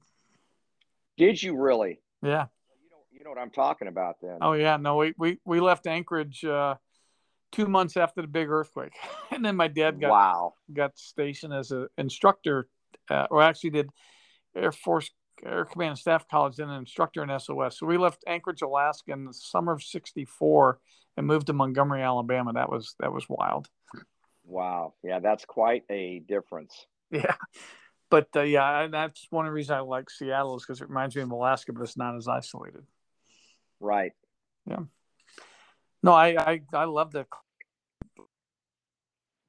Did 1.17 1.41
you 1.41 1.57
really? 1.57 1.99
Yeah. 2.21 2.45
You 2.81 2.89
know 2.91 2.97
you 3.11 3.23
know 3.23 3.29
what 3.29 3.39
I'm 3.39 3.51
talking 3.51 3.87
about 3.87 4.15
then. 4.21 4.37
Oh 4.41 4.53
yeah, 4.53 4.77
no, 4.77 4.97
we 4.97 5.13
we, 5.17 5.39
we 5.45 5.59
left 5.59 5.87
Anchorage 5.87 6.43
uh, 6.45 6.75
two 7.51 7.67
months 7.67 7.97
after 7.97 8.21
the 8.21 8.27
big 8.27 8.49
earthquake, 8.49 8.93
and 9.31 9.43
then 9.43 9.55
my 9.55 9.67
dad 9.67 9.99
got 9.99 10.11
wow. 10.11 10.53
got 10.71 10.97
stationed 10.97 11.53
as 11.53 11.71
an 11.71 11.87
instructor, 11.97 12.67
uh, 13.09 13.27
or 13.29 13.41
actually 13.41 13.71
did 13.71 13.89
Air 14.55 14.71
Force 14.71 15.11
Air 15.43 15.65
Command 15.65 15.91
and 15.91 15.99
Staff 15.99 16.27
College, 16.29 16.55
then 16.55 16.69
an 16.69 16.79
instructor 16.79 17.23
in 17.23 17.39
SOS. 17.39 17.79
So 17.79 17.85
we 17.85 17.97
left 17.97 18.23
Anchorage, 18.27 18.61
Alaska, 18.61 19.11
in 19.11 19.25
the 19.25 19.33
summer 19.33 19.73
of 19.73 19.83
'64 19.83 20.79
and 21.17 21.27
moved 21.27 21.47
to 21.47 21.53
Montgomery, 21.53 22.01
Alabama. 22.01 22.53
That 22.53 22.69
was 22.69 22.95
that 22.99 23.11
was 23.11 23.25
wild. 23.27 23.67
Wow, 24.45 24.93
yeah, 25.03 25.19
that's 25.19 25.45
quite 25.45 25.83
a 25.89 26.19
difference. 26.19 26.85
Yeah, 27.11 27.35
but 28.09 28.29
uh, 28.35 28.41
yeah, 28.41 28.87
that's 28.87 29.27
one 29.29 29.45
of 29.45 29.49
the 29.49 29.53
reasons 29.53 29.71
I 29.71 29.79
like 29.79 30.09
Seattle 30.09 30.57
is 30.57 30.63
because 30.63 30.81
it 30.81 30.89
reminds 30.89 31.15
me 31.15 31.21
of 31.21 31.31
Alaska, 31.31 31.73
but 31.73 31.83
it's 31.83 31.97
not 31.97 32.15
as 32.15 32.27
isolated. 32.27 32.83
Right. 33.79 34.13
Yeah. 34.65 34.83
No, 36.01 36.13
I 36.13 36.35
I, 36.37 36.61
I 36.73 36.83
love 36.85 37.11
the. 37.11 37.25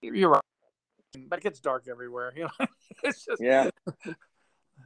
You're 0.03 0.31
right, 0.31 0.43
but 1.29 1.39
it 1.39 1.43
gets 1.43 1.61
dark 1.61 1.87
everywhere. 1.89 2.33
You 2.37 2.45
know, 2.45 2.67
it's 3.03 3.25
just 3.25 3.43
Yeah. 3.43 3.71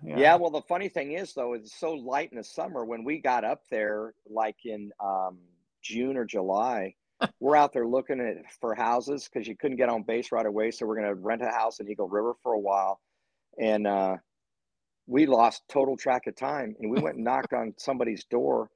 yeah. 0.02 0.18
Yeah. 0.18 0.36
Well, 0.36 0.50
the 0.50 0.62
funny 0.62 0.88
thing 0.88 1.12
is, 1.12 1.34
though, 1.34 1.54
it's 1.54 1.78
so 1.78 1.92
light 1.92 2.30
in 2.32 2.38
the 2.38 2.44
summer. 2.44 2.84
When 2.84 3.04
we 3.04 3.18
got 3.20 3.44
up 3.44 3.62
there, 3.70 4.14
like 4.28 4.56
in 4.64 4.90
um, 5.02 5.38
June 5.82 6.16
or 6.16 6.24
July, 6.24 6.94
we're 7.40 7.56
out 7.56 7.72
there 7.72 7.86
looking 7.86 8.20
at 8.20 8.50
for 8.60 8.74
houses 8.74 9.28
because 9.32 9.46
you 9.46 9.56
couldn't 9.56 9.76
get 9.76 9.88
on 9.88 10.02
base 10.02 10.32
right 10.32 10.46
away. 10.46 10.70
So 10.70 10.86
we're 10.86 10.96
going 10.96 11.08
to 11.08 11.14
rent 11.14 11.42
a 11.42 11.50
house 11.50 11.80
in 11.80 11.88
Eagle 11.90 12.08
River 12.08 12.34
for 12.42 12.54
a 12.54 12.58
while, 12.58 13.00
and 13.60 13.86
uh, 13.86 14.16
we 15.06 15.26
lost 15.26 15.62
total 15.68 15.96
track 15.96 16.26
of 16.26 16.36
time. 16.36 16.74
And 16.80 16.90
we 16.90 17.00
went 17.00 17.16
and 17.16 17.24
knocked 17.24 17.52
on 17.52 17.74
somebody's 17.78 18.24
door, 18.24 18.70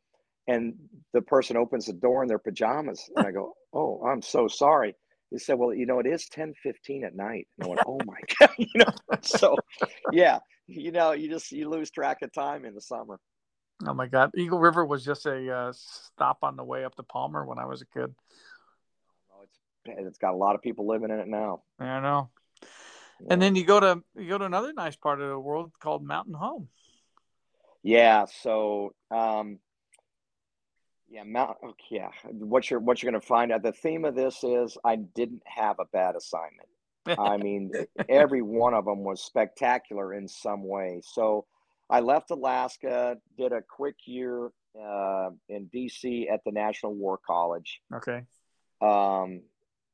and 0.48 0.74
the 1.12 1.22
person 1.22 1.56
opens 1.56 1.86
the 1.86 1.92
door 1.94 2.22
in 2.22 2.28
their 2.28 2.38
pajamas, 2.38 3.09
and 3.16 3.26
I 3.26 3.32
go, 3.32 3.55
"Oh, 3.72 4.02
I'm 4.06 4.22
so 4.22 4.48
sorry." 4.48 4.94
He 5.30 5.38
said, 5.38 5.59
"Well, 5.59 5.74
you 5.74 5.86
know, 5.86 5.98
it 6.01 6.06
is 6.06 6.28
ten 6.28 6.55
fifteen 6.62 7.05
at 7.05 7.16
night." 7.16 7.48
And 7.59 7.66
I 7.66 7.68
went, 7.68 7.80
"Oh 7.86 7.98
my 8.05 8.18
god!" 8.38 8.51
You 8.59 8.68
know, 8.76 8.92
so 9.22 9.56
yeah, 10.12 10.38
you 10.66 10.93
know, 10.93 11.12
you 11.12 11.28
just 11.28 11.53
you 11.53 11.69
lose 11.69 11.91
track 11.91 12.23
of 12.23 12.32
time 12.32 12.65
in 12.65 12.74
the 12.74 12.81
summer. 12.81 13.19
Oh 13.86 13.95
my 13.95 14.07
God, 14.07 14.31
Eagle 14.36 14.59
River 14.59 14.85
was 14.85 15.05
just 15.05 15.27
a 15.27 15.51
uh, 15.51 15.73
stop 15.74 16.39
on 16.43 16.57
the 16.57 16.65
way 16.65 16.85
up 16.85 16.95
to 16.97 17.03
Palmer 17.03 17.45
when 17.45 17.59
I 17.59 17.66
was 17.66 17.82
a 17.82 17.86
kid. 17.86 18.15
Oh, 19.32 19.43
it's 19.43 19.59
it's 19.86 20.19
got 20.19 20.35
a 20.35 20.36
lot 20.36 20.55
of 20.55 20.62
people 20.62 20.86
living 20.86 21.11
in 21.11 21.19
it 21.19 21.28
now. 21.28 21.62
I 21.78 22.01
know. 22.01 22.31
And 23.28 23.41
then 23.41 23.55
you 23.55 23.65
go 23.65 23.81
to 23.81 24.03
you 24.16 24.28
go 24.28 24.39
to 24.39 24.45
another 24.45 24.73
nice 24.73 24.97
part 24.97 25.20
of 25.20 25.28
the 25.28 25.39
world 25.39 25.73
called 25.81 26.05
Mountain 26.05 26.35
Home. 26.35 26.69
yeah, 27.82 28.27
so 28.27 28.95
um, 29.11 29.59
yeah, 31.09 31.23
Mount. 31.24 31.57
Okay, 31.62 31.77
yeah, 31.91 32.11
what 32.31 32.70
you're 32.70 32.81
what 32.81 33.03
you're 33.03 33.11
going 33.11 33.20
to 33.20 33.27
find 33.27 33.53
out. 33.53 33.62
The 33.62 33.73
theme 33.73 34.05
of 34.05 34.15
this 34.15 34.43
is 34.43 34.78
I 34.85 34.97
didn't 34.97 35.43
have 35.47 35.78
a 35.78 35.85
bad 35.86 36.16
assignment. 36.16 36.69
I 37.06 37.36
mean, 37.36 37.72
every 38.09 38.43
one 38.43 38.74
of 38.74 38.85
them 38.85 39.05
was 39.05 39.22
spectacular 39.22 40.14
in 40.14 40.28
some 40.28 40.66
way. 40.66 41.01
So 41.05 41.47
I 41.90 42.01
left 42.01 42.31
Alaska, 42.31 43.16
did 43.36 43.52
a 43.52 43.62
quick 43.62 43.97
year 44.06 44.51
uh, 44.81 45.31
in 45.48 45.68
DC 45.74 46.31
at 46.32 46.40
the 46.44 46.52
National 46.52 46.94
War 46.94 47.18
College, 47.24 47.81
okay. 47.93 48.22
um, 48.81 49.43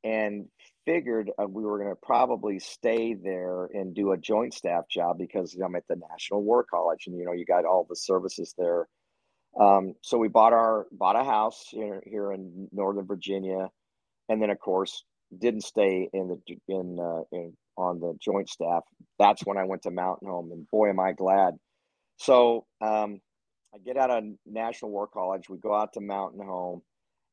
and 0.03 0.47
figured 0.85 1.29
uh, 1.39 1.45
we 1.45 1.63
were 1.63 1.77
going 1.77 1.91
to 1.91 1.99
probably 2.01 2.59
stay 2.59 3.13
there 3.13 3.65
and 3.65 3.93
do 3.93 4.13
a 4.13 4.17
joint 4.17 4.53
staff 4.53 4.87
job 4.89 5.17
because 5.17 5.55
I'm 5.55 5.75
at 5.75 5.87
the 5.87 5.97
National 6.09 6.43
War 6.43 6.63
College, 6.63 7.07
and 7.07 7.17
you 7.17 7.25
know 7.25 7.33
you 7.33 7.45
got 7.45 7.65
all 7.65 7.85
the 7.87 7.95
services 7.95 8.55
there. 8.57 8.87
Um, 9.59 9.95
so 10.01 10.17
we 10.17 10.29
bought 10.29 10.53
our 10.53 10.87
bought 10.91 11.17
a 11.17 11.23
house 11.23 11.67
here, 11.69 12.01
here 12.05 12.31
in 12.31 12.69
Northern 12.71 13.05
Virginia, 13.05 13.69
and 14.29 14.41
then 14.41 14.49
of 14.49 14.59
course 14.59 15.03
didn't 15.37 15.63
stay 15.63 16.09
in 16.13 16.27
the 16.27 16.57
in, 16.67 16.99
uh, 16.99 17.23
in 17.31 17.53
on 17.77 17.99
the 17.99 18.15
joint 18.21 18.49
staff. 18.49 18.83
That's 19.17 19.45
when 19.45 19.57
I 19.57 19.63
went 19.63 19.83
to 19.83 19.91
Mountain 19.91 20.27
Home, 20.27 20.51
and 20.51 20.69
boy, 20.69 20.89
am 20.89 20.99
I 20.99 21.13
glad. 21.13 21.55
So 22.17 22.65
um, 22.81 23.21
I 23.73 23.77
get 23.83 23.97
out 23.97 24.11
of 24.11 24.23
National 24.45 24.91
War 24.91 25.07
College. 25.07 25.49
We 25.49 25.57
go 25.57 25.73
out 25.73 25.93
to 25.93 26.01
Mountain 26.01 26.45
Home, 26.45 26.81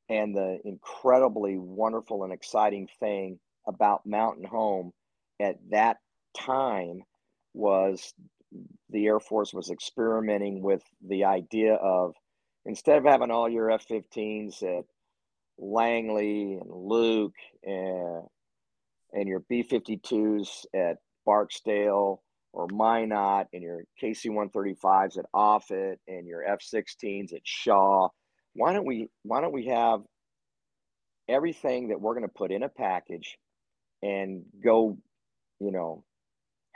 and 0.08 0.34
the 0.34 0.58
incredibly 0.64 1.58
wonderful 1.58 2.24
and 2.24 2.32
exciting 2.32 2.88
thing 3.00 3.38
about 3.66 4.06
Mountain 4.06 4.44
Home 4.44 4.92
at 5.40 5.56
that 5.70 5.98
time 6.36 7.02
was 7.54 8.14
the 8.90 9.06
Air 9.06 9.20
Force 9.20 9.52
was 9.52 9.70
experimenting 9.70 10.62
with 10.62 10.82
the 11.06 11.24
idea 11.24 11.74
of 11.74 12.14
instead 12.64 12.98
of 12.98 13.04
having 13.04 13.30
all 13.30 13.48
your 13.48 13.70
F 13.70 13.86
15s 13.88 14.62
at 14.62 14.84
Langley 15.58 16.58
and 16.60 16.70
Luke 16.70 17.34
and, 17.64 18.22
and 19.12 19.28
your 19.28 19.40
B 19.48 19.62
52s 19.62 20.66
at 20.74 20.98
Barksdale 21.26 22.22
or 22.52 22.66
Minot 22.72 23.48
and 23.52 23.62
your 23.62 23.82
KC 24.02 24.26
135s 24.26 25.18
at 25.18 25.26
Offutt 25.34 25.98
and 26.08 26.26
your 26.26 26.42
F 26.44 26.60
16s 26.60 27.32
at 27.34 27.42
Shaw, 27.44 28.08
why 28.54 28.72
don't 28.72 28.86
we 28.86 29.08
why 29.22 29.40
don't 29.40 29.52
we 29.52 29.66
have 29.66 30.00
everything 31.28 31.88
that 31.88 32.00
we're 32.00 32.14
going 32.14 32.26
to 32.26 32.34
put 32.34 32.50
in 32.50 32.62
a 32.62 32.68
package 32.68 33.36
and 34.02 34.44
go, 34.64 34.96
you 35.60 35.70
know, 35.70 36.04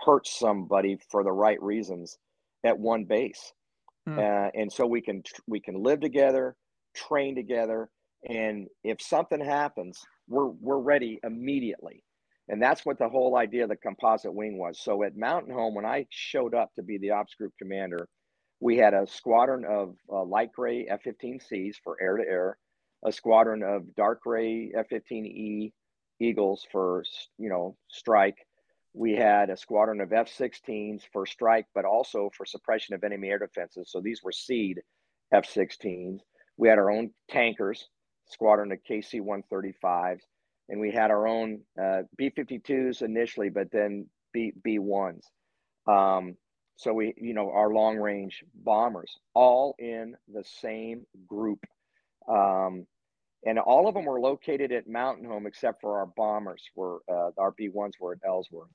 hurt 0.01 0.27
somebody 0.27 0.99
for 1.11 1.25
the 1.25 1.33
right 1.33 1.61
reasons 1.63 2.19
at 2.65 2.79
one 2.79 3.05
base, 3.05 3.53
Hmm. 4.07 4.19
uh, 4.19 4.49
and 4.55 4.73
so 4.73 4.85
we 4.85 5.01
can 5.01 5.23
we 5.47 5.61
can 5.61 5.81
live 5.83 6.01
together, 6.01 6.57
train 6.95 7.37
together, 7.37 7.89
and 8.29 8.69
if 8.85 9.01
something 9.03 9.41
happens, 9.41 10.01
we're 10.29 10.49
we're 10.49 10.79
ready 10.79 11.19
immediately. 11.25 12.05
And 12.49 12.61
that's 12.61 12.85
what 12.85 12.99
the 12.99 13.09
whole 13.09 13.37
idea 13.37 13.65
of 13.65 13.69
the 13.71 13.77
composite 13.77 14.35
wing 14.35 14.59
was. 14.59 14.79
So 14.81 15.05
at 15.05 15.17
Mountain 15.17 15.55
Home, 15.55 15.75
when 15.75 15.87
I 15.87 16.07
showed 16.11 16.55
up 16.55 16.71
to 16.75 16.83
be 16.83 16.99
the 16.99 17.13
ops 17.13 17.35
group 17.35 17.53
commander, 17.59 18.09
we 18.61 18.77
had 18.77 18.95
a 18.95 19.07
squadron 19.07 19.65
of 19.65 19.97
uh, 20.11 20.25
light 20.25 20.53
gray 20.53 20.87
F-15Cs 20.89 21.77
for 21.83 22.01
air 22.01 22.17
to 22.17 22.25
air, 22.25 22.59
a 23.05 23.13
squadron 23.13 23.63
of 23.63 23.95
dark 23.97 24.23
gray 24.23 24.73
F-15E 24.77 25.73
Eagles 26.21 26.67
for 26.71 27.05
you 27.39 27.49
know 27.49 27.77
strike. 27.89 28.47
We 28.95 29.15
had 29.15 29.51
a 29.51 29.57
squadron 29.57 30.01
of 30.01 30.13
F-16s 30.13 31.03
for 31.13 31.27
strike, 31.27 31.67
but 31.75 31.85
also 31.85 32.31
for 32.37 32.45
suppression 32.45 32.95
of 32.95 33.03
enemy 33.03 33.29
air 33.31 33.39
defenses. 33.39 33.91
So 33.91 34.01
these 34.01 34.23
were 34.23 34.33
SEAD 34.33 34.81
F-16s. 35.33 36.19
We 36.59 36.69
had 36.69 36.79
our 36.79 36.91
own 36.91 37.11
tankers, 37.31 37.89
squadron 38.33 38.73
of 38.73 38.79
KC-135s, 38.89 40.21
and 40.69 40.81
we 40.81 40.91
had 40.91 41.11
our 41.11 41.27
own 41.27 41.61
uh, 41.81 42.03
B-52s 42.17 43.03
initially, 43.03 43.51
but 43.51 43.71
then 43.71 44.07
B 44.33 44.53
B-1s. 44.63 45.23
Um, 45.87 46.37
so 46.77 46.93
we, 46.93 47.15
you 47.17 47.35
know, 47.35 47.51
our 47.51 47.71
long 47.71 47.99
range 47.99 48.43
bombers, 48.55 49.19
all 49.35 49.75
in 49.79 50.17
the 50.33 50.45
same 50.45 51.07
group. 51.29 51.65
Um, 52.29 52.87
and 53.45 53.59
all 53.59 53.89
of 53.89 53.95
them 53.95 54.05
were 54.05 54.21
located 54.21 54.73
at 54.73 54.89
Mountain 54.89 55.27
Home, 55.27 55.47
except 55.47 55.81
for 55.81 55.99
our 55.99 56.07
bombers 56.07 56.63
were, 56.75 57.01
uh, 57.09 57.31
our 57.39 57.53
B1s 57.53 57.93
were 58.01 58.13
at 58.13 58.21
Ellsworth. 58.27 58.71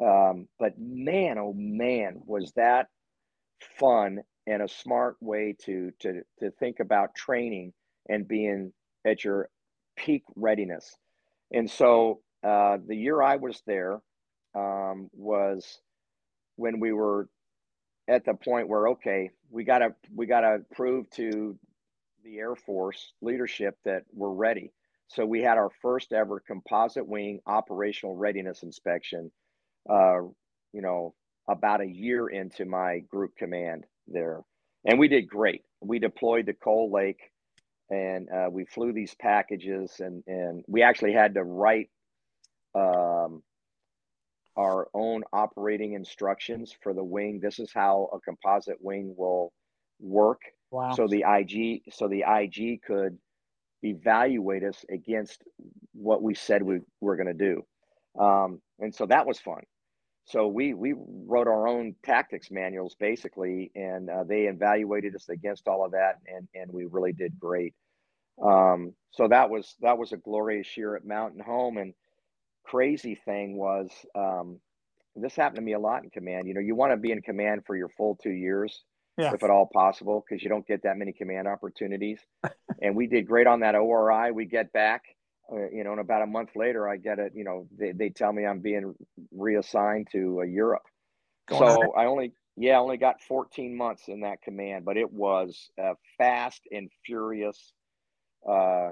Um, 0.00 0.48
but 0.58 0.78
man, 0.78 1.38
oh 1.38 1.54
man, 1.54 2.20
was 2.24 2.52
that 2.56 2.88
fun 3.78 4.20
and 4.46 4.62
a 4.62 4.68
smart 4.68 5.16
way 5.20 5.56
to, 5.64 5.90
to, 6.00 6.22
to 6.38 6.50
think 6.52 6.80
about 6.80 7.14
training 7.14 7.72
and 8.08 8.28
being 8.28 8.72
at 9.06 9.24
your 9.24 9.48
peak 9.96 10.24
readiness. 10.34 10.96
And 11.52 11.70
so 11.70 12.20
uh, 12.44 12.78
the 12.86 12.96
year 12.96 13.22
I 13.22 13.36
was 13.36 13.62
there 13.66 14.00
um, 14.54 15.08
was 15.12 15.80
when 16.56 16.80
we 16.80 16.92
were 16.92 17.28
at 18.08 18.24
the 18.24 18.34
point 18.34 18.68
where 18.68 18.88
okay, 18.88 19.30
we 19.50 19.64
gotta 19.64 19.94
we 20.14 20.26
gotta 20.26 20.58
prove 20.74 21.08
to 21.10 21.58
the 22.24 22.38
Air 22.38 22.56
Force 22.56 23.12
leadership 23.20 23.76
that 23.84 24.02
we're 24.12 24.30
ready. 24.30 24.72
So 25.08 25.24
we 25.24 25.40
had 25.42 25.56
our 25.56 25.70
first 25.82 26.12
ever 26.12 26.40
composite 26.40 27.06
wing 27.06 27.40
operational 27.46 28.16
readiness 28.16 28.62
inspection. 28.62 29.30
Uh, 29.88 30.22
you 30.72 30.82
know, 30.82 31.14
about 31.48 31.80
a 31.80 31.86
year 31.86 32.26
into 32.26 32.64
my 32.64 32.98
group 33.08 33.36
command 33.36 33.84
there, 34.08 34.40
and 34.84 34.98
we 34.98 35.08
did 35.08 35.28
great. 35.28 35.62
We 35.80 35.98
deployed 36.00 36.46
to 36.46 36.54
Cold 36.54 36.92
Lake, 36.92 37.20
and 37.90 38.28
uh, 38.30 38.48
we 38.50 38.64
flew 38.64 38.92
these 38.92 39.14
packages, 39.14 40.00
and 40.00 40.22
and 40.26 40.64
we 40.66 40.82
actually 40.82 41.12
had 41.12 41.34
to 41.34 41.44
write. 41.44 41.90
Um, 42.74 43.42
our 44.56 44.88
own 44.94 45.22
operating 45.32 45.92
instructions 45.92 46.74
for 46.82 46.94
the 46.94 47.04
wing. 47.04 47.40
This 47.40 47.58
is 47.58 47.70
how 47.74 48.08
a 48.12 48.20
composite 48.20 48.78
wing 48.80 49.14
will 49.16 49.52
work. 50.00 50.40
Wow. 50.70 50.92
So 50.94 51.06
the 51.06 51.24
IG, 51.28 51.92
so 51.92 52.08
the 52.08 52.24
IG 52.26 52.82
could 52.82 53.18
evaluate 53.82 54.64
us 54.64 54.84
against 54.90 55.42
what 55.92 56.22
we 56.22 56.34
said 56.34 56.62
we 56.62 56.80
were 57.00 57.16
going 57.16 57.26
to 57.26 57.34
do, 57.34 57.64
um, 58.20 58.60
and 58.78 58.94
so 58.94 59.06
that 59.06 59.26
was 59.26 59.38
fun. 59.38 59.62
So 60.26 60.48
we 60.48 60.74
we 60.74 60.94
wrote 60.98 61.46
our 61.46 61.68
own 61.68 61.94
tactics 62.04 62.50
manuals 62.50 62.96
basically, 62.98 63.70
and 63.76 64.10
uh, 64.10 64.24
they 64.24 64.42
evaluated 64.42 65.14
us 65.14 65.28
against 65.28 65.68
all 65.68 65.84
of 65.84 65.92
that, 65.92 66.18
and 66.26 66.48
and 66.54 66.72
we 66.72 66.84
really 66.86 67.12
did 67.12 67.38
great. 67.38 67.74
Um, 68.42 68.92
so 69.12 69.28
that 69.28 69.50
was 69.50 69.76
that 69.80 69.98
was 69.98 70.12
a 70.12 70.16
glorious 70.16 70.76
year 70.76 70.96
at 70.96 71.04
Mountain 71.04 71.40
Home, 71.40 71.78
and 71.78 71.94
crazy 72.64 73.14
thing 73.14 73.56
was 73.56 73.88
um, 74.16 74.58
this 75.14 75.36
happened 75.36 75.56
to 75.56 75.62
me 75.62 75.74
a 75.74 75.78
lot 75.78 76.02
in 76.02 76.10
command. 76.10 76.48
You 76.48 76.54
know, 76.54 76.60
you 76.60 76.74
want 76.74 76.92
to 76.92 76.96
be 76.96 77.12
in 77.12 77.22
command 77.22 77.62
for 77.64 77.76
your 77.76 77.88
full 77.90 78.18
two 78.20 78.30
years, 78.30 78.82
yeah. 79.16 79.32
if 79.32 79.44
at 79.44 79.50
all 79.50 79.70
possible, 79.72 80.24
because 80.28 80.42
you 80.42 80.48
don't 80.48 80.66
get 80.66 80.82
that 80.82 80.96
many 80.96 81.12
command 81.12 81.46
opportunities. 81.46 82.18
and 82.82 82.96
we 82.96 83.06
did 83.06 83.28
great 83.28 83.46
on 83.46 83.60
that 83.60 83.76
ORI. 83.76 84.32
We 84.32 84.44
get 84.44 84.72
back 84.72 85.02
uh, 85.52 85.68
you 85.72 85.84
know, 85.84 85.92
and 85.92 86.00
about 86.00 86.22
a 86.22 86.26
month 86.26 86.50
later, 86.56 86.88
I 86.88 86.96
get 86.96 87.18
it. 87.18 87.32
You 87.34 87.44
know, 87.44 87.68
they, 87.78 87.92
they 87.92 88.10
tell 88.10 88.32
me 88.32 88.44
I'm 88.44 88.60
being 88.60 88.94
reassigned 89.32 90.08
to 90.12 90.40
uh, 90.40 90.44
Europe. 90.44 90.82
Going 91.48 91.60
so 91.60 91.92
I 91.92 92.06
only, 92.06 92.32
yeah, 92.56 92.74
I 92.74 92.78
only 92.78 92.96
got 92.96 93.22
14 93.22 93.76
months 93.76 94.08
in 94.08 94.20
that 94.20 94.42
command, 94.42 94.84
but 94.84 94.96
it 94.96 95.12
was 95.12 95.70
a 95.78 95.94
fast 96.18 96.62
and 96.72 96.90
furious 97.04 97.72
uh, 98.48 98.90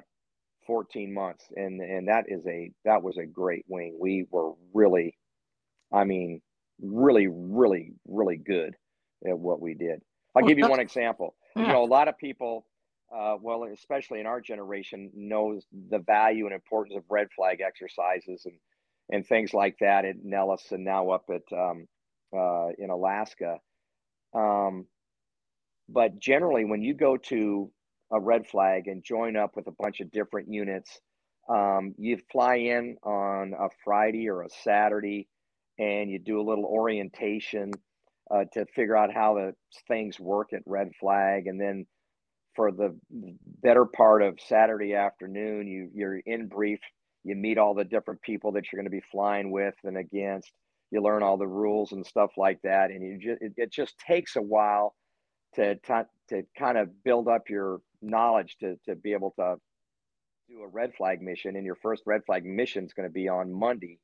14 0.66 1.12
months, 1.12 1.44
and 1.56 1.81
and 1.81 2.09
that 2.09 2.24
is 2.28 2.47
a 2.47 2.70
that 2.85 3.02
was 3.02 3.16
a 3.18 3.26
great 3.26 3.64
wing. 3.68 3.97
We 3.98 4.26
were 4.31 4.52
really, 4.72 5.16
I 5.93 6.05
mean, 6.05 6.40
really, 6.81 7.26
really, 7.26 7.93
really 8.06 8.36
good 8.36 8.76
at 9.28 9.39
what 9.39 9.60
we 9.60 9.74
did. 9.74 10.01
I'll 10.35 10.43
well, 10.43 10.48
give 10.48 10.59
you 10.59 10.68
one 10.68 10.81
example. 10.81 11.35
Yeah. 11.56 11.62
You 11.62 11.68
know, 11.68 11.85
a 11.85 11.86
lot 11.86 12.09
of 12.09 12.18
people 12.18 12.66
uh, 13.15 13.36
well, 13.41 13.65
especially 13.65 14.20
in 14.20 14.27
our 14.27 14.41
generation, 14.41 15.11
knows 15.15 15.65
the 15.91 15.99
value 16.01 16.47
and 16.47 16.55
importance 16.55 16.97
of 16.97 17.05
red 17.09 17.28
flag 17.36 17.61
exercises 17.61 18.43
and 18.45 18.59
and 19.11 19.27
things 19.27 19.53
like 19.53 19.77
that 19.81 20.07
at 20.07 20.16
Nellis 20.24 20.73
and 20.73 20.85
now 20.85 21.11
up 21.11 21.24
at 21.28 21.43
um, 21.57 21.86
uh, 22.36 22.69
in 22.78 22.91
Alaska. 22.91 23.59
Um, 24.35 24.86
but 25.89 26.19
generally, 26.19 26.65
when 26.65 26.82
you 26.82 26.95
go 26.95 27.16
to 27.19 27.70
a 28.11 28.19
red 28.19 28.47
flag 28.47 28.89
and 28.89 29.05
join 29.05 29.36
up 29.36 29.57
with 29.57 29.66
a 29.66 29.74
bunch 29.78 30.01
of 30.01 30.11
different 30.11 30.49
units, 30.51 31.01
um, 31.49 31.95
you 31.99 32.19
fly 32.32 32.57
in 32.57 32.97
on 33.03 33.53
a 33.59 33.69
Friday 33.85 34.28
or 34.28 34.43
a 34.43 34.49
Saturday, 34.62 35.28
and 35.78 36.11
you 36.11 36.19
do 36.19 36.41
a 36.41 36.49
little 36.49 36.65
orientation 36.65 37.73
uh, 38.31 38.45
to 38.55 38.65
figure 38.74 38.97
out 38.97 39.12
how 39.12 39.35
the 39.35 39.55
things 39.86 40.19
work 40.19 40.55
at 40.55 40.62
red 40.65 40.93
flag, 40.99 41.47
and 41.47 41.61
then 41.61 41.86
for 42.55 42.72
the 42.72 42.97
better 43.62 43.85
part 43.85 44.22
of 44.22 44.39
Saturday 44.47 44.94
afternoon. 44.94 45.66
You 45.66 45.90
you're 45.94 46.18
in 46.18 46.48
brief. 46.48 46.81
You 47.24 47.35
meet 47.35 47.59
all 47.59 47.74
the 47.74 47.85
different 47.85 48.22
people 48.22 48.52
that 48.52 48.70
you're 48.70 48.78
going 48.78 48.90
to 48.90 48.97
be 48.97 49.05
flying 49.10 49.51
with 49.51 49.74
and 49.85 49.97
against. 49.97 50.52
You 50.90 51.02
learn 51.02 51.22
all 51.22 51.39
the 51.39 51.47
rules 51.47 51.93
and 51.93 52.06
stuff 52.06 52.32
like 52.36 52.60
that, 52.62 52.90
and 52.90 53.02
you 53.02 53.18
just 53.18 53.43
it, 53.43 53.52
it 53.56 53.72
just 53.72 53.98
takes 53.98 54.36
a 54.36 54.43
while 54.43 54.94
to 55.55 55.76
to, 55.76 56.06
to 56.28 56.43
kind 56.59 56.78
of 56.78 57.02
build 57.02 57.28
up 57.28 57.48
your 57.48 57.81
knowledge 58.02 58.56
to 58.60 58.76
to 58.86 58.94
be 58.94 59.12
able 59.12 59.32
to 59.39 59.56
do 60.48 60.62
a 60.62 60.68
red 60.68 60.94
flag 60.94 61.22
mission. 61.22 61.56
And 61.56 61.64
your 61.64 61.76
first 61.76 62.02
red 62.06 62.22
flag 62.26 62.44
mission 62.44 62.85
is 62.85 62.93
going 62.93 63.09
to 63.09 63.12
be 63.12 63.28
on 63.28 63.52
Monday, 63.52 63.98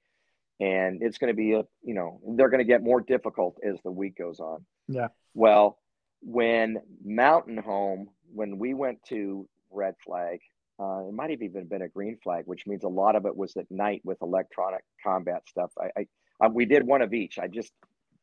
and 0.59 1.03
it's 1.03 1.19
going 1.19 1.33
to 1.33 1.37
be 1.37 1.53
a 1.53 1.63
you 1.83 1.95
know 1.95 2.21
they're 2.37 2.51
going 2.51 2.59
to 2.59 2.65
get 2.65 2.83
more 2.83 3.01
difficult 3.01 3.57
as 3.63 3.77
the 3.85 3.93
week 3.93 4.17
goes 4.17 4.41
on. 4.41 4.65
Yeah. 4.89 5.09
Well, 5.35 5.79
when 6.23 6.79
Mountain 7.05 7.59
Home 7.59 8.09
when 8.33 8.59
we 8.59 8.75
went 8.75 9.03
to 9.09 9.49
red 9.71 9.95
flag, 10.05 10.41
uh, 10.81 11.09
it 11.09 11.15
might 11.15 11.31
have 11.31 11.43
even 11.43 11.67
been 11.67 11.83
a 11.83 11.89
green 11.89 12.17
flag, 12.23 12.45
which 12.47 12.67
means 12.67 12.85
a 12.85 12.89
lot 12.89 13.15
of 13.15 13.27
it 13.27 13.37
was 13.37 13.57
at 13.57 13.71
night 13.71 14.01
with 14.05 14.19
electronic 14.23 14.83
combat 15.05 15.43
stuff. 15.47 15.71
I, 15.79 16.01
I, 16.01 16.07
I 16.41 16.49
we 16.49 16.65
did 16.65 16.87
one 16.87 17.03
of 17.03 17.13
each. 17.13 17.39
I 17.39 17.49
just, 17.49 17.73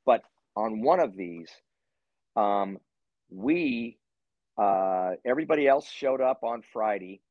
but 0.05 0.23
on 0.55 0.81
one 0.81 0.99
of 0.99 1.15
these, 1.15 1.49
um, 2.35 2.79
we, 3.29 3.97
uh, 4.57 5.11
everybody 5.23 5.67
else 5.67 5.89
showed 5.89 6.21
up 6.21 6.43
on 6.43 6.63
Friday, 6.73 7.21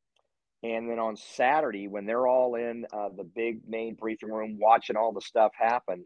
and 0.62 0.88
then 0.88 0.98
on 0.98 1.16
Saturday 1.16 1.88
when 1.88 2.06
they're 2.06 2.26
all 2.26 2.54
in 2.54 2.86
uh, 2.92 3.08
the 3.16 3.24
big 3.24 3.60
main 3.68 3.94
briefing 3.94 4.30
room 4.30 4.58
watching 4.60 4.96
all 4.96 5.12
the 5.12 5.20
stuff 5.20 5.52
happen, 5.58 6.04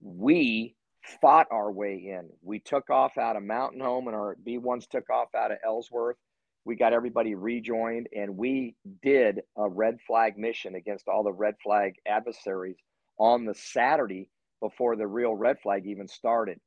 we 0.00 0.74
fought 1.20 1.46
our 1.50 1.70
way 1.70 1.94
in. 1.94 2.28
We 2.42 2.58
took 2.58 2.90
off 2.90 3.18
out 3.18 3.36
of 3.36 3.42
Mountain 3.42 3.80
Home 3.80 4.06
and 4.06 4.16
our 4.16 4.36
B1s 4.46 4.88
took 4.88 5.08
off 5.10 5.34
out 5.34 5.50
of 5.50 5.58
Ellsworth. 5.64 6.16
We 6.64 6.76
got 6.76 6.92
everybody 6.92 7.34
rejoined 7.34 8.08
and 8.14 8.36
we 8.36 8.74
did 9.02 9.40
a 9.56 9.68
red 9.68 9.98
flag 10.06 10.36
mission 10.36 10.74
against 10.74 11.08
all 11.08 11.22
the 11.22 11.32
red 11.32 11.54
flag 11.62 11.94
adversaries 12.06 12.76
on 13.18 13.46
the 13.46 13.54
Saturday 13.54 14.28
before 14.60 14.96
the 14.96 15.06
real 15.06 15.34
red 15.34 15.58
flag 15.62 15.86
even 15.86 16.06
started 16.06 16.60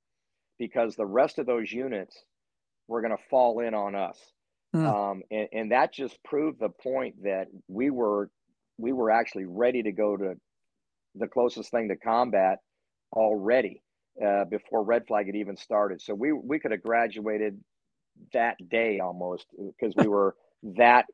because 0.58 0.96
the 0.96 1.06
rest 1.06 1.38
of 1.38 1.46
those 1.46 1.72
units 1.72 2.24
were 2.88 3.02
going 3.02 3.16
to 3.16 3.24
fall 3.30 3.60
in 3.60 3.74
on 3.74 3.96
us. 3.96 4.18
Mm. 4.76 4.88
Um, 4.88 5.22
and, 5.30 5.48
and 5.54 5.72
that 5.72 5.94
just 5.94 6.22
proved 6.24 6.60
the 6.60 6.70
point 6.70 7.24
that 7.24 7.48
we 7.68 7.92
were 7.92 8.30
we 8.80 8.92
were 8.92 9.12
actually 9.12 9.46
ready 9.46 9.84
to 9.84 9.92
go 9.92 10.18
to 10.18 10.34
the 11.14 11.28
closest 11.28 11.70
thing 11.70 11.90
to 11.90 11.96
combat 11.96 12.58
already 13.16 13.83
uh, 14.24 14.46
before 14.46 14.84
red 14.84 15.08
flag 15.08 15.28
had 15.28 15.36
even 15.36 15.58
started. 15.58 16.02
So 16.02 16.14
we 16.14 16.32
we 16.32 16.60
could 16.60 16.72
have 16.72 16.84
graduated 16.84 17.60
that 18.34 18.58
day 18.70 19.00
almost 19.00 19.48
because 19.58 19.96
we 19.96 20.08
were 20.08 20.36
that 20.78 21.06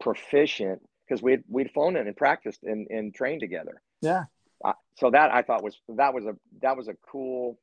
proficient 0.00 0.80
because 1.06 1.22
we'd 1.22 1.42
we'd 1.48 1.70
flown 1.72 1.96
in 1.96 2.06
and 2.06 2.16
practiced 2.16 2.62
and, 2.62 2.86
and 2.90 3.14
trained 3.14 3.40
together. 3.40 3.82
Yeah. 4.00 4.24
Uh, 4.64 4.72
so 4.96 5.10
that 5.10 5.32
I 5.32 5.42
thought 5.42 5.62
was 5.62 5.76
that 5.88 6.14
was 6.14 6.24
a 6.24 6.34
that 6.62 6.76
was 6.76 6.88
a 6.88 6.94
cool, 7.10 7.58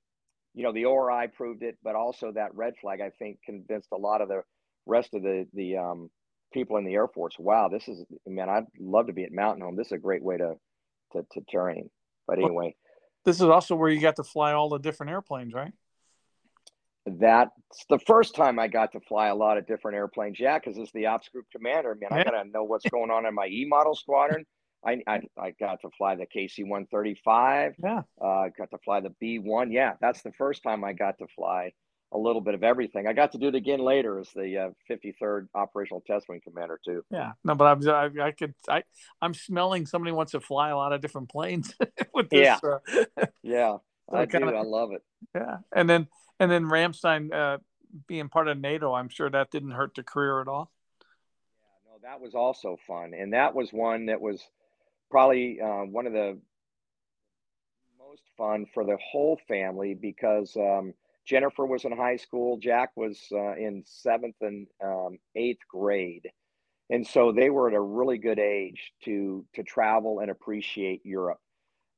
you 0.54 0.64
know, 0.64 0.72
the 0.72 0.86
ORI 0.86 1.28
proved 1.28 1.64
it, 1.64 1.78
but 1.84 1.96
also 1.96 2.32
that 2.32 2.56
red 2.56 2.76
flag 2.80 3.02
I 3.02 3.10
think 3.10 3.40
convinced 3.44 3.90
a 3.92 3.98
lot 3.98 4.22
of 4.22 4.30
the 4.30 4.42
rest 4.86 5.14
of 5.14 5.22
the 5.22 5.48
the 5.54 5.78
um, 5.78 6.10
people 6.54 6.78
in 6.78 6.86
the 6.86 6.94
Air 6.94 7.08
Force. 7.08 7.36
Wow, 7.38 7.68
this 7.68 7.88
is 7.88 8.04
man, 8.26 8.50
I'd 8.50 8.66
love 8.80 9.08
to 9.08 9.14
be 9.14 9.24
at 9.24 9.32
Mountain 9.32 9.64
Home. 9.64 9.76
This 9.76 9.88
is 9.88 9.94
a 9.94 9.98
great 9.98 10.24
way 10.24 10.38
to 10.38 10.56
to, 11.14 11.26
to 11.34 11.42
train. 11.50 11.90
But 12.28 12.40
anyway, 12.40 12.76
this 13.26 13.38
is 13.38 13.44
also 13.44 13.76
where 13.76 13.90
you 13.90 14.00
got 14.00 14.16
to 14.18 14.24
fly 14.24 14.54
all 14.54 14.70
the 14.70 14.78
different 14.78 15.12
airplanes, 15.12 15.54
right? 15.54 15.74
That's 17.06 17.52
the 17.90 18.00
first 18.00 18.36
time 18.36 18.58
I 18.58 18.68
got 18.68 18.94
to 18.94 19.00
fly 19.02 19.28
a 19.28 19.36
lot 19.36 19.58
of 19.58 19.68
different 19.68 19.98
airplanes. 19.98 20.40
Yeah, 20.40 20.58
because 20.58 20.78
it's 20.78 20.92
the 20.92 21.08
ops 21.08 21.30
group 21.30 21.46
commander. 21.52 21.96
Man, 21.96 22.10
yeah. 22.12 22.18
I 22.18 22.24
gotta 22.24 22.50
know 22.50 22.64
what's 22.64 22.86
going 22.90 23.12
on 23.12 23.26
in 23.26 23.36
my 23.36 23.48
E 23.48 23.66
model 23.68 23.96
squadron. 23.96 24.46
I, 24.84 25.02
I, 25.08 25.22
I 25.38 25.52
got 25.60 25.82
to 25.82 25.90
fly 25.98 26.16
the 26.16 26.26
KC 26.26 26.68
one 26.68 26.88
thirty 26.88 27.20
five. 27.24 27.76
Yeah. 27.84 28.02
Uh, 28.20 28.50
got 28.58 28.72
to 28.72 28.78
fly 28.84 29.02
the 29.02 29.12
B 29.20 29.38
one. 29.40 29.72
Yeah, 29.72 29.94
that's 30.02 30.24
the 30.24 30.32
first 30.32 30.64
time 30.64 30.84
I 30.84 30.94
got 30.94 31.20
to 31.20 31.28
fly 31.36 31.74
a 32.16 32.18
little 32.18 32.42
bit 32.42 32.54
of 32.54 32.64
everything. 32.64 33.08
I 33.08 33.14
got 33.14 33.34
to 33.34 33.38
do 33.38 33.50
it 33.50 33.56
again 33.56 33.80
later 33.80 34.20
as 34.20 34.30
the 34.34 34.74
uh, 34.90 34.98
third 35.20 35.50
operational 35.54 36.02
test 36.08 36.28
wing 36.30 36.42
commander 36.44 36.80
too. 36.84 37.04
Yeah. 37.12 37.34
No, 37.44 37.56
but 37.56 37.66
I'm 37.66 37.90
I, 37.90 38.28
I 38.28 38.32
could 38.32 38.54
I 38.70 38.84
I'm 39.22 39.34
smelling 39.34 39.86
somebody 39.86 40.14
wants 40.14 40.32
to 40.32 40.40
fly 40.40 40.70
a 40.70 40.78
lot 40.78 40.94
of 40.94 41.02
different 41.02 41.30
planes 41.30 41.76
with 42.14 42.30
this. 42.30 42.60
Yeah. 42.64 42.70
Uh, 43.18 43.26
yeah. 43.44 43.78
I 44.14 44.26
do. 44.26 44.48
Of, 44.48 44.56
I 44.56 44.62
love 44.62 44.92
it. 44.92 45.04
Yeah, 45.34 45.58
and 45.76 45.90
then 45.90 46.08
and 46.40 46.52
then 46.52 46.66
Ramstein 46.66 47.34
uh, 47.34 47.58
being 48.08 48.30
part 48.30 48.48
of 48.48 48.60
NATO, 48.60 48.94
I'm 48.94 49.10
sure 49.10 49.30
that 49.30 49.52
didn't 49.52 49.72
hurt 49.72 49.96
the 49.96 50.04
career 50.04 50.42
at 50.42 50.48
all. 50.48 50.72
Yeah, 51.02 51.92
no, 51.92 52.10
that 52.10 52.22
was 52.22 52.36
also 52.36 52.78
fun, 52.88 53.14
and 53.14 53.34
that 53.34 53.56
was 53.56 53.74
one 53.74 54.08
that 54.08 54.22
was 54.22 54.42
probably 55.10 55.60
uh, 55.60 55.86
one 55.86 56.06
of 56.06 56.14
the 56.14 56.38
most 57.98 58.22
fun 58.38 58.68
for 58.74 58.86
the 58.86 58.98
whole 59.12 59.40
family 59.48 59.96
because 59.96 60.56
um, 60.56 60.94
Jennifer 61.26 61.66
was 61.66 61.86
in 61.86 61.92
high 61.92 62.18
school, 62.18 62.58
Jack 62.58 62.92
was 62.96 63.20
uh, 63.32 63.56
in 63.56 63.84
seventh 63.86 64.36
and 64.42 64.68
um, 64.84 65.18
eighth 65.36 65.62
grade, 65.70 66.30
and 66.90 67.06
so 67.06 67.32
they 67.32 67.50
were 67.50 67.70
at 67.70 67.76
a 67.76 67.82
really 67.82 68.18
good 68.18 68.40
age 68.40 68.94
to 69.06 69.46
to 69.56 69.64
travel 69.64 70.20
and 70.20 70.30
appreciate 70.30 71.02
Europe. 71.06 71.40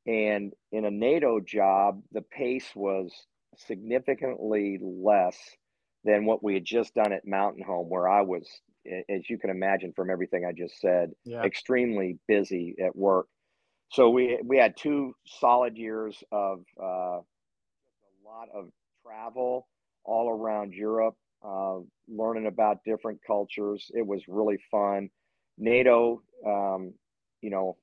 And 0.06 0.54
in 0.72 0.86
a 0.86 0.92
NATO 0.92 1.42
job, 1.42 2.02
the 2.14 2.22
pace 2.22 2.70
was 2.74 3.12
significantly 3.58 4.80
less 4.82 5.38
than 6.06 6.26
what 6.26 6.42
we 6.42 6.54
had 6.54 6.64
just 6.64 6.96
done 6.96 7.12
at 7.12 7.28
Mountain 7.28 7.64
Home, 7.64 7.90
where 7.90 8.08
I 8.08 8.22
was, 8.22 8.48
as 9.10 9.30
you 9.30 9.38
can 9.38 9.50
imagine 9.50 9.92
from 9.94 10.10
everything 10.10 10.46
I 10.46 10.54
just 10.54 10.80
said, 10.80 11.12
yeah. 11.26 11.44
extremely 11.44 12.18
busy 12.28 12.76
at 12.84 12.96
work. 12.96 13.28
So 13.92 14.10
we 14.10 14.40
we 14.44 14.58
had 14.58 14.76
two 14.78 15.14
solid 15.26 15.78
years 15.78 16.24
of 16.32 16.60
uh, 16.82 17.20
a 17.20 18.24
lot 18.26 18.48
of 18.54 18.70
travel 19.08 19.68
all 20.04 20.30
around 20.30 20.74
Europe, 20.74 21.16
uh, 21.46 21.80
learning 22.08 22.48
about 22.48 22.84
different 22.86 23.20
cultures. 23.26 23.90
It 23.94 24.06
was 24.06 24.24
really 24.28 24.58
fun. 24.72 25.10
NATO, 25.58 26.22
um, 26.46 26.94
you 27.42 27.50
know, 27.50 27.78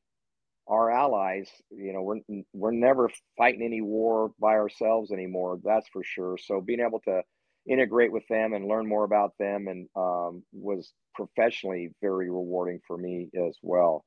our 0.69 0.91
allies. 0.91 1.51
You 1.71 1.93
know, 1.93 2.03
we're 2.03 2.21
we're 2.55 2.73
never 2.73 3.11
fighting 3.37 3.63
any 3.63 3.83
war 3.83 4.33
by 4.41 4.55
ourselves 4.55 5.13
anymore. 5.13 5.61
That's 5.65 5.89
for 5.93 6.03
sure. 6.05 6.39
So 6.39 6.61
being 6.61 6.81
able 6.81 7.01
to 7.01 7.23
integrate 7.69 8.13
with 8.13 8.27
them 8.29 8.53
and 8.55 8.69
learn 8.69 8.87
more 8.89 9.05
about 9.05 9.33
them 9.39 9.69
and 9.69 9.89
um, 9.97 10.43
was 10.53 10.93
professionally 11.15 11.91
very 12.03 12.31
rewarding 12.31 12.81
for 12.87 12.97
me 12.99 13.31
as 13.49 13.57
well. 13.63 14.05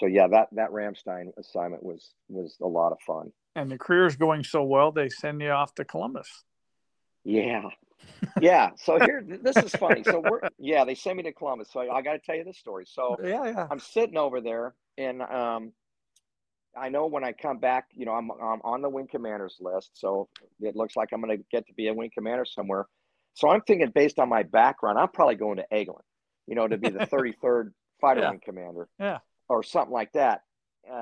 so 0.00 0.06
yeah, 0.06 0.28
that 0.28 0.48
that 0.52 0.70
Ramstein 0.70 1.32
assignment 1.38 1.82
was 1.82 2.14
was 2.28 2.56
a 2.62 2.66
lot 2.66 2.92
of 2.92 2.98
fun. 3.06 3.32
And 3.56 3.70
the 3.70 3.78
career's 3.78 4.16
going 4.16 4.44
so 4.44 4.62
well, 4.62 4.92
they 4.92 5.08
send 5.08 5.40
you 5.40 5.48
off 5.50 5.74
to 5.76 5.84
Columbus. 5.84 6.44
Yeah, 7.24 7.62
yeah. 8.38 8.70
So 8.76 9.00
here, 9.00 9.24
this 9.26 9.56
is 9.56 9.72
funny. 9.74 10.04
So 10.04 10.20
we're 10.20 10.42
yeah, 10.58 10.84
they 10.84 10.94
sent 10.94 11.16
me 11.16 11.22
to 11.22 11.32
Columbus. 11.32 11.70
So 11.72 11.80
I, 11.80 11.96
I 11.96 12.02
got 12.02 12.12
to 12.12 12.18
tell 12.18 12.36
you 12.36 12.44
this 12.44 12.58
story. 12.58 12.84
So 12.86 13.16
yeah, 13.24 13.44
yeah. 13.46 13.66
I'm 13.70 13.80
sitting 13.80 14.18
over 14.18 14.42
there, 14.42 14.74
and 14.98 15.22
um, 15.22 15.72
I 16.76 16.90
know 16.90 17.06
when 17.06 17.24
I 17.24 17.32
come 17.32 17.58
back, 17.58 17.86
you 17.94 18.04
know, 18.04 18.12
I'm 18.12 18.30
I'm 18.30 18.60
on 18.62 18.82
the 18.82 18.90
wing 18.90 19.08
commanders 19.10 19.56
list. 19.58 19.92
So 19.94 20.28
it 20.60 20.76
looks 20.76 20.94
like 20.94 21.08
I'm 21.14 21.22
going 21.22 21.36
to 21.38 21.42
get 21.50 21.66
to 21.66 21.72
be 21.72 21.88
a 21.88 21.94
wing 21.94 22.10
commander 22.12 22.44
somewhere. 22.44 22.86
So 23.32 23.48
I'm 23.48 23.62
thinking, 23.62 23.90
based 23.94 24.18
on 24.18 24.28
my 24.28 24.42
background, 24.42 24.98
I'm 24.98 25.08
probably 25.08 25.36
going 25.36 25.56
to 25.56 25.64
Eglin, 25.72 26.02
you 26.46 26.54
know, 26.54 26.68
to 26.68 26.76
be 26.76 26.90
the 26.90 27.06
33rd 27.06 27.72
fighter 28.02 28.20
Yeah. 28.20 28.30
wing 28.30 28.40
commander 28.44 28.88
Yeah. 28.98 29.18
or 29.48 29.62
something 29.62 29.92
like 29.92 30.12
that, 30.12 30.42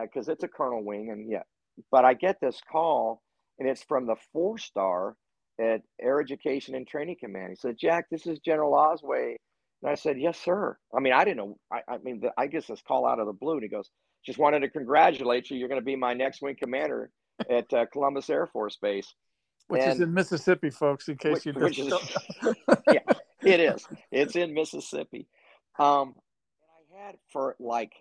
because 0.03 0.29
it's 0.29 0.45
a 0.45 0.49
colonel 0.49 0.85
wing, 0.85 1.11
and 1.11 1.29
yeah. 1.29 1.43
But 1.91 2.05
I 2.05 2.15
get 2.15 2.41
this 2.41 2.61
call, 2.71 3.23
and 3.59 3.69
it's 3.69 3.83
from 3.83 4.07
the 4.07 4.17
four 4.33 4.59
star 4.59 5.17
at 5.61 5.83
Air 6.01 6.21
Education 6.21 6.75
and 6.75 6.87
Training 6.87 7.17
Command. 7.21 7.51
He 7.51 7.57
said, 7.57 7.77
"Jack, 7.79 8.07
this 8.11 8.27
is 8.27 8.39
General 8.41 8.73
Osway," 8.73 9.37
and 9.83 9.91
I 9.91 9.95
said, 9.95 10.21
"Yes, 10.21 10.39
sir." 10.39 10.77
I 10.97 11.01
mean, 11.01 11.13
I 11.13 11.25
didn't 11.25 11.39
know. 11.39 11.59
I, 11.73 11.81
I 11.89 11.99
mean, 11.99 12.21
the, 12.21 12.33
I 12.37 12.47
guess 12.47 12.67
this 12.67 12.83
call 12.83 13.07
out 13.07 13.21
of 13.21 13.27
the 13.27 13.33
blue, 13.33 13.55
and 13.55 13.63
he 13.63 13.69
goes, 13.69 13.91
"Just 14.25 14.39
wanted 14.39 14.61
to 14.61 14.71
congratulate 14.71 15.51
you. 15.51 15.57
You're 15.57 15.69
going 15.69 15.81
to 15.81 15.85
be 15.85 15.97
my 15.97 16.15
next 16.15 16.43
wing 16.43 16.57
commander 16.61 17.11
at 17.51 17.73
uh, 17.73 17.87
Columbus 17.93 18.31
Air 18.31 18.47
Force 18.47 18.77
Base." 18.81 19.15
Which 19.69 19.83
is 19.83 20.01
in 20.01 20.13
Mississippi, 20.13 20.69
folks, 20.71 21.09
in 21.09 21.17
case 21.17 21.35
which, 21.35 21.47
you 21.47 21.53
which 21.55 21.77
just 21.77 21.89
is 21.89 22.23
don't 22.43 22.59
know. 22.69 22.77
yeah, 22.93 23.15
it 23.43 23.61
is. 23.61 23.87
It's 24.13 24.37
in 24.37 24.53
Mississippi. 24.53 25.27
Um, 25.79 26.15
and 26.93 27.01
I 27.01 27.07
had 27.07 27.17
for 27.33 27.57
like 27.59 27.93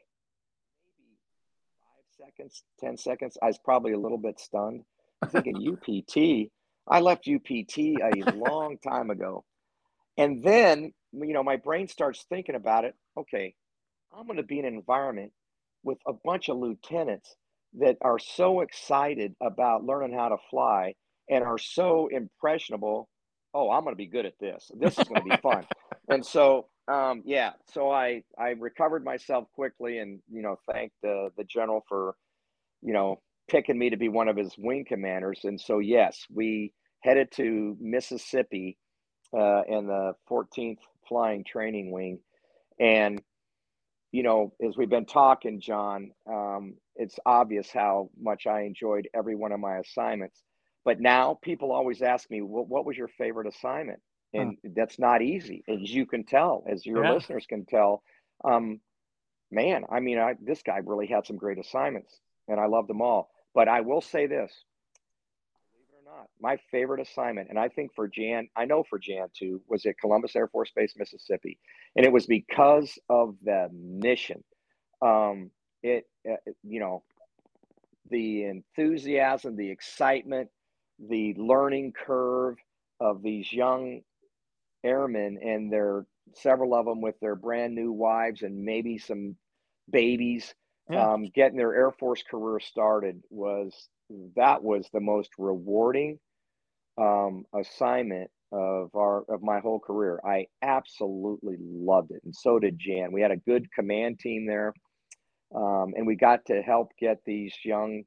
seconds, 2.26 2.64
ten 2.80 2.98
seconds. 2.98 3.38
I 3.42 3.48
was 3.48 3.60
probably 3.60 3.94
a 3.94 4.00
little 4.00 4.18
bit 4.18 4.40
stunned. 4.40 4.84
I'm 5.22 5.30
thinking 5.30 5.56
UPT. 5.74 6.52
I 6.88 7.00
left 7.00 7.28
UPT 7.28 7.78
a 7.78 8.36
long 8.36 8.78
time 8.78 9.10
ago, 9.10 9.44
and 10.18 10.44
then 10.44 10.94
you 11.14 11.34
know 11.34 11.44
my 11.44 11.58
brain 11.58 11.88
starts 11.88 12.26
thinking 12.30 12.56
about 12.56 12.86
it. 12.86 12.96
Okay, 13.18 13.56
I'm 14.16 14.26
going 14.28 14.38
to 14.38 14.44
be 14.44 14.60
in 14.60 14.66
an 14.66 14.74
environment 14.76 15.32
with 15.84 15.98
a 16.08 16.14
bunch 16.14 16.50
of 16.50 16.58
lieutenants 16.58 17.36
that 17.76 17.98
are 18.02 18.20
so 18.20 18.62
excited 18.62 19.36
about 19.42 19.84
learning 19.84 20.14
how 20.18 20.30
to 20.30 20.38
fly 20.50 20.94
and 21.30 21.44
are 21.44 21.58
so 21.58 22.08
impressionable 22.12 23.10
oh 23.54 23.72
i'm 23.72 23.84
going 23.84 23.94
to 23.94 23.98
be 23.98 24.08
good 24.08 24.26
at 24.26 24.38
this 24.40 24.70
this 24.80 24.98
is 24.98 25.08
going 25.08 25.22
to 25.22 25.30
be 25.30 25.42
fun 25.42 25.66
and 26.10 26.26
so 26.26 26.68
um, 26.88 27.22
yeah 27.26 27.52
so 27.72 27.90
i 27.92 28.22
i 28.38 28.50
recovered 28.50 29.04
myself 29.04 29.46
quickly 29.54 30.00
and 30.00 30.20
you 30.32 30.42
know 30.42 30.58
thanked 30.72 30.96
the 31.02 31.30
the 31.38 31.44
general 31.46 31.84
for 31.88 32.16
you 32.82 32.94
know 32.94 33.20
picking 33.50 33.78
me 33.78 33.90
to 33.90 33.98
be 33.98 34.10
one 34.10 34.28
of 34.30 34.38
his 34.38 34.56
wing 34.58 34.86
commanders. 34.88 35.42
And 35.44 35.60
so 35.60 35.80
yes 35.80 36.26
we 36.34 36.74
headed 37.02 37.32
to 37.34 37.78
mississippi 37.80 38.78
uh, 39.38 39.64
in 39.68 39.88
the 39.88 40.14
14th 40.30 40.78
flying 41.08 41.44
training 41.44 41.92
wing. 41.92 42.20
And 42.80 43.22
you 44.12 44.24
know 44.24 44.54
as 44.66 44.78
we've 44.78 44.90
been 44.90 45.06
talking 45.06 45.60
john 45.60 46.12
um, 46.30 46.76
it's 46.96 47.18
obvious 47.26 47.70
how 47.72 48.10
much 48.20 48.46
i 48.46 48.62
enjoyed 48.62 49.08
every 49.16 49.36
one 49.36 49.52
of 49.52 49.60
my 49.60 49.78
assignments. 49.78 50.42
But 50.86 51.00
now 51.00 51.40
people 51.42 51.72
always 51.72 52.02
ask 52.02 52.30
me, 52.30 52.42
well, 52.42 52.66
what 52.66 52.86
was 52.86 52.98
your 52.98 53.08
favorite 53.08 53.48
assignment? 53.48 54.02
And 54.34 54.58
that's 54.76 54.98
not 54.98 55.22
easy, 55.22 55.64
as 55.68 55.94
you 55.94 56.06
can 56.06 56.24
tell, 56.24 56.64
as 56.68 56.86
your 56.86 57.04
Yeah. 57.04 57.14
listeners 57.14 57.46
can 57.46 57.66
tell. 57.66 58.04
Um, 58.44 58.82
man, 59.52 59.86
I 59.90 60.00
mean, 60.00 60.18
I, 60.18 60.36
this 60.42 60.64
guy 60.64 60.78
really 60.78 61.08
had 61.08 61.26
some 61.28 61.38
great 61.38 61.60
assignments, 61.60 62.20
and 62.48 62.60
I 62.60 62.66
loved 62.66 62.90
them 62.90 63.02
all. 63.02 63.30
But 63.54 63.68
I 63.68 63.82
will 63.82 64.02
say 64.02 64.26
this, 64.26 64.52
believe 65.72 65.88
it 65.92 66.10
or 66.10 66.18
not, 66.18 66.30
my 66.42 66.58
favorite 66.72 67.00
assignment, 67.02 67.50
and 67.50 67.60
I 67.60 67.70
think 67.70 67.94
for 67.94 68.08
Jan, 68.08 68.50
I 68.56 68.66
know 68.66 68.84
for 68.84 68.98
Jan 68.98 69.28
too, 69.38 69.62
was 69.68 69.86
at 69.86 70.00
Columbus 70.00 70.36
Air 70.36 70.48
Force 70.48 70.72
Base, 70.76 70.96
Mississippi, 70.98 71.60
and 71.96 72.06
it 72.06 72.12
was 72.12 72.26
because 72.26 72.98
of 73.10 73.36
the 73.44 73.70
mission. 73.72 74.44
Um, 75.02 75.52
it, 75.84 76.08
uh, 76.28 76.38
you 76.64 76.80
know, 76.80 77.04
the 78.10 78.46
enthusiasm, 78.46 79.56
the 79.56 79.70
excitement, 79.70 80.50
the 80.98 81.34
learning 81.36 81.94
curve 81.94 82.58
of 83.00 83.22
these 83.22 83.52
young 83.52 84.02
airmen 84.84 85.38
and 85.42 85.72
their 85.72 86.06
several 86.36 86.74
of 86.74 86.86
them 86.86 87.02
with 87.02 87.20
their 87.20 87.36
brand 87.36 87.76
new 87.76 87.92
wives 87.92 88.42
and 88.44 88.64
maybe 88.64 88.98
some 88.98 89.36
babies 89.90 90.54
Yeah. 90.90 91.10
um, 91.14 91.26
getting 91.36 91.58
their 91.58 91.76
air 91.76 91.92
force 91.92 92.24
career 92.24 92.60
started 92.60 93.22
was 93.30 93.90
that 94.36 94.64
was 94.64 94.90
the 94.94 95.00
most 95.00 95.32
rewarding 95.38 96.20
um, 96.98 97.46
assignment 97.56 98.30
of 98.52 98.90
our 98.96 99.24
of 99.30 99.42
my 99.42 99.60
whole 99.60 99.80
career. 99.80 100.20
I 100.26 100.48
absolutely 100.62 101.56
loved 101.60 102.12
it 102.12 102.22
and 102.24 102.36
so 102.36 102.60
did 102.60 102.78
jan. 102.80 103.12
We 103.12 103.22
had 103.22 103.32
a 103.32 103.38
good 103.38 103.72
command 103.74 104.20
team 104.20 104.46
there 104.48 104.74
um, 105.56 105.94
and 105.96 106.06
we 106.08 106.16
got 106.16 106.46
to 106.46 106.62
help 106.62 106.92
get 107.00 107.20
these 107.26 107.56
young 107.66 108.04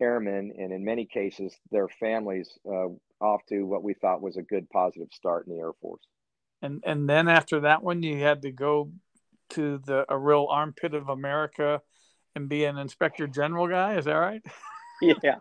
airmen 0.00 0.52
and 0.58 0.72
in 0.72 0.84
many 0.84 1.06
cases 1.06 1.56
their 1.70 1.88
families 1.88 2.58
uh, 2.68 2.88
off 3.20 3.42
to 3.48 3.62
what 3.64 3.82
we 3.84 3.94
thought 3.94 4.22
was 4.22 4.36
a 4.36 4.42
good 4.42 4.68
positive 4.70 5.08
start 5.12 5.46
in 5.46 5.54
the 5.54 5.60
air 5.60 5.72
force 5.80 6.02
And 6.64 6.82
and 6.86 7.08
then 7.08 7.28
after 7.28 7.60
that 7.60 7.82
one, 7.82 8.02
you 8.02 8.18
had 8.18 8.42
to 8.42 8.50
go 8.50 8.90
to 9.50 9.78
the 9.78 10.04
a 10.08 10.18
real 10.18 10.46
armpit 10.50 10.94
of 10.94 11.08
America 11.08 11.80
and 12.34 12.48
be 12.48 12.64
an 12.64 12.78
inspector 12.78 13.26
general 13.26 13.68
guy. 13.68 13.96
Is 13.96 14.06
that 14.06 14.14
right? 14.14 14.42
yeah 15.22 15.36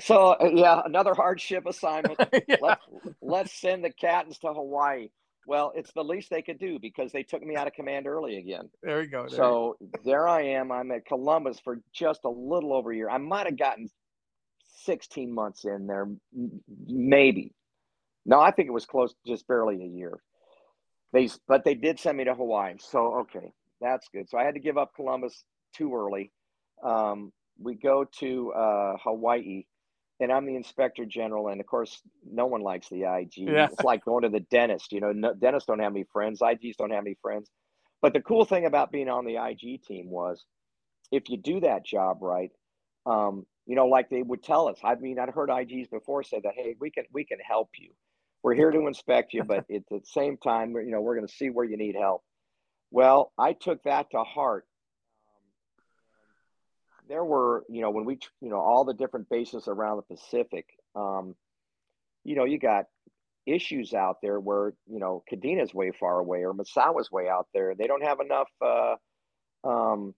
so 0.00 0.34
yeah 0.54 0.80
another 0.84 1.14
hardship 1.14 1.66
assignment 1.66 2.18
yeah. 2.48 2.56
Let, 2.60 2.78
let's 3.20 3.52
send 3.52 3.84
the 3.84 3.90
Cattons 3.90 4.38
to 4.38 4.48
hawaii 4.52 5.10
well 5.46 5.72
it's 5.76 5.92
the 5.92 6.02
least 6.02 6.30
they 6.30 6.42
could 6.42 6.58
do 6.58 6.78
because 6.80 7.12
they 7.12 7.22
took 7.22 7.42
me 7.42 7.54
out 7.54 7.66
of 7.66 7.74
command 7.74 8.06
early 8.06 8.38
again 8.38 8.70
There 8.82 9.02
you 9.02 9.08
go. 9.10 9.26
there 9.28 9.36
so 9.36 9.76
there 10.04 10.26
i 10.26 10.42
am 10.42 10.72
i'm 10.72 10.90
at 10.90 11.04
columbus 11.04 11.60
for 11.60 11.80
just 11.92 12.20
a 12.24 12.30
little 12.30 12.72
over 12.72 12.90
a 12.90 12.96
year 12.96 13.10
i 13.10 13.18
might 13.18 13.46
have 13.46 13.58
gotten 13.58 13.88
16 14.84 15.32
months 15.32 15.64
in 15.64 15.86
there 15.86 16.08
maybe 16.86 17.52
no 18.24 18.40
i 18.40 18.50
think 18.50 18.68
it 18.68 18.72
was 18.72 18.86
close 18.86 19.14
just 19.26 19.46
barely 19.46 19.82
a 19.82 19.86
year 19.86 20.18
they 21.12 21.28
but 21.46 21.64
they 21.64 21.74
did 21.74 21.98
send 22.00 22.18
me 22.18 22.24
to 22.24 22.34
hawaii. 22.34 22.74
So 22.78 23.20
okay 23.20 23.52
that's 23.80 24.08
good. 24.12 24.28
So 24.28 24.38
i 24.38 24.44
had 24.44 24.54
to 24.54 24.60
give 24.60 24.78
up 24.78 24.94
columbus 24.94 25.44
too 25.74 25.94
early. 25.94 26.32
Um, 26.82 27.32
we 27.60 27.74
go 27.74 28.04
to 28.20 28.52
uh, 28.52 28.96
hawaii 29.02 29.64
and 30.20 30.32
i'm 30.32 30.46
the 30.46 30.56
inspector 30.56 31.04
general 31.04 31.48
and 31.48 31.60
of 31.60 31.66
course 31.66 32.00
no 32.24 32.46
one 32.46 32.60
likes 32.60 32.88
the 32.88 33.04
ig 33.04 33.32
Yeah. 33.36 33.68
it's 33.72 33.82
like 33.82 34.04
going 34.04 34.22
to 34.22 34.28
the 34.28 34.40
dentist 34.40 34.92
you 34.92 35.00
know 35.00 35.12
no, 35.12 35.34
dentists 35.34 35.66
don't 35.66 35.80
have 35.80 35.92
any 35.92 36.04
friends 36.12 36.40
igs 36.40 36.76
don't 36.76 36.90
have 36.90 37.04
any 37.04 37.16
friends. 37.22 37.50
But 38.00 38.12
the 38.12 38.20
cool 38.20 38.44
thing 38.44 38.64
about 38.64 38.92
being 38.92 39.08
on 39.08 39.24
the 39.24 39.36
ig 39.36 39.82
team 39.82 40.10
was 40.10 40.44
if 41.12 41.28
you 41.30 41.36
do 41.36 41.60
that 41.60 41.84
job 41.84 42.18
right 42.22 42.50
um, 43.06 43.46
you 43.66 43.74
know 43.76 43.86
like 43.86 44.10
they 44.10 44.22
would 44.22 44.42
tell 44.42 44.68
us 44.68 44.78
i 44.84 44.94
mean 44.96 45.18
i'd 45.18 45.30
heard 45.30 45.48
igs 45.50 45.90
before 45.90 46.22
say 46.22 46.40
that 46.42 46.54
hey 46.56 46.76
we 46.80 46.90
can 46.90 47.04
we 47.12 47.24
can 47.24 47.38
help 47.40 47.70
you 47.78 47.90
we're 48.48 48.54
here 48.54 48.70
to 48.70 48.86
inspect 48.86 49.34
you 49.34 49.44
but 49.44 49.66
at 49.70 49.82
the 49.90 50.00
same 50.04 50.38
time 50.38 50.72
you 50.72 50.90
know 50.90 51.02
we're 51.02 51.14
going 51.14 51.26
to 51.26 51.34
see 51.34 51.50
where 51.50 51.66
you 51.66 51.76
need 51.76 51.94
help. 51.94 52.22
Well 52.90 53.30
i 53.38 53.52
took 53.52 53.82
that 53.82 54.10
to 54.12 54.22
heart. 54.22 54.64
Um, 55.28 55.44
there 57.10 57.24
were 57.24 57.64
you 57.68 57.82
know 57.82 57.90
when 57.90 58.06
we 58.06 58.18
you 58.40 58.48
know 58.48 58.56
all 58.56 58.86
the 58.86 58.94
different 58.94 59.28
bases 59.28 59.68
around 59.68 59.98
the 59.98 60.14
pacific 60.16 60.64
um, 60.96 61.34
you 62.24 62.36
know 62.36 62.46
you 62.46 62.58
got 62.58 62.86
issues 63.44 63.92
out 63.92 64.16
there 64.22 64.40
where 64.40 64.72
you 64.86 64.98
know 64.98 65.22
Kadena's 65.30 65.74
way 65.74 65.92
far 66.00 66.18
away 66.18 66.38
or 66.46 66.54
Misawa's 66.54 67.12
way 67.12 67.28
out 67.28 67.48
there. 67.52 67.74
They 67.74 67.86
don't 67.86 68.02
have 68.02 68.20
enough 68.20 68.48
uh, 68.64 68.94
um, 69.62 70.14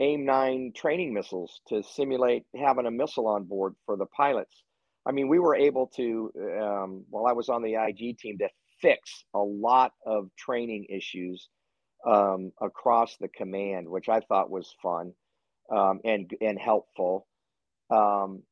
aim 0.00 0.24
9 0.24 0.72
training 0.74 1.12
missiles 1.12 1.60
to 1.68 1.82
simulate 1.82 2.44
having 2.58 2.86
a 2.86 2.90
missile 2.90 3.28
on 3.28 3.44
board 3.44 3.74
for 3.84 3.98
the 3.98 4.06
pilots 4.06 4.62
i 5.06 5.12
mean 5.12 5.28
we 5.28 5.38
were 5.38 5.54
able 5.56 5.86
to 5.86 6.30
um, 6.60 7.04
while 7.10 7.26
i 7.26 7.32
was 7.32 7.48
on 7.48 7.62
the 7.62 7.74
ig 7.74 8.18
team 8.18 8.38
to 8.38 8.48
fix 8.80 9.24
a 9.34 9.38
lot 9.38 9.92
of 10.04 10.28
training 10.36 10.86
issues 10.90 11.48
um, 12.06 12.52
across 12.60 13.16
the 13.18 13.28
command 13.28 13.88
which 13.88 14.08
i 14.08 14.20
thought 14.20 14.50
was 14.50 14.74
fun 14.82 15.12
um, 15.70 16.00
and 16.04 16.30
and 16.40 16.58
helpful. 16.58 17.26
Um, 17.90 18.42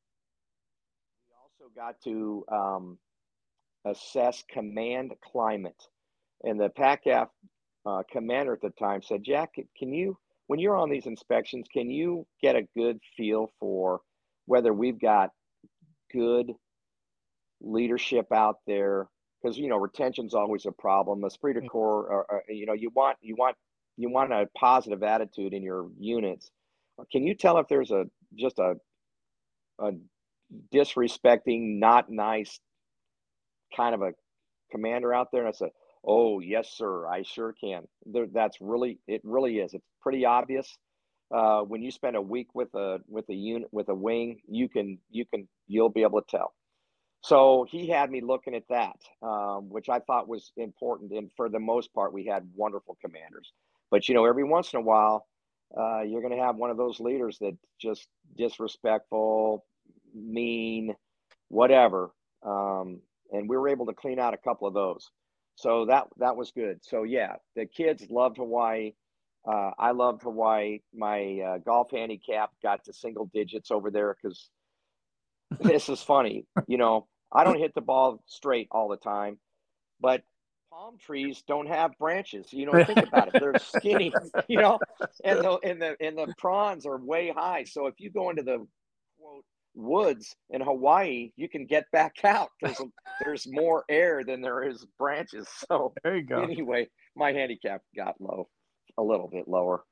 we 1.18 1.35
also 1.40 1.72
got 1.74 2.01
to 2.05 2.44
um, 2.51 2.98
assess 3.85 4.43
command 4.51 5.12
climate. 5.22 5.82
And 6.43 6.60
the 6.60 6.68
pacaf 6.68 7.28
uh, 7.86 8.02
commander 8.10 8.55
at 8.55 8.60
the 8.60 8.70
time 8.78 9.02
said 9.02 9.22
jack 9.24 9.55
can 9.78 9.93
you 9.93 10.16
when 10.47 10.59
you're 10.59 10.76
on 10.76 10.90
these 10.90 11.06
inspections 11.06 11.66
can 11.72 11.90
you 11.90 12.26
get 12.43 12.56
a 12.56 12.66
good 12.76 12.98
feel 13.16 13.51
for 13.60 14.01
whether 14.47 14.72
we've 14.72 15.01
got 15.01 15.31
good 16.15 16.53
leadership 17.61 18.32
out 18.32 18.59
there 18.66 19.09
because 19.43 19.59
you 19.59 19.69
know 19.69 19.78
retention's 19.78 20.35
always 20.35 20.66
a 20.66 20.73
problem 20.73 21.24
esprit 21.24 21.55
de 21.55 21.62
corps 21.69 22.07
or, 22.07 22.27
or, 22.31 22.45
you 22.49 22.66
know 22.66 22.74
you 22.74 22.91
want 22.95 23.16
you 23.23 23.35
want 23.36 23.57
you 23.97 24.11
want 24.11 24.32
a 24.32 24.47
positive 24.57 25.03
attitude 25.03 25.55
in 25.55 25.62
your 25.62 25.89
units 25.99 26.51
can 27.11 27.24
you 27.24 27.35
tell 27.35 27.59
if 27.59 27.69
there's 27.69 27.91
a 27.91 28.05
just 28.39 28.59
a 28.59 28.74
a 29.81 29.93
disrespecting, 30.73 31.78
not 31.78 32.11
nice 32.11 32.61
kind 33.77 33.95
of 33.95 34.03
a 34.03 34.12
commander 34.70 35.12
out 35.15 35.28
there? 35.32 35.41
And 35.41 35.49
I 35.49 35.53
said, 35.53 35.70
Oh, 36.07 36.41
yes, 36.41 36.70
sir, 36.77 37.07
I 37.07 37.23
sure 37.23 37.55
can. 37.59 37.85
There, 38.05 38.27
that's 38.32 38.59
really 38.61 38.99
it. 39.09 39.23
Really 39.24 39.59
is. 39.59 39.73
It's 39.73 39.86
pretty 40.03 40.27
obvious. 40.27 40.77
Uh, 41.31 41.63
when 41.63 41.83
you 41.83 41.91
spend 41.91 42.17
a 42.17 42.23
week 42.23 42.49
with 42.55 42.73
a 42.75 43.01
with 43.09 43.29
a 43.29 43.35
unit 43.35 43.69
with 43.73 43.89
a 43.89 43.95
wing, 43.95 44.41
you 44.49 44.69
can 44.69 44.99
you 45.11 45.25
can 45.25 45.49
you'll 45.67 45.89
be 45.89 46.03
able 46.03 46.21
to 46.21 46.27
tell. 46.29 46.53
So 47.23 47.67
he 47.71 47.89
had 47.89 48.11
me 48.11 48.21
looking 48.21 48.55
at 48.55 48.69
that, 48.69 48.97
um, 49.27 49.71
which 49.71 49.89
I 49.89 49.99
thought 50.01 50.29
was 50.29 50.53
important. 50.59 51.11
And 51.13 51.31
for 51.37 51.49
the 51.49 51.59
most 51.59 51.93
part, 51.95 52.13
we 52.13 52.27
had 52.27 52.47
wonderful 52.55 52.99
commanders. 53.01 53.51
But 53.91 54.09
you 54.09 54.15
know, 54.15 54.27
every 54.27 54.45
once 54.45 54.73
in 54.75 54.81
a 54.81 54.83
while, 54.83 55.27
uh, 55.77 56.03
you're 56.03 56.21
going 56.21 56.37
to 56.37 56.43
have 56.45 56.57
one 56.57 56.71
of 56.71 56.77
those 56.77 57.01
leaders 57.01 57.39
that 57.41 57.57
just 57.81 58.07
disrespectful, 58.37 59.65
mean, 60.15 60.95
whatever. 61.49 62.13
Um, 62.45 63.01
and 63.33 63.49
we 63.49 63.57
were 63.57 63.69
able 63.69 63.87
to 63.87 63.95
clean 63.95 64.19
out 64.19 64.35
a 64.35 64.39
couple 64.39 64.69
of 64.69 64.75
those. 64.75 65.11
So 65.57 65.87
that 65.87 66.09
that 66.19 66.37
was 66.37 66.51
good. 66.51 66.85
So 66.85 67.05
yeah, 67.05 67.37
the 67.57 67.67
kids 67.67 68.05
loved 68.11 68.37
Hawaii. 68.37 68.93
Uh, 69.47 69.71
I 69.79 69.91
loved 69.91 70.23
Hawaii. 70.23 70.81
My 70.95 71.41
uh, 71.41 71.59
golf 71.59 71.91
handicap 71.91 72.51
got 72.62 72.85
to 72.85 72.93
single 72.93 73.31
digits 73.33 73.71
over 73.71 73.91
there 73.91 74.16
because 74.21 74.51
this 75.61 75.89
is 75.89 76.03
funny. 76.03 76.47
You 76.66 76.79
know, 76.79 77.07
I 77.33 77.45
don't 77.45 77.59
hit 77.59 77.75
the 77.75 77.81
ball 77.81 78.23
straight 78.27 78.69
all 78.71 78.89
the 78.89 78.97
time, 78.97 79.39
but 80.01 80.23
palm 80.71 80.99
trees 80.99 81.43
don't 81.47 81.69
have 81.69 81.93
branches. 81.99 82.53
You 82.53 82.66
know, 82.66 82.85
think 82.85 83.07
about 83.07 83.35
it; 83.35 83.41
they're 83.41 83.59
skinny. 83.59 84.12
You 84.49 84.61
know, 84.61 84.79
and 85.25 85.41
the 85.41 85.59
and 85.62 85.81
the 85.81 85.97
and 86.01 86.19
the 86.19 86.35
prawns 86.39 86.87
are 86.87 86.99
way 86.99 87.33
high. 87.35 87.65
So 87.65 87.87
if 87.87 87.95
you 87.99 88.11
go 88.11 88.31
into 88.31 88.43
the 88.43 88.66
quote 89.19 89.45
woods 89.75 90.35
in 90.51 90.61
Hawaii, 90.61 91.33
you 91.37 91.49
can 91.49 91.66
get 91.66 91.91
back 91.93 92.25
out. 92.25 92.51
There's 92.61 92.81
there's 93.23 93.47
more 93.47 93.85
air 93.89 94.25
than 94.25 94.41
there 94.41 94.62
is 94.69 94.87
branches. 94.99 95.49
So 95.69 95.95
there 96.03 96.16
you 96.16 96.23
go. 96.23 96.43
Anyway, 96.43 96.89
my 97.16 97.33
handicap 97.33 97.83
got 97.97 98.21
low, 98.21 98.49
a 98.99 99.03
little 99.03 99.29
bit 99.29 99.49
lower. 99.49 99.85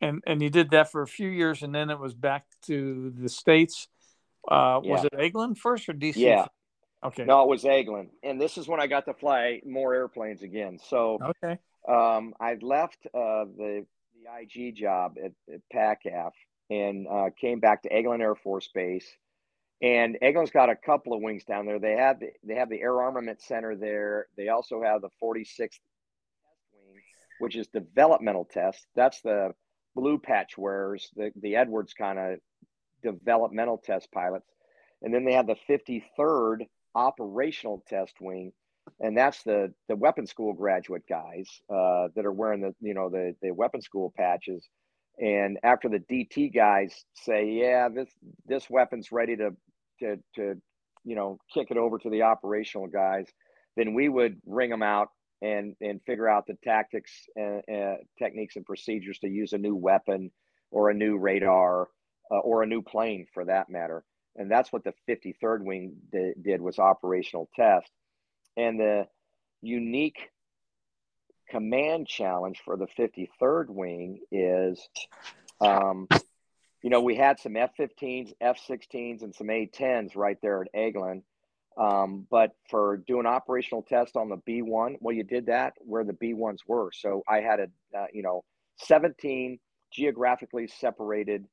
And 0.00 0.22
and 0.26 0.40
you 0.42 0.48
did 0.50 0.70
that 0.70 0.90
for 0.90 1.02
a 1.02 1.06
few 1.06 1.28
years, 1.28 1.62
and 1.62 1.74
then 1.74 1.90
it 1.90 1.98
was 1.98 2.14
back 2.14 2.46
to 2.62 3.12
the 3.16 3.28
states. 3.28 3.88
Uh, 4.50 4.80
yeah. 4.82 4.92
Was 4.92 5.04
it 5.04 5.12
Eglin 5.12 5.56
first 5.56 5.88
or 5.88 5.92
DC? 5.92 6.16
Yeah. 6.16 6.46
Okay. 7.04 7.24
No, 7.24 7.42
it 7.42 7.48
was 7.48 7.64
Eglin, 7.64 8.08
and 8.22 8.40
this 8.40 8.56
is 8.56 8.66
when 8.66 8.80
I 8.80 8.86
got 8.86 9.04
to 9.06 9.14
fly 9.14 9.60
more 9.66 9.94
airplanes 9.94 10.42
again. 10.42 10.78
So 10.88 11.18
okay. 11.22 11.58
Um, 11.88 12.34
I 12.40 12.56
left 12.60 13.06
uh, 13.06 13.44
the 13.56 13.86
the 14.14 14.60
IG 14.60 14.76
job 14.76 15.16
at, 15.22 15.32
at 15.52 15.60
PACAF 15.72 16.32
and 16.70 17.06
uh, 17.08 17.30
came 17.38 17.60
back 17.60 17.82
to 17.82 17.88
Eglin 17.88 18.20
Air 18.20 18.34
Force 18.34 18.68
Base. 18.72 19.06
And 19.82 20.18
Eglin's 20.22 20.50
got 20.50 20.68
a 20.68 20.76
couple 20.76 21.14
of 21.14 21.22
wings 21.22 21.44
down 21.44 21.66
there. 21.66 21.78
They 21.78 21.96
have 21.96 22.20
the, 22.20 22.30
they 22.44 22.54
have 22.54 22.68
the 22.68 22.80
Air 22.80 23.00
Armament 23.00 23.40
Center 23.40 23.74
there. 23.74 24.26
They 24.36 24.48
also 24.48 24.82
have 24.82 25.00
the 25.00 25.08
46th 25.22 25.46
Test 25.46 25.80
Wing, 25.80 25.80
which 27.40 27.56
is 27.56 27.66
developmental 27.68 28.44
test. 28.44 28.86
That's 28.94 29.20
the 29.22 29.52
blue 29.96 30.18
patch 30.18 30.56
wearers, 30.56 31.10
the, 31.16 31.32
the 31.40 31.56
Edwards 31.56 31.94
kind 31.94 32.18
of 32.18 32.38
developmental 33.02 33.78
test 33.78 34.12
pilots. 34.12 34.46
And 35.02 35.12
then 35.12 35.24
they 35.24 35.32
have 35.32 35.46
the 35.46 35.56
53rd 35.68 36.66
operational 36.94 37.82
test 37.88 38.14
wing, 38.20 38.52
and 39.00 39.16
that's 39.16 39.42
the 39.42 39.72
the 39.88 39.96
weapon 39.96 40.26
school 40.26 40.52
graduate 40.52 41.04
guys 41.08 41.48
uh, 41.70 42.08
that 42.14 42.26
are 42.26 42.32
wearing 42.32 42.60
the 42.60 42.74
you 42.80 42.92
know 42.92 43.08
the 43.08 43.34
the 43.40 43.50
weapon 43.52 43.80
school 43.80 44.12
patches. 44.16 44.68
And 45.18 45.58
after 45.62 45.88
the 45.88 45.98
DT 45.98 46.54
guys 46.54 47.04
say, 47.14 47.46
yeah, 47.50 47.88
this 47.88 48.10
this 48.46 48.68
weapon's 48.68 49.10
ready 49.10 49.36
to 49.36 49.50
to 50.00 50.16
to 50.34 50.60
you 51.04 51.16
know 51.16 51.38
kick 51.54 51.68
it 51.70 51.78
over 51.78 51.96
to 51.98 52.10
the 52.10 52.22
operational 52.22 52.86
guys, 52.88 53.26
then 53.76 53.94
we 53.94 54.10
would 54.10 54.36
ring 54.44 54.68
them 54.68 54.82
out 54.82 55.08
and 55.42 55.74
and 55.80 56.02
figure 56.02 56.28
out 56.28 56.46
the 56.46 56.56
tactics 56.62 57.12
and 57.36 57.62
techniques 58.18 58.56
and 58.56 58.66
procedures 58.66 59.18
to 59.20 59.28
use 59.28 59.52
a 59.52 59.58
new 59.58 59.74
weapon 59.74 60.30
or 60.70 60.90
a 60.90 60.94
new 60.94 61.16
radar 61.16 61.88
uh, 62.30 62.38
or 62.38 62.62
a 62.62 62.66
new 62.66 62.82
plane 62.82 63.26
for 63.32 63.44
that 63.44 63.68
matter. 63.68 64.04
And 64.36 64.50
that's 64.50 64.72
what 64.72 64.84
the 64.84 64.94
53rd 65.08 65.64
Wing 65.64 65.96
d- 66.12 66.34
did 66.40 66.60
was 66.60 66.78
operational 66.78 67.48
test. 67.56 67.90
And 68.56 68.78
the 68.78 69.06
unique 69.60 70.30
command 71.48 72.06
challenge 72.06 72.62
for 72.64 72.76
the 72.76 72.86
53rd 72.86 73.68
Wing 73.68 74.20
is, 74.30 74.88
um, 75.60 76.06
you 76.82 76.90
know, 76.90 77.00
we 77.00 77.16
had 77.16 77.40
some 77.40 77.56
F-15s, 77.56 78.32
F-16s, 78.40 79.22
and 79.22 79.34
some 79.34 79.50
A-10s 79.50 80.16
right 80.16 80.38
there 80.40 80.62
at 80.62 80.72
Eglin. 80.74 81.22
Um, 81.76 82.26
but 82.30 82.50
for 82.68 82.98
doing 83.06 83.26
operational 83.26 83.82
test 83.82 84.16
on 84.16 84.28
the 84.28 84.36
B1, 84.36 84.96
well, 85.00 85.14
you 85.14 85.24
did 85.24 85.46
that 85.46 85.74
where 85.78 86.04
the 86.04 86.12
B1s 86.12 86.58
were. 86.66 86.90
So 86.92 87.22
I 87.28 87.40
had 87.40 87.60
a, 87.60 87.98
uh, 87.98 88.06
you 88.12 88.22
know, 88.22 88.42
17 88.78 89.58
geographically 89.92 90.68
separated 90.68 91.44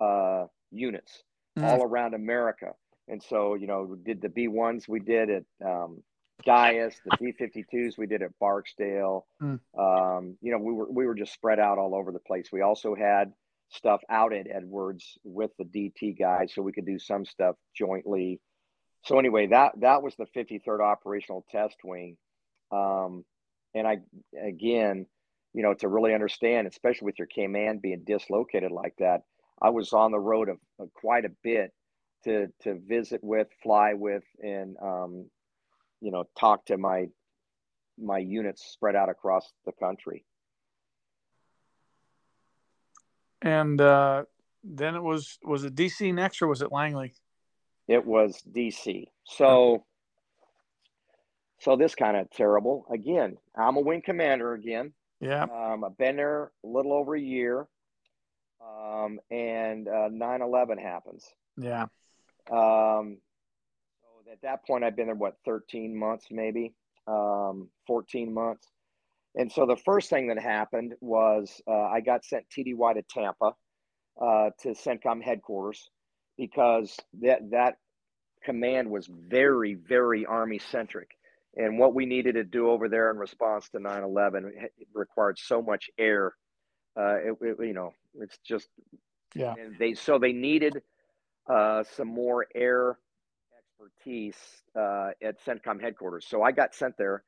uh, 0.00 0.44
units 0.70 1.22
mm. 1.58 1.64
all 1.64 1.82
around 1.82 2.14
America. 2.14 2.72
And 3.08 3.22
so, 3.22 3.54
you 3.54 3.66
know, 3.66 3.96
did 4.04 4.22
the 4.22 4.28
B1s 4.28 4.88
we 4.88 5.00
did 5.00 5.28
at 5.30 5.44
um, 5.64 6.02
Dyess, 6.46 6.94
the 7.04 7.16
B52s 7.16 7.98
we 7.98 8.06
did 8.06 8.22
at 8.22 8.38
Barksdale. 8.38 9.26
Mm. 9.42 9.60
Um, 9.78 10.36
you 10.40 10.52
know, 10.52 10.58
we 10.58 10.72
were 10.72 10.90
we 10.90 11.06
were 11.06 11.14
just 11.14 11.32
spread 11.32 11.60
out 11.60 11.78
all 11.78 11.94
over 11.94 12.12
the 12.12 12.18
place. 12.18 12.48
We 12.52 12.62
also 12.62 12.94
had 12.94 13.32
stuff 13.70 14.00
out 14.10 14.32
at 14.32 14.46
Edwards 14.50 15.18
with 15.24 15.50
the 15.58 15.64
DT 15.64 16.18
guys, 16.18 16.52
so 16.54 16.62
we 16.62 16.72
could 16.72 16.86
do 16.86 16.98
some 16.98 17.24
stuff 17.24 17.56
jointly. 17.76 18.40
So 19.04 19.18
anyway, 19.18 19.48
that 19.48 19.72
that 19.80 20.02
was 20.02 20.14
the 20.16 20.26
53rd 20.36 20.80
Operational 20.80 21.44
Test 21.50 21.76
Wing, 21.84 22.16
um, 22.72 23.24
and 23.74 23.86
I 23.86 23.98
again, 24.42 25.06
you 25.52 25.62
know, 25.62 25.74
to 25.74 25.88
really 25.88 26.14
understand, 26.14 26.66
especially 26.66 27.06
with 27.06 27.18
your 27.18 27.28
command 27.32 27.82
being 27.82 28.02
dislocated 28.06 28.72
like 28.72 28.94
that, 28.98 29.22
I 29.60 29.70
was 29.70 29.92
on 29.92 30.10
the 30.10 30.18
road 30.18 30.48
of, 30.48 30.56
of 30.78 30.92
quite 30.94 31.26
a 31.26 31.32
bit 31.42 31.72
to 32.24 32.48
to 32.62 32.78
visit 32.86 33.22
with, 33.22 33.48
fly 33.62 33.92
with, 33.94 34.24
and 34.42 34.76
um, 34.82 35.30
you 36.00 36.10
know 36.10 36.24
talk 36.38 36.64
to 36.66 36.78
my 36.78 37.06
my 37.98 38.18
units 38.18 38.64
spread 38.72 38.96
out 38.96 39.10
across 39.10 39.52
the 39.66 39.72
country. 39.72 40.24
And 43.42 43.78
uh, 43.80 44.24
then 44.62 44.94
it 44.94 45.02
was 45.02 45.38
was 45.44 45.64
it 45.64 45.74
DC 45.74 46.14
next 46.14 46.40
or 46.40 46.48
was 46.48 46.62
it 46.62 46.72
Langley? 46.72 47.12
It 47.88 48.04
was 48.04 48.42
DC. 48.50 49.06
So 49.24 49.84
so 51.60 51.76
this 51.76 51.94
kind 51.94 52.16
of 52.16 52.30
terrible. 52.30 52.86
Again, 52.92 53.36
I'm 53.56 53.76
a 53.76 53.80
wing 53.80 54.02
commander 54.04 54.52
again. 54.52 54.92
Yeah. 55.20 55.44
Um, 55.44 55.84
I've 55.84 55.96
been 55.96 56.16
there 56.16 56.52
a 56.62 56.66
little 56.66 56.92
over 56.92 57.14
a 57.14 57.20
year 57.20 57.66
um, 58.60 59.18
and 59.30 59.88
uh, 59.88 60.08
9/11 60.10 60.80
happens. 60.80 61.26
Yeah. 61.56 61.84
Um, 62.50 63.18
so 64.00 64.32
at 64.32 64.42
that 64.42 64.66
point, 64.66 64.84
I've 64.84 64.96
been 64.96 65.06
there 65.06 65.14
what 65.14 65.36
13 65.44 65.96
months, 65.96 66.26
maybe 66.30 66.74
um, 67.06 67.68
14 67.86 68.32
months. 68.32 68.70
And 69.36 69.50
so 69.50 69.66
the 69.66 69.76
first 69.76 70.10
thing 70.10 70.28
that 70.28 70.38
happened 70.38 70.94
was 71.00 71.60
uh, 71.66 71.72
I 71.72 72.00
got 72.00 72.24
sent 72.24 72.44
TDY 72.50 72.94
to 72.94 73.02
Tampa 73.02 73.52
uh, 74.20 74.50
to 74.60 74.68
CENTCOM 74.68 75.22
headquarters 75.22 75.90
because 76.36 76.96
that 77.22 77.50
that 77.50 77.78
command 78.44 78.90
was 78.90 79.06
very 79.06 79.74
very 79.74 80.26
Army 80.26 80.58
centric, 80.58 81.10
and 81.56 81.78
what 81.78 81.94
we 81.94 82.06
needed 82.06 82.34
to 82.34 82.44
do 82.44 82.70
over 82.70 82.88
there 82.88 83.10
in 83.10 83.18
response 83.18 83.68
to 83.70 83.78
9/11 83.78 84.52
required 84.92 85.38
so 85.38 85.62
much 85.62 85.90
air. 85.98 86.34
Uh, 86.96 87.16
it, 87.16 87.36
it, 87.40 87.56
you 87.60 87.74
know, 87.74 87.92
it's 88.20 88.38
just 88.38 88.68
yeah. 89.34 89.54
And 89.58 89.76
they 89.78 89.94
so 89.94 90.18
they 90.18 90.32
needed 90.32 90.82
uh, 91.48 91.84
some 91.96 92.08
more 92.08 92.46
air 92.54 92.98
expertise 93.58 94.36
uh, 94.76 95.10
at 95.22 95.44
CENTCOM 95.44 95.80
headquarters. 95.80 96.26
So 96.26 96.42
I 96.42 96.52
got 96.52 96.74
sent 96.74 96.96
there 96.96 97.24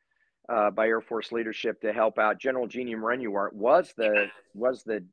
uh, 0.48 0.70
by 0.70 0.86
Air 0.86 1.00
Force 1.00 1.32
leadership 1.32 1.80
to 1.80 1.92
help 1.92 2.18
out. 2.18 2.38
General 2.38 2.66
Gene 2.66 2.96
Renuart 2.96 3.52
was 3.52 3.92
the 3.96 4.26
was 4.54 4.82
the 4.84 5.04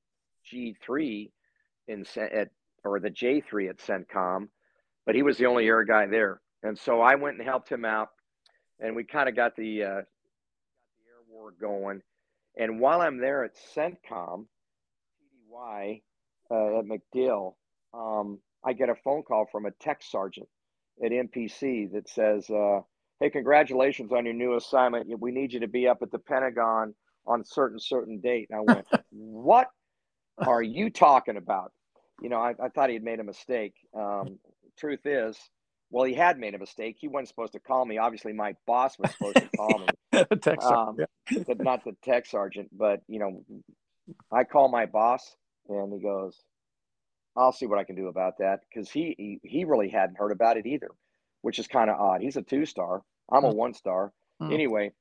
G 0.45 0.75
three 0.81 1.31
in 1.87 2.05
at 2.17 2.49
or 2.83 2.99
the 2.99 3.09
J 3.09 3.41
three 3.41 3.69
at 3.69 3.77
CENTCOM, 3.77 4.47
but 5.05 5.15
he 5.15 5.23
was 5.23 5.37
the 5.37 5.45
only 5.45 5.67
air 5.67 5.83
guy 5.83 6.05
there. 6.07 6.41
And 6.63 6.77
so 6.77 7.01
I 7.01 7.15
went 7.15 7.37
and 7.37 7.47
helped 7.47 7.69
him 7.69 7.85
out, 7.85 8.09
and 8.79 8.95
we 8.95 9.03
kind 9.03 9.27
of 9.27 9.35
got 9.35 9.55
the 9.55 9.83
uh, 9.83 9.87
got 9.87 10.05
the 10.05 11.07
air 11.09 11.23
war 11.29 11.53
going. 11.59 12.01
And 12.57 12.79
while 12.79 13.01
I'm 13.01 13.17
there 13.17 13.43
at 13.43 13.51
CENTCOM, 13.75 14.45
why 15.47 16.01
uh, 16.51 16.79
at 16.79 16.85
MacDill, 16.85 17.55
um, 17.93 18.39
I 18.63 18.73
get 18.73 18.89
a 18.89 18.95
phone 18.95 19.23
call 19.23 19.45
from 19.51 19.65
a 19.65 19.71
tech 19.71 20.01
sergeant 20.03 20.47
at 21.03 21.11
MPC 21.11 21.91
that 21.93 22.07
says, 22.07 22.49
uh, 22.49 22.81
"Hey, 23.19 23.29
congratulations 23.29 24.11
on 24.11 24.25
your 24.25 24.35
new 24.35 24.55
assignment. 24.55 25.19
We 25.19 25.31
need 25.31 25.53
you 25.53 25.59
to 25.61 25.67
be 25.67 25.87
up 25.87 26.01
at 26.01 26.11
the 26.11 26.19
Pentagon 26.19 26.93
on 27.25 27.41
a 27.41 27.45
certain 27.45 27.79
certain 27.79 28.19
date." 28.19 28.47
And 28.49 28.59
I 28.59 28.73
went, 28.73 28.87
"What?" 29.09 29.69
are 30.37 30.63
you 30.63 30.89
talking 30.89 31.37
about? 31.37 31.71
You 32.21 32.29
know, 32.29 32.37
I, 32.39 32.53
I 32.61 32.69
thought 32.69 32.89
he 32.89 32.95
had 32.95 33.03
made 33.03 33.19
a 33.19 33.23
mistake. 33.23 33.73
Um, 33.97 34.39
truth 34.77 35.05
is, 35.05 35.37
well, 35.89 36.05
he 36.05 36.13
had 36.13 36.37
made 36.39 36.55
a 36.55 36.59
mistake. 36.59 36.97
He 36.99 37.07
wasn't 37.07 37.29
supposed 37.29 37.53
to 37.53 37.59
call 37.59 37.85
me. 37.85 37.97
Obviously, 37.97 38.33
my 38.33 38.55
boss 38.65 38.97
was 38.97 39.11
supposed 39.11 39.39
to 39.41 39.47
call 39.47 39.79
me. 39.79 39.87
the 40.11 40.35
tech 40.35 40.61
um, 40.63 40.95
sergeant. 40.97 41.47
but 41.47 41.59
not 41.59 41.83
the 41.83 41.95
tech 42.03 42.25
sergeant. 42.25 42.69
But 42.75 43.01
you 43.07 43.19
know, 43.19 43.43
I 44.31 44.43
call 44.43 44.69
my 44.69 44.85
boss, 44.85 45.35
and 45.69 45.93
he 45.93 45.99
goes, 45.99 46.35
"I'll 47.35 47.51
see 47.51 47.65
what 47.67 47.79
I 47.79 47.83
can 47.83 47.95
do 47.95 48.07
about 48.07 48.37
that," 48.39 48.61
because 48.69 48.89
he, 48.89 49.15
he 49.17 49.39
he 49.43 49.65
really 49.65 49.89
hadn't 49.89 50.17
heard 50.17 50.31
about 50.31 50.57
it 50.57 50.65
either, 50.65 50.89
which 51.41 51.59
is 51.59 51.67
kind 51.67 51.89
of 51.89 51.99
odd. 51.99 52.21
He's 52.21 52.37
a 52.37 52.41
two 52.41 52.65
star. 52.65 53.01
I'm 53.31 53.45
a 53.45 53.51
Hmm. 53.51 53.57
one 53.57 53.73
star. 53.73 54.13
Hmm. 54.39 54.51
Anyway, 54.51 54.91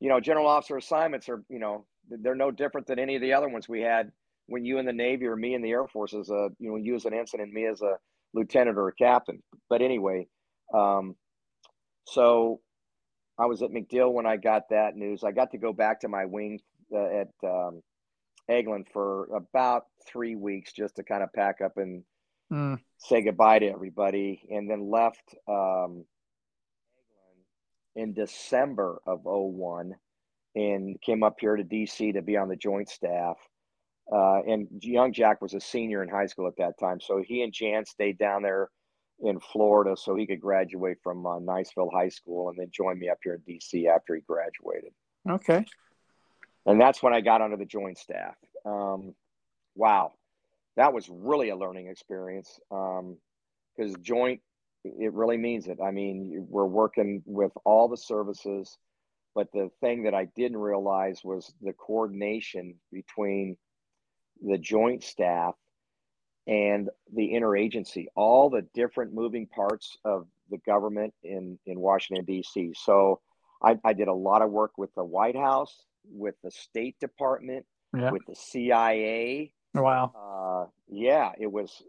you 0.00 0.08
know, 0.08 0.20
general 0.20 0.46
officer 0.48 0.76
assignments 0.76 1.28
are 1.28 1.42
you 1.48 1.58
know 1.58 1.86
they're 2.08 2.34
no 2.34 2.50
different 2.50 2.86
than 2.86 2.98
any 2.98 3.16
of 3.16 3.22
the 3.22 3.32
other 3.34 3.48
ones 3.48 3.68
we 3.68 3.80
had 3.80 4.12
when 4.46 4.64
you 4.64 4.78
in 4.78 4.86
the 4.86 4.92
Navy 4.92 5.26
or 5.26 5.36
me 5.36 5.54
in 5.54 5.62
the 5.62 5.70
Air 5.70 5.86
Force 5.86 6.14
as 6.14 6.30
a 6.30 6.48
you 6.58 6.70
know 6.70 6.76
you 6.76 6.94
as 6.94 7.04
an 7.04 7.14
ensign 7.14 7.40
and 7.40 7.52
me 7.52 7.66
as 7.66 7.80
a 7.82 7.96
lieutenant 8.34 8.78
or 8.78 8.88
a 8.88 8.94
captain. 8.94 9.42
But 9.68 9.82
anyway, 9.82 10.26
um, 10.74 11.16
so 12.06 12.60
I 13.38 13.46
was 13.46 13.62
at 13.62 13.70
MacDill 13.70 14.12
when 14.12 14.26
I 14.26 14.36
got 14.36 14.68
that 14.70 14.96
news. 14.96 15.24
I 15.24 15.32
got 15.32 15.50
to 15.52 15.58
go 15.58 15.72
back 15.72 16.00
to 16.00 16.08
my 16.08 16.26
wing 16.26 16.60
uh, 16.94 16.98
at 17.04 17.28
um, 17.44 17.82
Eglin 18.50 18.84
for 18.92 19.34
about 19.34 19.86
three 20.06 20.36
weeks 20.36 20.72
just 20.72 20.96
to 20.96 21.02
kind 21.02 21.22
of 21.22 21.32
pack 21.32 21.60
up 21.60 21.76
and 21.76 22.04
Mm. 22.52 22.78
say 22.98 23.22
goodbye 23.22 23.60
to 23.60 23.66
everybody, 23.70 24.42
and 24.50 24.68
then 24.68 24.90
left 24.90 25.34
um, 25.48 26.04
in 27.96 28.12
December 28.12 29.00
of 29.06 29.20
01 29.24 29.94
and 30.54 31.00
came 31.00 31.22
up 31.22 31.36
here 31.40 31.56
to 31.56 31.64
DC 31.64 32.12
to 32.12 32.20
be 32.20 32.36
on 32.36 32.48
the 32.48 32.56
joint 32.56 32.90
staff. 32.90 33.36
Uh, 34.10 34.42
and 34.46 34.68
young 34.80 35.12
Jack 35.12 35.40
was 35.40 35.54
a 35.54 35.60
senior 35.60 36.02
in 36.02 36.08
high 36.08 36.26
school 36.26 36.46
at 36.46 36.56
that 36.56 36.78
time, 36.78 37.00
so 37.00 37.22
he 37.26 37.42
and 37.42 37.52
Jan 37.52 37.84
stayed 37.84 38.18
down 38.18 38.42
there 38.42 38.68
in 39.22 39.38
Florida 39.38 39.96
so 39.96 40.14
he 40.14 40.26
could 40.26 40.40
graduate 40.40 40.98
from 41.02 41.24
uh, 41.26 41.38
Niceville 41.38 41.92
High 41.92 42.08
School 42.08 42.48
and 42.48 42.58
then 42.58 42.68
join 42.72 42.98
me 42.98 43.08
up 43.08 43.18
here 43.22 43.34
in 43.34 43.54
DC 43.54 43.86
after 43.86 44.14
he 44.14 44.20
graduated. 44.22 44.92
Okay. 45.28 45.64
And 46.66 46.80
that's 46.80 47.02
when 47.02 47.14
I 47.14 47.20
got 47.20 47.40
onto 47.40 47.56
the 47.56 47.64
joint 47.64 47.98
staff. 47.98 48.34
Um, 48.64 49.14
wow, 49.74 50.12
that 50.76 50.92
was 50.92 51.08
really 51.08 51.50
a 51.50 51.56
learning 51.56 51.88
experience 51.88 52.60
because 52.68 53.94
joint, 54.00 54.40
it 54.84 55.12
really 55.12 55.36
means 55.36 55.66
it. 55.66 55.78
I 55.82 55.90
mean, 55.90 56.46
we're 56.48 56.64
working 56.64 57.22
with 57.24 57.52
all 57.64 57.88
the 57.88 57.96
services, 57.96 58.76
but 59.34 59.48
the 59.52 59.70
thing 59.80 60.04
that 60.04 60.14
I 60.14 60.26
didn't 60.36 60.58
realize 60.58 61.20
was 61.24 61.52
the 61.62 61.72
coordination 61.72 62.74
between 62.92 63.56
the 64.42 64.58
joint 64.58 65.02
staff 65.02 65.54
and 66.46 66.88
the 67.14 67.32
interagency, 67.32 68.06
all 68.16 68.50
the 68.50 68.62
different 68.74 69.14
moving 69.14 69.46
parts 69.46 69.96
of 70.04 70.26
the 70.50 70.58
government 70.58 71.14
in, 71.22 71.58
in 71.66 71.78
Washington, 71.78 72.24
D.C. 72.24 72.72
So 72.74 73.20
I, 73.62 73.78
I 73.84 73.92
did 73.92 74.08
a 74.08 74.12
lot 74.14 74.42
of 74.42 74.50
work 74.50 74.72
with 74.76 74.92
the 74.94 75.04
White 75.04 75.36
House, 75.36 75.84
with 76.10 76.34
the 76.42 76.50
State 76.50 76.96
Department, 77.00 77.64
Yeah. 77.96 78.10
with 78.10 78.22
the 78.26 78.34
CIA. 78.34 79.52
Wow. 79.74 80.12
Uh, 80.14 80.70
yeah, 80.88 81.32
it 81.38 81.50
was 81.50 81.82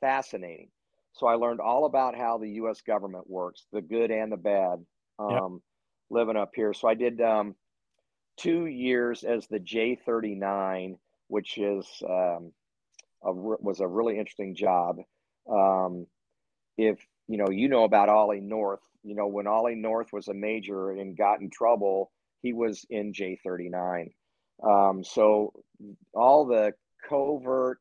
fascinating. 0.00 0.68
So 1.12 1.26
I 1.26 1.34
learned 1.34 1.60
all 1.60 1.84
about 1.86 2.16
how 2.16 2.38
the 2.38 2.48
U.S. 2.50 2.80
government 2.80 3.28
works, 3.28 3.66
the 3.72 3.82
good 3.82 4.10
and 4.12 4.30
the 4.30 4.36
bad, 4.36 4.84
um, 5.18 5.28
Yep. 5.28 5.60
living 6.10 6.36
up 6.36 6.52
here. 6.54 6.72
So 6.72 6.86
I 6.88 6.94
did 6.94 7.20
um, 7.20 7.56
two 8.36 8.66
years 8.66 9.24
as 9.24 9.46
the 9.48 9.58
J39, 9.58 10.96
which 11.30 11.58
is 11.58 11.86
um, 12.08 12.52
a, 13.22 13.32
was 13.32 13.80
a 13.80 13.86
really 13.86 14.18
interesting 14.18 14.54
job. 14.54 14.96
Um, 15.50 16.06
if 16.76 16.98
you 17.28 17.36
know, 17.36 17.48
you 17.50 17.68
know 17.68 17.84
about 17.84 18.08
Ollie 18.08 18.40
North. 18.40 18.80
You 19.04 19.14
know, 19.14 19.28
when 19.28 19.46
Ollie 19.46 19.76
North 19.76 20.12
was 20.12 20.28
a 20.28 20.34
major 20.34 20.90
and 20.90 21.16
got 21.16 21.40
in 21.40 21.48
trouble, 21.48 22.10
he 22.42 22.52
was 22.52 22.84
in 22.90 23.12
J39. 23.12 24.10
Um, 24.62 25.04
so 25.04 25.52
all 26.12 26.44
the 26.44 26.72
covert, 27.08 27.78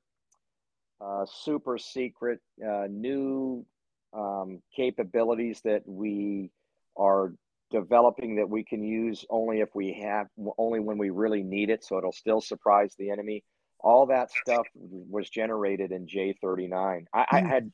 uh, 1.02 1.26
super 1.26 1.78
secret, 1.78 2.40
uh, 2.66 2.88
new 2.90 3.66
um, 4.14 4.62
capabilities 4.76 5.62
that 5.66 5.82
we 5.86 6.52
are 6.96 7.34
developing 7.72 8.36
that 8.36 8.50
we 8.50 8.64
can 8.64 8.84
use 8.84 9.26
only 9.30 9.60
if 9.62 9.70
we 9.76 9.94
have, 10.02 10.28
only 10.58 10.80
when 10.80 10.98
we 10.98 11.10
really 11.10 11.44
need 11.44 11.70
it. 11.70 11.84
So 11.84 11.98
it'll 11.98 12.12
still 12.12 12.42
surprise 12.42 12.96
the 12.98 13.10
enemy. 13.12 13.44
All 13.80 14.08
that 14.08 14.32
stuff 14.32 14.68
was 14.76 15.30
generated 15.30 15.92
in 15.92 16.06
J39. 16.06 17.06
I, 17.14 17.26
I 17.32 17.40
Hmm. 17.40 17.48
had, 17.48 17.72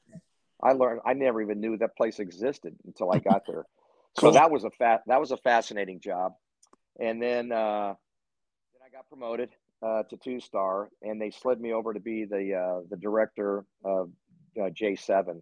I 0.62 0.74
learned, 0.74 1.02
I 1.06 1.14
never 1.14 1.42
even 1.42 1.60
knew 1.60 1.78
that 1.78 1.98
place 1.98 2.20
existed 2.20 2.76
until 2.86 3.12
I 3.12 3.20
got 3.20 3.44
there. 3.48 3.66
So 4.18 4.32
that 4.32 4.50
was 4.50 4.64
a 4.64 4.70
fat, 4.70 5.02
that 5.08 5.20
was 5.20 5.32
a 5.32 5.38
fascinating 5.38 6.00
job. 6.00 6.36
And 7.02 7.22
then, 7.22 7.52
uh, 7.52 7.96
then 8.72 8.82
I 8.82 8.90
got 8.90 9.10
promoted 9.10 9.50
uh, 9.86 10.04
to 10.04 10.18
two 10.18 10.40
star, 10.40 10.90
and 11.02 11.22
they 11.22 11.32
slid 11.32 11.60
me 11.60 11.74
over 11.74 11.94
to 11.94 12.00
be 12.00 12.24
the 12.24 12.56
uh, 12.56 12.82
the 12.90 12.96
director 12.96 13.66
of 13.84 14.10
uh, 14.58 14.70
J7, 14.70 15.42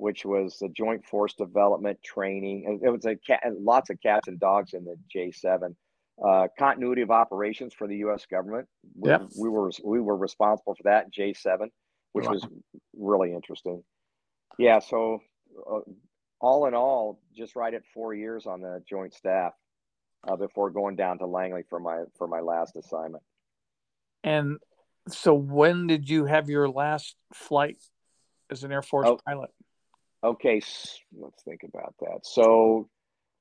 which 0.00 0.24
was 0.24 0.58
the 0.58 0.68
Joint 0.70 1.04
Force 1.04 1.34
Development 1.34 1.98
Training. 2.02 2.64
And 2.66 2.82
It 2.82 2.90
was 2.90 3.04
a 3.04 3.16
cat, 3.16 3.42
lots 3.58 3.90
of 3.90 4.00
cats 4.00 4.28
and 4.28 4.40
dogs 4.40 4.72
in 4.72 4.84
the 4.84 4.96
J7. 5.14 5.74
Uh, 6.22 6.48
continuity 6.58 7.00
of 7.02 7.10
operations 7.10 7.72
for 7.72 7.86
the 7.86 7.96
U.S. 7.98 8.26
government. 8.26 8.68
We, 8.98 9.10
Yep. 9.10 9.28
we 9.38 9.48
were 9.48 9.70
we 9.82 10.00
were 10.00 10.16
responsible 10.16 10.74
for 10.74 10.82
that 10.84 11.10
J7, 11.12 11.68
which 12.12 12.26
Wow. 12.26 12.32
was 12.32 12.46
really 12.94 13.32
interesting. 13.32 13.82
Yeah, 14.58 14.80
so 14.80 15.20
uh, 15.70 15.80
all 16.40 16.66
in 16.66 16.74
all, 16.74 17.20
just 17.34 17.56
right 17.56 17.72
at 17.72 17.82
four 17.94 18.12
years 18.12 18.46
on 18.46 18.60
the 18.60 18.82
joint 18.88 19.14
staff 19.14 19.54
uh, 20.28 20.36
before 20.36 20.68
going 20.70 20.96
down 20.96 21.18
to 21.18 21.26
Langley 21.26 21.62
for 21.70 21.80
my 21.80 22.04
for 22.18 22.26
my 22.26 22.40
last 22.40 22.76
assignment. 22.76 23.22
And 24.22 24.58
so 25.08 25.32
when 25.32 25.86
did 25.86 26.08
you 26.10 26.26
have 26.26 26.50
your 26.50 26.68
last 26.68 27.16
flight 27.32 27.78
as 28.50 28.62
an 28.64 28.72
Air 28.72 28.82
Force 28.82 29.08
Oh. 29.08 29.18
pilot? 29.26 29.50
Okay, 30.22 30.60
let's 31.16 31.42
think 31.44 31.62
about 31.64 31.94
that. 32.00 32.20
So, 32.24 32.88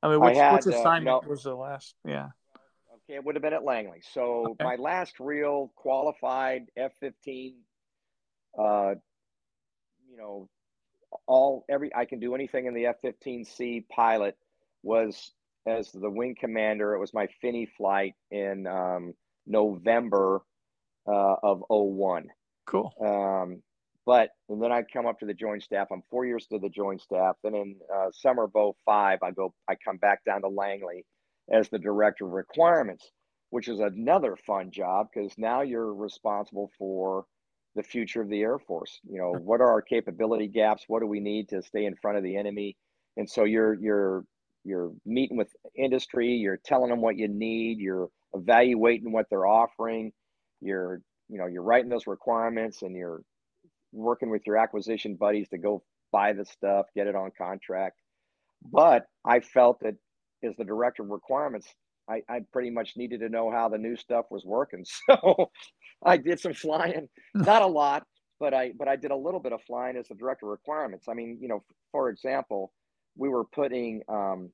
I 0.01 0.09
mean, 0.09 0.21
I 0.21 0.25
which, 0.27 0.37
had, 0.37 0.53
which 0.53 0.67
uh, 0.67 0.79
assignment 0.79 1.27
was 1.27 1.43
the 1.43 1.55
last? 1.55 1.95
Yeah. 2.05 2.29
okay, 2.95 3.15
it 3.15 3.23
would 3.23 3.35
have 3.35 3.41
been 3.41 3.53
at 3.53 3.63
Langley. 3.63 4.01
So, 4.13 4.51
Okay. 4.51 4.63
my 4.63 4.75
last 4.75 5.19
real 5.19 5.71
qualified 5.75 6.67
F 6.77 6.93
15, 7.01 7.55
uh, 8.57 8.95
you 10.09 10.17
know, 10.17 10.49
all 11.27 11.65
every 11.69 11.93
I 11.95 12.05
can 12.05 12.19
do 12.19 12.35
anything 12.35 12.65
in 12.65 12.73
the 12.73 12.85
F 12.85 12.95
15C 13.03 13.87
pilot 13.89 14.37
was 14.83 15.31
as 15.65 15.91
the 15.91 16.09
wing 16.09 16.35
commander. 16.39 16.93
It 16.93 16.99
was 16.99 17.13
my 17.13 17.27
fini 17.41 17.65
flight 17.65 18.13
in 18.31 18.67
um, 18.67 19.13
November 19.45 20.41
uh, 21.07 21.35
of 21.43 21.63
01. 21.69 22.27
Cool. 22.65 22.93
Um, 23.01 23.61
but 24.09 24.31
and 24.49 24.59
then 24.59 24.71
I 24.71 24.81
come 24.81 25.05
up 25.05 25.19
to 25.19 25.27
the 25.27 25.35
joint 25.35 25.61
staff. 25.61 25.89
I'm 25.91 26.01
four 26.09 26.25
years 26.25 26.47
to 26.47 26.57
the 26.57 26.67
joint 26.67 26.99
staff. 26.99 27.35
Then 27.43 27.53
in 27.53 27.75
uh, 27.95 28.07
summer 28.11 28.45
of 28.45 28.75
05, 28.83 29.19
I 29.21 29.29
go. 29.29 29.53
I 29.69 29.75
come 29.75 29.97
back 29.97 30.25
down 30.25 30.41
to 30.41 30.47
Langley 30.47 31.05
as 31.53 31.69
the 31.69 31.77
director 31.77 32.25
of 32.25 32.31
requirements, 32.31 33.11
which 33.51 33.67
is 33.67 33.79
another 33.79 34.35
fun 34.47 34.71
job 34.71 35.09
because 35.13 35.31
now 35.37 35.61
you're 35.61 35.93
responsible 35.93 36.71
for 36.75 37.25
the 37.75 37.83
future 37.83 38.19
of 38.23 38.29
the 38.29 38.41
Air 38.41 38.57
Force. 38.57 38.99
You 39.07 39.19
know, 39.19 39.31
what 39.33 39.61
are 39.61 39.69
our 39.69 39.83
capability 39.83 40.47
gaps? 40.47 40.85
What 40.87 41.01
do 41.01 41.05
we 41.05 41.19
need 41.19 41.49
to 41.49 41.61
stay 41.61 41.85
in 41.85 41.95
front 41.95 42.17
of 42.17 42.23
the 42.23 42.35
enemy? 42.35 42.77
And 43.15 43.29
so 43.29 43.43
you're 43.43 43.75
you're 43.75 44.25
you're 44.63 44.91
meeting 45.05 45.37
with 45.37 45.53
industry. 45.75 46.29
You're 46.29 46.59
telling 46.65 46.89
them 46.89 47.01
what 47.01 47.15
you 47.15 47.27
need. 47.27 47.77
You're 47.77 48.09
evaluating 48.33 49.11
what 49.11 49.27
they're 49.29 49.45
offering. 49.45 50.13
You're 50.61 50.99
you 51.27 51.37
know 51.37 51.45
you're 51.45 51.61
writing 51.61 51.91
those 51.91 52.07
requirements 52.07 52.81
and 52.81 52.95
you're 52.95 53.21
working 53.91 54.29
with 54.29 54.43
your 54.45 54.57
acquisition 54.57 55.15
buddies 55.15 55.49
to 55.49 55.57
go 55.57 55.83
buy 56.11 56.33
the 56.33 56.45
stuff, 56.45 56.87
get 56.95 57.07
it 57.07 57.15
on 57.15 57.31
contract. 57.37 57.99
But 58.71 59.05
I 59.25 59.39
felt 59.39 59.79
that 59.81 59.95
as 60.43 60.55
the 60.57 60.63
director 60.63 61.03
of 61.03 61.09
requirements, 61.09 61.67
I, 62.09 62.21
I 62.29 62.41
pretty 62.51 62.71
much 62.71 62.97
needed 62.97 63.19
to 63.21 63.29
know 63.29 63.51
how 63.51 63.69
the 63.69 63.77
new 63.77 63.95
stuff 63.95 64.25
was 64.31 64.45
working. 64.45 64.85
So 65.09 65.51
I 66.05 66.15
did 66.17 66.39
some 66.39 66.53
flying, 66.53 67.09
not 67.35 67.61
a 67.61 67.67
lot, 67.67 68.03
but 68.39 68.53
I 68.53 68.71
but 68.77 68.87
I 68.87 68.95
did 68.95 69.11
a 69.11 69.15
little 69.15 69.41
bit 69.41 69.51
of 69.51 69.61
flying 69.63 69.97
as 69.97 70.07
the 70.07 70.15
director 70.15 70.45
of 70.45 70.51
requirements. 70.51 71.07
I 71.09 71.13
mean, 71.13 71.37
you 71.41 71.49
know, 71.49 71.61
for 71.91 72.09
example, 72.09 72.71
we 73.17 73.27
were 73.27 73.43
putting 73.43 74.01
um, 74.07 74.51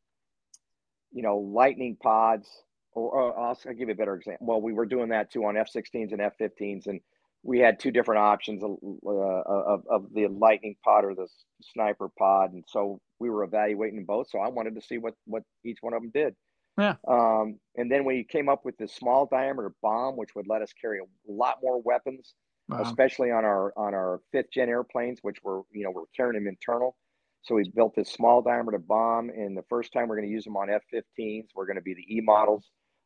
you 1.11 1.21
know, 1.21 1.39
Litening 1.39 1.97
pods 1.99 2.47
or, 2.91 3.09
or 3.11 3.39
I'll, 3.39 3.57
I'll 3.67 3.73
give 3.73 3.87
you 3.87 3.93
a 3.93 3.97
better 3.97 4.15
example. 4.15 4.47
Well, 4.47 4.61
we 4.61 4.73
were 4.73 4.85
doing 4.85 5.09
that 5.09 5.31
too 5.31 5.45
on 5.45 5.57
F-16s 5.57 6.11
and 6.11 6.21
F-15s, 6.21 6.87
and 6.87 6.99
we 7.45 7.59
had 7.59 7.79
two 7.79 7.91
different 7.91 8.19
options 8.19 8.63
uh, 8.63 8.67
of, 8.67 9.83
of 9.89 10.13
the 10.13 10.23
Litening 10.23 10.75
pod 10.83 11.05
or 11.05 11.15
the 11.15 11.27
sniper 11.61 12.09
pod, 12.17 12.53
and 12.53 12.63
so 12.67 12.99
we 13.19 13.29
were 13.29 13.43
evaluating 13.43 14.03
both. 14.05 14.29
So 14.29 14.39
I 14.39 14.49
wanted 14.49 14.75
to 14.75 14.81
see 14.81 14.97
what 14.97 15.13
what 15.25 15.43
each 15.63 15.77
one 15.81 15.93
of 15.93 16.01
them 16.01 16.11
did. 16.13 16.35
Yeah. 16.77 16.95
Um, 17.07 17.59
and 17.77 17.89
then 17.89 18.03
we 18.03 18.25
came 18.25 18.49
up 18.49 18.65
with 18.65 18.75
this 18.77 18.93
small 18.93 19.27
diameter 19.31 19.71
bomb, 19.81 20.17
which 20.17 20.35
would 20.35 20.47
let 20.49 20.61
us 20.61 20.73
carry 20.81 20.99
a 20.99 21.31
lot 21.31 21.59
more 21.61 21.81
weapons 21.81 22.33
wow. 22.67 22.81
especially 22.81 23.31
on 23.31 23.45
our 23.45 23.73
on 23.77 23.93
our 23.93 24.21
fifth 24.31 24.51
gen 24.51 24.69
airplanes, 24.69 25.19
which 25.21 25.37
were 25.43 25.61
you 25.71 25.83
know 25.83 25.91
we're 25.91 26.03
carrying 26.15 26.43
them 26.43 26.47
internal. 26.47 26.95
So 27.43 27.55
we 27.55 27.69
built 27.69 27.95
this 27.95 28.11
small 28.11 28.41
diameter 28.41 28.79
bomb, 28.79 29.29
and 29.29 29.55
the 29.55 29.63
first 29.69 29.93
time 29.93 30.07
we're 30.07 30.15
going 30.15 30.27
to 30.27 30.33
use 30.33 30.45
them 30.45 30.57
on 30.57 30.69
F-15s. 30.69 31.45
We're 31.53 31.67
going 31.67 31.75
to 31.75 31.81
be 31.81 31.93
the 31.93 32.15
E 32.15 32.21
models 32.21 32.65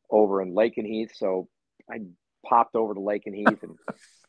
over 0.10 0.41
in 0.41 0.53
Lakenheath 0.53 1.11
So 1.14 1.49
I 1.91 1.99
popped 2.45 2.76
over 2.76 2.94
to 2.94 2.99
Lakenheath 3.02 3.61
and 3.64 3.76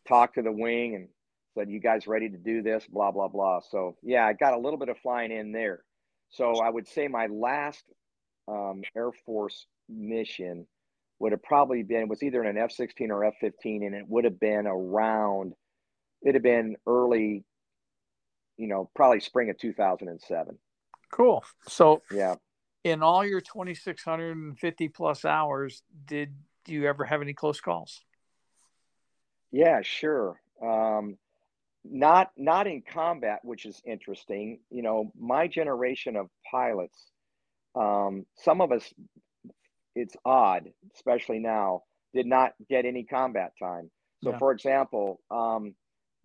talked 0.06 0.36
to 0.36 0.42
the 0.42 0.52
wing 0.52 0.94
and 0.94 1.08
said, 1.56 1.70
"You 1.70 1.80
guys 1.80 2.06
ready 2.06 2.28
to 2.28 2.36
do 2.36 2.62
this?" 2.62 2.86
Blah 2.86 3.10
blah 3.10 3.28
blah. 3.28 3.60
So 3.70 3.96
yeah, 4.02 4.26
I 4.26 4.32
got 4.32 4.54
a 4.54 4.58
little 4.58 4.78
bit 4.78 4.88
of 4.88 4.98
flying 4.98 5.32
in 5.32 5.52
there. 5.52 5.82
So 6.30 6.60
I 6.60 6.70
would 6.70 6.86
say 6.86 7.08
my 7.08 7.26
last 7.26 7.82
um, 8.48 8.82
Air 8.96 9.10
Force 9.26 9.66
mission 9.88 10.66
would 11.18 11.32
have 11.32 11.42
probably 11.42 11.82
been 11.82 12.08
was 12.08 12.22
either 12.22 12.42
in 12.42 12.56
an 12.56 12.62
F 12.62 12.72
sixteen 12.72 13.10
or 13.10 13.24
F 13.24 13.34
fifteen, 13.40 13.82
and 13.82 13.94
it 13.94 14.04
would 14.08 14.24
have 14.24 14.40
been 14.40 14.66
around. 14.66 15.54
It'd 16.22 16.34
have 16.34 16.42
been 16.42 16.76
early, 16.86 17.44
you 18.56 18.68
know, 18.68 18.90
probably 18.94 19.20
spring 19.20 19.50
of 19.50 19.58
two 19.58 19.72
thousand 19.72 20.08
and 20.08 20.20
seven. 20.20 20.58
Cool. 21.12 21.44
So 21.66 22.02
yeah, 22.12 22.36
in 22.84 23.02
all 23.02 23.24
your 23.24 23.40
twenty 23.40 23.74
six 23.74 24.04
hundred 24.04 24.36
and 24.36 24.58
fifty 24.58 24.88
plus 24.88 25.24
hours, 25.24 25.82
did 26.06 26.34
you 26.66 26.86
ever 26.86 27.04
have 27.04 27.22
any 27.22 27.34
close 27.34 27.60
calls? 27.60 28.04
Yeah, 29.52 29.80
sure. 29.82 30.40
Um, 30.62 31.16
not 31.84 32.30
not 32.36 32.66
in 32.66 32.82
combat, 32.82 33.40
which 33.42 33.64
is 33.64 33.80
interesting. 33.86 34.60
You 34.70 34.82
know, 34.82 35.12
my 35.18 35.46
generation 35.46 36.16
of 36.16 36.28
pilots, 36.50 37.10
um, 37.74 38.26
some 38.36 38.60
of 38.60 38.70
us 38.72 38.92
it's 39.94 40.16
odd, 40.24 40.68
especially 40.94 41.38
now, 41.38 41.82
did 42.14 42.26
not 42.26 42.52
get 42.68 42.84
any 42.84 43.04
combat 43.04 43.52
time. 43.58 43.90
So, 44.22 44.30
yeah. 44.30 44.38
for 44.38 44.52
example, 44.52 45.20
um, 45.30 45.74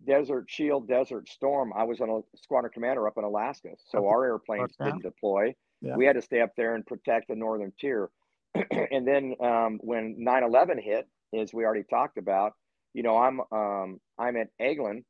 Desert 0.06 0.44
Shield, 0.48 0.88
Desert 0.88 1.28
Storm, 1.28 1.72
I 1.74 1.84
was 1.84 2.00
on 2.00 2.10
a 2.10 2.38
squadron 2.38 2.72
commander 2.72 3.06
up 3.06 3.14
in 3.16 3.24
Alaska. 3.24 3.70
So 3.86 3.98
okay. 3.98 4.06
our 4.08 4.24
airplanes 4.24 4.72
okay. 4.80 4.90
didn't 4.90 5.02
deploy. 5.02 5.54
Yeah. 5.80 5.96
We 5.96 6.04
had 6.04 6.14
to 6.14 6.22
stay 6.22 6.40
up 6.40 6.52
there 6.56 6.74
and 6.74 6.86
protect 6.86 7.28
the 7.28 7.34
northern 7.34 7.72
tier. 7.80 8.10
and 8.54 9.06
then 9.06 9.34
um, 9.40 9.78
when 9.82 10.16
9 10.18 10.42
11 10.42 10.78
hit, 10.78 11.08
as 11.38 11.52
we 11.52 11.64
already 11.64 11.84
talked 11.88 12.18
about, 12.18 12.52
you 12.96 13.02
know, 13.02 13.18
I'm 13.18 13.40
um, 13.52 14.00
I'm 14.18 14.36
at 14.36 14.48
Eglin, 14.58 15.04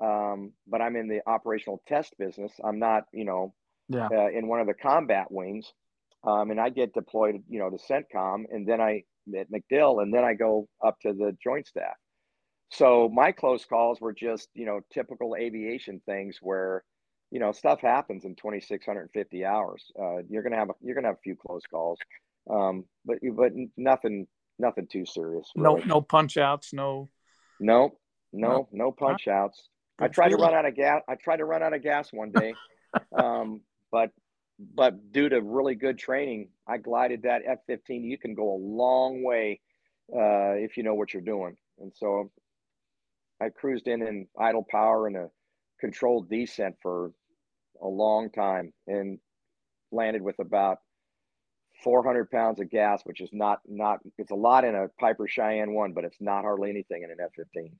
um, 0.00 0.52
but 0.68 0.82
I'm 0.82 0.94
in 0.94 1.08
the 1.08 1.20
operational 1.26 1.80
test 1.88 2.14
business. 2.18 2.52
I'm 2.62 2.78
not, 2.78 3.04
you 3.12 3.24
know, 3.24 3.54
yeah. 3.88 4.08
uh, 4.12 4.28
in 4.28 4.46
one 4.46 4.60
of 4.60 4.66
the 4.66 4.74
combat 4.74 5.30
wings 5.30 5.72
um, 6.24 6.50
and 6.50 6.60
I 6.60 6.68
get 6.68 6.92
deployed, 6.92 7.42
you 7.48 7.58
know, 7.58 7.70
to 7.70 7.78
CENTCOM, 7.78 8.44
and 8.50 8.66
then 8.66 8.80
I 8.80 9.04
at 9.36 9.46
MacDill, 9.50 10.02
and 10.02 10.12
then 10.12 10.24
I 10.24 10.34
go 10.34 10.68
up 10.84 10.98
to 11.00 11.12
the 11.12 11.36
Joint 11.42 11.66
Staff. 11.66 11.96
So 12.70 13.08
my 13.08 13.32
close 13.32 13.64
calls 13.64 14.00
were 14.00 14.12
just, 14.12 14.48
you 14.54 14.66
know, 14.66 14.80
typical 14.92 15.34
aviation 15.34 16.00
things 16.06 16.38
where, 16.42 16.84
you 17.30 17.40
know, 17.40 17.52
stuff 17.52 17.80
happens 17.80 18.24
in 18.24 18.34
2,650 18.36 19.44
hours. 19.44 19.84
Uh, 19.98 20.18
you're 20.28 20.42
gonna 20.42 20.56
have 20.56 20.70
a, 20.70 20.74
you're 20.82 20.94
gonna 20.94 21.08
have 21.08 21.16
a 21.16 21.24
few 21.24 21.36
close 21.36 21.62
calls, 21.70 21.98
um, 22.50 22.84
but 23.06 23.18
but 23.34 23.52
nothing 23.78 24.26
nothing 24.58 24.86
too 24.90 25.06
serious. 25.06 25.50
Really. 25.56 25.80
No 25.80 25.86
no 25.86 26.00
punch 26.02 26.36
outs. 26.36 26.72
No. 26.72 27.08
No 27.60 27.92
no 28.32 28.68
no 28.72 28.90
punch 28.90 29.28
outs. 29.28 29.68
I 29.98 30.08
tried 30.08 30.30
to 30.30 30.36
run 30.36 30.54
out 30.54 30.64
of 30.64 30.74
gas. 30.74 31.02
I 31.08 31.14
tried 31.14 31.36
to 31.36 31.44
run 31.44 31.62
out 31.62 31.74
of 31.74 31.82
gas 31.82 32.10
one 32.12 32.32
day, 32.32 32.54
um, 33.16 33.60
but 33.92 34.10
but 34.74 35.12
due 35.12 35.28
to 35.28 35.40
really 35.40 35.74
good 35.74 35.98
training, 35.98 36.48
I 36.66 36.78
glided 36.78 37.22
that 37.22 37.42
F-15. 37.46 38.04
You 38.04 38.18
can 38.18 38.34
go 38.34 38.52
a 38.54 38.60
long 38.60 39.22
way 39.22 39.60
uh, 40.12 40.52
if 40.56 40.76
you 40.76 40.82
know 40.82 40.94
what 40.94 41.12
you're 41.12 41.22
doing. 41.22 41.56
And 41.78 41.92
so 41.94 42.30
I 43.40 43.48
cruised 43.50 43.88
in 43.88 44.02
in 44.02 44.26
idle 44.38 44.66
power 44.68 45.06
and 45.06 45.16
a 45.16 45.28
controlled 45.80 46.28
descent 46.28 46.76
for 46.82 47.12
a 47.82 47.88
long 47.88 48.30
time 48.30 48.72
and 48.86 49.18
landed 49.92 50.22
with 50.22 50.38
about 50.38 50.78
400 51.82 52.30
pounds 52.30 52.60
of 52.60 52.70
gas, 52.70 53.02
which 53.04 53.20
is 53.20 53.30
not 53.32 53.60
not 53.66 54.00
it's 54.18 54.30
a 54.30 54.36
lot 54.36 54.64
in 54.64 54.74
a 54.74 54.88
Piper 54.98 55.26
Cheyenne 55.28 55.72
one, 55.72 55.92
but 55.92 56.04
it's 56.04 56.20
not 56.20 56.42
hardly 56.42 56.70
anything 56.70 57.02
in 57.02 57.10
an 57.10 57.16
F-15. 57.22 57.72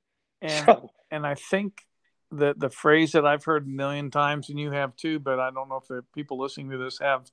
And 0.43 0.67
so, 0.67 0.91
and 1.11 1.27
I 1.27 1.35
think 1.35 1.87
the 2.31 2.55
the 2.57 2.71
phrase 2.71 3.13
that 3.13 3.27
I've 3.27 3.45
heard 3.45 3.67
a 3.67 3.69
million 3.69 4.11
times, 4.11 4.49
and 4.49 4.59
you 4.59 4.71
have 4.71 4.97
too, 4.97 5.19
but 5.19 5.39
I 5.39 5.51
don't 5.51 5.69
know 5.69 5.77
if 5.77 5.89
the 5.89 6.05
people 6.15 6.39
listening 6.39 6.71
to 6.71 6.79
this 6.79 6.99
have. 7.01 7.31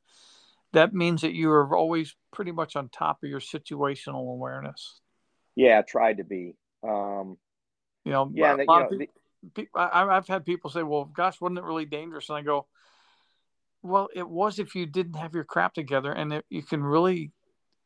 That 0.74 0.94
means 0.94 1.22
that 1.22 1.34
you 1.34 1.50
are 1.50 1.76
always 1.76 2.16
pretty 2.34 2.52
much 2.52 2.76
on 2.76 2.90
top 2.90 3.24
of 3.24 3.30
your 3.30 3.40
situational 3.40 4.32
awareness. 4.32 5.00
Yeah, 5.56 5.80
I 5.80 5.82
tried 5.82 6.18
to 6.18 6.26
be. 6.26 6.56
Um, 6.84 7.38
you 8.04 8.12
know, 8.12 8.30
yeah, 8.34 8.56
the, 8.56 8.62
you 8.62 8.66
know, 8.68 8.88
people, 8.90 9.14
the, 9.56 9.68
I, 9.74 10.18
I've 10.18 10.28
had 10.28 10.46
people 10.46 10.70
say, 10.70 10.84
"Well, 10.84 11.06
gosh, 11.06 11.40
wasn't 11.40 11.60
it 11.60 11.64
really 11.64 11.86
dangerous?" 11.86 12.30
And 12.30 12.38
I 12.38 12.42
go, 12.42 12.68
"Well, 13.84 14.10
it 14.16 14.28
was 14.28 14.60
if 14.60 14.76
you 14.76 14.86
didn't 14.86 15.16
have 15.16 15.34
your 15.34 15.44
crap 15.44 15.74
together, 15.74 16.12
and 16.12 16.34
it, 16.34 16.46
you 16.50 16.64
can 16.64 16.84
really 16.84 17.32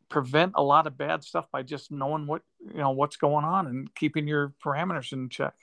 prevent 0.09 0.53
a 0.55 0.63
lot 0.63 0.87
of 0.87 0.97
bad 0.97 1.23
stuff 1.23 1.45
by 1.51 1.63
just 1.63 1.91
knowing 1.91 2.27
what 2.27 2.41
you 2.59 2.79
know 2.79 2.91
what's 2.91 3.17
going 3.17 3.45
on 3.45 3.67
and 3.67 3.93
keeping 3.95 4.27
your 4.27 4.53
parameters 4.63 5.13
in 5.13 5.29
check." 5.29 5.53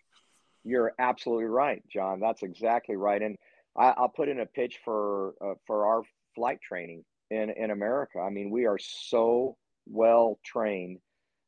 You're 0.65 0.93
absolutely 0.99 1.47
right, 1.47 1.83
John. 1.89 2.21
That's 2.21 2.43
exactly 2.43 2.97
right. 2.97 3.23
And 3.23 3.37
I, 3.77 3.95
will 3.99 4.09
put 4.09 4.29
in 4.29 4.41
a 4.41 4.47
pitch 4.47 4.81
for 4.85 5.35
uh, 5.41 5.55
for 5.67 5.87
our 5.87 6.03
flight 6.35 6.61
training 6.61 7.05
in 7.31 7.51
in 7.51 7.71
America. 7.71 8.19
I 8.19 8.31
mean, 8.31 8.51
we 8.51 8.67
are 8.67 8.79
so 8.79 9.57
well 9.87 10.39
trained. 10.45 10.99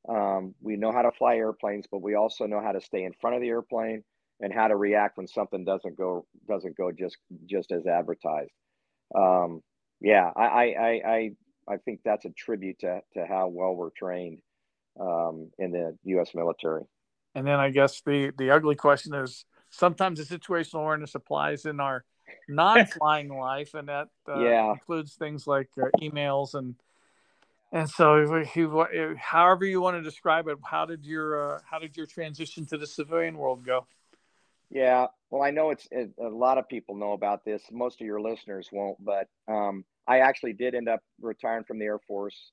Um, 0.08 0.54
we 0.62 0.76
know 0.76 0.92
how 0.92 1.02
to 1.02 1.12
fly 1.12 1.36
airplanes, 1.36 1.86
but 1.90 2.02
we 2.02 2.14
also 2.14 2.46
know 2.46 2.60
how 2.62 2.72
to 2.72 2.80
stay 2.80 3.04
in 3.04 3.12
front 3.20 3.36
of 3.36 3.42
the 3.42 3.48
airplane 3.48 4.02
and 4.40 4.52
how 4.52 4.68
to 4.68 4.76
react 4.76 5.18
when 5.18 5.26
something 5.26 5.64
doesn't 5.64 5.96
go 5.96 6.26
doesn't 6.48 6.76
go 6.76 6.90
just 6.90 7.18
just 7.46 7.72
as 7.72 7.86
advertised. 7.86 8.52
Um, 9.14 9.62
yeah, 10.00 10.30
I, 10.34 10.44
I 10.44 11.00
I 11.06 11.30
I 11.68 11.76
think 11.78 12.00
that's 12.04 12.24
a 12.24 12.30
tribute 12.30 12.80
to 12.80 13.00
to 13.14 13.26
how 13.26 13.48
well 13.48 13.74
we're 13.74 13.90
trained 13.90 14.40
um, 14.98 15.50
in 15.58 15.72
the 15.72 15.96
U.S. 16.04 16.30
military. 16.34 16.84
And 17.34 17.46
then 17.46 17.60
I 17.60 17.70
guess 17.70 18.00
the 18.04 18.32
the 18.36 18.50
ugly 18.50 18.76
question 18.76 19.14
is 19.14 19.44
sometimes 19.70 20.24
the 20.24 20.38
situational 20.38 20.80
awareness 20.80 21.14
applies 21.14 21.64
in 21.64 21.80
our 21.80 22.04
non-flying 22.48 23.28
life, 23.38 23.74
and 23.74 23.88
that 23.88 24.08
uh, 24.28 24.40
yeah. 24.40 24.72
includes 24.72 25.14
things 25.14 25.46
like 25.46 25.68
uh, 25.80 25.86
emails 26.00 26.54
and 26.54 26.74
and 27.72 27.88
so 27.88 28.44
however 29.16 29.64
you 29.64 29.80
want 29.80 29.96
to 29.96 30.02
describe 30.02 30.48
it, 30.48 30.58
how 30.64 30.86
did 30.86 31.04
your 31.04 31.54
uh, 31.54 31.60
how 31.70 31.78
did 31.78 31.96
your 31.96 32.06
transition 32.06 32.66
to 32.66 32.76
the 32.76 32.86
civilian 32.86 33.38
world 33.38 33.64
go? 33.64 33.86
Yeah, 34.70 35.06
well, 35.30 35.42
I 35.42 35.50
know 35.50 35.70
it's 35.70 35.86
it, 35.90 36.10
a 36.20 36.28
lot 36.28 36.58
of 36.58 36.68
people 36.68 36.96
know 36.96 37.12
about 37.12 37.44
this. 37.44 37.62
Most 37.72 38.00
of 38.00 38.06
your 38.06 38.20
listeners 38.20 38.68
won't, 38.72 39.04
but 39.04 39.26
um, 39.48 39.84
I 40.06 40.20
actually 40.20 40.52
did 40.52 40.74
end 40.74 40.88
up 40.88 41.00
retiring 41.20 41.64
from 41.64 41.78
the 41.78 41.86
Air 41.86 41.98
Force, 42.06 42.52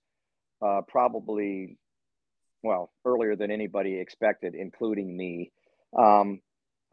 uh, 0.66 0.82
probably 0.88 1.78
well, 2.64 2.92
earlier 3.06 3.36
than 3.36 3.52
anybody 3.52 4.00
expected, 4.00 4.56
including 4.56 5.16
me. 5.16 5.52
Um, 5.98 6.42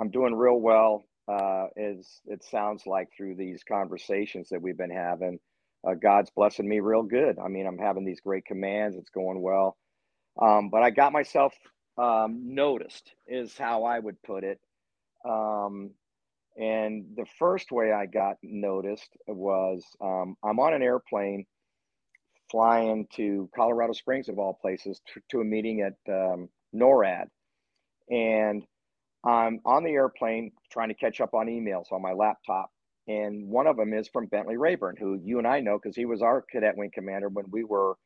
I'm 0.01 0.11
doing 0.11 0.35
real 0.35 0.61
well, 0.61 1.05
uh, 1.29 1.67
as 1.77 2.21
it 2.27 2.45
sounds 2.45 2.87
like 2.87 3.09
through 3.17 3.37
these 3.37 3.63
conversations 3.67 4.51
that 4.51 4.61
we've 4.61 4.77
been 4.77 4.91
having. 4.91 5.39
Uh, 5.87 5.95
God's 5.95 6.31
blessing 6.31 6.69
me 6.69 6.81
real 6.81 7.03
good. 7.03 7.39
I 7.39 7.49
mean, 7.49 7.67
I'm 7.67 7.79
having 7.79 8.05
these 8.05 8.21
great 8.21 8.45
commands. 8.45 8.97
It's 8.97 9.11
going 9.11 9.41
well. 9.41 9.77
Um, 10.41 10.71
but 10.71 10.83
I 10.83 10.91
got 10.91 11.13
myself 11.13 11.55
um, 11.99 12.55
noticed, 12.55 13.11
is 13.27 13.57
how 13.57 13.85
I 13.85 13.99
would 13.99 14.21
put 14.23 14.45
it. 14.45 14.61
Um, 15.25 15.91
and 16.57 17.07
the 17.17 17.27
first 17.39 17.73
way 17.73 17.93
I 17.93 18.07
got 18.07 18.37
noticed 18.43 19.11
was 19.27 19.85
um, 20.01 20.37
I'm 20.45 20.61
on 20.61 20.75
an 20.75 20.83
airplane 20.83 21.47
flying 22.51 23.07
to 23.17 23.49
Colorado 23.55 23.93
Springs, 23.93 24.29
of 24.29 24.39
all 24.39 24.55
places, 24.55 25.01
to, 25.13 25.21
to 25.31 25.41
a 25.41 25.45
meeting 25.45 25.81
at 25.81 25.95
um, 26.13 26.49
NORAD. 26.75 27.27
And 28.11 28.63
I'm 29.25 29.61
on 29.65 29.83
the 29.83 29.93
airplane 29.93 30.53
trying 30.71 30.89
to 30.89 30.95
catch 30.95 31.21
up 31.21 31.35
on 31.35 31.47
emails 31.47 31.91
on 31.91 32.03
my 32.03 32.13
laptop. 32.13 32.71
And 33.09 33.49
one 33.49 33.67
of 33.67 33.77
them 33.77 33.93
is 33.93 34.09
from 34.09 34.27
Bentley 34.27 34.57
Rayburn, 34.57 34.97
who 34.99 35.21
you 35.23 35.39
and 35.39 35.47
I 35.47 35.61
know 35.61 35.79
because 35.79 35.97
he 35.97 36.05
was 36.05 36.23
our 36.23 36.43
cadet 36.43 36.77
wing 36.77 36.91
commander 36.95 37.29
when 37.29 37.47
we 37.51 37.65
were 37.65 37.97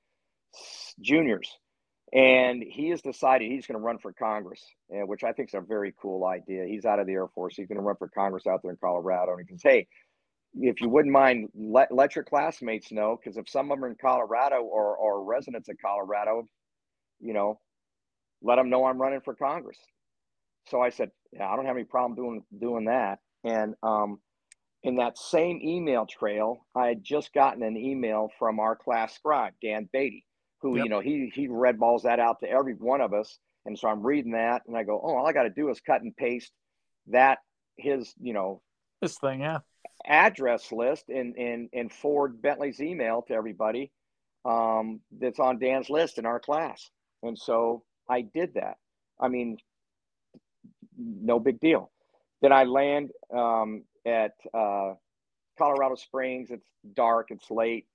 juniors. 1.01 1.51
And 2.13 2.63
he 2.63 2.89
has 2.91 3.03
decided 3.03 3.51
he's 3.51 3.67
going 3.67 3.79
to 3.79 3.85
run 3.85 3.99
for 3.99 4.13
Congress, 4.13 4.65
eh, 4.95 5.03
which 5.03 5.25
I 5.25 5.33
think 5.33 5.51
is 5.51 5.55
a 5.55 5.61
very 5.61 5.95
cool 6.01 6.25
idea. 6.25 6.65
He's 6.65 6.87
out 6.87 6.99
of 6.99 7.07
the 7.07 7.13
Air 7.13 7.29
Force. 7.35 7.55
He's 7.57 7.69
going 7.69 7.77
to 7.77 7.83
run 7.83 7.97
for 7.97 8.09
Congress 8.09 8.47
out 8.47 8.61
there 8.63 8.71
in 8.71 8.79
Colorado. 8.83 9.33
And 9.33 9.47
he 9.47 9.55
says, 9.55 9.63
hey, 9.63 9.87
if 10.55 10.81
you 10.81 10.89
wouldn't 10.89 11.13
mind, 11.13 11.49
let, 11.55 11.93
let 11.93 12.15
your 12.15 12.25
classmates 12.25 12.91
know 12.91 13.19
because 13.23 13.37
if 13.37 13.49
some 13.49 13.71
of 13.71 13.77
them 13.77 13.85
are 13.85 13.89
in 13.89 13.97
Colorado 14.01 14.63
or, 14.63 14.97
or 14.97 15.25
residents 15.25 15.69
of 15.69 15.77
Colorado, 15.85 16.49
you 17.21 17.35
know, 17.35 17.61
let 18.43 18.57
them 18.57 18.71
know 18.71 18.85
I'm 18.85 19.01
running 19.01 19.21
for 19.21 19.35
Congress. 19.35 19.79
So 20.69 20.81
I 20.81 20.91
said, 20.91 21.11
yeah, 21.33 21.49
I 21.49 21.57
don't 21.57 21.67
have 21.67 21.77
any 21.77 21.85
problem 21.85 22.15
doing 22.17 22.45
doing 22.59 22.85
that. 22.87 23.19
And 23.45 23.75
um, 23.83 24.21
in 24.83 24.97
that 24.97 25.19
same 25.19 25.61
email 25.63 26.07
trail, 26.07 26.67
I 26.75 26.87
had 26.89 27.03
just 27.03 27.33
gotten 27.33 27.63
an 27.63 27.77
email 27.77 28.31
from 28.39 28.61
our 28.61 28.77
class 28.77 29.15
scribe, 29.15 29.55
Dan 29.63 29.89
Beatty, 29.93 30.25
who 30.61 30.77
yep. 30.77 30.85
you 30.85 30.91
know 30.91 31.01
he 31.01 31.31
he 31.35 31.49
red 31.49 31.79
balls 31.79 32.03
that 32.03 32.21
out 32.21 32.41
to 32.41 32.49
every 32.49 32.75
one 32.75 33.01
of 33.01 33.13
us. 33.13 33.39
And 33.67 33.79
so 33.79 33.89
I'm 33.89 34.03
reading 34.03 34.33
that 34.33 34.63
and 34.67 34.75
I 34.75 34.83
go, 34.83 34.99
oh, 35.03 35.17
all 35.17 35.27
I 35.27 35.35
got 35.35 35.43
to 35.43 35.51
do 35.51 35.69
is 35.69 35.79
cut 35.81 36.01
and 36.01 36.17
paste 36.17 36.51
that, 37.09 37.39
his, 37.77 38.15
you 38.19 38.33
know, 38.33 38.63
this 39.03 39.19
thing, 39.19 39.41
yeah. 39.41 39.59
Address 40.07 40.73
list 40.73 41.11
and, 41.11 41.37
and, 41.37 41.69
and 41.75 41.93
forward 41.93 42.41
Bentley's 42.41 42.81
email 42.81 43.23
to 43.29 43.35
everybody 43.35 43.91
um, 44.47 45.01
that's 45.21 45.39
on 45.39 45.59
Dan's 45.59 45.91
list 45.91 46.17
in 46.17 46.25
our 46.25 46.41
class. 46.41 46.89
And 47.23 47.39
so 47.39 47.83
I 48.09 48.23
did 48.23 48.55
that. 48.55 48.79
I 49.21 49.29
mean, 49.29 49.59
no 50.97 51.39
big 51.39 51.61
deal. 51.61 51.91
Then 52.41 52.53
I 52.53 52.65
land 52.65 53.11
um, 53.35 53.83
at 54.07 54.33
uh, 54.55 54.95
Colorado 55.59 55.97
Springs. 55.97 56.51
It's 56.51 56.69
dark, 56.95 57.27
it's 57.31 57.51
late. 57.51 57.87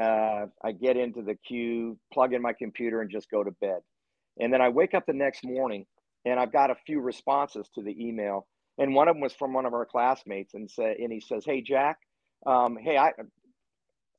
Uh, 0.00 0.46
I 0.62 0.72
get 0.72 0.96
into 0.96 1.22
the 1.22 1.34
queue, 1.34 1.98
plug 2.12 2.34
in 2.34 2.42
my 2.42 2.52
computer, 2.52 3.00
and 3.00 3.10
just 3.10 3.30
go 3.30 3.42
to 3.42 3.50
bed. 3.50 3.80
And 4.38 4.52
then 4.52 4.60
I 4.60 4.68
wake 4.68 4.94
up 4.94 5.06
the 5.06 5.12
next 5.12 5.44
morning 5.44 5.86
and 6.24 6.38
I've 6.38 6.52
got 6.52 6.70
a 6.70 6.74
few 6.86 7.00
responses 7.00 7.68
to 7.74 7.82
the 7.82 7.96
email. 7.98 8.46
And 8.78 8.94
one 8.94 9.08
of 9.08 9.14
them 9.14 9.22
was 9.22 9.32
from 9.32 9.54
one 9.54 9.64
of 9.64 9.72
our 9.72 9.86
classmates 9.86 10.52
and 10.54 10.70
said, 10.70 10.96
and 10.98 11.10
he 11.12 11.20
says, 11.20 11.44
Hey, 11.46 11.62
Jack, 11.62 11.98
um, 12.44 12.76
hey, 12.76 12.98
I, 12.98 13.12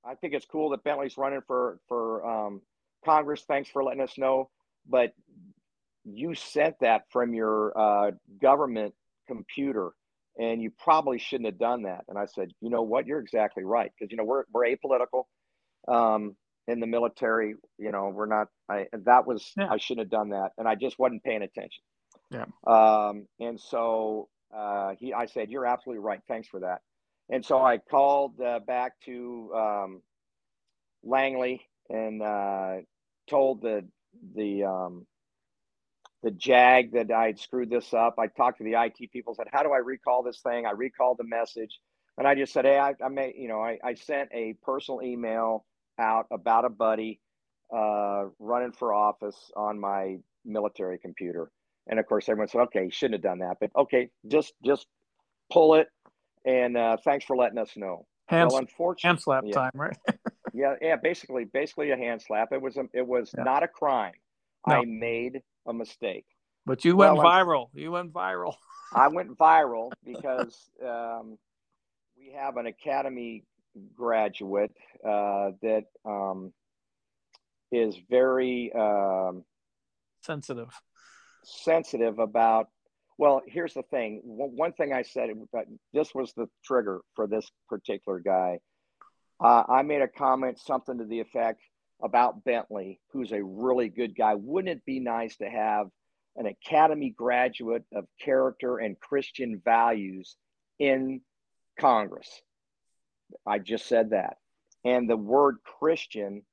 I 0.03 0.15
think 0.15 0.33
it's 0.33 0.45
cool 0.45 0.71
that 0.71 0.83
Bentley's 0.83 1.17
running 1.17 1.41
for, 1.45 1.79
for 1.87 2.25
um, 2.25 2.61
Congress. 3.05 3.43
Thanks 3.47 3.69
for 3.69 3.83
letting 3.83 4.01
us 4.01 4.17
know. 4.17 4.49
But 4.89 5.13
you 6.05 6.33
sent 6.33 6.79
that 6.79 7.03
from 7.11 7.33
your 7.33 7.77
uh, 7.77 8.11
government 8.41 8.95
computer 9.27 9.91
and 10.39 10.61
you 10.61 10.71
probably 10.71 11.19
shouldn't 11.19 11.47
have 11.47 11.59
done 11.59 11.83
that. 11.83 12.05
And 12.07 12.17
I 12.17 12.25
said, 12.25 12.51
you 12.61 12.69
know 12.69 12.83
what? 12.83 13.05
You're 13.05 13.19
exactly 13.19 13.63
right. 13.63 13.91
Because, 13.97 14.11
you 14.11 14.17
know, 14.17 14.23
we're, 14.23 14.43
we're 14.51 14.65
apolitical 14.65 15.23
um, 15.87 16.35
in 16.67 16.79
the 16.79 16.87
military. 16.87 17.55
You 17.77 17.91
know, 17.91 18.09
we're 18.09 18.25
not, 18.25 18.47
I, 18.69 18.87
that 19.05 19.25
was, 19.25 19.53
yeah. 19.57 19.67
I 19.69 19.77
shouldn't 19.77 20.05
have 20.05 20.11
done 20.11 20.29
that. 20.29 20.51
And 20.57 20.67
I 20.67 20.75
just 20.75 20.99
wasn't 20.99 21.23
paying 21.23 21.41
attention. 21.41 21.83
Yeah. 22.29 22.45
Um, 22.65 23.27
and 23.39 23.59
so 23.59 24.29
uh, 24.55 24.93
he, 24.99 25.13
I 25.13 25.25
said, 25.25 25.49
you're 25.49 25.65
absolutely 25.65 26.03
right. 26.03 26.19
Thanks 26.27 26.47
for 26.47 26.61
that. 26.61 26.81
And 27.29 27.45
so 27.45 27.61
I 27.61 27.77
called 27.77 28.39
uh, 28.39 28.59
back 28.59 28.93
to 29.05 29.51
um, 29.53 30.01
Langley 31.03 31.61
and 31.89 32.21
uh, 32.21 32.77
told 33.29 33.61
the, 33.61 33.85
the, 34.35 34.63
um, 34.63 35.05
the 36.23 36.31
jag 36.31 36.93
that 36.93 37.11
I'd 37.11 37.39
screwed 37.39 37.69
this 37.69 37.93
up. 37.93 38.15
I 38.17 38.27
talked 38.27 38.57
to 38.59 38.63
the 38.63 38.73
IT 38.73 39.11
people, 39.11 39.35
said, 39.35 39.47
How 39.51 39.63
do 39.63 39.71
I 39.71 39.77
recall 39.77 40.23
this 40.23 40.39
thing? 40.41 40.65
I 40.65 40.71
recalled 40.71 41.17
the 41.17 41.23
message. 41.25 41.79
And 42.17 42.27
I 42.27 42.33
just 42.33 42.53
said, 42.53 42.65
Hey, 42.65 42.79
I, 42.79 42.93
I 43.03 43.09
may, 43.09 43.33
you 43.37 43.47
know, 43.47 43.61
I, 43.61 43.77
I 43.83 43.93
sent 43.93 44.29
a 44.33 44.55
personal 44.63 45.01
email 45.01 45.65
out 45.99 46.27
about 46.31 46.65
a 46.65 46.69
buddy 46.69 47.19
uh, 47.75 48.25
running 48.39 48.71
for 48.71 48.93
office 48.93 49.51
on 49.55 49.79
my 49.79 50.17
military 50.45 50.97
computer. 50.97 51.51
And 51.87 51.99
of 51.99 52.05
course, 52.05 52.27
everyone 52.29 52.47
said, 52.47 52.61
Okay, 52.61 52.85
you 52.85 52.91
shouldn't 52.91 53.23
have 53.23 53.31
done 53.31 53.39
that. 53.39 53.57
But 53.59 53.71
okay, 53.75 54.09
just 54.27 54.53
just 54.63 54.87
pull 55.51 55.75
it. 55.75 55.87
And 56.45 56.77
uh, 56.77 56.97
thanks 57.03 57.25
for 57.25 57.35
letting 57.35 57.57
us 57.57 57.71
know. 57.75 58.05
Hand, 58.27 58.49
well, 58.51 58.59
unfortunately, 58.59 59.07
hand 59.07 59.21
slap 59.21 59.43
yeah. 59.45 59.53
time, 59.53 59.71
right? 59.73 59.97
yeah, 60.53 60.75
yeah, 60.81 60.95
basically, 60.97 61.45
basically 61.45 61.91
a 61.91 61.97
hand 61.97 62.21
slap. 62.21 62.51
It 62.51 62.61
was 62.61 62.77
a, 62.77 62.83
it 62.93 63.05
was 63.05 63.31
yeah. 63.37 63.43
not 63.43 63.63
a 63.63 63.67
crime. 63.67 64.13
No. 64.67 64.75
I 64.75 64.85
made 64.85 65.41
a 65.65 65.73
mistake. 65.73 66.25
But 66.65 66.83
you 66.83 66.97
went 66.97 67.15
well, 67.15 67.25
viral. 67.25 67.67
You 67.73 67.91
went 67.91 68.11
viral. 68.11 68.55
I 68.93 69.07
went 69.07 69.37
viral 69.37 69.91
because 70.05 70.69
um, 70.85 71.37
we 72.17 72.33
have 72.35 72.57
an 72.57 72.65
academy 72.65 73.45
graduate 73.95 74.75
uh, 75.03 75.51
that 75.61 75.83
um, 76.05 76.53
is 77.71 77.95
very 78.09 78.71
um, 78.73 79.43
sensitive. 80.21 80.69
Sensitive 81.43 82.19
about. 82.19 82.67
Well, 83.17 83.41
here's 83.47 83.73
the 83.73 83.83
thing. 83.83 84.21
One 84.23 84.73
thing 84.73 84.93
I 84.93 85.01
said, 85.01 85.29
this 85.91 86.13
was 86.13 86.33
the 86.33 86.47
trigger 86.63 87.01
for 87.15 87.25
this 87.25 87.49
particular 87.67 88.19
guy. 88.19 88.59
Uh, 89.43 89.63
I 89.67 89.81
made 89.81 90.01
a 90.01 90.07
comment, 90.07 90.59
something 90.59 90.99
to 90.99 91.05
the 91.05 91.19
effect 91.19 91.61
about 92.03 92.43
Bentley, 92.43 92.99
who's 93.11 93.31
a 93.31 93.43
really 93.43 93.89
good 93.89 94.15
guy. 94.15 94.35
Wouldn't 94.35 94.77
it 94.77 94.85
be 94.85 94.99
nice 94.99 95.35
to 95.37 95.49
have 95.49 95.87
an 96.35 96.45
academy 96.45 97.09
graduate 97.09 97.83
of 97.91 98.05
character 98.23 98.77
and 98.77 98.99
Christian 98.99 99.61
values 99.65 100.35
in 100.77 101.21
Congress? 101.79 102.29
I 103.45 103.59
just 103.59 103.87
said 103.87 104.11
that. 104.11 104.37
And 104.85 105.09
the 105.09 105.17
word 105.17 105.57
Christian 105.63 106.43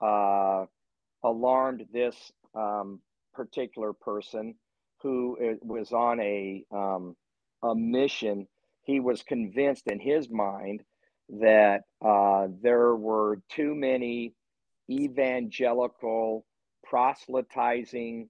uh, 0.00 0.66
alarmed 1.24 1.86
this 1.92 2.16
um, 2.54 3.00
particular 3.34 3.92
person 3.92 4.54
who 5.02 5.36
uh, 5.42 5.54
was 5.62 5.92
on 5.92 6.20
a, 6.20 6.64
um, 6.70 7.16
a 7.62 7.74
mission. 7.74 8.46
He 8.82 9.00
was 9.00 9.22
convinced 9.22 9.86
in 9.86 9.98
his 9.98 10.28
mind 10.28 10.82
that 11.40 11.82
uh, 12.04 12.48
there 12.62 12.94
were 12.94 13.40
too 13.48 13.74
many 13.74 14.34
evangelical, 14.90 16.44
proselytizing 16.84 18.28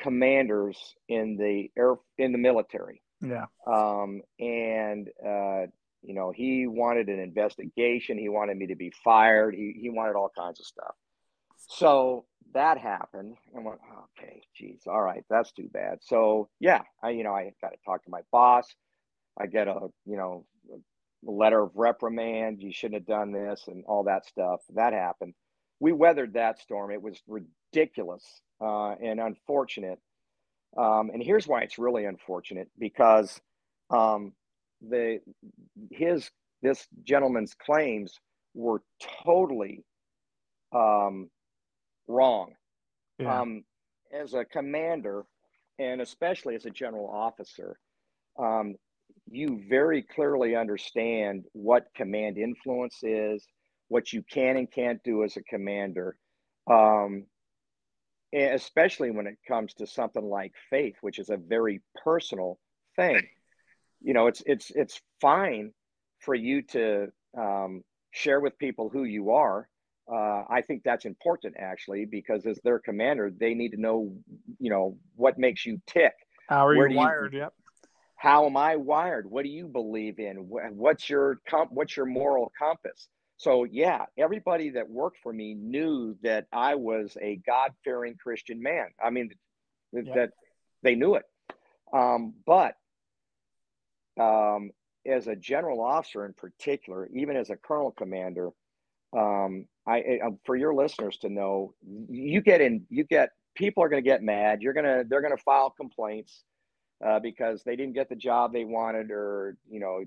commanders 0.00 0.94
in 1.08 1.36
the 1.36 1.70
air 1.76 1.96
in 2.16 2.32
the 2.32 2.38
military. 2.38 3.02
Yeah. 3.20 3.46
Um, 3.66 4.22
and 4.40 5.08
uh, 5.24 5.66
you 6.02 6.14
know, 6.14 6.32
he 6.34 6.66
wanted 6.66 7.08
an 7.08 7.20
investigation. 7.20 8.18
He 8.18 8.28
wanted 8.28 8.56
me 8.56 8.66
to 8.68 8.76
be 8.76 8.92
fired. 9.04 9.54
He 9.54 9.76
he 9.80 9.90
wanted 9.90 10.16
all 10.16 10.30
kinds 10.36 10.60
of 10.60 10.66
stuff. 10.66 10.94
So 11.68 12.26
that 12.54 12.78
happened. 12.78 13.36
I 13.56 13.60
went, 13.60 13.78
okay, 14.18 14.42
geez, 14.56 14.82
all 14.86 15.00
right, 15.00 15.24
that's 15.30 15.52
too 15.52 15.68
bad. 15.72 15.98
So 16.02 16.48
yeah, 16.60 16.82
I 17.02 17.10
you 17.10 17.24
know 17.24 17.34
I 17.34 17.52
got 17.60 17.70
to 17.70 17.78
talk 17.84 18.04
to 18.04 18.10
my 18.10 18.20
boss. 18.30 18.66
I 19.38 19.46
get 19.46 19.68
a 19.68 19.88
you 20.04 20.16
know 20.16 20.44
letter 21.22 21.62
of 21.62 21.70
reprimand. 21.74 22.60
You 22.60 22.72
shouldn't 22.72 23.00
have 23.00 23.06
done 23.06 23.32
this 23.32 23.64
and 23.68 23.84
all 23.86 24.04
that 24.04 24.26
stuff. 24.26 24.60
That 24.74 24.92
happened. 24.92 25.34
We 25.80 25.92
weathered 25.92 26.34
that 26.34 26.60
storm. 26.60 26.90
It 26.90 27.02
was 27.02 27.20
ridiculous 27.26 28.24
uh, 28.60 28.92
and 29.02 29.20
unfortunate. 29.20 29.98
Um, 30.76 31.10
and 31.12 31.22
here's 31.22 31.46
why 31.46 31.62
it's 31.62 31.78
really 31.78 32.06
unfortunate 32.06 32.68
because 32.78 33.40
um, 33.90 34.32
the 34.88 35.20
his 35.90 36.30
this 36.62 36.86
gentleman's 37.04 37.54
claims 37.54 38.18
were 38.54 38.82
totally 39.24 39.84
um, 40.74 41.28
wrong. 42.06 42.52
Yeah. 43.18 43.40
Um, 43.40 43.64
as 44.12 44.34
a 44.34 44.44
commander, 44.44 45.24
and 45.78 46.00
especially 46.00 46.54
as 46.54 46.66
a 46.66 46.70
general 46.70 47.08
officer, 47.08 47.78
um, 48.38 48.74
you 49.30 49.62
very 49.68 50.02
clearly 50.02 50.54
understand 50.56 51.44
what 51.52 51.86
command 51.94 52.38
influence 52.38 52.98
is, 53.02 53.46
what 53.88 54.12
you 54.12 54.22
can 54.22 54.56
and 54.56 54.70
can't 54.70 55.02
do 55.04 55.24
as 55.24 55.36
a 55.36 55.42
commander, 55.42 56.16
um, 56.70 57.24
especially 58.34 59.10
when 59.10 59.26
it 59.26 59.36
comes 59.46 59.74
to 59.74 59.86
something 59.86 60.24
like 60.24 60.52
faith, 60.70 60.96
which 61.00 61.18
is 61.18 61.30
a 61.30 61.36
very 61.36 61.80
personal 62.04 62.58
thing. 62.96 63.22
You 64.04 64.14
know, 64.14 64.26
it's 64.26 64.42
it's 64.46 64.70
it's 64.70 65.00
fine 65.20 65.72
for 66.20 66.34
you 66.34 66.62
to 66.62 67.08
um, 67.36 67.82
share 68.10 68.40
with 68.40 68.58
people 68.58 68.88
who 68.88 69.04
you 69.04 69.32
are. 69.32 69.68
Uh, 70.12 70.44
I 70.50 70.62
think 70.66 70.82
that's 70.84 71.04
important 71.04 71.54
actually 71.58 72.04
because 72.04 72.44
as 72.44 72.58
their 72.64 72.78
commander, 72.78 73.30
they 73.30 73.54
need 73.54 73.70
to 73.70 73.80
know, 73.80 74.12
you 74.58 74.70
know, 74.70 74.98
what 75.16 75.38
makes 75.38 75.64
you 75.64 75.80
tick. 75.86 76.12
How 76.48 76.66
are 76.66 76.76
Where 76.76 76.88
you 76.88 76.96
wired? 76.96 77.32
You, 77.32 77.40
yep 77.40 77.52
how 78.22 78.46
am 78.46 78.56
I 78.56 78.76
wired? 78.76 79.28
What 79.28 79.42
do 79.42 79.48
you 79.48 79.66
believe 79.66 80.20
in? 80.20 80.36
What's 80.36 81.10
your 81.10 81.40
comp- 81.48 81.72
what's 81.72 81.96
your 81.96 82.06
moral 82.06 82.52
compass? 82.56 83.08
So 83.36 83.64
yeah, 83.64 84.04
everybody 84.16 84.70
that 84.70 84.88
worked 84.88 85.18
for 85.24 85.32
me 85.32 85.54
knew 85.54 86.16
that 86.22 86.46
I 86.52 86.76
was 86.76 87.16
a 87.20 87.40
God 87.44 87.72
fearing 87.82 88.14
Christian 88.14 88.62
man. 88.62 88.86
I 89.04 89.10
mean, 89.10 89.30
yeah. 89.92 90.02
that 90.14 90.30
they 90.84 90.94
knew 90.94 91.16
it. 91.16 91.24
Um, 91.92 92.34
but 92.46 92.76
um, 94.20 94.70
as 95.06 95.26
a 95.26 95.36
general 95.36 95.80
officer 95.80 96.24
in 96.24 96.32
particular, 96.34 97.08
even 97.14 97.36
as 97.36 97.50
a 97.50 97.56
colonel 97.56 97.90
commander, 97.90 98.50
um, 99.16 99.66
I, 99.86 99.96
I, 99.96 100.30
for 100.44 100.56
your 100.56 100.74
listeners 100.74 101.18
to 101.18 101.28
know, 101.28 101.74
you 102.08 102.40
get 102.40 102.60
in, 102.60 102.86
you 102.88 103.04
get 103.04 103.30
people 103.54 103.82
are 103.82 103.88
going 103.88 104.02
to 104.02 104.08
get 104.08 104.22
mad. 104.22 104.62
You're 104.62 104.72
gonna, 104.72 105.04
they're 105.06 105.20
going 105.20 105.36
to 105.36 105.42
file 105.42 105.70
complaints 105.70 106.44
uh, 107.04 107.18
because 107.18 107.62
they 107.64 107.76
didn't 107.76 107.94
get 107.94 108.08
the 108.08 108.16
job 108.16 108.52
they 108.52 108.64
wanted 108.64 109.10
or 109.10 109.56
you 109.68 109.80
know 109.80 110.04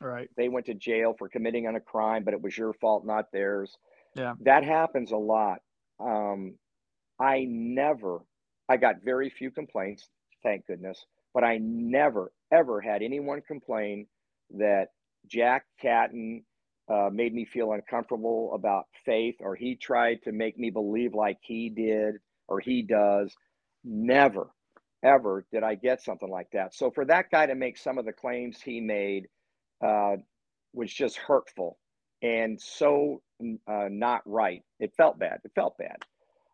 right. 0.00 0.28
they 0.36 0.48
went 0.48 0.66
to 0.66 0.74
jail 0.74 1.14
for 1.18 1.28
committing 1.28 1.66
on 1.66 1.76
a 1.76 1.80
crime 1.80 2.22
but 2.22 2.34
it 2.34 2.40
was 2.40 2.56
your 2.56 2.72
fault 2.74 3.04
not 3.04 3.32
theirs. 3.32 3.76
Yeah. 4.14 4.34
That 4.40 4.64
happens 4.64 5.12
a 5.12 5.16
lot. 5.16 5.58
Um, 6.00 6.54
i 7.20 7.44
never 7.48 8.20
i 8.68 8.76
got 8.76 9.02
very 9.02 9.28
few 9.28 9.50
complaints 9.50 10.08
thank 10.42 10.66
goodness 10.66 11.04
but 11.34 11.42
i 11.42 11.58
never 11.58 12.30
ever 12.52 12.80
had 12.80 13.02
anyone 13.02 13.42
complain 13.46 14.06
that 14.50 14.88
jack 15.26 15.64
catton 15.80 16.42
uh, 16.88 17.10
made 17.12 17.34
me 17.34 17.44
feel 17.44 17.72
uncomfortable 17.72 18.52
about 18.54 18.86
faith 19.04 19.36
or 19.40 19.54
he 19.54 19.76
tried 19.76 20.22
to 20.22 20.32
make 20.32 20.58
me 20.58 20.70
believe 20.70 21.14
like 21.14 21.38
he 21.42 21.68
did 21.68 22.14
or 22.46 22.60
he 22.60 22.82
does. 22.82 23.34
Never, 23.84 24.48
ever 25.02 25.44
did 25.52 25.62
I 25.62 25.74
get 25.74 26.02
something 26.02 26.30
like 26.30 26.50
that. 26.52 26.74
So 26.74 26.90
for 26.90 27.04
that 27.04 27.30
guy 27.30 27.46
to 27.46 27.54
make 27.54 27.76
some 27.76 27.98
of 27.98 28.06
the 28.06 28.12
claims 28.12 28.60
he 28.60 28.80
made 28.80 29.28
uh, 29.84 30.16
was 30.72 30.92
just 30.92 31.16
hurtful 31.16 31.78
and 32.22 32.60
so 32.60 33.22
uh, 33.66 33.88
not 33.90 34.22
right. 34.24 34.62
It 34.80 34.92
felt 34.96 35.18
bad. 35.18 35.40
It 35.44 35.52
felt 35.54 35.78
bad. 35.78 35.96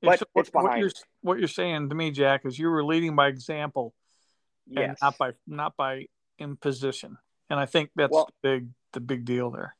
But 0.02 0.18
so 0.18 0.26
it's 0.36 0.50
behind. 0.50 0.68
What 0.68 0.78
you're, 0.78 0.90
what 1.22 1.38
you're 1.38 1.48
saying 1.48 1.88
to 1.88 1.94
me, 1.94 2.10
Jack, 2.10 2.44
is 2.44 2.58
you 2.58 2.68
were 2.68 2.84
leading 2.84 3.16
by 3.16 3.28
example, 3.28 3.94
yes. 4.66 4.88
and 4.88 4.96
not 5.02 5.18
by 5.18 5.32
not 5.46 5.76
by 5.76 6.06
imposition. 6.38 7.18
And 7.50 7.58
I 7.60 7.66
think 7.66 7.90
that's 7.94 8.12
Well- 8.12 8.28
the 8.42 8.48
big 8.48 8.68
the 8.92 9.00
big 9.00 9.24
deal 9.24 9.50
there. 9.50 9.76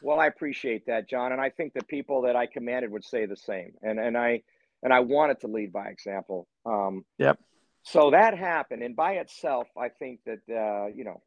Well, 0.00 0.20
I 0.20 0.26
appreciate 0.26 0.86
that, 0.86 1.08
John, 1.08 1.32
and 1.32 1.40
I 1.40 1.50
think 1.50 1.72
the 1.72 1.84
people 1.84 2.22
that 2.22 2.36
I 2.36 2.46
commanded 2.46 2.90
would 2.92 3.04
say 3.04 3.26
the 3.26 3.36
same. 3.36 3.72
And 3.82 3.98
and 3.98 4.16
I 4.16 4.42
and 4.82 4.92
I 4.92 5.00
wanted 5.00 5.40
to 5.40 5.48
lead 5.48 5.72
by 5.72 5.88
example. 5.88 6.46
Um, 6.64 7.04
Yep. 7.18 7.38
So 7.82 8.10
that 8.10 8.36
happened, 8.36 8.82
and 8.82 8.94
by 8.94 9.12
itself, 9.14 9.66
I 9.76 9.88
think 9.88 10.20
that 10.26 10.40
uh, 10.50 10.88
you 10.94 11.04
know 11.04 11.22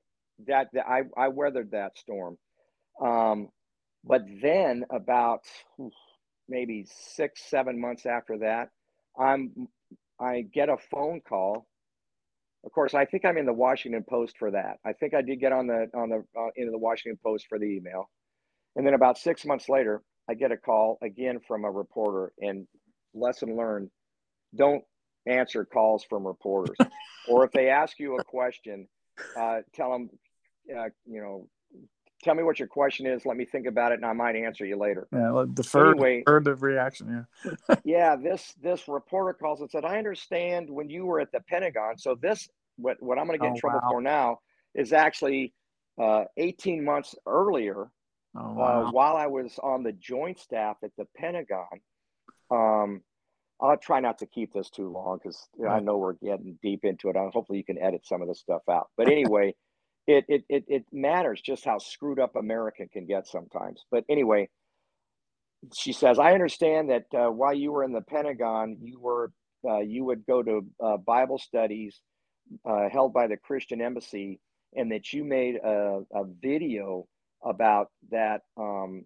that, 0.47 0.67
that 0.73 0.87
I 0.87 1.03
I 1.17 1.29
weathered 1.29 1.71
that 1.71 1.97
storm. 1.97 2.37
Um, 3.01 3.49
but 4.03 4.21
then 4.41 4.85
about 4.91 5.41
oof, 5.79 5.93
maybe 6.47 6.85
six 7.15 7.41
seven 7.49 7.79
months 7.79 8.05
after 8.05 8.39
that, 8.39 8.69
I'm 9.17 9.67
I 10.19 10.41
get 10.41 10.69
a 10.69 10.77
phone 10.77 11.21
call. 11.27 11.67
Of 12.63 12.71
course, 12.71 12.93
I 12.93 13.05
think 13.05 13.25
I'm 13.25 13.37
in 13.37 13.45
the 13.45 13.53
Washington 13.53 14.03
Post 14.07 14.37
for 14.37 14.51
that. 14.51 14.77
I 14.85 14.93
think 14.93 15.13
I 15.13 15.21
did 15.21 15.39
get 15.39 15.51
on 15.51 15.67
the 15.67 15.87
on 15.95 16.09
the 16.09 16.23
uh, 16.39 16.49
into 16.55 16.71
the 16.71 16.77
Washington 16.77 17.19
Post 17.23 17.47
for 17.47 17.57
the 17.57 17.65
email. 17.65 18.09
And 18.75 18.85
then 18.85 18.93
about 18.93 19.17
six 19.17 19.45
months 19.45 19.67
later, 19.67 20.01
I 20.29 20.35
get 20.35 20.51
a 20.51 20.57
call 20.57 20.97
again 21.01 21.39
from 21.47 21.65
a 21.65 21.71
reporter. 21.71 22.31
And 22.39 22.67
lesson 23.13 23.57
learned 23.57 23.89
don't 24.55 24.83
answer 25.25 25.65
calls 25.65 26.03
from 26.03 26.25
reporters. 26.25 26.77
or 27.27 27.43
if 27.45 27.51
they 27.51 27.69
ask 27.69 27.99
you 27.99 28.17
a 28.17 28.23
question, 28.23 28.87
uh, 29.37 29.59
tell 29.73 29.91
them, 29.91 30.09
uh, 30.75 30.89
you 31.05 31.21
know, 31.21 31.47
tell 32.21 32.35
me 32.35 32.43
what 32.43 32.59
your 32.59 32.67
question 32.67 33.05
is. 33.05 33.25
Let 33.25 33.37
me 33.37 33.45
think 33.45 33.67
about 33.67 33.91
it 33.91 33.95
and 33.95 34.05
I 34.05 34.13
might 34.13 34.35
answer 34.35 34.65
you 34.65 34.77
later. 34.77 35.07
Yeah, 35.11 35.45
deferred, 35.53 35.97
Anyway- 35.97 36.19
deferred 36.19 36.45
the 36.45 36.55
reaction. 36.55 37.25
Yeah. 37.45 37.75
yeah, 37.83 38.15
this 38.15 38.53
this 38.61 38.87
reporter 38.87 39.33
calls 39.33 39.61
and 39.61 39.69
said, 39.69 39.85
I 39.85 39.97
understand 39.97 40.69
when 40.69 40.89
you 40.89 41.05
were 41.05 41.19
at 41.19 41.31
the 41.31 41.41
Pentagon. 41.41 41.97
So 41.97 42.15
this 42.15 42.49
what 42.77 42.97
what 43.01 43.17
I'm 43.19 43.25
going 43.27 43.37
to 43.39 43.43
get 43.43 43.51
in 43.51 43.57
Oh, 43.57 43.59
trouble 43.59 43.79
wow. 43.83 43.89
for 43.91 44.01
now 44.01 44.39
is 44.75 44.93
actually 44.93 45.53
uh, 46.01 46.23
18 46.37 46.83
months 46.83 47.15
earlier 47.25 47.91
Oh 48.35 48.39
uh, 48.39 48.53
wow. 48.53 48.91
while 48.91 49.17
I 49.17 49.27
was 49.27 49.59
on 49.61 49.83
the 49.83 49.91
joint 49.91 50.39
staff 50.39 50.77
at 50.83 50.91
the 50.97 51.05
Pentagon. 51.17 51.67
Um, 52.49 53.01
I'll 53.59 53.77
try 53.77 53.99
not 53.99 54.17
to 54.19 54.25
keep 54.25 54.53
this 54.53 54.69
too 54.69 54.89
long 54.89 55.19
because 55.21 55.47
I 55.69 55.79
know 55.79 55.97
we're 55.97 56.13
getting 56.13 56.57
deep 56.63 56.83
into 56.83 57.09
it. 57.09 57.15
Uh, 57.15 57.29
Hopefully, 57.29 57.59
you 57.59 57.63
can 57.63 57.77
edit 57.77 58.05
some 58.05 58.21
of 58.21 58.27
this 58.27 58.39
stuff 58.39 58.61
out. 58.69 58.89
But 58.97 59.07
anyway, 59.07 59.53
it, 60.11 60.25
it 60.29 60.43
it 60.49 60.65
it 60.67 60.85
matters 60.91 61.41
just 61.41 61.65
how 61.65 61.79
screwed 61.79 62.19
up 62.19 62.35
America 62.37 62.87
can 62.91 63.05
get 63.07 63.27
sometimes. 63.27 63.85
But 63.91 64.05
anyway, 64.09 64.49
she 65.73 65.93
says, 65.93 66.19
I 66.19 66.33
understand 66.33 66.89
that 66.89 67.05
uh, 67.13 67.31
while 67.31 67.53
you 67.53 67.71
were 67.71 67.83
in 67.83 67.93
the 67.93 68.01
Pentagon, 68.01 68.77
you 68.81 68.99
were 68.99 69.31
uh, 69.67 69.79
you 69.79 70.05
would 70.05 70.25
go 70.25 70.43
to 70.43 70.65
uh, 70.83 70.97
Bible 70.97 71.37
studies 71.39 72.01
uh, 72.65 72.89
held 72.89 73.13
by 73.13 73.27
the 73.27 73.37
Christian 73.37 73.81
Embassy, 73.81 74.39
and 74.75 74.91
that 74.91 75.13
you 75.13 75.23
made 75.23 75.55
a, 75.57 76.01
a 76.13 76.23
video 76.41 77.07
about 77.45 77.89
that 78.11 78.41
um, 78.57 79.05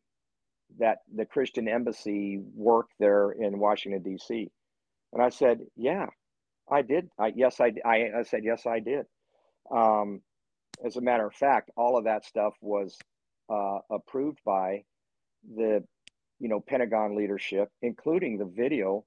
that 0.80 1.00
the 1.16 1.26
Christian 1.26 1.68
Embassy 1.68 2.42
work 2.56 2.88
there 3.00 3.32
in 3.32 3.60
Washington 3.60 4.04
D.C. 4.04 4.50
And 5.14 5.24
I 5.24 5.30
said, 5.30 5.60
Yeah, 5.76 6.08
I 6.72 6.82
did. 6.84 7.10
I, 7.20 7.34
yes, 7.36 7.62
I, 7.62 7.74
I 7.86 8.12
I 8.20 8.24
said 8.24 8.42
yes, 8.44 8.66
I 8.68 8.80
did. 8.80 9.06
Um, 9.76 10.22
as 10.84 10.98
a 10.98 11.02
matter 11.02 11.26
of 11.26 11.34
fact, 11.34 11.70
all 11.76 11.98
of 11.98 12.06
that 12.06 12.26
stuff 12.26 12.54
was 12.62 12.98
uh, 13.50 13.80
approved 13.90 14.40
by 14.46 14.84
the 15.56 15.84
you 16.40 16.50
know 16.50 16.60
Pentagon 16.60 17.16
leadership, 17.16 17.70
including 17.82 18.38
the 18.38 18.46
video, 18.46 19.06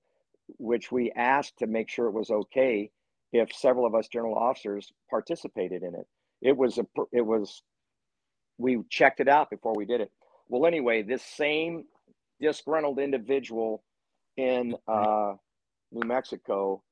which 0.59 0.91
we 0.91 1.13
asked 1.13 1.59
to 1.59 1.67
make 1.67 1.89
sure 1.89 2.07
it 2.07 2.15
was 2.15 2.31
okay 2.31 2.91
if 3.33 3.53
several 3.53 3.87
of 3.87 3.95
us 3.95 4.09
general 4.09 4.35
officers 4.35 4.93
participated 5.11 5.83
in 5.83 5.95
it. 5.95 6.07
It 6.41 6.57
was 6.57 6.79
a 6.79 6.87
it 7.13 7.27
was 7.27 7.63
we 8.59 8.79
checked 8.91 9.21
it 9.21 9.29
out 9.29 9.51
before 9.51 9.75
we 9.77 9.85
did 9.85 10.01
it. 10.01 10.11
Well, 10.49 10.67
anyway, 10.67 11.03
this 11.03 11.23
same 11.23 11.85
disgruntled 12.41 12.99
individual 12.99 13.83
in 14.37 14.75
uh, 14.87 15.35
New 15.93 16.07
Mexico 16.09 16.83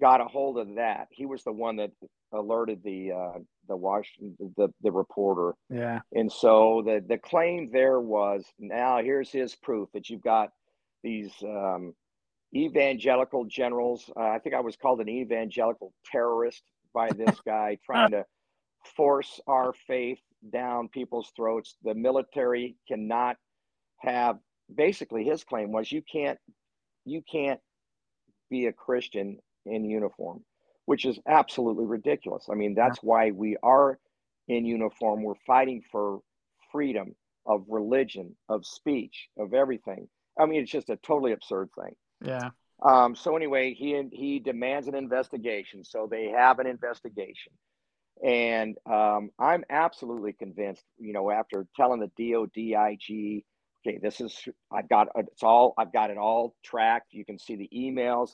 got 0.00 0.20
a 0.20 0.24
hold 0.24 0.58
of 0.58 0.74
that. 0.76 1.08
He 1.10 1.26
was 1.26 1.42
the 1.44 1.52
one 1.52 1.76
that 1.76 1.90
alerted 2.32 2.82
the 2.82 3.12
uh, 3.12 3.38
the 3.68 3.76
Washington 3.76 4.36
the 4.56 4.68
the 4.82 4.90
reporter 4.92 5.54
Yeah. 5.68 6.00
and 6.12 6.30
so 6.30 6.82
the 6.84 7.04
the 7.06 7.18
claim 7.18 7.70
there 7.72 8.00
was 8.00 8.44
now 8.58 9.02
here's 9.02 9.30
his 9.30 9.54
proof 9.56 9.88
that 9.94 10.08
you've 10.08 10.22
got 10.22 10.50
these 11.02 11.32
um, 11.42 11.94
evangelical 12.54 13.44
generals. 13.44 14.10
Uh, 14.16 14.20
I 14.28 14.38
think 14.38 14.54
I 14.54 14.60
was 14.60 14.76
called 14.76 15.00
an 15.00 15.08
evangelical 15.08 15.92
terrorist 16.10 16.62
by 16.92 17.10
this 17.12 17.40
guy 17.46 17.78
trying 17.84 18.10
to 18.12 18.24
force 18.96 19.40
our 19.46 19.72
faith 19.86 20.20
down 20.52 20.88
people's 20.88 21.30
throats. 21.36 21.76
The 21.84 21.94
military 21.94 22.76
cannot 22.88 23.36
have 23.98 24.38
basically 24.74 25.24
his 25.24 25.44
claim 25.44 25.72
was 25.72 25.90
you 25.92 26.02
can't 26.02 26.38
you 27.04 27.22
can't 27.30 27.60
be 28.50 28.66
a 28.66 28.72
Christian 28.72 29.38
in 29.66 29.84
uniform, 29.84 30.44
which 30.86 31.04
is 31.04 31.18
absolutely 31.26 31.86
ridiculous. 31.86 32.46
I 32.50 32.54
mean, 32.54 32.74
that's 32.74 33.02
why 33.02 33.30
we 33.30 33.56
are 33.62 33.98
in 34.48 34.64
uniform. 34.64 35.22
We're 35.22 35.34
fighting 35.46 35.82
for 35.90 36.20
freedom 36.72 37.14
of 37.46 37.64
religion, 37.68 38.36
of 38.48 38.66
speech, 38.66 39.28
of 39.38 39.54
everything. 39.54 40.08
I 40.38 40.46
mean, 40.46 40.62
it's 40.62 40.70
just 40.70 40.90
a 40.90 40.96
totally 40.96 41.32
absurd 41.32 41.70
thing. 41.78 41.94
Yeah. 42.24 42.50
Um, 42.82 43.14
so 43.14 43.36
anyway, 43.36 43.74
he 43.74 44.02
he 44.12 44.38
demands 44.38 44.88
an 44.88 44.94
investigation. 44.94 45.84
So 45.84 46.08
they 46.10 46.26
have 46.26 46.58
an 46.60 46.66
investigation, 46.66 47.52
and 48.24 48.76
um, 48.90 49.30
I'm 49.38 49.64
absolutely 49.68 50.32
convinced. 50.32 50.84
You 50.98 51.12
know, 51.12 51.30
after 51.30 51.66
telling 51.76 52.00
the 52.00 52.10
DODIG, 52.18 53.44
okay, 53.86 53.98
this 54.02 54.20
is 54.20 54.48
I've 54.72 54.88
got 54.88 55.08
it's 55.16 55.42
all 55.42 55.74
I've 55.76 55.92
got 55.92 56.10
it 56.10 56.16
all 56.16 56.54
tracked. 56.64 57.12
You 57.12 57.24
can 57.24 57.38
see 57.38 57.56
the 57.56 57.68
emails. 57.74 58.30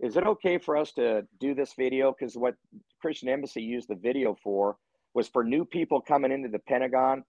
Is 0.00 0.16
it 0.16 0.26
okay 0.26 0.58
for 0.58 0.76
us 0.76 0.92
to 0.92 1.26
do 1.40 1.54
this 1.54 1.74
video? 1.74 2.14
Because 2.16 2.36
what 2.36 2.54
Christian 3.00 3.28
Embassy 3.28 3.62
used 3.62 3.88
the 3.88 3.96
video 3.96 4.36
for 4.42 4.76
was 5.14 5.28
for 5.28 5.44
new 5.44 5.64
people 5.64 6.00
coming 6.00 6.32
into 6.32 6.48
the 6.48 6.60
Pentagon, 6.60 7.24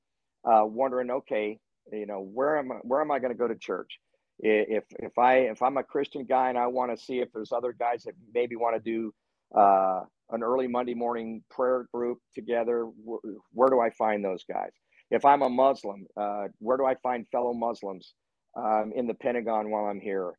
uh, 0.46 0.64
wondering, 0.66 1.10
okay, 1.10 1.60
you 1.92 2.06
know, 2.06 2.22
where 2.22 2.58
am 2.58 2.72
I? 2.72 2.76
Where 2.84 3.02
am 3.02 3.12
I 3.12 3.20
going 3.20 3.32
to 3.34 3.38
go 3.38 3.48
to 3.48 3.56
church? 3.56 4.00
if 4.40 4.86
if 5.00 5.18
I 5.18 5.36
if 5.38 5.62
I'm 5.62 5.78
a 5.78 5.84
Christian 5.84 6.26
guy 6.26 6.50
and 6.50 6.58
I 6.58 6.68
want 6.68 6.96
to 6.98 7.04
see 7.04 7.20
if 7.20 7.32
there's 7.34 7.52
other 7.52 7.74
guys 7.74 8.04
that 8.04 8.14
maybe 8.34 8.56
want 8.56 8.76
to 8.76 8.82
do 8.82 9.14
uh, 9.58 10.02
an 10.32 10.44
early 10.44 10.68
Monday 10.68 10.94
morning 10.94 11.44
prayer 11.50 11.88
group 11.94 12.20
together, 12.36 12.86
wh- 13.06 13.26
where 13.52 13.70
do 13.70 13.80
I 13.80 13.90
find 13.92 14.24
those 14.24 14.44
guys? 14.46 14.72
If 15.12 15.26
I'm 15.26 15.42
a 15.42 15.50
Muslim, 15.50 16.06
uh, 16.16 16.48
where 16.60 16.78
do 16.78 16.86
I 16.86 16.96
find 17.02 17.26
fellow 17.32 17.54
Muslims 17.54 18.14
um, 18.56 18.92
in 18.96 19.08
the 19.08 19.14
Pentagon 19.16 19.72
while 19.72 19.86
I'm 19.86 20.00
here? 20.00 20.34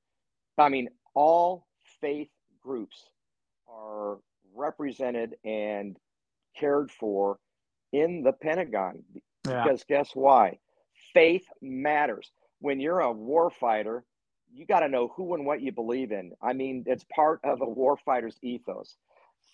I 0.58 0.68
mean, 0.68 0.88
all 1.14 1.66
faith 2.00 2.28
groups 2.62 3.10
are 3.68 4.18
represented 4.54 5.36
and 5.44 5.96
cared 6.58 6.90
for 6.90 7.38
in 7.92 8.22
the 8.22 8.32
Pentagon 8.32 9.02
Yeah. 9.46 9.62
because 9.64 9.84
guess 9.84 10.10
why? 10.14 10.58
Faith 11.14 11.46
matters. 11.62 12.30
When 12.60 12.80
you're 12.80 13.00
a 13.00 13.12
war 13.12 13.50
fighter, 13.50 14.04
you 14.52 14.66
got 14.66 14.80
to 14.80 14.88
know 14.88 15.08
who 15.08 15.34
and 15.34 15.46
what 15.46 15.60
you 15.62 15.72
believe 15.72 16.12
in. 16.12 16.32
I 16.42 16.52
mean, 16.52 16.84
it's 16.86 17.04
part 17.14 17.40
of 17.44 17.60
a 17.62 17.68
war 17.68 17.96
fighter's 17.96 18.38
ethos. 18.42 18.96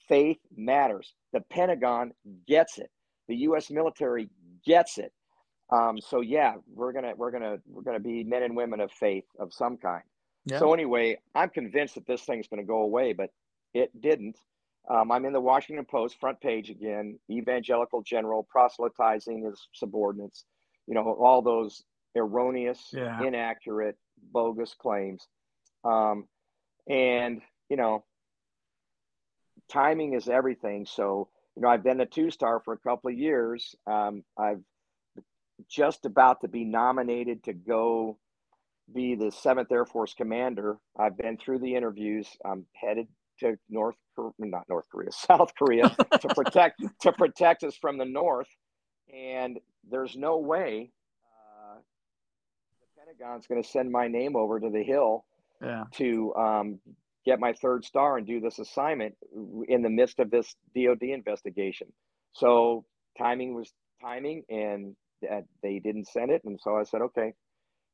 Faith 0.08 0.38
matters. 0.56 1.14
The 1.32 1.40
Pentagon 1.42 2.12
gets 2.46 2.78
it. 2.78 2.90
The 3.28 3.36
U.S. 3.48 3.70
military 3.70 4.28
gets 4.64 4.98
it. 4.98 5.12
Um, 5.70 5.98
so 6.00 6.20
yeah, 6.20 6.54
we're 6.72 6.92
gonna 6.92 7.14
we're 7.16 7.32
gonna 7.32 7.58
we're 7.66 7.82
gonna 7.82 7.98
be 8.00 8.22
men 8.22 8.44
and 8.44 8.56
women 8.56 8.80
of 8.80 8.92
faith 8.92 9.24
of 9.40 9.52
some 9.52 9.76
kind. 9.76 10.02
Yeah. 10.46 10.60
So 10.60 10.72
anyway, 10.72 11.18
I'm 11.34 11.50
convinced 11.50 11.96
that 11.96 12.06
this 12.06 12.22
thing's 12.22 12.48
going 12.48 12.62
to 12.62 12.66
go 12.66 12.82
away, 12.82 13.12
but 13.12 13.30
it 13.74 14.00
didn't. 14.00 14.38
Um, 14.88 15.10
I'm 15.10 15.24
in 15.24 15.32
the 15.32 15.40
Washington 15.40 15.84
Post 15.84 16.18
front 16.20 16.40
page 16.40 16.70
again. 16.70 17.18
Evangelical 17.28 18.02
general 18.02 18.46
proselytizing 18.48 19.44
his 19.44 19.68
subordinates. 19.74 20.44
You 20.86 20.94
know 20.94 21.12
all 21.14 21.42
those 21.42 21.82
erroneous, 22.16 22.90
Yeah. 22.92 23.20
inaccurate, 23.22 23.98
bogus 24.32 24.74
claims. 24.74 25.26
Um, 25.84 26.28
and 26.88 27.42
you 27.68 27.76
know, 27.76 28.04
timing 29.68 30.14
is 30.14 30.28
everything. 30.28 30.86
So 30.86 31.28
you 31.56 31.62
know, 31.62 31.68
I've 31.68 31.82
been 31.82 32.00
a 32.00 32.06
two 32.06 32.30
star 32.30 32.60
for 32.60 32.74
a 32.74 32.78
couple 32.78 33.10
of 33.10 33.18
years. 33.18 33.74
Um, 33.86 34.22
I've 34.38 34.62
just 35.68 36.04
about 36.04 36.42
to 36.42 36.48
be 36.48 36.64
nominated 36.64 37.42
to 37.44 37.52
go 37.52 38.18
be 38.92 39.14
the 39.14 39.30
Seventh 39.30 39.70
Air 39.72 39.84
Force 39.84 40.14
commander. 40.14 40.78
I've 40.98 41.16
been 41.16 41.36
through 41.36 41.58
the 41.60 41.74
interviews. 41.74 42.28
I'm 42.44 42.66
headed 42.74 43.08
to 43.40 43.58
North, 43.68 43.96
Korea, 44.14 44.32
not 44.38 44.68
North 44.68 44.86
Korea, 44.90 45.12
South 45.12 45.54
Korea, 45.56 45.94
to 46.20 46.28
protect 46.28 46.82
to 47.00 47.12
protect 47.12 47.64
us 47.64 47.76
from 47.76 47.98
the 47.98 48.04
North. 48.04 48.48
And 49.14 49.58
there's 49.88 50.16
no 50.16 50.38
way 50.38 50.90
uh, 51.24 51.78
the 52.80 53.00
Pentagon's 53.00 53.46
going 53.46 53.62
to 53.62 53.68
send 53.68 53.90
my 53.90 54.08
name 54.08 54.36
over 54.36 54.58
to 54.58 54.70
the 54.70 54.82
Hill 54.82 55.24
yeah. 55.62 55.84
to 55.94 56.34
um, 56.34 56.80
get 57.24 57.40
my 57.40 57.52
third 57.52 57.84
star 57.84 58.18
and 58.18 58.26
do 58.26 58.40
this 58.40 58.58
assignment 58.58 59.14
in 59.68 59.82
the 59.82 59.90
midst 59.90 60.18
of 60.18 60.30
this 60.30 60.54
DoD 60.74 61.02
investigation. 61.02 61.88
So 62.32 62.84
timing 63.18 63.54
was 63.54 63.72
timing, 64.00 64.42
and 64.48 64.96
they 65.62 65.78
didn't 65.78 66.08
send 66.08 66.30
it, 66.30 66.42
and 66.44 66.58
so 66.60 66.76
I 66.76 66.84
said, 66.84 67.00
okay, 67.00 67.32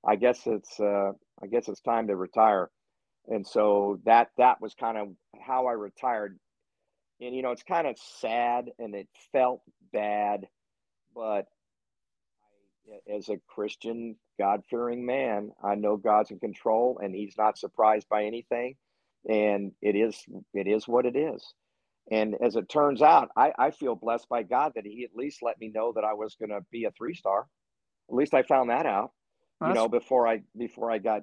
I 0.06 0.16
guess 0.16 0.46
it's 0.46 0.80
uh, 0.80 1.12
I 1.42 1.46
guess 1.48 1.68
it's 1.68 1.80
time 1.80 2.08
to 2.08 2.16
retire. 2.16 2.70
And 3.28 3.46
so 3.46 4.00
that 4.04 4.28
that 4.38 4.60
was 4.60 4.74
kind 4.74 4.98
of 4.98 5.08
how 5.40 5.66
I 5.66 5.72
retired. 5.72 6.38
And 7.20 7.34
you 7.36 7.42
know, 7.42 7.52
it's 7.52 7.62
kind 7.62 7.86
of 7.86 7.96
sad, 8.20 8.70
and 8.78 8.94
it 8.94 9.08
felt 9.32 9.62
bad, 9.92 10.46
but 11.14 11.46
I, 13.08 13.14
as 13.16 13.28
a 13.28 13.40
Christian, 13.48 14.16
God 14.38 14.62
fearing 14.70 15.06
man, 15.06 15.52
I 15.62 15.76
know 15.76 15.96
God's 15.96 16.32
in 16.32 16.40
control, 16.40 17.00
and 17.02 17.14
He's 17.14 17.36
not 17.38 17.58
surprised 17.58 18.08
by 18.08 18.24
anything 18.24 18.76
and 19.28 19.72
it 19.80 19.94
is 19.94 20.24
it 20.54 20.66
is 20.66 20.88
what 20.88 21.06
it 21.06 21.16
is 21.16 21.54
and 22.10 22.34
as 22.44 22.56
it 22.56 22.68
turns 22.68 23.02
out 23.02 23.28
i, 23.36 23.52
I 23.58 23.70
feel 23.70 23.94
blessed 23.94 24.28
by 24.28 24.42
god 24.42 24.72
that 24.74 24.84
he 24.84 25.04
at 25.04 25.16
least 25.16 25.42
let 25.42 25.60
me 25.60 25.70
know 25.72 25.92
that 25.94 26.04
i 26.04 26.12
was 26.14 26.34
going 26.34 26.50
to 26.50 26.64
be 26.72 26.84
a 26.84 26.90
three 26.90 27.14
star 27.14 27.46
at 28.10 28.14
least 28.16 28.34
i 28.34 28.42
found 28.42 28.70
that 28.70 28.86
out 28.86 29.12
You 29.68 29.74
know 29.74 29.88
before 29.88 30.26
i 30.26 30.42
before 30.56 30.90
i 30.90 30.98
got 30.98 31.22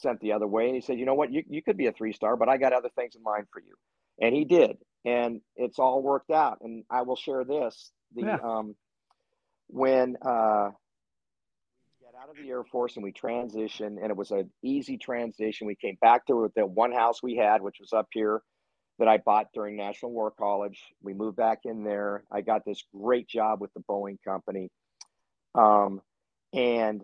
sent 0.00 0.20
the 0.20 0.32
other 0.32 0.46
way 0.46 0.66
and 0.66 0.74
he 0.74 0.80
said 0.80 0.98
you 0.98 1.06
know 1.06 1.14
what 1.14 1.32
you, 1.32 1.44
you 1.48 1.62
could 1.62 1.76
be 1.76 1.86
a 1.86 1.92
three 1.92 2.12
star 2.12 2.36
but 2.36 2.48
i 2.48 2.56
got 2.56 2.72
other 2.72 2.90
things 2.96 3.14
in 3.14 3.22
mind 3.22 3.46
for 3.52 3.60
you 3.60 3.74
and 4.20 4.34
he 4.34 4.44
did 4.44 4.76
and 5.04 5.40
it's 5.56 5.78
all 5.78 6.02
worked 6.02 6.30
out 6.30 6.58
and 6.62 6.84
i 6.90 7.02
will 7.02 7.16
share 7.16 7.44
this 7.44 7.92
the 8.14 8.22
yeah. 8.22 8.38
um 8.42 8.74
when 9.68 10.16
uh 10.22 10.70
out 12.24 12.30
of 12.30 12.36
the 12.42 12.48
Air 12.48 12.64
Force 12.64 12.96
and 12.96 13.04
we 13.04 13.12
transitioned, 13.12 13.98
and 14.00 14.06
it 14.10 14.16
was 14.16 14.30
an 14.30 14.50
easy 14.62 14.96
transition. 14.96 15.66
We 15.66 15.74
came 15.74 15.98
back 16.00 16.26
to 16.26 16.50
the 16.56 16.64
one 16.64 16.92
house 16.92 17.22
we 17.22 17.36
had, 17.36 17.60
which 17.60 17.76
was 17.80 17.92
up 17.92 18.08
here 18.12 18.40
that 18.98 19.08
I 19.08 19.18
bought 19.18 19.48
during 19.52 19.76
National 19.76 20.12
War 20.12 20.30
College. 20.30 20.80
We 21.02 21.12
moved 21.12 21.36
back 21.36 21.60
in 21.64 21.84
there. 21.84 22.24
I 22.30 22.40
got 22.40 22.64
this 22.64 22.82
great 22.94 23.28
job 23.28 23.60
with 23.60 23.72
the 23.74 23.82
Boeing 23.88 24.18
company. 24.24 24.70
Um, 25.54 26.00
and 26.52 27.02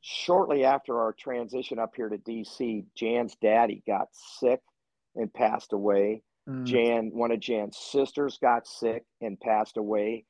shortly 0.00 0.64
after 0.64 0.98
our 0.98 1.12
transition 1.12 1.78
up 1.78 1.92
here 1.96 2.08
to 2.08 2.18
DC, 2.18 2.84
Jan's 2.94 3.36
daddy 3.40 3.82
got 3.86 4.08
sick 4.12 4.60
and 5.14 5.32
passed 5.32 5.72
away. 5.72 6.22
Mm. 6.48 6.64
Jan, 6.64 7.10
one 7.12 7.32
of 7.32 7.40
Jan's 7.40 7.76
sisters, 7.76 8.38
got 8.40 8.66
sick 8.66 9.04
and 9.20 9.38
passed 9.40 9.76
away. 9.76 10.24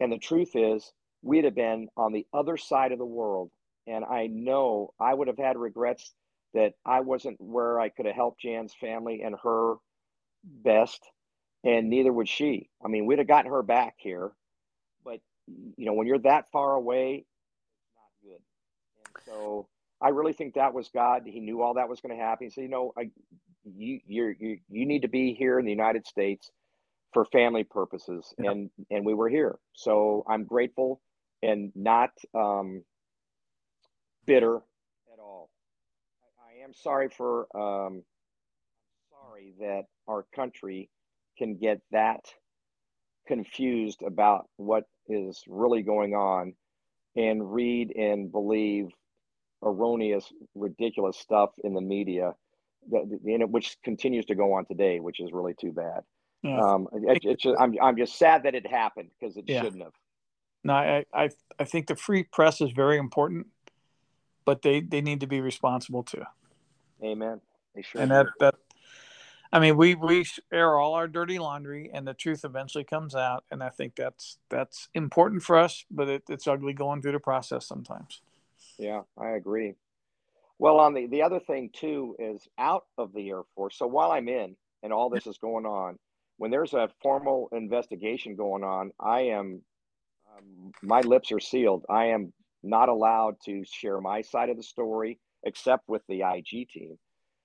And 0.00 0.12
the 0.12 0.18
truth 0.18 0.50
is, 0.54 0.92
we'd 1.22 1.44
have 1.44 1.54
been 1.54 1.88
on 1.96 2.12
the 2.12 2.26
other 2.32 2.56
side 2.56 2.92
of 2.92 2.98
the 2.98 3.06
world. 3.06 3.50
And 3.86 4.04
I 4.04 4.26
know 4.26 4.92
I 5.00 5.14
would 5.14 5.28
have 5.28 5.38
had 5.38 5.56
regrets 5.56 6.14
that 6.54 6.72
I 6.84 7.00
wasn't 7.00 7.40
where 7.40 7.78
I 7.78 7.90
could 7.90 8.06
have 8.06 8.14
helped 8.14 8.40
Jan's 8.40 8.74
family 8.80 9.22
and 9.22 9.36
her 9.42 9.74
best, 10.42 11.04
and 11.64 11.90
neither 11.90 12.12
would 12.12 12.28
she. 12.28 12.70
I 12.84 12.88
mean, 12.88 13.06
we'd 13.06 13.18
have 13.18 13.28
gotten 13.28 13.50
her 13.50 13.62
back 13.62 13.94
here, 13.98 14.32
but 15.04 15.20
you 15.46 15.84
know, 15.84 15.92
when 15.92 16.06
you're 16.06 16.18
that 16.20 16.50
far 16.50 16.74
away, 16.74 17.26
it's 17.26 17.94
not 17.94 18.30
good. 18.30 18.40
And 19.04 19.05
so 19.24 19.68
I 20.00 20.10
really 20.10 20.32
think 20.32 20.54
that 20.54 20.74
was 20.74 20.88
God. 20.88 21.22
He 21.24 21.40
knew 21.40 21.62
all 21.62 21.74
that 21.74 21.88
was 21.88 22.00
going 22.00 22.16
to 22.16 22.22
happen. 22.22 22.46
He 22.46 22.50
said, 22.50 22.62
you 22.62 22.68
know, 22.68 22.92
I, 22.98 23.10
you, 23.64 24.00
you 24.06 24.34
you, 24.38 24.58
you 24.68 24.86
need 24.86 25.02
to 25.02 25.08
be 25.08 25.34
here 25.34 25.58
in 25.58 25.64
the 25.64 25.70
United 25.70 26.06
States 26.06 26.50
for 27.12 27.24
family 27.26 27.64
purposes, 27.64 28.34
yeah. 28.38 28.50
and 28.50 28.70
and 28.90 29.04
we 29.04 29.14
were 29.14 29.28
here. 29.28 29.58
So 29.74 30.24
I'm 30.28 30.44
grateful 30.44 31.00
and 31.42 31.72
not 31.74 32.10
um, 32.34 32.82
bitter 34.26 34.56
at 35.12 35.18
all. 35.18 35.50
I, 36.40 36.60
I 36.60 36.64
am 36.64 36.74
sorry 36.74 37.08
for 37.08 37.46
um, 37.56 38.02
sorry 39.10 39.54
that 39.60 39.84
our 40.08 40.26
country 40.34 40.90
can 41.38 41.56
get 41.56 41.80
that 41.90 42.20
confused 43.26 44.02
about 44.02 44.48
what 44.56 44.84
is 45.08 45.42
really 45.48 45.82
going 45.82 46.14
on 46.14 46.54
and 47.16 47.52
read 47.52 47.94
and 47.96 48.30
believe 48.30 48.88
erroneous, 49.62 50.32
ridiculous 50.54 51.18
stuff 51.18 51.50
in 51.64 51.74
the 51.74 51.80
media, 51.80 52.34
that, 52.90 53.20
you 53.24 53.38
know, 53.38 53.46
which 53.46 53.76
continues 53.82 54.24
to 54.26 54.34
go 54.34 54.52
on 54.52 54.66
today, 54.66 55.00
which 55.00 55.20
is 55.20 55.32
really 55.32 55.54
too 55.54 55.72
bad. 55.72 56.02
Yeah. 56.42 56.60
Um, 56.60 56.88
it, 56.92 57.20
it's 57.24 57.42
just, 57.42 57.56
I'm, 57.58 57.74
I'm 57.82 57.96
just 57.96 58.18
sad 58.18 58.44
that 58.44 58.54
it 58.54 58.66
happened 58.66 59.10
because 59.18 59.36
it 59.36 59.44
yeah. 59.46 59.62
shouldn't 59.62 59.82
have. 59.82 59.92
No, 60.64 60.74
I, 60.74 61.04
I 61.14 61.30
I 61.60 61.64
think 61.64 61.86
the 61.86 61.94
free 61.94 62.24
press 62.24 62.60
is 62.60 62.72
very 62.72 62.98
important, 62.98 63.46
but 64.44 64.62
they 64.62 64.80
they 64.80 65.00
need 65.00 65.20
to 65.20 65.28
be 65.28 65.40
responsible 65.40 66.02
too. 66.02 66.24
Amen. 67.04 67.40
They 67.74 67.82
sure 67.82 68.00
and 68.00 68.10
that 68.10 68.26
that 68.40 68.56
I 69.52 69.60
mean, 69.60 69.76
we 69.76 69.94
we 69.94 70.24
air 70.52 70.76
all 70.78 70.94
our 70.94 71.06
dirty 71.06 71.38
laundry, 71.38 71.90
and 71.92 72.06
the 72.06 72.14
truth 72.14 72.44
eventually 72.44 72.84
comes 72.84 73.14
out. 73.14 73.44
And 73.50 73.62
I 73.62 73.68
think 73.68 73.94
that's 73.94 74.38
that's 74.48 74.88
important 74.92 75.42
for 75.42 75.56
us, 75.56 75.84
but 75.90 76.08
it, 76.08 76.24
it's 76.28 76.46
ugly 76.46 76.72
going 76.72 77.00
through 77.00 77.12
the 77.12 77.20
process 77.20 77.66
sometimes. 77.66 78.22
Yeah, 78.78 79.02
I 79.18 79.30
agree. 79.30 79.74
Well, 80.58 80.78
on 80.78 80.94
the 80.94 81.06
the 81.06 81.22
other 81.22 81.40
thing 81.40 81.70
too 81.72 82.16
is 82.18 82.46
out 82.58 82.84
of 82.98 83.12
the 83.12 83.28
Air 83.28 83.42
Force. 83.54 83.76
So 83.78 83.86
while 83.86 84.12
I'm 84.12 84.28
in, 84.28 84.56
and 84.82 84.92
all 84.92 85.10
this 85.10 85.26
is 85.26 85.38
going 85.38 85.66
on, 85.66 85.98
when 86.38 86.50
there's 86.50 86.74
a 86.74 86.90
formal 87.02 87.48
investigation 87.52 88.36
going 88.36 88.64
on, 88.64 88.92
I 89.00 89.20
am 89.22 89.62
um, 90.36 90.72
my 90.82 91.00
lips 91.00 91.32
are 91.32 91.40
sealed. 91.40 91.84
I 91.88 92.06
am 92.06 92.32
not 92.62 92.88
allowed 92.88 93.36
to 93.44 93.64
share 93.64 94.00
my 94.00 94.22
side 94.22 94.50
of 94.50 94.56
the 94.56 94.62
story 94.62 95.18
except 95.44 95.88
with 95.88 96.02
the 96.08 96.22
IG 96.22 96.68
team, 96.68 96.98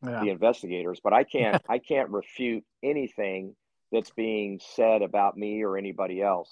yeah. 0.04 0.22
the 0.22 0.30
investigators. 0.30 1.00
But 1.04 1.14
I 1.14 1.24
can't 1.24 1.62
I 1.70 1.80
can't 1.80 2.10
refute 2.10 2.64
anything 2.84 3.56
that's 3.92 4.12
being 4.12 4.60
said 4.76 5.02
about 5.02 5.38
me 5.38 5.64
or 5.64 5.78
anybody 5.78 6.22
else. 6.22 6.50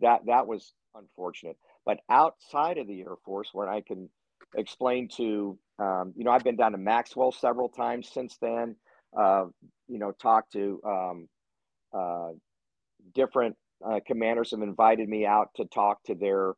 That 0.00 0.26
that 0.26 0.46
was 0.46 0.74
unfortunate. 0.94 1.56
But 1.86 2.00
outside 2.08 2.78
of 2.78 2.86
the 2.86 3.00
Air 3.00 3.16
Force, 3.24 3.50
where 3.52 3.68
I 3.68 3.80
can 3.80 4.08
explain 4.56 5.08
to, 5.16 5.58
um, 5.78 6.14
you 6.16 6.24
know, 6.24 6.30
I've 6.30 6.44
been 6.44 6.56
down 6.56 6.72
to 6.72 6.78
Maxwell 6.78 7.32
several 7.32 7.68
times 7.68 8.08
since 8.12 8.36
then. 8.40 8.76
Uh, 9.16 9.46
you 9.88 9.98
know, 9.98 10.12
talk 10.12 10.50
to 10.50 10.80
um, 10.84 11.28
uh, 11.92 12.30
different 13.14 13.56
uh, 13.84 14.00
commanders 14.06 14.50
have 14.52 14.62
invited 14.62 15.08
me 15.08 15.26
out 15.26 15.50
to 15.56 15.64
talk 15.66 16.02
to 16.04 16.14
their 16.14 16.54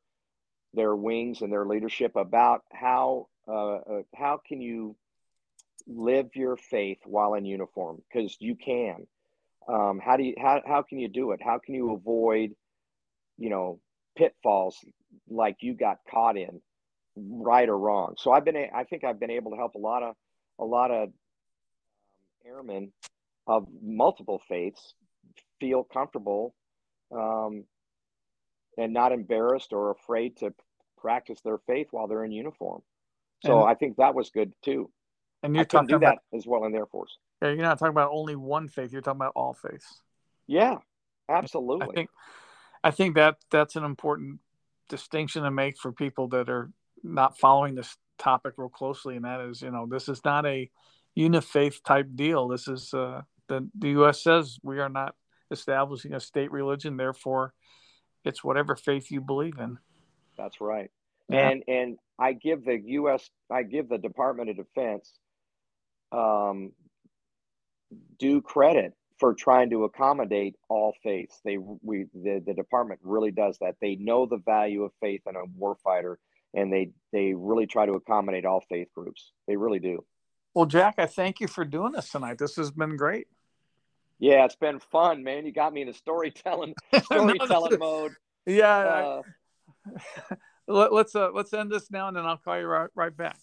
their 0.75 0.95
wings 0.95 1.41
and 1.41 1.53
their 1.53 1.65
leadership 1.65 2.17
about 2.17 2.63
how 2.73 3.27
uh, 3.49 3.77
uh, 3.77 4.03
how 4.15 4.41
can 4.47 4.61
you 4.61 4.97
live 5.87 6.29
your 6.35 6.57
faith 6.57 6.99
while 7.05 7.35
in 7.35 7.45
uniform 7.45 8.03
because 8.09 8.37
you 8.41 8.57
can 8.57 9.07
um, 9.69 10.01
how 10.05 10.17
do 10.17 10.25
you 10.25 10.35
how, 10.39 10.61
how 10.67 10.83
can 10.83 10.99
you 10.99 11.09
do 11.09 11.33
it 11.33 11.41
how 11.43 11.59
can 11.59 11.75
you 11.75 11.93
avoid 11.93 12.51
you 13.39 13.49
know 13.49 13.81
pitfalls 14.17 14.85
like 15.29 15.57
you 15.61 15.75
got 15.75 15.99
caught 16.11 16.37
in 16.37 16.61
right 17.17 17.69
or 17.69 17.79
wrong 17.79 18.15
so 18.19 18.31
i've 18.31 18.45
been 18.45 18.57
i 18.75 18.85
think 18.85 19.05
i've 19.05 19.19
been 19.19 19.31
able 19.31 19.51
to 19.51 19.57
help 19.57 19.75
a 19.75 19.79
lot 19.79 20.03
of 20.03 20.15
a 20.59 20.65
lot 20.65 20.91
of 20.91 21.09
um, 21.09 21.13
airmen 22.47 22.93
of 23.47 23.67
multiple 23.83 24.41
faiths 24.49 24.95
feel 25.61 25.85
comfortable 25.85 26.55
um, 27.13 27.65
and 28.77 28.93
not 28.93 29.13
embarrassed 29.13 29.73
or 29.73 29.91
afraid 29.91 30.37
to 30.39 30.53
practice 30.99 31.41
their 31.43 31.59
faith 31.67 31.89
while 31.91 32.07
they're 32.07 32.25
in 32.25 32.33
uniform. 32.33 32.83
So 33.45 33.61
and, 33.61 33.71
I 33.71 33.75
think 33.75 33.97
that 33.97 34.15
was 34.15 34.31
good 34.31 34.53
too. 34.63 34.91
And 35.43 35.55
you're 35.55 35.63
I 35.63 35.65
talking 35.65 35.89
do 35.89 35.97
about, 35.97 36.19
that 36.33 36.37
as 36.37 36.47
well 36.47 36.65
in 36.65 36.73
the 36.73 36.79
Air 36.79 36.87
Force. 36.87 37.17
Yeah, 37.43 37.49
you're 37.49 37.59
not 37.59 37.79
talking 37.79 37.93
about 37.93 38.11
only 38.13 38.35
one 38.35 38.69
faith. 38.69 38.93
You're 38.93 39.03
talking 39.03 39.21
about 39.21 39.33
all 39.37 39.55
faiths. 39.55 40.01
Yeah, 40.47 40.79
absolutely. 41.29 41.89
I 41.89 41.93
think 41.93 42.11
I 42.83 42.91
think 42.91 43.15
that 43.17 43.37
that's 43.51 43.77
an 43.77 43.85
important 43.85 44.41
distinction 44.89 45.43
to 45.43 45.51
make 45.51 45.79
for 45.79 45.93
people 45.93 46.29
that 46.29 46.49
are 46.49 46.71
not 47.03 47.39
following 47.39 47.75
this 47.75 47.97
topic 48.19 48.55
real 48.57 48.69
closely, 48.69 49.17
and 49.17 49.25
that 49.25 49.41
is, 49.41 49.63
you 49.63 49.71
know, 49.71 49.87
this 49.87 50.09
is 50.09 50.25
not 50.25 50.47
a 50.47 50.71
unifaith 51.17 51.83
type 51.85 52.09
deal. 52.15 52.49
This 52.49 52.69
is 52.69 52.93
uh, 52.95 53.23
the 53.49 53.69
the 53.79 53.91
U.S. 53.91 54.23
says 54.23 54.59
we 54.63 54.79
are 54.79 54.89
not 54.89 55.15
establishing 55.51 56.15
a 56.15 56.21
state 56.21 56.51
religion. 56.51 56.97
Therefore, 56.97 57.55
it's 58.25 58.43
whatever 58.43 58.77
faith 58.77 59.11
you 59.11 59.21
believe 59.21 59.59
in. 59.59 59.79
That's 60.37 60.61
right. 60.61 60.91
Yeah. 61.29 61.49
And 61.49 61.65
and 61.69 61.99
I 62.19 62.33
give 62.33 62.65
the 62.65 62.81
U.S. 62.85 63.29
I 63.51 63.63
give 63.63 63.89
the 63.89 63.99
Department 63.99 64.51
of 64.51 64.57
Defense 64.57 65.13
um, 66.13 66.73
due 68.19 68.43
credit 68.43 68.95
for 69.19 69.35
trying 69.35 69.71
to 69.71 69.85
accommodate 69.85 70.57
all 70.69 70.95
faiths. 71.03 71.41
They 71.45 71.59
we 71.59 72.07
the, 72.15 72.43
the 72.45 72.55
department 72.55 73.01
really 73.03 73.31
does 73.31 73.59
that. 73.61 73.77
They 73.81 73.97
know 73.97 74.27
the 74.27 74.39
value 74.39 74.85
of 74.85 74.93
faith 75.01 75.23
in 75.27 75.37
a 75.37 75.47
warfighter, 75.59 76.17
and 76.55 76.73
they 76.73 76.91
they 77.13 77.35
really 77.35 77.67
try 77.67 77.87
to 77.87 77.93
accommodate 77.93 78.45
all 78.45 78.63
faith 78.69 78.89
groups. 78.95 79.33
They 79.47 79.57
really 79.57 79.79
do. 79.79 80.05
Well, 80.55 80.67
Jack, 80.67 80.95
I 80.99 81.07
thank 81.07 81.41
you 81.41 81.49
for 81.49 81.65
doing 81.65 81.93
this 81.93 82.09
tonight. 82.09 82.39
This 82.39 82.57
has 82.57 82.71
been 82.71 82.97
great. 82.97 83.27
Yeah, 84.19 84.47
it's 84.47 84.57
been 84.57 84.81
fun, 84.81 85.23
man. 85.23 85.45
You 85.45 85.53
got 85.53 85.73
me 85.73 85.83
in 85.83 85.89
a 85.89 85.95
storytelling 85.95 86.75
storytelling 87.05 87.79
mode. 87.79 88.13
Yeah. 88.47 88.79
Uh, 88.79 89.23
let, 90.67 90.93
us 90.93 91.15
uh, 91.15 91.31
let's 91.33 91.53
end 91.53 91.71
this 91.71 91.91
now, 91.91 92.09
and 92.09 92.17
then 92.17 92.25
I'll 92.25 92.39
call 92.39 92.59
you 92.59 92.67
right, 92.67 92.89
right 92.95 93.15
back. 93.15 93.37